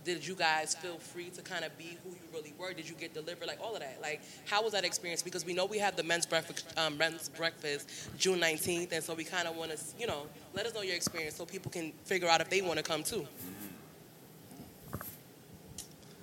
did 0.02 0.26
you 0.26 0.34
guys 0.34 0.74
feel 0.74 0.96
free 0.96 1.28
to 1.30 1.42
kind 1.42 1.64
of 1.64 1.76
be 1.76 1.98
who 2.02 2.10
you 2.10 2.16
really 2.32 2.54
were? 2.58 2.72
Did 2.72 2.88
you 2.88 2.94
get 2.94 3.12
delivered? 3.12 3.46
Like 3.46 3.58
all 3.62 3.74
of 3.74 3.80
that. 3.80 3.98
Like, 4.00 4.22
how 4.46 4.62
was 4.62 4.72
that 4.72 4.84
experience? 4.84 5.22
Because 5.22 5.44
we 5.44 5.52
know 5.52 5.66
we 5.66 5.78
have 5.78 5.94
the 5.96 6.02
men's 6.02 6.24
breakfast, 6.24 6.66
um, 6.78 6.96
men's 6.96 7.28
breakfast 7.28 7.90
June 8.16 8.40
19th, 8.40 8.92
and 8.92 9.04
so 9.04 9.14
we 9.14 9.24
kind 9.24 9.46
of 9.46 9.56
want 9.56 9.72
to, 9.72 9.78
you 9.98 10.06
know, 10.06 10.22
let 10.54 10.64
us 10.64 10.74
know 10.74 10.82
your 10.82 10.96
experience 10.96 11.34
so 11.36 11.44
people 11.44 11.70
can 11.70 11.92
figure 12.04 12.28
out 12.28 12.40
if 12.40 12.48
they 12.48 12.62
want 12.62 12.78
to 12.78 12.82
come 12.82 13.02
too. 13.02 13.26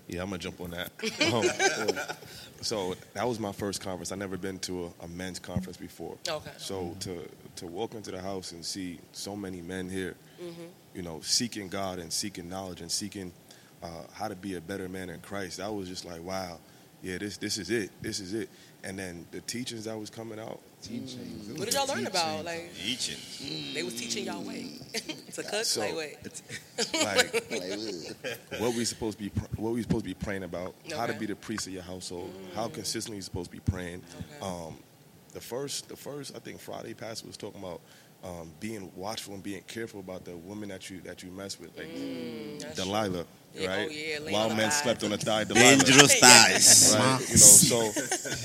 Yeah, 0.08 0.22
I'm 0.24 0.30
gonna 0.30 0.40
jump 0.40 0.62
on 0.62 0.72
that. 0.72 0.92
Um, 2.60 2.64
so 2.64 2.96
that 3.14 3.28
was 3.28 3.40
my 3.40 3.52
first 3.52 3.82
conference. 3.82 4.12
I 4.12 4.16
never 4.16 4.36
been 4.36 4.58
to 4.60 4.86
a, 5.02 5.06
a 5.06 5.08
men's 5.10 5.38
conference 5.38 5.78
before. 5.78 6.18
Okay. 6.28 6.50
So 6.58 6.96
to 7.02 7.30
to 7.58 7.68
walk 7.68 7.94
into 7.94 8.10
the 8.10 8.22
house 8.22 8.52
and 8.54 8.66
see 8.66 9.00
so 9.12 9.36
many 9.36 9.62
men 9.62 9.90
here, 9.90 10.16
Mm-hmm. 10.42 10.66
You 10.98 11.04
know, 11.04 11.22
seeking 11.22 11.68
God 11.70 12.00
and 12.00 12.12
seeking 12.12 12.50
knowledge 12.50 12.82
and 12.82 12.92
seeking 12.92 13.32
uh, 13.84 13.88
how 14.14 14.28
to 14.28 14.36
be 14.36 14.56
a 14.56 14.62
better 14.62 14.90
man 14.90 15.12
in 15.12 15.20
Christ, 15.20 15.60
I 15.62 15.70
was 15.70 15.88
just 15.88 16.04
like, 16.04 16.24
wow, 16.24 16.58
yeah, 17.04 17.20
this 17.20 17.38
this 17.38 17.60
is 17.60 17.70
it, 17.70 17.92
this 18.02 18.20
is 18.20 18.34
it. 18.34 18.50
And 18.84 18.98
then 18.98 19.28
the 19.32 19.42
teachings 19.42 19.86
that 19.86 19.98
was 19.98 20.10
coming 20.10 20.40
out, 20.40 20.60
Teachings. 20.82 21.50
It 21.50 21.58
What 21.58 21.66
did 21.66 21.74
y'all 21.74 21.86
a 21.86 21.94
learn 21.94 22.06
about? 22.08 22.46
teaching. 22.46 22.46
Like, 22.46 22.72
Eating. 22.86 23.74
they 23.74 23.84
was 23.84 23.94
teaching 23.96 24.26
y'all 24.26 24.42
way 24.44 24.72
to 25.34 25.44
cook. 25.44 25.66
So- 25.66 25.82
like, 25.82 25.96
wait. 25.96 26.18
like 26.94 27.52
Like, 27.52 28.60
what 28.62 28.74
we 28.76 28.86
supposed 28.86 29.18
to 29.20 29.24
be 29.24 29.30
pr- 29.30 29.46
what 29.62 29.74
we 29.74 29.82
supposed 29.84 30.04
to 30.06 30.10
be 30.10 30.14
praying 30.16 30.44
about, 30.44 30.74
how 30.96 31.06
to 31.06 31.14
be 31.14 31.26
the 31.28 31.36
priest 31.36 31.68
of 31.68 31.74
your 31.74 31.84
household, 31.84 32.32
how 32.56 32.68
consistently 32.70 33.18
you 33.18 33.22
supposed 33.24 33.52
to 33.52 33.56
be 33.58 33.62
praying. 33.72 34.02
Okay. 34.42 34.46
Um, 34.46 34.78
the 35.34 35.42
first, 35.42 35.90
the 35.90 35.96
first, 35.96 36.36
I 36.36 36.40
think 36.40 36.60
Friday 36.60 36.94
pastor 36.96 37.28
was 37.28 37.38
talking 37.38 37.62
about 37.62 37.82
um, 38.28 38.52
being 38.60 38.92
watchful 38.96 39.34
and 39.36 39.42
being 39.44 39.62
careful 39.68 40.00
about 40.02 40.26
the 40.26 40.36
women 40.36 40.70
that 40.70 40.90
you 40.90 41.00
that 41.02 41.24
you 41.24 41.32
mess 41.32 41.60
with, 41.60 41.76
like 41.78 41.88
Mm, 41.88 42.76
Delilah, 42.76 43.26
Yeah, 43.56 43.68
right? 43.68 43.88
oh, 43.88 43.92
yeah, 43.92 44.32
Wild 44.32 44.52
on 44.52 44.58
men 44.58 44.68
the 44.70 44.72
slept 44.72 45.04
on 45.04 45.12
the 45.12 45.18
thigh. 45.18 45.44
Delilah, 45.46 45.78
Dangerous 45.78 46.20
thighs. 46.20 46.96
right? 46.96 47.20
You 47.22 47.38
know, 47.38 47.56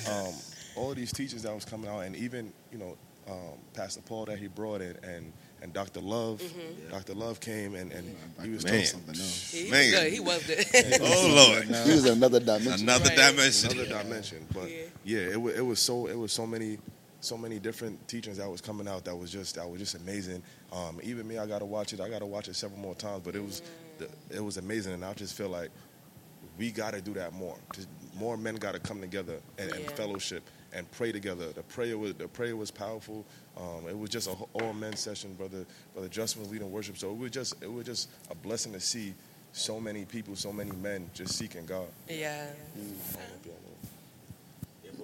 so 0.07 0.13
um, 0.13 0.35
all 0.77 0.95
these 0.95 1.13
teachers 1.13 1.43
that 1.43 1.55
was 1.55 1.65
coming 1.65 1.91
out, 1.91 2.01
and 2.01 2.15
even 2.17 2.53
you 2.71 2.79
know, 2.79 2.97
um, 3.29 3.59
Pastor 3.75 4.01
Paul 4.03 4.25
that 4.27 4.39
he 4.39 4.47
brought 4.49 4.81
in, 4.83 4.97
and 5.03 5.33
and 5.63 5.73
Dr. 5.73 6.01
Love, 6.01 6.41
Mm-hmm. 6.43 6.91
Dr. 6.91 7.15
Love 7.15 7.39
came 7.41 7.75
and 7.77 7.93
and 7.93 8.17
he 8.43 8.51
was 8.51 8.65
Man. 8.65 8.85
Something 8.85 9.15
else. 9.21 9.55
Yeah, 9.55 9.65
he 9.65 9.71
Man. 9.71 9.81
was 9.81 9.91
good. 10.01 10.13
He 10.13 10.21
was 10.21 10.43
good. 10.47 11.01
Oh 11.03 11.33
Lord. 11.35 11.65
He 11.87 11.93
was 11.95 12.05
another 12.07 12.41
dimension. 12.41 12.83
Another 12.89 13.09
Right. 13.11 13.17
dimension. 13.33 13.71
another 13.73 13.89
dimension. 14.03 14.47
But 14.53 14.71
Yeah. 14.71 14.79
yeah, 15.05 15.33
it 15.35 15.41
was 15.41 15.55
it 15.57 15.61
was 15.65 15.79
so 15.81 16.07
it 16.09 16.17
was 16.19 16.33
so 16.33 16.47
many 16.47 16.79
so 17.23 17.39
many 17.39 17.59
different 17.59 18.07
teachings 18.09 18.37
that 18.39 18.51
was 18.51 18.61
coming 18.61 18.87
out 18.89 19.05
that 19.05 19.17
was 19.17 19.31
just 19.31 19.55
that 19.55 19.69
was 19.69 19.81
just 19.81 19.95
amazing. 19.95 20.43
Um, 20.73 21.01
even 21.03 21.27
me, 21.27 21.39
I 21.39 21.47
got 21.47 21.61
to 21.61 21.65
watch 21.65 21.93
it. 21.93 22.01
I 22.01 22.09
got 22.11 22.19
to 22.19 22.27
watch 22.27 22.49
it 22.49 22.57
several 22.57 22.81
more 22.81 22.95
times. 22.95 23.23
But 23.25 23.35
it 23.37 23.43
was 23.45 23.63
the, 23.99 24.09
it 24.31 24.43
was 24.45 24.57
amazing, 24.59 24.93
and 24.93 25.05
I 25.05 25.15
just 25.15 25.35
feel 25.37 25.49
like 25.49 25.71
we 26.59 26.71
got 26.71 26.93
to 26.95 27.01
do 27.01 27.15
that 27.15 27.33
more. 27.33 27.57
Just 27.75 27.89
more 28.19 28.37
men 28.37 28.57
got 28.57 28.75
to 28.75 28.81
come 28.81 29.01
together 29.01 29.37
and, 29.59 29.71
and 29.73 29.85
Yeah. 29.85 29.91
fellowship 29.91 30.43
and 30.75 30.91
pray 30.91 31.13
together. 31.13 31.53
The 31.53 31.63
prayer 31.63 31.97
was 31.97 32.15
the 32.15 32.27
prayer 32.29 32.57
was 32.57 32.71
powerful. 32.71 33.25
Um, 33.57 33.87
it 33.89 33.97
was 33.97 34.11
just 34.11 34.27
a 34.29 34.33
whole- 34.33 34.51
all 34.55 34.73
men 34.73 34.97
session. 34.97 35.35
Brother 35.35 35.65
Brother 35.95 36.09
Justin 36.09 36.43
was 36.43 36.51
leading 36.51 36.73
worship, 36.73 36.99
so 36.99 37.11
it 37.11 37.17
was 37.19 37.31
just 37.31 37.55
it 37.63 37.73
was 37.73 37.87
just 37.87 38.09
a 38.31 38.35
blessing 38.35 38.73
to 38.73 38.81
see 38.81 39.15
so 39.53 39.79
many 39.79 40.05
people, 40.07 40.35
so 40.35 40.53
many 40.53 40.73
men 40.73 41.09
just 41.15 41.37
seeking 41.37 41.67
God. 41.67 41.87
yeah. 42.09 42.47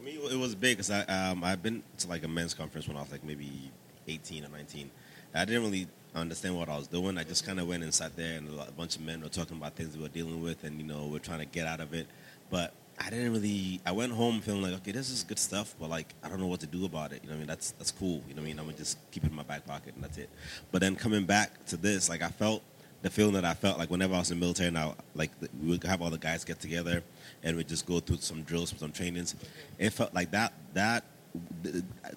Me, 0.09 0.29
it 0.31 0.39
was 0.39 0.55
big 0.55 0.77
because 0.77 0.91
I 0.91 1.03
um, 1.03 1.45
I've 1.45 1.63
been 1.63 1.83
to 1.99 2.09
like 2.09 2.25
a 2.25 2.29
men's 2.29 2.55
conference 2.55 2.89
when 2.89 2.97
I 2.97 3.01
was 3.01 3.13
like 3.13 3.25
maybe 3.25 3.71
18 4.07 4.45
or 4.45 4.49
19. 4.49 4.91
I 5.35 5.45
didn't 5.45 5.63
really 5.63 5.87
understand 6.15 6.57
what 6.57 6.69
I 6.69 6.77
was 6.77 6.89
doing. 6.89 7.19
I 7.19 7.25
just 7.25 7.45
kind 7.45 7.61
of 7.61 7.69
went 7.69 7.83
and 7.83 7.93
sat 7.93 8.17
there, 8.17 8.39
and 8.39 8.49
a 8.59 8.73
bunch 8.73 8.97
of 8.97 9.03
men 9.03 9.21
were 9.21 9.29
talking 9.29 9.57
about 9.57 9.75
things 9.77 9.97
we 9.97 10.03
were 10.03 10.09
dealing 10.09 10.43
with, 10.43 10.65
and 10.65 10.81
you 10.81 10.87
know 10.87 11.07
we're 11.07 11.19
trying 11.19 11.41
to 11.41 11.45
get 11.45 11.67
out 11.67 11.81
of 11.81 11.93
it. 11.95 12.07
But 12.51 12.73
I 12.99 13.11
didn't 13.11 13.33
really. 13.33 13.81
I 13.85 13.93
went 13.93 14.13
home 14.13 14.41
feeling 14.41 14.63
like, 14.63 14.75
okay, 14.75 14.93
this 14.93 15.11
is 15.11 15.23
good 15.23 15.39
stuff, 15.39 15.75
but 15.79 15.91
like 15.91 16.15
I 16.23 16.29
don't 16.29 16.41
know 16.41 16.47
what 16.47 16.61
to 16.61 16.67
do 16.67 16.85
about 16.85 17.13
it. 17.13 17.21
You 17.23 17.29
know, 17.29 17.35
what 17.35 17.37
I 17.37 17.41
mean, 17.41 17.47
that's 17.49 17.73
that's 17.73 17.91
cool. 17.91 18.23
You 18.29 18.35
know, 18.35 18.43
what 18.43 18.47
I 18.47 18.51
mean, 18.51 18.59
I'm 18.59 18.65
gonna 18.67 18.77
just 18.77 18.99
keep 19.11 19.25
it 19.25 19.31
in 19.31 19.37
my 19.37 19.43
back 19.43 19.67
pocket, 19.67 19.95
and 19.95 20.03
that's 20.03 20.19
it. 20.19 20.31
But 20.73 20.81
then 20.81 20.97
coming 20.97 21.25
back 21.25 21.65
to 21.67 21.77
this, 21.77 22.09
like 22.09 22.23
I 22.23 22.29
felt 22.29 22.63
the 23.03 23.11
feeling 23.11 23.35
that 23.35 23.45
I 23.45 23.55
felt 23.55 23.79
like 23.79 23.91
whenever 23.91 24.15
I 24.15 24.19
was 24.19 24.31
in 24.31 24.39
the 24.39 24.45
military 24.45 24.71
now, 24.71 24.97
like 25.15 25.31
we 25.63 25.69
would 25.71 25.85
have 25.85 26.03
all 26.03 26.11
the 26.11 26.19
guys 26.19 26.45
get 26.45 26.61
together 26.61 27.03
and 27.43 27.57
we'd 27.57 27.69
just 27.69 27.87
go 27.87 28.01
through 28.01 28.19
some 28.19 28.43
drills, 28.43 28.75
some 28.77 28.93
trainings. 28.93 29.35
It 29.79 29.91
felt 29.91 30.15
like 30.15 30.33
that. 30.33 30.53
That 30.75 31.05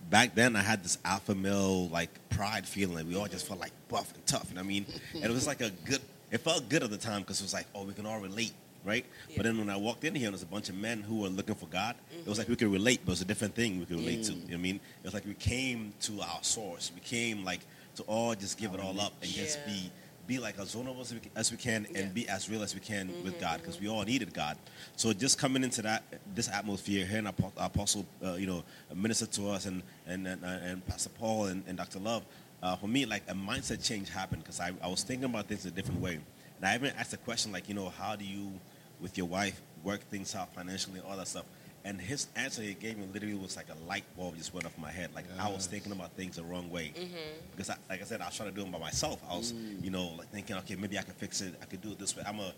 back 0.09 0.35
then 0.35 0.55
I 0.55 0.61
had 0.61 0.83
this 0.83 0.97
alpha 1.05 1.35
male 1.35 1.87
like 1.89 2.09
pride 2.29 2.67
feeling. 2.67 3.07
We 3.07 3.15
all 3.15 3.27
just 3.27 3.47
felt 3.47 3.59
like 3.59 3.73
buff 3.89 4.13
and 4.13 4.25
tough. 4.25 4.51
What 4.51 4.59
I 4.59 4.63
mean? 4.63 4.85
And 5.13 5.25
it 5.25 5.31
was 5.31 5.47
like 5.47 5.61
a 5.61 5.69
good. 5.85 6.01
It 6.31 6.39
felt 6.39 6.69
good 6.69 6.81
at 6.81 6.89
the 6.89 6.97
time 6.97 7.21
because 7.21 7.41
it 7.41 7.43
was 7.43 7.53
like, 7.53 7.67
oh, 7.75 7.83
we 7.83 7.93
can 7.93 8.05
all 8.05 8.21
relate, 8.21 8.53
right? 8.85 9.05
Yeah. 9.27 9.33
But 9.35 9.43
then 9.43 9.57
when 9.57 9.69
I 9.69 9.75
walked 9.75 10.05
in 10.05 10.15
here 10.15 10.27
and 10.27 10.33
there's 10.33 10.43
a 10.43 10.45
bunch 10.45 10.69
of 10.69 10.75
men 10.75 11.01
who 11.01 11.17
were 11.17 11.27
looking 11.27 11.55
for 11.55 11.65
God, 11.65 11.95
it 12.09 12.15
was 12.15 12.23
mm-hmm. 12.23 12.39
like 12.39 12.47
we 12.47 12.55
could 12.55 12.71
relate, 12.71 13.01
but 13.03 13.09
it 13.09 13.13
was 13.13 13.21
a 13.21 13.25
different 13.25 13.53
thing 13.53 13.79
we 13.79 13.85
could 13.85 13.97
relate 13.97 14.23
to. 14.23 14.31
You 14.31 14.37
know 14.37 14.45
what 14.45 14.53
I 14.53 14.57
mean? 14.57 14.75
It 14.75 15.07
was 15.07 15.13
like 15.13 15.25
we 15.25 15.33
came 15.33 15.91
to 16.03 16.21
our 16.21 16.41
source. 16.41 16.89
We 16.95 17.01
came 17.01 17.43
like 17.43 17.59
to 17.97 18.03
all 18.03 18.33
just 18.33 18.57
give 18.57 18.73
it 18.73 18.79
all 18.79 18.99
up 19.01 19.11
and 19.21 19.29
just 19.29 19.63
be 19.65 19.91
be 20.31 20.39
like 20.39 20.57
as 20.59 20.71
vulnerable 20.73 21.01
as 21.01 21.13
we, 21.13 21.19
as 21.35 21.51
we 21.51 21.57
can 21.57 21.85
and 21.87 21.97
Yeah. 21.97 22.19
be 22.19 22.29
as 22.29 22.49
real 22.49 22.63
as 22.63 22.73
we 22.73 22.79
can 22.79 23.13
with 23.25 23.37
God 23.37 23.57
because 23.59 23.81
we 23.81 23.89
all 23.89 24.03
needed 24.03 24.33
God. 24.33 24.55
So 24.95 25.11
just 25.11 25.37
coming 25.37 25.61
into 25.61 25.81
that 25.81 26.03
this 26.33 26.47
atmosphere, 26.47 27.05
hearing 27.05 27.27
our, 27.27 27.33
our 27.57 27.65
apostle, 27.65 28.05
uh, 28.25 28.35
you 28.35 28.47
know, 28.47 28.63
minister 28.95 29.25
to 29.37 29.49
us 29.49 29.65
and 29.65 29.83
and 30.07 30.25
and, 30.25 30.41
and 30.43 30.87
Pastor 30.87 31.09
Paul 31.09 31.47
and, 31.51 31.63
and 31.67 31.77
Dr. 31.77 31.99
Love, 31.99 32.23
uh, 32.63 32.77
for 32.77 32.87
me 32.87 33.05
like 33.05 33.23
a 33.27 33.33
mindset 33.33 33.83
change 33.83 34.07
happened 34.09 34.43
because 34.43 34.61
I, 34.61 34.71
I 34.81 34.87
was 34.87 35.03
thinking 35.03 35.25
about 35.25 35.47
things 35.47 35.65
a 35.65 35.71
different 35.71 35.99
way, 35.99 36.15
and 36.57 36.65
I 36.65 36.75
even 36.75 36.91
asked 36.97 37.13
a 37.13 37.17
question 37.17 37.51
like, 37.51 37.67
you 37.67 37.75
know, 37.75 37.89
how 37.89 38.15
do 38.15 38.23
you 38.23 38.53
with 39.01 39.17
your 39.17 39.27
wife 39.27 39.59
work 39.83 40.01
things 40.11 40.33
out 40.35 40.53
financially, 40.53 41.01
all 41.09 41.17
that 41.17 41.27
stuff. 41.27 41.45
And 41.83 41.99
his 41.99 42.27
answer 42.35 42.61
he 42.61 42.73
gave 42.73 42.97
me 42.97 43.07
literally 43.11 43.35
was 43.35 43.55
like 43.55 43.67
a 43.69 43.87
light 43.87 44.03
bulb 44.15 44.37
just 44.37 44.53
went 44.53 44.65
off 44.65 44.77
my 44.77 44.91
head. 44.91 45.09
Like 45.15 45.25
I 45.39 45.49
was 45.49 45.65
thinking 45.65 45.91
about 45.91 46.11
things 46.11 46.35
the 46.35 46.43
wrong 46.43 46.69
way 46.69 46.93
mm-hmm. 46.95 47.15
because, 47.51 47.69
I, 47.69 47.77
like 47.89 48.01
I 48.01 48.05
said, 48.05 48.21
I 48.21 48.25
was 48.25 48.35
trying 48.35 48.49
to 48.49 48.55
do 48.55 48.61
it 48.61 48.71
by 48.71 48.77
myself. 48.77 49.21
I 49.29 49.35
was, 49.35 49.53
mm. 49.53 49.83
you 49.83 49.89
know, 49.89 50.11
like 50.17 50.29
thinking, 50.29 50.55
okay, 50.57 50.75
maybe 50.75 50.99
I 50.99 51.01
can 51.01 51.13
fix 51.13 51.41
it. 51.41 51.55
I 51.61 51.65
could 51.65 51.81
do 51.81 51.91
it 51.91 51.99
this 51.99 52.15
way. 52.15 52.23
I'm 52.25 52.39
a 52.39 52.53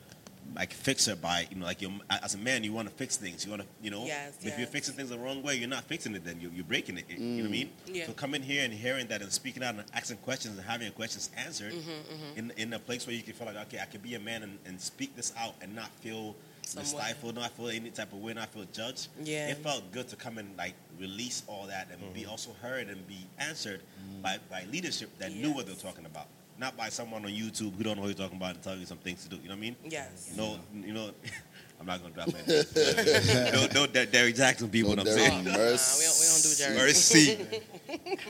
like 0.55 0.73
fixer 0.73 1.15
by, 1.15 1.47
you 1.49 1.57
know, 1.57 1.65
like 1.65 1.81
you 1.81 1.91
as 2.09 2.35
a 2.35 2.37
man, 2.37 2.63
you 2.63 2.73
want 2.73 2.87
to 2.87 2.93
fix 2.93 3.17
things. 3.17 3.45
You 3.45 3.51
want 3.51 3.63
to, 3.63 3.67
you 3.81 3.91
know, 3.91 4.05
Yes, 4.05 4.37
if 4.43 4.57
you're 4.57 4.67
fixing 4.67 4.93
things 4.93 5.09
the 5.09 5.17
wrong 5.17 5.41
way, 5.41 5.55
you're 5.55 5.69
not 5.69 5.83
fixing 5.85 6.13
it. 6.15 6.23
Then 6.23 6.39
you're, 6.39 6.51
you're 6.51 6.65
breaking 6.65 6.97
it. 6.97 7.05
You 7.09 7.17
know 7.17 7.43
what 7.43 7.47
I 7.47 7.51
mean? 7.51 7.69
Mm. 7.87 7.95
Yeah. 7.95 8.05
So 8.07 8.13
coming 8.13 8.41
here 8.41 8.63
and 8.63 8.73
hearing 8.73 9.07
that 9.07 9.21
and 9.21 9.31
speaking 9.31 9.63
out 9.63 9.75
and 9.75 9.83
asking 9.93 10.17
questions 10.17 10.57
and 10.57 10.65
having 10.65 10.87
your 10.87 10.93
questions 10.93 11.29
answered 11.37 11.73
mm-hmm, 11.73 11.89
mm-hmm, 11.89 12.37
in 12.37 12.51
in 12.57 12.73
a 12.73 12.79
place 12.79 13.07
where 13.07 13.15
you 13.15 13.23
can 13.23 13.33
feel 13.33 13.47
like, 13.47 13.57
okay, 13.67 13.79
I 13.81 13.85
can 13.85 14.01
be 14.01 14.15
a 14.15 14.19
man 14.19 14.43
and, 14.43 14.59
and 14.65 14.79
speak 14.79 15.15
this 15.15 15.33
out 15.37 15.55
and 15.61 15.75
not 15.75 15.89
feel 16.01 16.35
Somewhat. 16.65 16.87
stifled, 16.87 17.35
not 17.35 17.51
feel 17.51 17.69
any 17.69 17.89
type 17.89 18.13
of 18.13 18.19
way, 18.19 18.33
I 18.37 18.45
feel 18.45 18.65
judged. 18.71 19.09
Yeah. 19.23 19.49
It 19.49 19.57
felt 19.57 19.91
good 19.91 20.07
to 20.09 20.15
come 20.15 20.37
and 20.37 20.57
like 20.57 20.73
release 20.99 21.43
all 21.47 21.67
that 21.67 21.87
and 21.91 22.13
be 22.13 22.21
mm-hmm. 22.21 22.29
also 22.29 22.51
heard 22.61 22.87
and 22.87 23.07
be 23.07 23.27
answered 23.37 23.81
mm. 23.81 24.21
by, 24.21 24.37
by 24.49 24.63
leadership 24.71 25.09
that 25.19 25.33
knew 25.33 25.51
what 25.51 25.65
they 25.65 25.73
were 25.73 25.79
talking 25.79 26.05
about. 26.05 26.27
Not 26.59 26.77
by 26.77 26.89
someone 26.89 27.25
on 27.25 27.31
YouTube 27.31 27.75
who 27.75 27.83
don't 27.83 27.95
know 27.95 28.03
what 28.03 28.07
you're 28.09 28.25
talking 28.25 28.37
about 28.37 28.55
and 28.55 28.63
tell 28.63 28.75
you 28.75 28.85
some 28.85 28.99
things 28.99 29.23
to 29.23 29.29
do. 29.29 29.37
You 29.37 29.43
know 29.43 29.49
what 29.49 29.57
I 29.57 29.61
mean? 29.61 29.75
Yes. 29.89 30.33
No, 30.37 30.59
you 30.73 30.93
know, 30.93 31.11
I'm 31.79 31.85
not 31.87 32.01
gonna 32.01 32.13
drop 32.13 32.27
my 32.27 32.39
name. 32.45 32.63
no, 33.53 33.67
no, 33.73 33.87
Der- 33.87 34.05
Derrick 34.05 34.35
Jackson 34.35 34.69
people. 34.69 34.95
No 34.95 35.03
what 35.03 35.09
I'm 35.09 35.15
Derrick. 35.17 35.31
saying. 35.31 35.43
Nah, 35.43 35.51
we 35.51 35.57
don't, 35.57 35.97
we 35.97 36.05
don't, 36.05 36.19
we 36.19 36.25
don't 36.29 36.43
do 36.43 36.55
Jerry. 36.55 36.77
Mercy. 36.77 37.37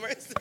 Mercy. 0.00 0.34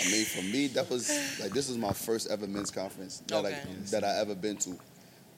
I 0.00 0.10
mean, 0.10 0.24
for 0.24 0.42
me, 0.42 0.66
that 0.68 0.88
was 0.88 1.10
like 1.40 1.52
this 1.52 1.68
was 1.68 1.76
my 1.76 1.92
first 1.92 2.30
ever 2.30 2.46
men's 2.46 2.70
conference 2.70 3.22
that 3.26 3.44
Okay. 3.44 3.54
I 3.54 3.90
that 3.90 4.04
I 4.04 4.18
ever 4.18 4.34
been 4.34 4.56
to. 4.58 4.78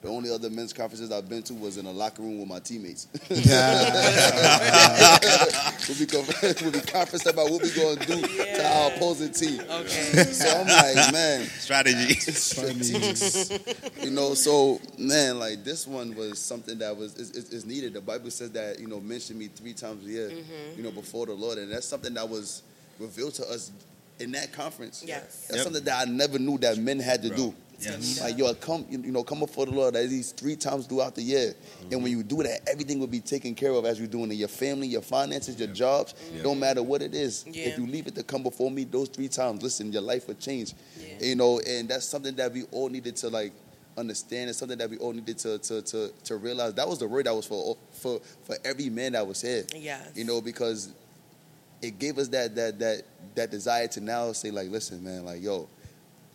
The 0.04 0.10
only 0.10 0.28
other 0.30 0.50
men's 0.50 0.74
conferences 0.74 1.10
I've 1.10 1.30
been 1.30 1.42
to 1.44 1.54
was 1.54 1.78
in 1.78 1.86
a 1.86 1.90
locker 1.90 2.20
room 2.20 2.38
with 2.38 2.46
my 2.46 2.58
teammates. 2.60 3.06
we'll 3.30 3.38
be 5.98 6.04
con- 6.04 6.26
we'll 6.62 6.72
be 6.72 6.80
conferencing 6.80 7.30
about 7.30 7.50
what 7.50 7.62
we're 7.62 7.74
going 7.74 7.96
to 7.96 8.06
do 8.06 8.20
to 8.20 8.66
our 8.66 8.90
Yeah. 8.90 8.96
opposing 8.96 9.32
team. 9.32 9.60
Okay. 9.60 10.24
So 10.24 10.46
I'm 10.60 10.66
like, 10.66 11.10
man, 11.10 11.46
Strategy. 11.46 12.14
Strategies. 12.16 13.50
you 14.02 14.10
know. 14.10 14.34
So 14.34 14.78
man, 14.98 15.38
like 15.38 15.64
this 15.64 15.86
one 15.86 16.14
was 16.14 16.38
something 16.38 16.76
that 16.80 16.94
was 16.94 17.16
is, 17.16 17.30
is, 17.30 17.48
is 17.50 17.64
needed. 17.64 17.94
The 17.94 18.02
Bible 18.02 18.30
says 18.30 18.50
that 18.50 18.78
you 18.78 18.86
know 18.88 19.00
mention 19.00 19.38
me 19.38 19.48
three 19.48 19.72
times 19.72 20.06
a 20.06 20.10
year, 20.10 20.28
Mm-hmm. 20.28 20.76
you 20.76 20.82
know, 20.82 20.90
before 20.90 21.24
the 21.24 21.32
Lord, 21.32 21.56
and 21.56 21.72
that's 21.72 21.86
something 21.88 22.12
that 22.12 22.28
was 22.28 22.62
revealed 22.98 23.32
to 23.36 23.46
us 23.48 23.70
in 24.20 24.32
that 24.32 24.52
conference. 24.52 25.02
Yes. 25.06 25.46
That's 25.48 25.56
Yep. 25.56 25.64
something 25.64 25.84
that 25.84 26.06
I 26.06 26.10
never 26.10 26.38
knew 26.38 26.58
that 26.58 26.76
men 26.76 26.98
had 27.00 27.22
to 27.22 27.28
Bro. 27.28 27.36
do. 27.38 27.54
Yes. 27.84 28.20
Like 28.20 28.38
yo, 28.38 28.52
come 28.54 28.86
you 28.88 28.98
know, 28.98 29.22
come 29.22 29.40
before 29.40 29.66
the 29.66 29.72
Lord 29.72 29.96
at 29.96 30.08
least 30.08 30.36
three 30.38 30.56
times 30.56 30.86
throughout 30.86 31.14
the 31.14 31.22
year, 31.22 31.54
and 31.90 32.02
when 32.02 32.12
you 32.12 32.22
do 32.22 32.42
that, 32.42 32.60
everything 32.68 32.98
will 32.98 33.06
be 33.06 33.20
taken 33.20 33.54
care 33.54 33.72
of 33.72 33.84
as 33.84 33.98
you're 33.98 34.08
doing 34.08 34.30
it. 34.30 34.34
Your 34.34 34.48
family, 34.48 34.86
your 34.86 35.02
finances, 35.02 35.58
your 35.58 35.68
jobs, 35.68 36.14
don't 36.42 36.58
matter 36.58 36.82
what 36.82 37.02
it 37.02 37.14
is. 37.14 37.44
Yeah. 37.50 37.66
If 37.68 37.78
you 37.78 37.86
leave 37.86 38.06
it 38.06 38.14
to 38.16 38.22
come 38.22 38.42
before 38.42 38.70
me 38.70 38.84
those 38.84 39.08
three 39.08 39.28
times, 39.28 39.62
listen, 39.62 39.92
your 39.92 40.02
life 40.02 40.28
will 40.28 40.34
change. 40.34 40.74
Yeah. 41.00 41.28
You 41.28 41.36
know, 41.36 41.60
and 41.66 41.88
that's 41.88 42.06
something 42.06 42.34
that 42.36 42.52
we 42.52 42.64
all 42.72 42.88
needed 42.88 43.16
to 43.16 43.28
like 43.28 43.52
understand. 43.96 44.50
It's 44.50 44.58
something 44.58 44.78
that 44.78 44.90
we 44.90 44.98
all 44.98 45.12
needed 45.12 45.38
to 45.38 45.58
to 45.58 45.82
to, 45.82 46.12
to 46.24 46.36
realize. 46.36 46.74
That 46.74 46.88
was 46.88 46.98
the 46.98 47.08
word 47.08 47.26
that 47.26 47.34
was 47.34 47.46
for 47.46 47.76
for 47.92 48.20
for 48.44 48.56
every 48.64 48.90
man 48.90 49.12
that 49.12 49.26
was 49.26 49.42
here. 49.42 49.64
Yes. 49.74 50.12
You 50.14 50.24
know, 50.24 50.40
because 50.40 50.92
it 51.82 51.98
gave 51.98 52.18
us 52.18 52.28
that 52.28 52.54
that 52.54 52.78
that 52.78 53.02
that 53.34 53.50
desire 53.50 53.86
to 53.88 54.00
now 54.00 54.32
say 54.32 54.50
like, 54.50 54.70
listen, 54.70 55.02
man, 55.02 55.24
like 55.24 55.42
yo, 55.42 55.68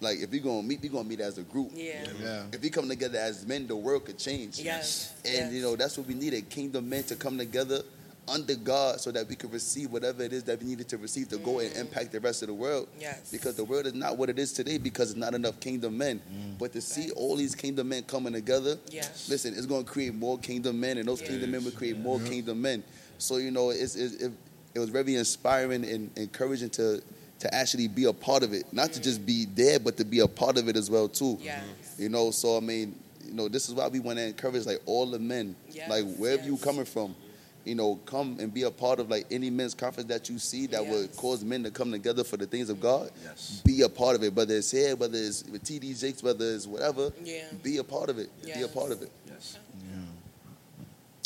like 0.01 0.19
if 0.19 0.29
we 0.31 0.39
gonna 0.39 0.63
meet, 0.63 0.81
we 0.81 0.89
gonna 0.89 1.07
meet 1.07 1.19
as 1.19 1.37
a 1.37 1.43
group. 1.43 1.71
Yeah. 1.73 2.05
Yeah. 2.21 2.43
If 2.53 2.61
we 2.61 2.69
come 2.69 2.87
together 2.87 3.19
as 3.19 3.45
men, 3.45 3.67
the 3.67 3.75
world 3.75 4.05
could 4.05 4.17
change. 4.17 4.59
Yes. 4.59 5.13
And 5.25 5.33
yes. 5.33 5.53
you 5.53 5.61
know 5.61 5.75
that's 5.75 5.97
what 5.97 6.07
we 6.07 6.13
needed: 6.13 6.49
kingdom 6.49 6.87
men 6.89 7.03
to 7.03 7.15
come 7.15 7.37
together 7.37 7.81
under 8.27 8.53
God, 8.55 9.01
so 9.01 9.11
that 9.11 9.27
we 9.27 9.35
could 9.35 9.51
receive 9.51 9.91
whatever 9.91 10.21
it 10.21 10.31
is 10.31 10.43
that 10.43 10.59
we 10.61 10.67
needed 10.67 10.87
to 10.89 10.97
receive 10.97 11.29
to 11.29 11.37
go 11.37 11.59
and 11.59 11.75
impact 11.75 12.11
the 12.11 12.19
rest 12.19 12.43
of 12.43 12.47
the 12.47 12.53
world. 12.53 12.87
Mm. 12.97 13.01
Yes. 13.01 13.31
Because 13.31 13.55
the 13.55 13.63
world 13.63 13.87
is 13.87 13.95
not 13.95 14.17
what 14.17 14.29
it 14.29 14.37
is 14.37 14.53
today 14.53 14.77
because 14.77 15.09
it's 15.09 15.19
not 15.19 15.33
enough 15.33 15.59
kingdom 15.59 15.97
men. 15.97 16.21
But 16.59 16.71
to 16.73 16.81
see 16.81 17.09
all 17.11 17.35
these 17.35 17.55
kingdom 17.55 17.89
men 17.89 18.03
coming 18.03 18.33
together, 18.33 18.77
Yes. 18.91 19.27
listen, 19.29 19.53
it's 19.55 19.65
going 19.65 19.83
to 19.83 19.91
create 19.91 20.13
more 20.13 20.37
kingdom 20.37 20.79
men, 20.79 20.99
and 20.99 21.07
those 21.07 21.21
Yeah. 21.21 21.29
kingdom 21.29 21.51
men 21.51 21.63
will 21.63 21.71
create 21.71 21.97
more 21.97 22.19
kingdom 22.19 22.61
men. 22.61 22.83
So 23.17 23.37
you 23.37 23.49
know, 23.49 23.71
it's, 23.71 23.95
it's, 23.95 24.13
it, 24.21 24.31
it 24.75 24.79
was 24.79 24.89
very 24.89 25.15
inspiring 25.15 25.83
and 25.83 26.11
encouraging 26.15 26.69
to 26.71 27.01
to 27.39 27.53
actually 27.55 27.87
be 27.87 28.05
a 28.05 28.13
part 28.13 28.43
of 28.43 28.53
it, 28.53 28.65
not 28.71 28.91
to 28.93 29.01
just 29.01 29.25
be 29.25 29.45
there, 29.45 29.79
but 29.79 29.97
to 29.97 30.05
be 30.05 30.19
a 30.19 30.27
part 30.27 30.57
of 30.57 30.67
it 30.67 30.75
as 30.75 30.89
well 30.89 31.07
too. 31.07 31.37
Yes. 31.41 31.63
You 31.97 32.09
know, 32.09 32.31
so 32.31 32.57
I 32.57 32.59
mean, 32.59 32.95
you 33.25 33.33
know, 33.33 33.47
this 33.47 33.69
is 33.69 33.75
why 33.75 33.87
we 33.87 33.99
want 33.99 34.17
to 34.17 34.25
encourage 34.25 34.65
like 34.65 34.81
all 34.85 35.05
the 35.05 35.19
men, 35.19 35.55
Yes, 35.69 35.89
like 35.89 36.05
wherever 36.15 36.43
you 36.43 36.53
yes. 36.53 36.63
coming 36.63 36.85
from, 36.85 37.15
you 37.63 37.75
know, 37.75 37.99
come 38.05 38.37
and 38.39 38.53
be 38.53 38.63
a 38.63 38.71
part 38.71 38.99
of 38.99 39.09
like 39.09 39.25
any 39.31 39.49
men's 39.49 39.73
conference 39.73 40.09
that 40.09 40.29
you 40.29 40.39
see 40.39 40.65
that 40.67 40.85
would 40.85 41.15
cause 41.15 41.43
men 41.43 41.63
to 41.63 41.71
come 41.71 41.91
together 41.91 42.23
for 42.23 42.37
the 42.37 42.45
things 42.45 42.69
of 42.69 42.77
mm-hmm. 42.77 42.87
God. 42.87 43.11
Yes. 43.23 43.61
Be 43.65 43.83
a 43.83 43.89
part 43.89 44.15
of 44.15 44.23
it, 44.23 44.33
whether 44.33 44.55
it's 44.55 44.71
here, 44.71 44.95
whether 44.95 45.17
it's 45.17 45.43
with 45.45 45.63
TD 45.63 45.99
Jakes, 45.99 46.21
whether 46.23 46.53
it's 46.53 46.67
whatever. 46.67 47.11
Yeah. 47.23 47.45
Be 47.63 47.77
a 47.77 47.83
part 47.83 48.09
of 48.09 48.17
it. 48.17 48.29
Be 48.43 48.63
a 48.63 48.67
part 48.67 48.91
of 48.91 49.01
it. 49.01 49.11
Yes. 49.27 49.57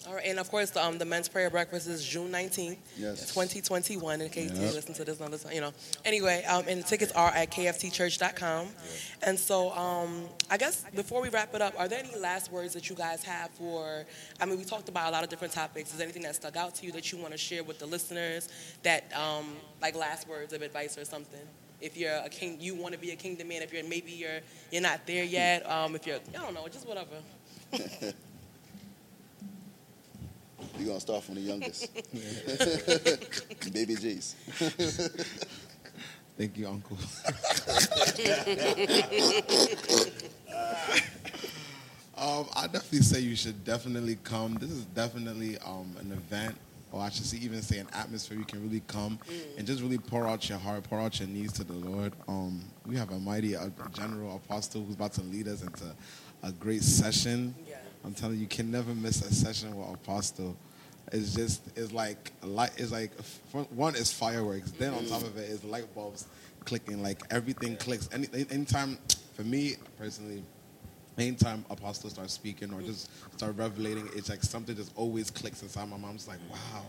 All 0.06 0.16
right, 0.16 0.26
and 0.26 0.38
of 0.38 0.52
course, 0.52 0.76
um, 0.76 0.98
the 0.98 1.06
men's 1.06 1.30
prayer 1.30 1.50
breakfast 1.50 1.88
is 1.88 2.04
June 2.06 2.30
nineteenth, 2.30 2.78
Yes. 2.98 3.22
2021. 3.34 4.20
In 4.20 4.30
case 4.30 4.52
you 4.52 4.60
listen 4.60 4.94
to 4.96 5.06
this 5.06 5.22
on 5.22 5.32
this, 5.32 5.46
you 5.54 5.62
know. 5.62 5.72
Anyway, 6.04 6.44
um, 6.44 6.66
and 6.68 6.84
the 6.84 6.88
tickets 6.88 7.14
are 7.14 7.30
at 7.30 7.50
kftchurch.com. 7.52 8.68
And 9.22 9.40
so, 9.40 9.72
um, 9.72 10.26
I 10.50 10.58
guess 10.58 10.84
before 10.94 11.22
we 11.22 11.30
wrap 11.30 11.56
it 11.56 11.62
up, 11.62 11.74
are 11.80 11.88
there 11.88 12.00
any 12.04 12.18
last 12.20 12.52
words 12.52 12.74
that 12.74 12.90
you 12.90 12.96
guys 12.98 13.24
have 13.24 13.50
for? 13.52 14.04
I 14.42 14.46
mean, 14.46 14.58
we 14.58 14.66
talked 14.66 14.90
about 14.90 15.08
a 15.08 15.12
lot 15.12 15.24
of 15.24 15.30
different 15.30 15.54
topics. 15.54 15.92
Is 15.92 15.98
there 15.98 16.06
anything 16.06 16.24
that 16.24 16.36
stuck 16.36 16.58
out 16.58 16.76
to 16.76 16.86
you 16.86 16.92
that 16.92 17.10
you 17.14 17.18
want 17.18 17.32
to 17.32 17.38
share 17.38 17.64
with 17.64 17.80
the 17.80 17.86
listeners? 17.86 18.50
That, 18.84 19.06
um, 19.18 19.56
like, 19.82 19.96
last 19.96 20.28
words 20.28 20.52
of 20.52 20.62
advice 20.62 20.98
or 20.98 21.06
something. 21.06 21.40
If 21.80 21.96
you're 21.96 22.16
a 22.18 22.30
king, 22.30 22.58
you 22.60 22.76
want 22.76 22.94
to 22.94 23.00
be 23.00 23.12
a 23.12 23.16
kingdom 23.16 23.48
man. 23.48 23.62
If 23.62 23.72
you're 23.74 23.84
maybe 23.86 24.12
you're 24.12 24.40
you're 24.72 24.82
not 24.82 25.06
there 25.08 25.24
yet. 25.24 25.70
Um, 25.70 25.96
if 25.96 26.06
you're, 26.08 26.18
I 26.38 26.42
don't 26.42 26.54
know, 26.54 26.68
just 26.68 26.88
whatever. 26.88 27.16
We're 30.78 30.88
gonna 30.88 31.00
start 31.00 31.24
from 31.24 31.36
the 31.36 31.42
youngest. 31.42 31.94
Baby 33.74 33.96
Jace. 33.96 34.36
Thank 36.38 36.58
you, 36.58 36.68
Uncle. 36.68 36.98
um, 42.18 42.48
I 42.56 42.66
definitely 42.66 43.02
say 43.02 43.20
you 43.20 43.36
should 43.36 43.64
definitely 43.64 44.18
come. 44.24 44.56
This 44.56 44.72
is 44.72 44.86
definitely 44.86 45.60
um, 45.60 45.96
an 46.00 46.12
event, 46.12 46.56
or 46.92 47.02
I 47.02 47.10
should 47.10 47.26
say, 47.26 47.38
even 47.38 47.62
say 47.62 47.78
an 47.78 47.88
atmosphere 47.94 48.36
you 48.40 48.46
can 48.46 48.64
really 48.64 48.82
come 48.88 49.20
and 49.60 49.68
just 49.68 49.84
really 49.84 50.00
pour 50.00 50.28
out 50.28 50.50
your 50.50 50.58
heart, 50.58 50.84
pour 50.86 51.00
out 51.00 51.20
your 51.20 51.30
needs 51.30 51.54
to 51.54 51.64
the 51.64 51.74
Lord. 51.74 52.14
Um, 52.28 52.62
we 52.88 52.96
have 52.98 53.12
a 53.12 53.20
mighty 53.20 53.56
uh, 53.56 53.70
general 53.94 54.36
apostle 54.38 54.84
who's 54.84 54.96
about 54.96 55.14
to 55.14 55.22
lead 55.22 55.48
us 55.48 55.62
into 55.62 55.86
a 56.42 56.52
great 56.52 56.82
session. 56.82 57.54
Yeah. 57.70 57.76
I'm 58.06 58.14
telling 58.14 58.36
you, 58.36 58.42
you 58.42 58.48
can 58.48 58.70
never 58.72 58.94
miss 58.94 59.22
a 59.22 59.34
session 59.34 59.76
with 59.76 59.94
Apostle. 59.94 60.56
It's 61.12 61.34
just, 61.34 61.62
it's 61.76 61.92
like, 61.92 62.32
light, 62.42 62.72
it's 62.78 62.92
like, 62.92 63.12
one 63.72 63.96
is 63.96 64.12
fireworks. 64.12 64.72
Then 64.72 64.94
on 64.94 65.06
top 65.06 65.22
of 65.22 65.38
it 65.38 65.50
is 65.50 65.64
light 65.64 65.94
bulbs 65.94 66.28
clicking. 66.66 67.02
Like 67.02 67.22
everything 67.30 67.76
clicks. 67.78 68.10
Any, 68.12 68.28
anytime, 68.50 68.98
for 69.36 69.44
me 69.44 69.76
personally, 69.98 70.44
anytime 71.18 71.66
Apostle 71.70 72.10
starts 72.10 72.34
speaking 72.34 72.74
or 72.74 72.82
just 72.82 73.10
start 73.38 73.56
revelating, 73.58 74.10
it's 74.16 74.30
like 74.30 74.44
something 74.44 74.76
just 74.76 74.92
always 74.96 75.30
clicks 75.30 75.62
inside 75.62 75.90
my. 75.90 75.96
I'm 75.96 76.18
like, 76.28 76.40
wow. 76.52 76.84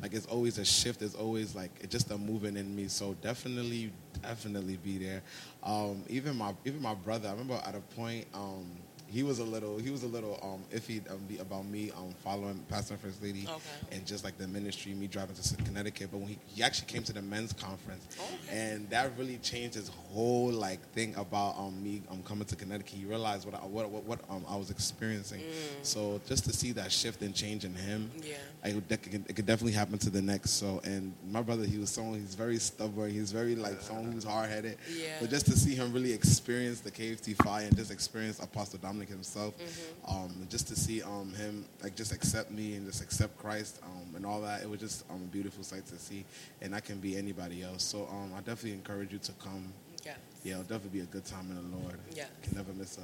like 0.00 0.14
it's 0.14 0.26
always 0.26 0.58
a 0.58 0.64
shift. 0.64 1.02
It's 1.02 1.14
always 1.14 1.54
like 1.54 1.70
it's 1.80 1.92
just 1.92 2.10
a 2.10 2.18
moving 2.18 2.56
in 2.56 2.74
me. 2.74 2.88
So 2.88 3.14
definitely, 3.22 3.92
definitely 4.22 4.76
be 4.76 4.98
there. 4.98 5.22
Um, 5.62 6.02
even 6.08 6.36
my 6.36 6.54
even 6.64 6.80
my 6.80 6.94
brother. 6.94 7.28
I 7.28 7.32
remember 7.32 7.60
at 7.66 7.74
a 7.74 7.80
point. 7.80 8.26
Um, 8.34 8.66
he 9.10 9.22
was 9.22 9.38
a 9.38 9.44
little 9.44 9.78
he 9.78 9.90
was 9.90 10.02
a 10.02 10.06
little 10.06 10.38
um, 10.42 10.62
iffy 10.76 11.00
about 11.40 11.64
me 11.66 11.90
um, 11.92 12.14
following 12.22 12.58
Pastor 12.68 12.94
and 12.94 13.02
First 13.02 13.22
Lady 13.22 13.44
Okay. 13.48 13.60
and 13.96 14.06
just 14.06 14.24
like 14.24 14.36
the 14.38 14.46
ministry, 14.46 14.92
me 14.94 15.06
driving 15.06 15.34
to 15.34 15.56
Connecticut. 15.64 16.08
But 16.10 16.18
when 16.18 16.28
he, 16.28 16.38
he 16.46 16.62
actually 16.62 16.86
came 16.88 17.02
to 17.04 17.12
the 17.12 17.22
men's 17.22 17.52
conference, 17.52 18.06
Okay. 18.18 18.58
and 18.58 18.88
that 18.90 19.12
really 19.16 19.38
changed 19.38 19.74
his 19.76 19.88
whole 19.88 20.50
like 20.50 20.80
thing 20.92 21.14
about 21.16 21.56
um, 21.58 21.82
me 21.82 22.02
um, 22.10 22.22
coming 22.22 22.44
to 22.46 22.56
Connecticut. 22.56 22.94
He 22.98 23.04
realized 23.04 23.46
what 23.46 23.54
I, 23.54 23.58
what 23.66 23.88
what, 23.90 24.04
what 24.04 24.20
um, 24.28 24.44
I 24.48 24.56
was 24.56 24.70
experiencing. 24.70 25.40
So 25.82 26.20
just 26.28 26.44
to 26.44 26.52
see 26.52 26.72
that 26.72 26.92
shift 26.92 27.22
and 27.22 27.34
change 27.34 27.64
in 27.64 27.74
him, 27.74 28.10
Mm. 28.18 28.28
Yeah. 28.28 28.36
I 28.64 28.68
it, 28.68 28.88
could, 29.02 29.24
it 29.28 29.34
could 29.36 29.46
definitely 29.46 29.72
happen 29.72 29.98
to 29.98 30.10
the 30.10 30.20
next. 30.22 30.50
So 30.52 30.80
and 30.84 31.12
my 31.30 31.42
brother, 31.42 31.64
he 31.64 31.78
was 31.78 31.90
someone 31.90 32.18
he's 32.20 32.34
very 32.34 32.58
stubborn. 32.58 33.10
He's 33.10 33.32
very 33.32 33.54
like 33.54 33.80
someone 33.80 34.12
who's 34.12 34.24
hard 34.24 34.50
headed. 34.50 34.76
Yeah. 34.94 35.16
But 35.20 35.30
just 35.30 35.46
to 35.46 35.52
see 35.52 35.74
him 35.74 35.92
really 35.92 36.12
experience 36.12 36.80
the 36.80 36.90
KFT 36.90 37.36
fire 37.42 37.64
and 37.66 37.76
just 37.76 37.90
experience 37.90 38.40
Apostle 38.40 38.78
Dominic 38.80 38.97
himself, 39.06 39.54
Mm-hmm. 39.58 40.16
um, 40.16 40.46
just 40.50 40.66
to 40.68 40.74
see 40.76 41.02
um, 41.02 41.32
him 41.36 41.64
like 41.82 41.94
just 41.94 42.12
accept 42.12 42.50
me 42.50 42.74
and 42.74 42.86
just 42.86 43.02
accept 43.02 43.38
Christ 43.38 43.80
um, 43.84 44.16
and 44.16 44.26
all 44.26 44.40
that, 44.40 44.62
it 44.62 44.68
was 44.68 44.80
just 44.80 45.04
um, 45.10 45.16
a 45.16 45.26
beautiful 45.32 45.62
sight 45.62 45.86
to 45.86 45.98
see. 45.98 46.24
And 46.60 46.74
I 46.74 46.80
can 46.80 46.98
be 46.98 47.16
anybody 47.16 47.62
else. 47.62 47.84
So 47.84 48.08
um, 48.10 48.32
I 48.34 48.38
definitely 48.38 48.72
encourage 48.72 49.12
you 49.12 49.18
to 49.20 49.32
come. 49.32 49.72
Yeah. 50.04 50.14
Yeah, 50.42 50.52
it'll 50.54 50.62
definitely 50.64 50.98
be 50.98 51.04
a 51.04 51.06
good 51.08 51.24
time 51.24 51.50
in 51.50 51.56
the 51.70 51.76
Lord. 51.76 51.98
Yes. 52.14 52.28
Can 52.42 52.56
never 52.56 52.72
miss 52.72 52.98
a. 52.98 53.02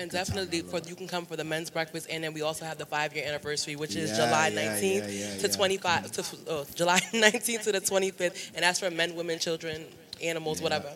And 0.00 0.10
Good 0.10 0.16
definitely 0.16 0.62
for 0.62 0.78
you 0.88 0.94
can 0.94 1.06
come 1.06 1.26
for 1.26 1.36
the 1.36 1.44
men's 1.44 1.68
breakfast, 1.68 2.06
and 2.10 2.24
then 2.24 2.32
we 2.32 2.40
also 2.40 2.64
have 2.64 2.78
the 2.78 2.86
five 2.86 3.14
year 3.14 3.26
anniversary, 3.28 3.76
which 3.76 3.94
is 3.94 4.08
Yeah, 4.10 4.24
July 4.24 4.48
nineteenth 4.48 5.12
yeah, 5.12 5.34
yeah, 5.34 5.38
to 5.38 5.48
twenty 5.48 5.76
five 5.76 6.10
to 6.12 6.24
oh, 6.48 6.64
July 6.74 6.98
nineteenth 7.12 7.64
to 7.64 7.72
the 7.72 7.80
twenty 7.80 8.10
fifth, 8.10 8.52
and 8.54 8.62
that's 8.62 8.78
for 8.80 8.90
men, 8.90 9.14
women, 9.16 9.38
children, 9.38 9.84
animals, 10.22 10.62
whatever. 10.62 10.88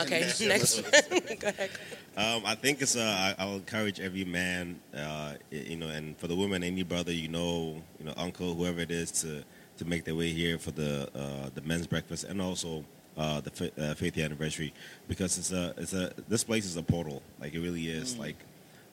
Okay, 0.00 0.28
next 0.48 0.82
one. 1.10 1.36
Go 1.38 1.48
ahead. 1.48 1.70
Um, 2.16 2.42
I 2.44 2.54
think 2.54 2.82
it's. 2.82 2.96
Uh, 2.96 3.34
I, 3.38 3.42
I'll 3.42 3.54
encourage 3.56 3.98
every 4.00 4.24
man, 4.24 4.80
uh, 4.94 5.34
you 5.50 5.76
know, 5.76 5.88
and 5.88 6.16
for 6.18 6.26
the 6.28 6.36
women, 6.36 6.62
any 6.62 6.82
brother 6.82 7.12
you 7.12 7.28
know, 7.28 7.82
you 7.98 8.04
know, 8.04 8.12
uncle, 8.16 8.54
whoever 8.54 8.80
it 8.80 8.90
is, 8.90 9.10
to 9.22 9.42
to 9.78 9.84
make 9.86 10.04
their 10.04 10.14
way 10.14 10.28
here 10.30 10.58
for 10.58 10.70
the 10.72 11.08
uh, 11.14 11.48
the 11.54 11.62
men's 11.62 11.86
breakfast 11.86 12.24
and 12.24 12.40
also 12.42 12.84
uh, 13.16 13.40
the 13.40 13.50
fi- 13.50 13.72
uh, 13.78 13.94
50th 13.94 14.22
anniversary 14.24 14.72
because 15.08 15.38
it's 15.38 15.52
a 15.52 15.74
it's 15.78 15.94
a 15.94 16.12
this 16.28 16.44
place 16.44 16.66
is 16.66 16.76
a 16.76 16.82
portal. 16.82 17.22
Like 17.40 17.54
it 17.54 17.60
really 17.60 17.88
is. 17.88 18.18
Like 18.18 18.36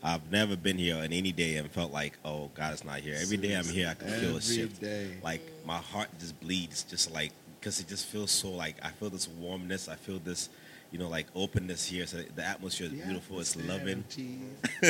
I've 0.02 0.32
never 0.32 0.56
been 0.56 0.78
here 0.78 0.96
on 0.96 1.12
any 1.12 1.34
day 1.34 1.58
and 1.58 1.70
felt 1.70 1.92
like, 1.92 2.18
oh, 2.24 2.50
God 2.56 2.74
is 2.74 2.86
not 2.86 3.00
here. 3.02 3.18
Every 3.20 3.36
day 3.36 3.54
I'm 3.54 3.66
here, 3.66 3.90
I 3.90 3.96
can 3.96 4.08
feel 4.08 4.38
a 4.38 4.42
shift. 4.42 4.80
day. 4.80 5.18
Like 5.22 5.42
my 5.66 5.78
heart 5.78 6.08
just 6.20 6.40
bleeds, 6.40 6.84
just 6.84 7.12
like 7.12 7.32
because 7.60 7.82
it 7.82 7.88
just 7.90 8.06
feels 8.06 8.32
so 8.32 8.50
like 8.50 8.78
I 8.82 8.90
feel 8.92 9.10
this 9.10 9.28
warmness. 9.28 9.90
I 9.90 9.96
feel 9.96 10.20
this, 10.20 10.48
you 10.92 10.98
know, 11.00 11.08
like 11.10 11.28
openness 11.36 11.86
here. 11.86 12.06
So 12.08 12.18
the 12.36 12.44
atmosphere 12.46 12.88
is 12.88 12.94
beautiful. 12.94 13.40
It's 13.40 13.56
loving. 13.56 14.04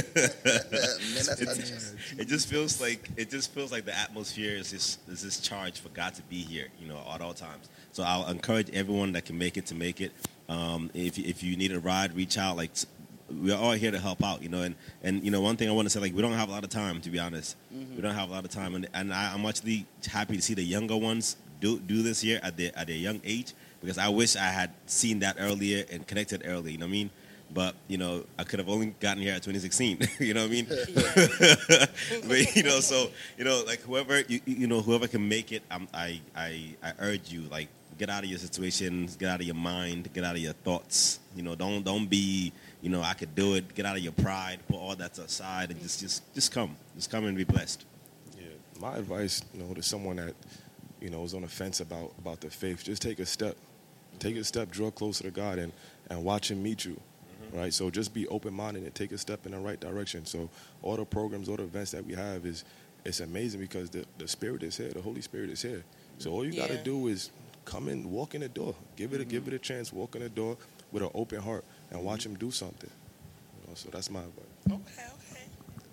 It 2.18 2.28
just 2.28 2.47
feels 2.47 2.80
like 2.82 3.10
it 3.18 3.30
just 3.30 3.52
feels 3.54 3.72
like 3.72 3.86
the 3.86 3.97
atmosphere 3.97 4.56
is 4.56 4.72
just 4.72 5.00
is 5.10 5.22
this 5.24 5.39
charge 5.39 5.80
for 5.80 5.89
God 5.89 6.14
to 6.16 6.22
be 6.24 6.38
here, 6.41 6.68
you 6.82 6.88
know, 6.88 7.00
at 7.14 7.22
all 7.22 7.34
times. 7.34 7.70
So 7.91 8.04
I'll 8.04 8.28
encourage 8.30 8.70
everyone 8.72 9.12
that 9.14 9.26
can 9.26 9.38
make 9.38 9.58
it 9.58 9.66
to 9.68 9.76
make 9.76 10.02
it. 10.02 10.12
Um, 10.47 10.89
if 10.93 11.18
you- 11.18 11.26
if 11.26 11.43
you 11.43 11.56
need 11.58 11.72
a 11.72 11.80
ride, 11.80 12.16
reach 12.16 12.38
out. 12.38 12.58
Like 12.58 12.72
we're 13.30 13.56
all 13.56 13.74
here 13.74 13.91
to 13.91 14.00
help 14.00 14.24
out, 14.24 14.41
you 14.41 14.50
know. 14.50 14.62
And 14.62 14.76
and 15.04 15.24
you 15.24 15.32
know, 15.32 15.41
one 15.41 15.58
thing 15.58 15.70
I 15.70 15.72
want 15.72 15.86
to 15.86 15.89
say, 15.89 16.00
like 16.00 16.16
we 16.16 16.22
don't 16.22 16.34
have 16.34 16.50
a 16.50 16.52
lot 16.52 16.64
of 16.64 16.70
time, 16.70 17.02
to 17.02 17.10
be 17.10 17.20
honest. 17.20 17.56
We 17.95 18.02
don't 18.02 18.16
have 18.16 18.30
a 18.30 18.32
lot 18.32 18.45
of 18.45 18.52
time, 18.52 18.74
and 18.76 18.88
and 18.93 19.14
I, 19.14 19.34
I'm 19.34 19.45
actually 19.45 19.86
happy 20.08 20.36
to 20.38 20.41
see 20.41 20.54
the 20.56 20.64
younger 20.64 20.97
ones 20.97 21.36
do 21.62 21.78
do 21.80 22.02
this 22.02 22.22
here 22.22 22.39
at 22.41 22.56
their 22.58 22.72
at 22.76 22.88
their 22.88 22.95
young 22.95 23.20
age 23.24 23.54
because 23.82 23.97
I 23.97 24.09
wish 24.09 24.36
I 24.36 24.47
had 24.47 24.71
seen 24.86 25.19
that 25.19 25.38
earlier 25.39 25.86
and 25.91 26.05
connected 26.05 26.43
early. 26.45 26.73
You 26.73 26.77
know 26.77 26.86
what 26.86 26.89
I 26.89 26.93
mean? 26.93 27.09
But 27.51 27.75
you 27.88 27.97
know, 27.97 28.25
I 28.38 28.43
could 28.43 28.59
have 28.59 28.69
only 28.69 28.88
gotten 28.99 29.23
here 29.23 29.34
at 29.34 29.43
2016. 29.43 30.07
you 30.19 30.34
know 30.34 30.41
what 30.41 30.49
I 30.49 30.53
mean? 30.53 30.65
but 32.27 32.55
you 32.55 32.63
know, 32.63 32.80
so 32.80 33.09
you 33.38 33.43
know, 33.43 33.63
like 33.65 33.82
whoever 33.82 34.21
you, 34.21 34.39
you 34.45 34.67
know, 34.67 34.82
whoever 34.82 35.07
can 35.07 35.27
make 35.27 35.51
it, 35.51 35.63
um, 35.71 35.88
I 35.93 36.21
I 36.36 36.75
I 36.84 36.93
urge 36.99 37.32
you, 37.32 37.41
like 37.49 37.69
get 37.99 38.09
out 38.09 38.23
of 38.23 38.30
your 38.30 38.39
situations, 38.39 39.15
get 39.17 39.30
out 39.30 39.41
of 39.41 39.45
your 39.45 39.55
mind, 39.55 40.11
get 40.13 40.23
out 40.23 40.36
of 40.36 40.41
your 40.41 40.53
thoughts. 40.53 41.19
You 41.36 41.43
know, 41.43 41.55
don't 41.55 41.84
don't 41.84 42.07
be, 42.07 42.51
you 42.82 42.89
know, 42.89 43.01
I 43.01 43.13
could 43.13 43.36
do 43.36 43.55
it. 43.55 43.75
Get 43.75 43.86
out 43.86 43.97
of 43.97 44.03
your 44.03 44.13
pride, 44.13 44.59
put 44.67 44.77
all 44.77 44.95
that 44.95 45.17
aside, 45.17 45.71
and 45.71 45.82
just 45.82 45.99
just 45.99 46.34
just 46.34 46.51
come, 46.51 46.75
just 46.95 47.11
come 47.11 47.25
and 47.25 47.36
be 47.36 47.43
blessed. 47.43 47.84
Yeah, 48.39 48.47
my 48.80 48.97
advice, 48.97 49.43
you 49.53 49.63
know, 49.63 49.73
to 49.73 49.84
someone 49.84 50.15
that, 50.15 50.34
you 51.01 51.09
know, 51.09 51.23
is 51.23 51.34
on 51.34 51.41
the 51.41 51.47
fence 51.47 51.82
about 51.82 52.13
about 52.19 52.41
the 52.41 52.49
faith, 52.49 52.84
just 52.84 53.01
take 53.01 53.19
a 53.19 53.25
step, 53.25 53.57
take 54.20 54.36
a 54.36 54.43
step, 54.43 54.72
draw 54.72 54.91
closer 54.91 55.24
to 55.24 55.32
God, 55.32 55.59
and 55.59 55.72
and 56.09 56.24
watch 56.24 56.51
Him 56.51 56.61
meet 56.63 56.86
you, 56.86 56.99
mm-hmm. 56.99 57.57
right? 57.57 57.74
So 57.74 57.89
just 57.89 58.13
be 58.13 58.28
open 58.28 58.53
minded 58.53 58.84
and 58.84 58.93
take 58.93 59.11
a 59.11 59.17
step 59.17 59.45
in 59.45 59.51
the 59.51 59.59
right 59.59 59.80
direction. 59.80 60.26
So 60.26 60.49
all 60.82 60.95
the 60.95 61.05
programs, 61.05 61.49
all 61.49 61.57
the 61.57 61.63
events 61.63 61.91
that 61.91 62.05
we 62.05 62.13
have 62.13 62.45
is 62.45 62.63
it's 63.05 63.20
amazing 63.20 63.59
because 63.59 63.89
the 63.89 64.05
the 64.17 64.28
Spirit 64.28 64.63
is 64.63 64.78
here, 64.78 64.89
the 64.89 65.01
Holy 65.01 65.22
Spirit 65.22 65.49
is 65.49 65.61
here. 65.61 65.84
So 66.17 66.32
all 66.32 66.45
you 66.45 66.53
got 66.53 66.70
to 66.70 66.78
do 66.78 67.07
is 67.07 67.32
come 67.65 67.88
in, 67.88 68.11
walk 68.11 68.36
in 68.36 68.41
the 68.41 68.49
door, 68.49 68.76
give 68.95 69.13
it 69.13 69.22
a 69.22 69.26
give 69.26 69.43
mm-hmm. 69.43 69.53
it 69.53 69.55
a 69.55 69.59
chance, 69.59 69.93
walk 69.93 70.15
in 70.15 70.22
the 70.22 70.30
door 70.30 70.57
with 70.91 71.03
an 71.03 71.09
open 71.13 71.39
heart, 71.39 71.63
and 71.91 72.03
watch 72.03 72.22
mm-hmm. 72.22 72.34
Him 72.34 72.39
do 72.39 72.51
something. 72.51 72.89
You 73.61 73.67
know, 73.67 73.76
so 73.76 73.89
that's 73.91 74.09
my 74.09 74.20
advice. 74.22 74.45
Okay, 74.67 75.05
okay. 75.13 75.43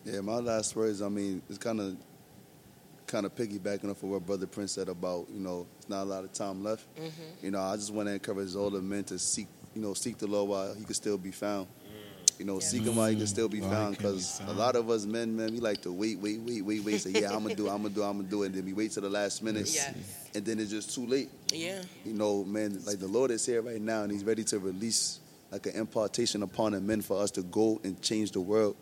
Yeah, 0.04 0.20
my 0.20 0.36
last 0.36 0.74
words. 0.76 1.02
I 1.02 1.08
mean, 1.08 1.42
it's 1.48 1.58
kind 1.58 1.80
of, 1.80 1.96
kind 3.06 3.24
of 3.26 3.34
piggybacking 3.34 3.90
off 3.90 4.02
of 4.02 4.08
what 4.10 4.26
Brother 4.26 4.46
Prince 4.46 4.72
said 4.72 4.88
about 4.88 5.26
you 5.32 5.40
know, 5.40 5.66
it's 5.78 5.88
not 5.88 6.02
a 6.02 6.04
lot 6.04 6.24
of 6.24 6.32
time 6.32 6.62
left. 6.64 6.86
Mm-hmm. 6.96 7.44
You 7.44 7.50
know, 7.52 7.60
I 7.60 7.76
just 7.76 7.92
want 7.92 8.08
to 8.08 8.12
encourage 8.14 8.54
all 8.54 8.70
the 8.70 8.80
men 8.82 9.04
to 9.04 9.18
seek, 9.18 9.46
you 9.74 9.82
know, 9.82 9.94
seek 9.94 10.18
the 10.18 10.26
Lord 10.26 10.48
while 10.48 10.74
He 10.74 10.84
can 10.84 10.94
still 10.94 11.18
be 11.18 11.30
found. 11.30 11.68
You 12.38 12.44
know, 12.44 12.54
Yeah. 12.54 12.60
seek 12.66 12.82
Him 12.82 12.96
while 12.96 13.08
He 13.08 13.16
can 13.16 13.26
still 13.26 13.48
be 13.48 13.60
While 13.60 13.70
found. 13.70 13.96
Because 13.96 14.40
a 14.46 14.52
lot 14.52 14.76
of 14.76 14.90
us 14.90 15.06
men, 15.06 15.34
man, 15.36 15.52
we 15.52 15.60
like 15.60 15.80
to 15.82 15.92
wait, 15.92 16.18
wait, 16.18 16.40
wait, 16.40 16.62
wait, 16.62 16.84
wait. 16.84 17.00
Say, 17.00 17.10
yeah, 17.12 17.32
I'm 17.34 17.42
gonna 17.42 17.54
do, 17.54 17.68
I'm 17.68 17.82
gonna 17.82 17.94
do, 17.94 18.02
I'm 18.02 18.16
gonna 18.18 18.28
do 18.28 18.42
and 18.42 18.54
then 18.54 18.64
we 18.64 18.72
wait 18.72 18.92
till 18.92 19.02
the 19.02 19.08
last 19.10 19.42
minute, 19.42 19.70
Yes. 19.72 19.94
and 20.34 20.44
then 20.44 20.58
it's 20.58 20.70
just 20.70 20.94
too 20.94 21.06
late. 21.06 21.30
Yeah. 21.52 21.82
You 22.04 22.12
know, 22.12 22.44
man, 22.44 22.80
like 22.84 22.98
the 22.98 23.06
Lord 23.08 23.30
is 23.30 23.46
here 23.46 23.62
right 23.62 23.80
now, 23.80 24.02
and 24.02 24.12
He's 24.12 24.24
ready 24.24 24.44
to 24.44 24.58
release 24.58 25.20
like 25.52 25.64
an 25.66 25.76
impartation 25.76 26.42
upon 26.42 26.72
the 26.72 26.80
men 26.80 27.00
for 27.00 27.22
us 27.22 27.30
to 27.32 27.42
go 27.42 27.80
and 27.84 28.00
change 28.02 28.32
the 28.32 28.40
world. 28.40 28.76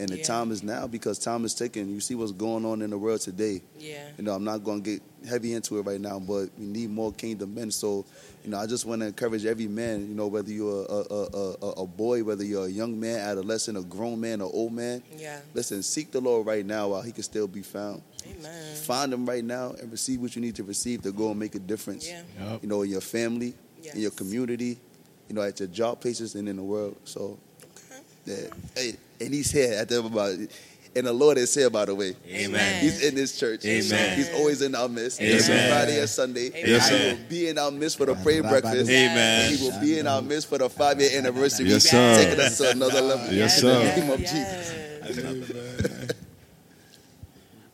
And 0.00 0.08
the 0.08 0.16
Yeah. 0.18 0.24
time 0.24 0.50
is 0.50 0.62
now 0.62 0.86
because 0.86 1.18
time 1.18 1.44
is 1.44 1.52
ticking. 1.54 1.88
You 1.90 2.00
see 2.00 2.14
what's 2.14 2.32
going 2.32 2.64
on 2.64 2.80
in 2.80 2.88
the 2.88 2.96
world 2.96 3.20
today. 3.20 3.60
Yeah. 3.78 4.08
You 4.16 4.24
know, 4.24 4.34
I'm 4.34 4.44
not 4.44 4.64
going 4.64 4.82
to 4.82 4.90
get 4.92 5.02
heavy 5.28 5.52
into 5.52 5.78
it 5.78 5.82
right 5.82 6.00
now, 6.00 6.18
but 6.18 6.48
we 6.58 6.64
need 6.64 6.88
more 6.90 7.12
kingdom 7.12 7.54
men. 7.54 7.70
So, 7.70 8.06
you 8.42 8.50
know, 8.50 8.58
I 8.58 8.66
just 8.66 8.86
want 8.86 9.02
to 9.02 9.08
encourage 9.08 9.44
every 9.44 9.66
man. 9.68 10.08
You 10.08 10.14
know, 10.14 10.26
whether 10.26 10.50
you're 10.50 10.86
a 10.86 10.94
a, 10.94 11.24
a, 11.26 11.56
a 11.66 11.70
a 11.82 11.86
boy, 11.86 12.24
whether 12.24 12.42
you're 12.42 12.64
a 12.66 12.70
young 12.70 12.98
man, 12.98 13.18
adolescent, 13.20 13.76
a 13.76 13.82
grown 13.82 14.18
man, 14.20 14.40
or 14.40 14.50
old 14.54 14.72
man. 14.72 15.02
Yeah. 15.18 15.40
Listen, 15.52 15.82
seek 15.82 16.10
the 16.12 16.20
Lord 16.20 16.46
right 16.46 16.64
now 16.64 16.88
while 16.88 17.02
He 17.02 17.12
can 17.12 17.22
still 17.22 17.46
be 17.46 17.60
found. 17.62 18.00
Amen. 18.26 18.76
Find 18.76 19.12
Him 19.12 19.26
right 19.26 19.44
now 19.44 19.72
and 19.78 19.92
receive 19.92 20.22
what 20.22 20.34
you 20.34 20.40
need 20.40 20.56
to 20.56 20.64
receive 20.64 21.02
to 21.02 21.12
go 21.12 21.30
and 21.30 21.38
make 21.38 21.54
a 21.54 21.58
difference. 21.60 22.08
Yeah. 22.08 22.22
Yup. 22.40 22.62
You 22.62 22.68
know, 22.70 22.80
in 22.82 22.90
your 22.90 23.02
family, 23.02 23.52
Yes. 23.82 23.94
in 23.96 24.00
your 24.00 24.10
community, 24.12 24.78
you 25.28 25.34
know, 25.34 25.42
at 25.42 25.60
your 25.60 25.68
job 25.68 26.00
places, 26.00 26.34
and 26.36 26.48
in 26.48 26.56
the 26.56 26.62
world. 26.62 26.96
So, 27.04 27.38
Okay. 27.62 28.00
yeah. 28.24 28.48
Hey, 28.74 28.96
and 29.20 29.32
He's 29.34 29.50
here 29.50 29.74
at 29.74 29.88
the 29.88 30.00
about. 30.04 30.36
And 30.96 31.06
the 31.06 31.12
Lord 31.12 31.38
is 31.38 31.54
here, 31.54 31.70
by 31.70 31.84
the 31.84 31.94
way. 31.94 32.16
Amen. 32.28 32.82
He's 32.82 33.04
in 33.04 33.14
this 33.14 33.38
church. 33.38 33.64
Amen. 33.64 34.16
He's 34.18 34.28
always 34.34 34.60
in 34.60 34.74
our 34.74 34.88
midst. 34.88 35.20
Amen. 35.20 35.36
Every 35.36 35.70
Friday 35.70 36.00
and 36.00 36.08
Sunday. 36.08 36.46
Amen. 36.48 36.62
Yes, 36.66 36.88
he 36.88 36.96
sir. 36.98 37.10
will 37.14 37.28
be 37.28 37.48
in 37.48 37.58
our 37.58 37.70
midst 37.70 37.96
for 37.96 38.06
the 38.06 38.14
prayer 38.16 38.42
breakfast. 38.42 38.90
Amen. 38.90 39.54
He 39.54 39.64
will 39.70 39.80
be 39.80 40.00
in 40.00 40.08
our 40.08 40.20
midst 40.20 40.48
for 40.48 40.58
the 40.58 40.68
five 40.68 41.00
year 41.00 41.16
anniversary. 41.16 41.66
Yes, 41.68 41.84
sir. 41.88 42.16
Taking 42.24 42.40
us 42.40 42.58
to 42.58 42.70
another 42.72 43.02
level. 43.02 43.32
Yes, 43.32 43.62
In 43.62 43.68
the 43.68 43.74
sir. 43.94 44.00
name 44.00 44.10
of 44.10 44.20
Yes. 44.20 44.32
Jesus. 44.32 45.69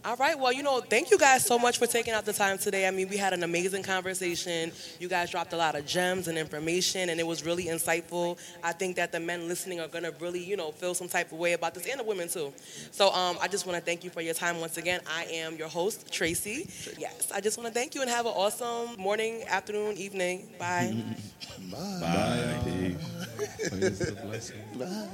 All 0.07 0.15
right. 0.15 0.39
Well, 0.39 0.53
you 0.53 0.63
know, 0.63 0.81
thank 0.81 1.11
you 1.11 1.19
guys 1.19 1.45
so 1.45 1.59
much 1.59 1.79
for 1.79 1.89
taking 1.89 2.15
out 2.15 2.25
the 2.25 2.33
time 2.33 2.59
today. 2.59 2.87
I 2.87 2.93
mean, 2.93 3.09
we 3.09 3.17
had 3.17 3.33
an 3.33 3.43
amazing 3.43 3.83
conversation. 3.83 4.71
You 5.01 5.09
guys 5.09 5.33
dropped 5.33 5.53
a 5.53 5.57
lot 5.57 5.75
of 5.75 5.85
gems 5.85 6.29
and 6.29 6.39
information, 6.39 7.09
and 7.09 7.19
it 7.19 7.27
was 7.27 7.45
really 7.45 7.65
insightful. 7.65 8.39
I 8.63 8.71
think 8.71 8.95
that 8.97 9.11
the 9.11 9.19
men 9.19 9.49
listening 9.49 9.81
are 9.81 9.89
going 9.89 10.05
to 10.05 10.15
really, 10.21 10.39
you 10.39 10.57
know, 10.57 10.71
feel 10.71 10.95
some 10.95 11.09
type 11.09 11.33
of 11.33 11.39
way 11.39 11.55
about 11.55 11.75
this, 11.75 11.87
and 11.87 11.99
the 11.99 12.05
women 12.05 12.29
too. 12.29 12.53
So 12.93 13.13
um, 13.13 13.37
I 13.43 13.49
just 13.49 13.67
want 13.67 13.81
to 13.81 13.85
thank 13.85 14.05
you 14.05 14.11
for 14.11 14.21
your 14.21 14.35
time 14.35 14.61
once 14.61 14.77
again. 14.77 15.01
I 15.09 15.25
am 15.25 15.57
your 15.57 15.67
host, 15.67 16.13
Tracy. 16.13 16.69
Yes, 16.97 17.33
I 17.35 17.41
just 17.41 17.59
want 17.59 17.67
to 17.67 17.75
thank 17.75 17.97
you 17.97 18.01
and 18.01 18.09
have 18.09 18.27
an 18.27 18.33
awesome 18.37 18.97
morning, 19.03 19.43
afternoon, 19.49 19.97
evening. 19.97 20.47
Bye. 20.57 20.95
Bye. 21.73 22.95
It's 23.39 24.09
a 24.09 24.13
blessing. 24.13 24.63
Bye. 24.79 25.09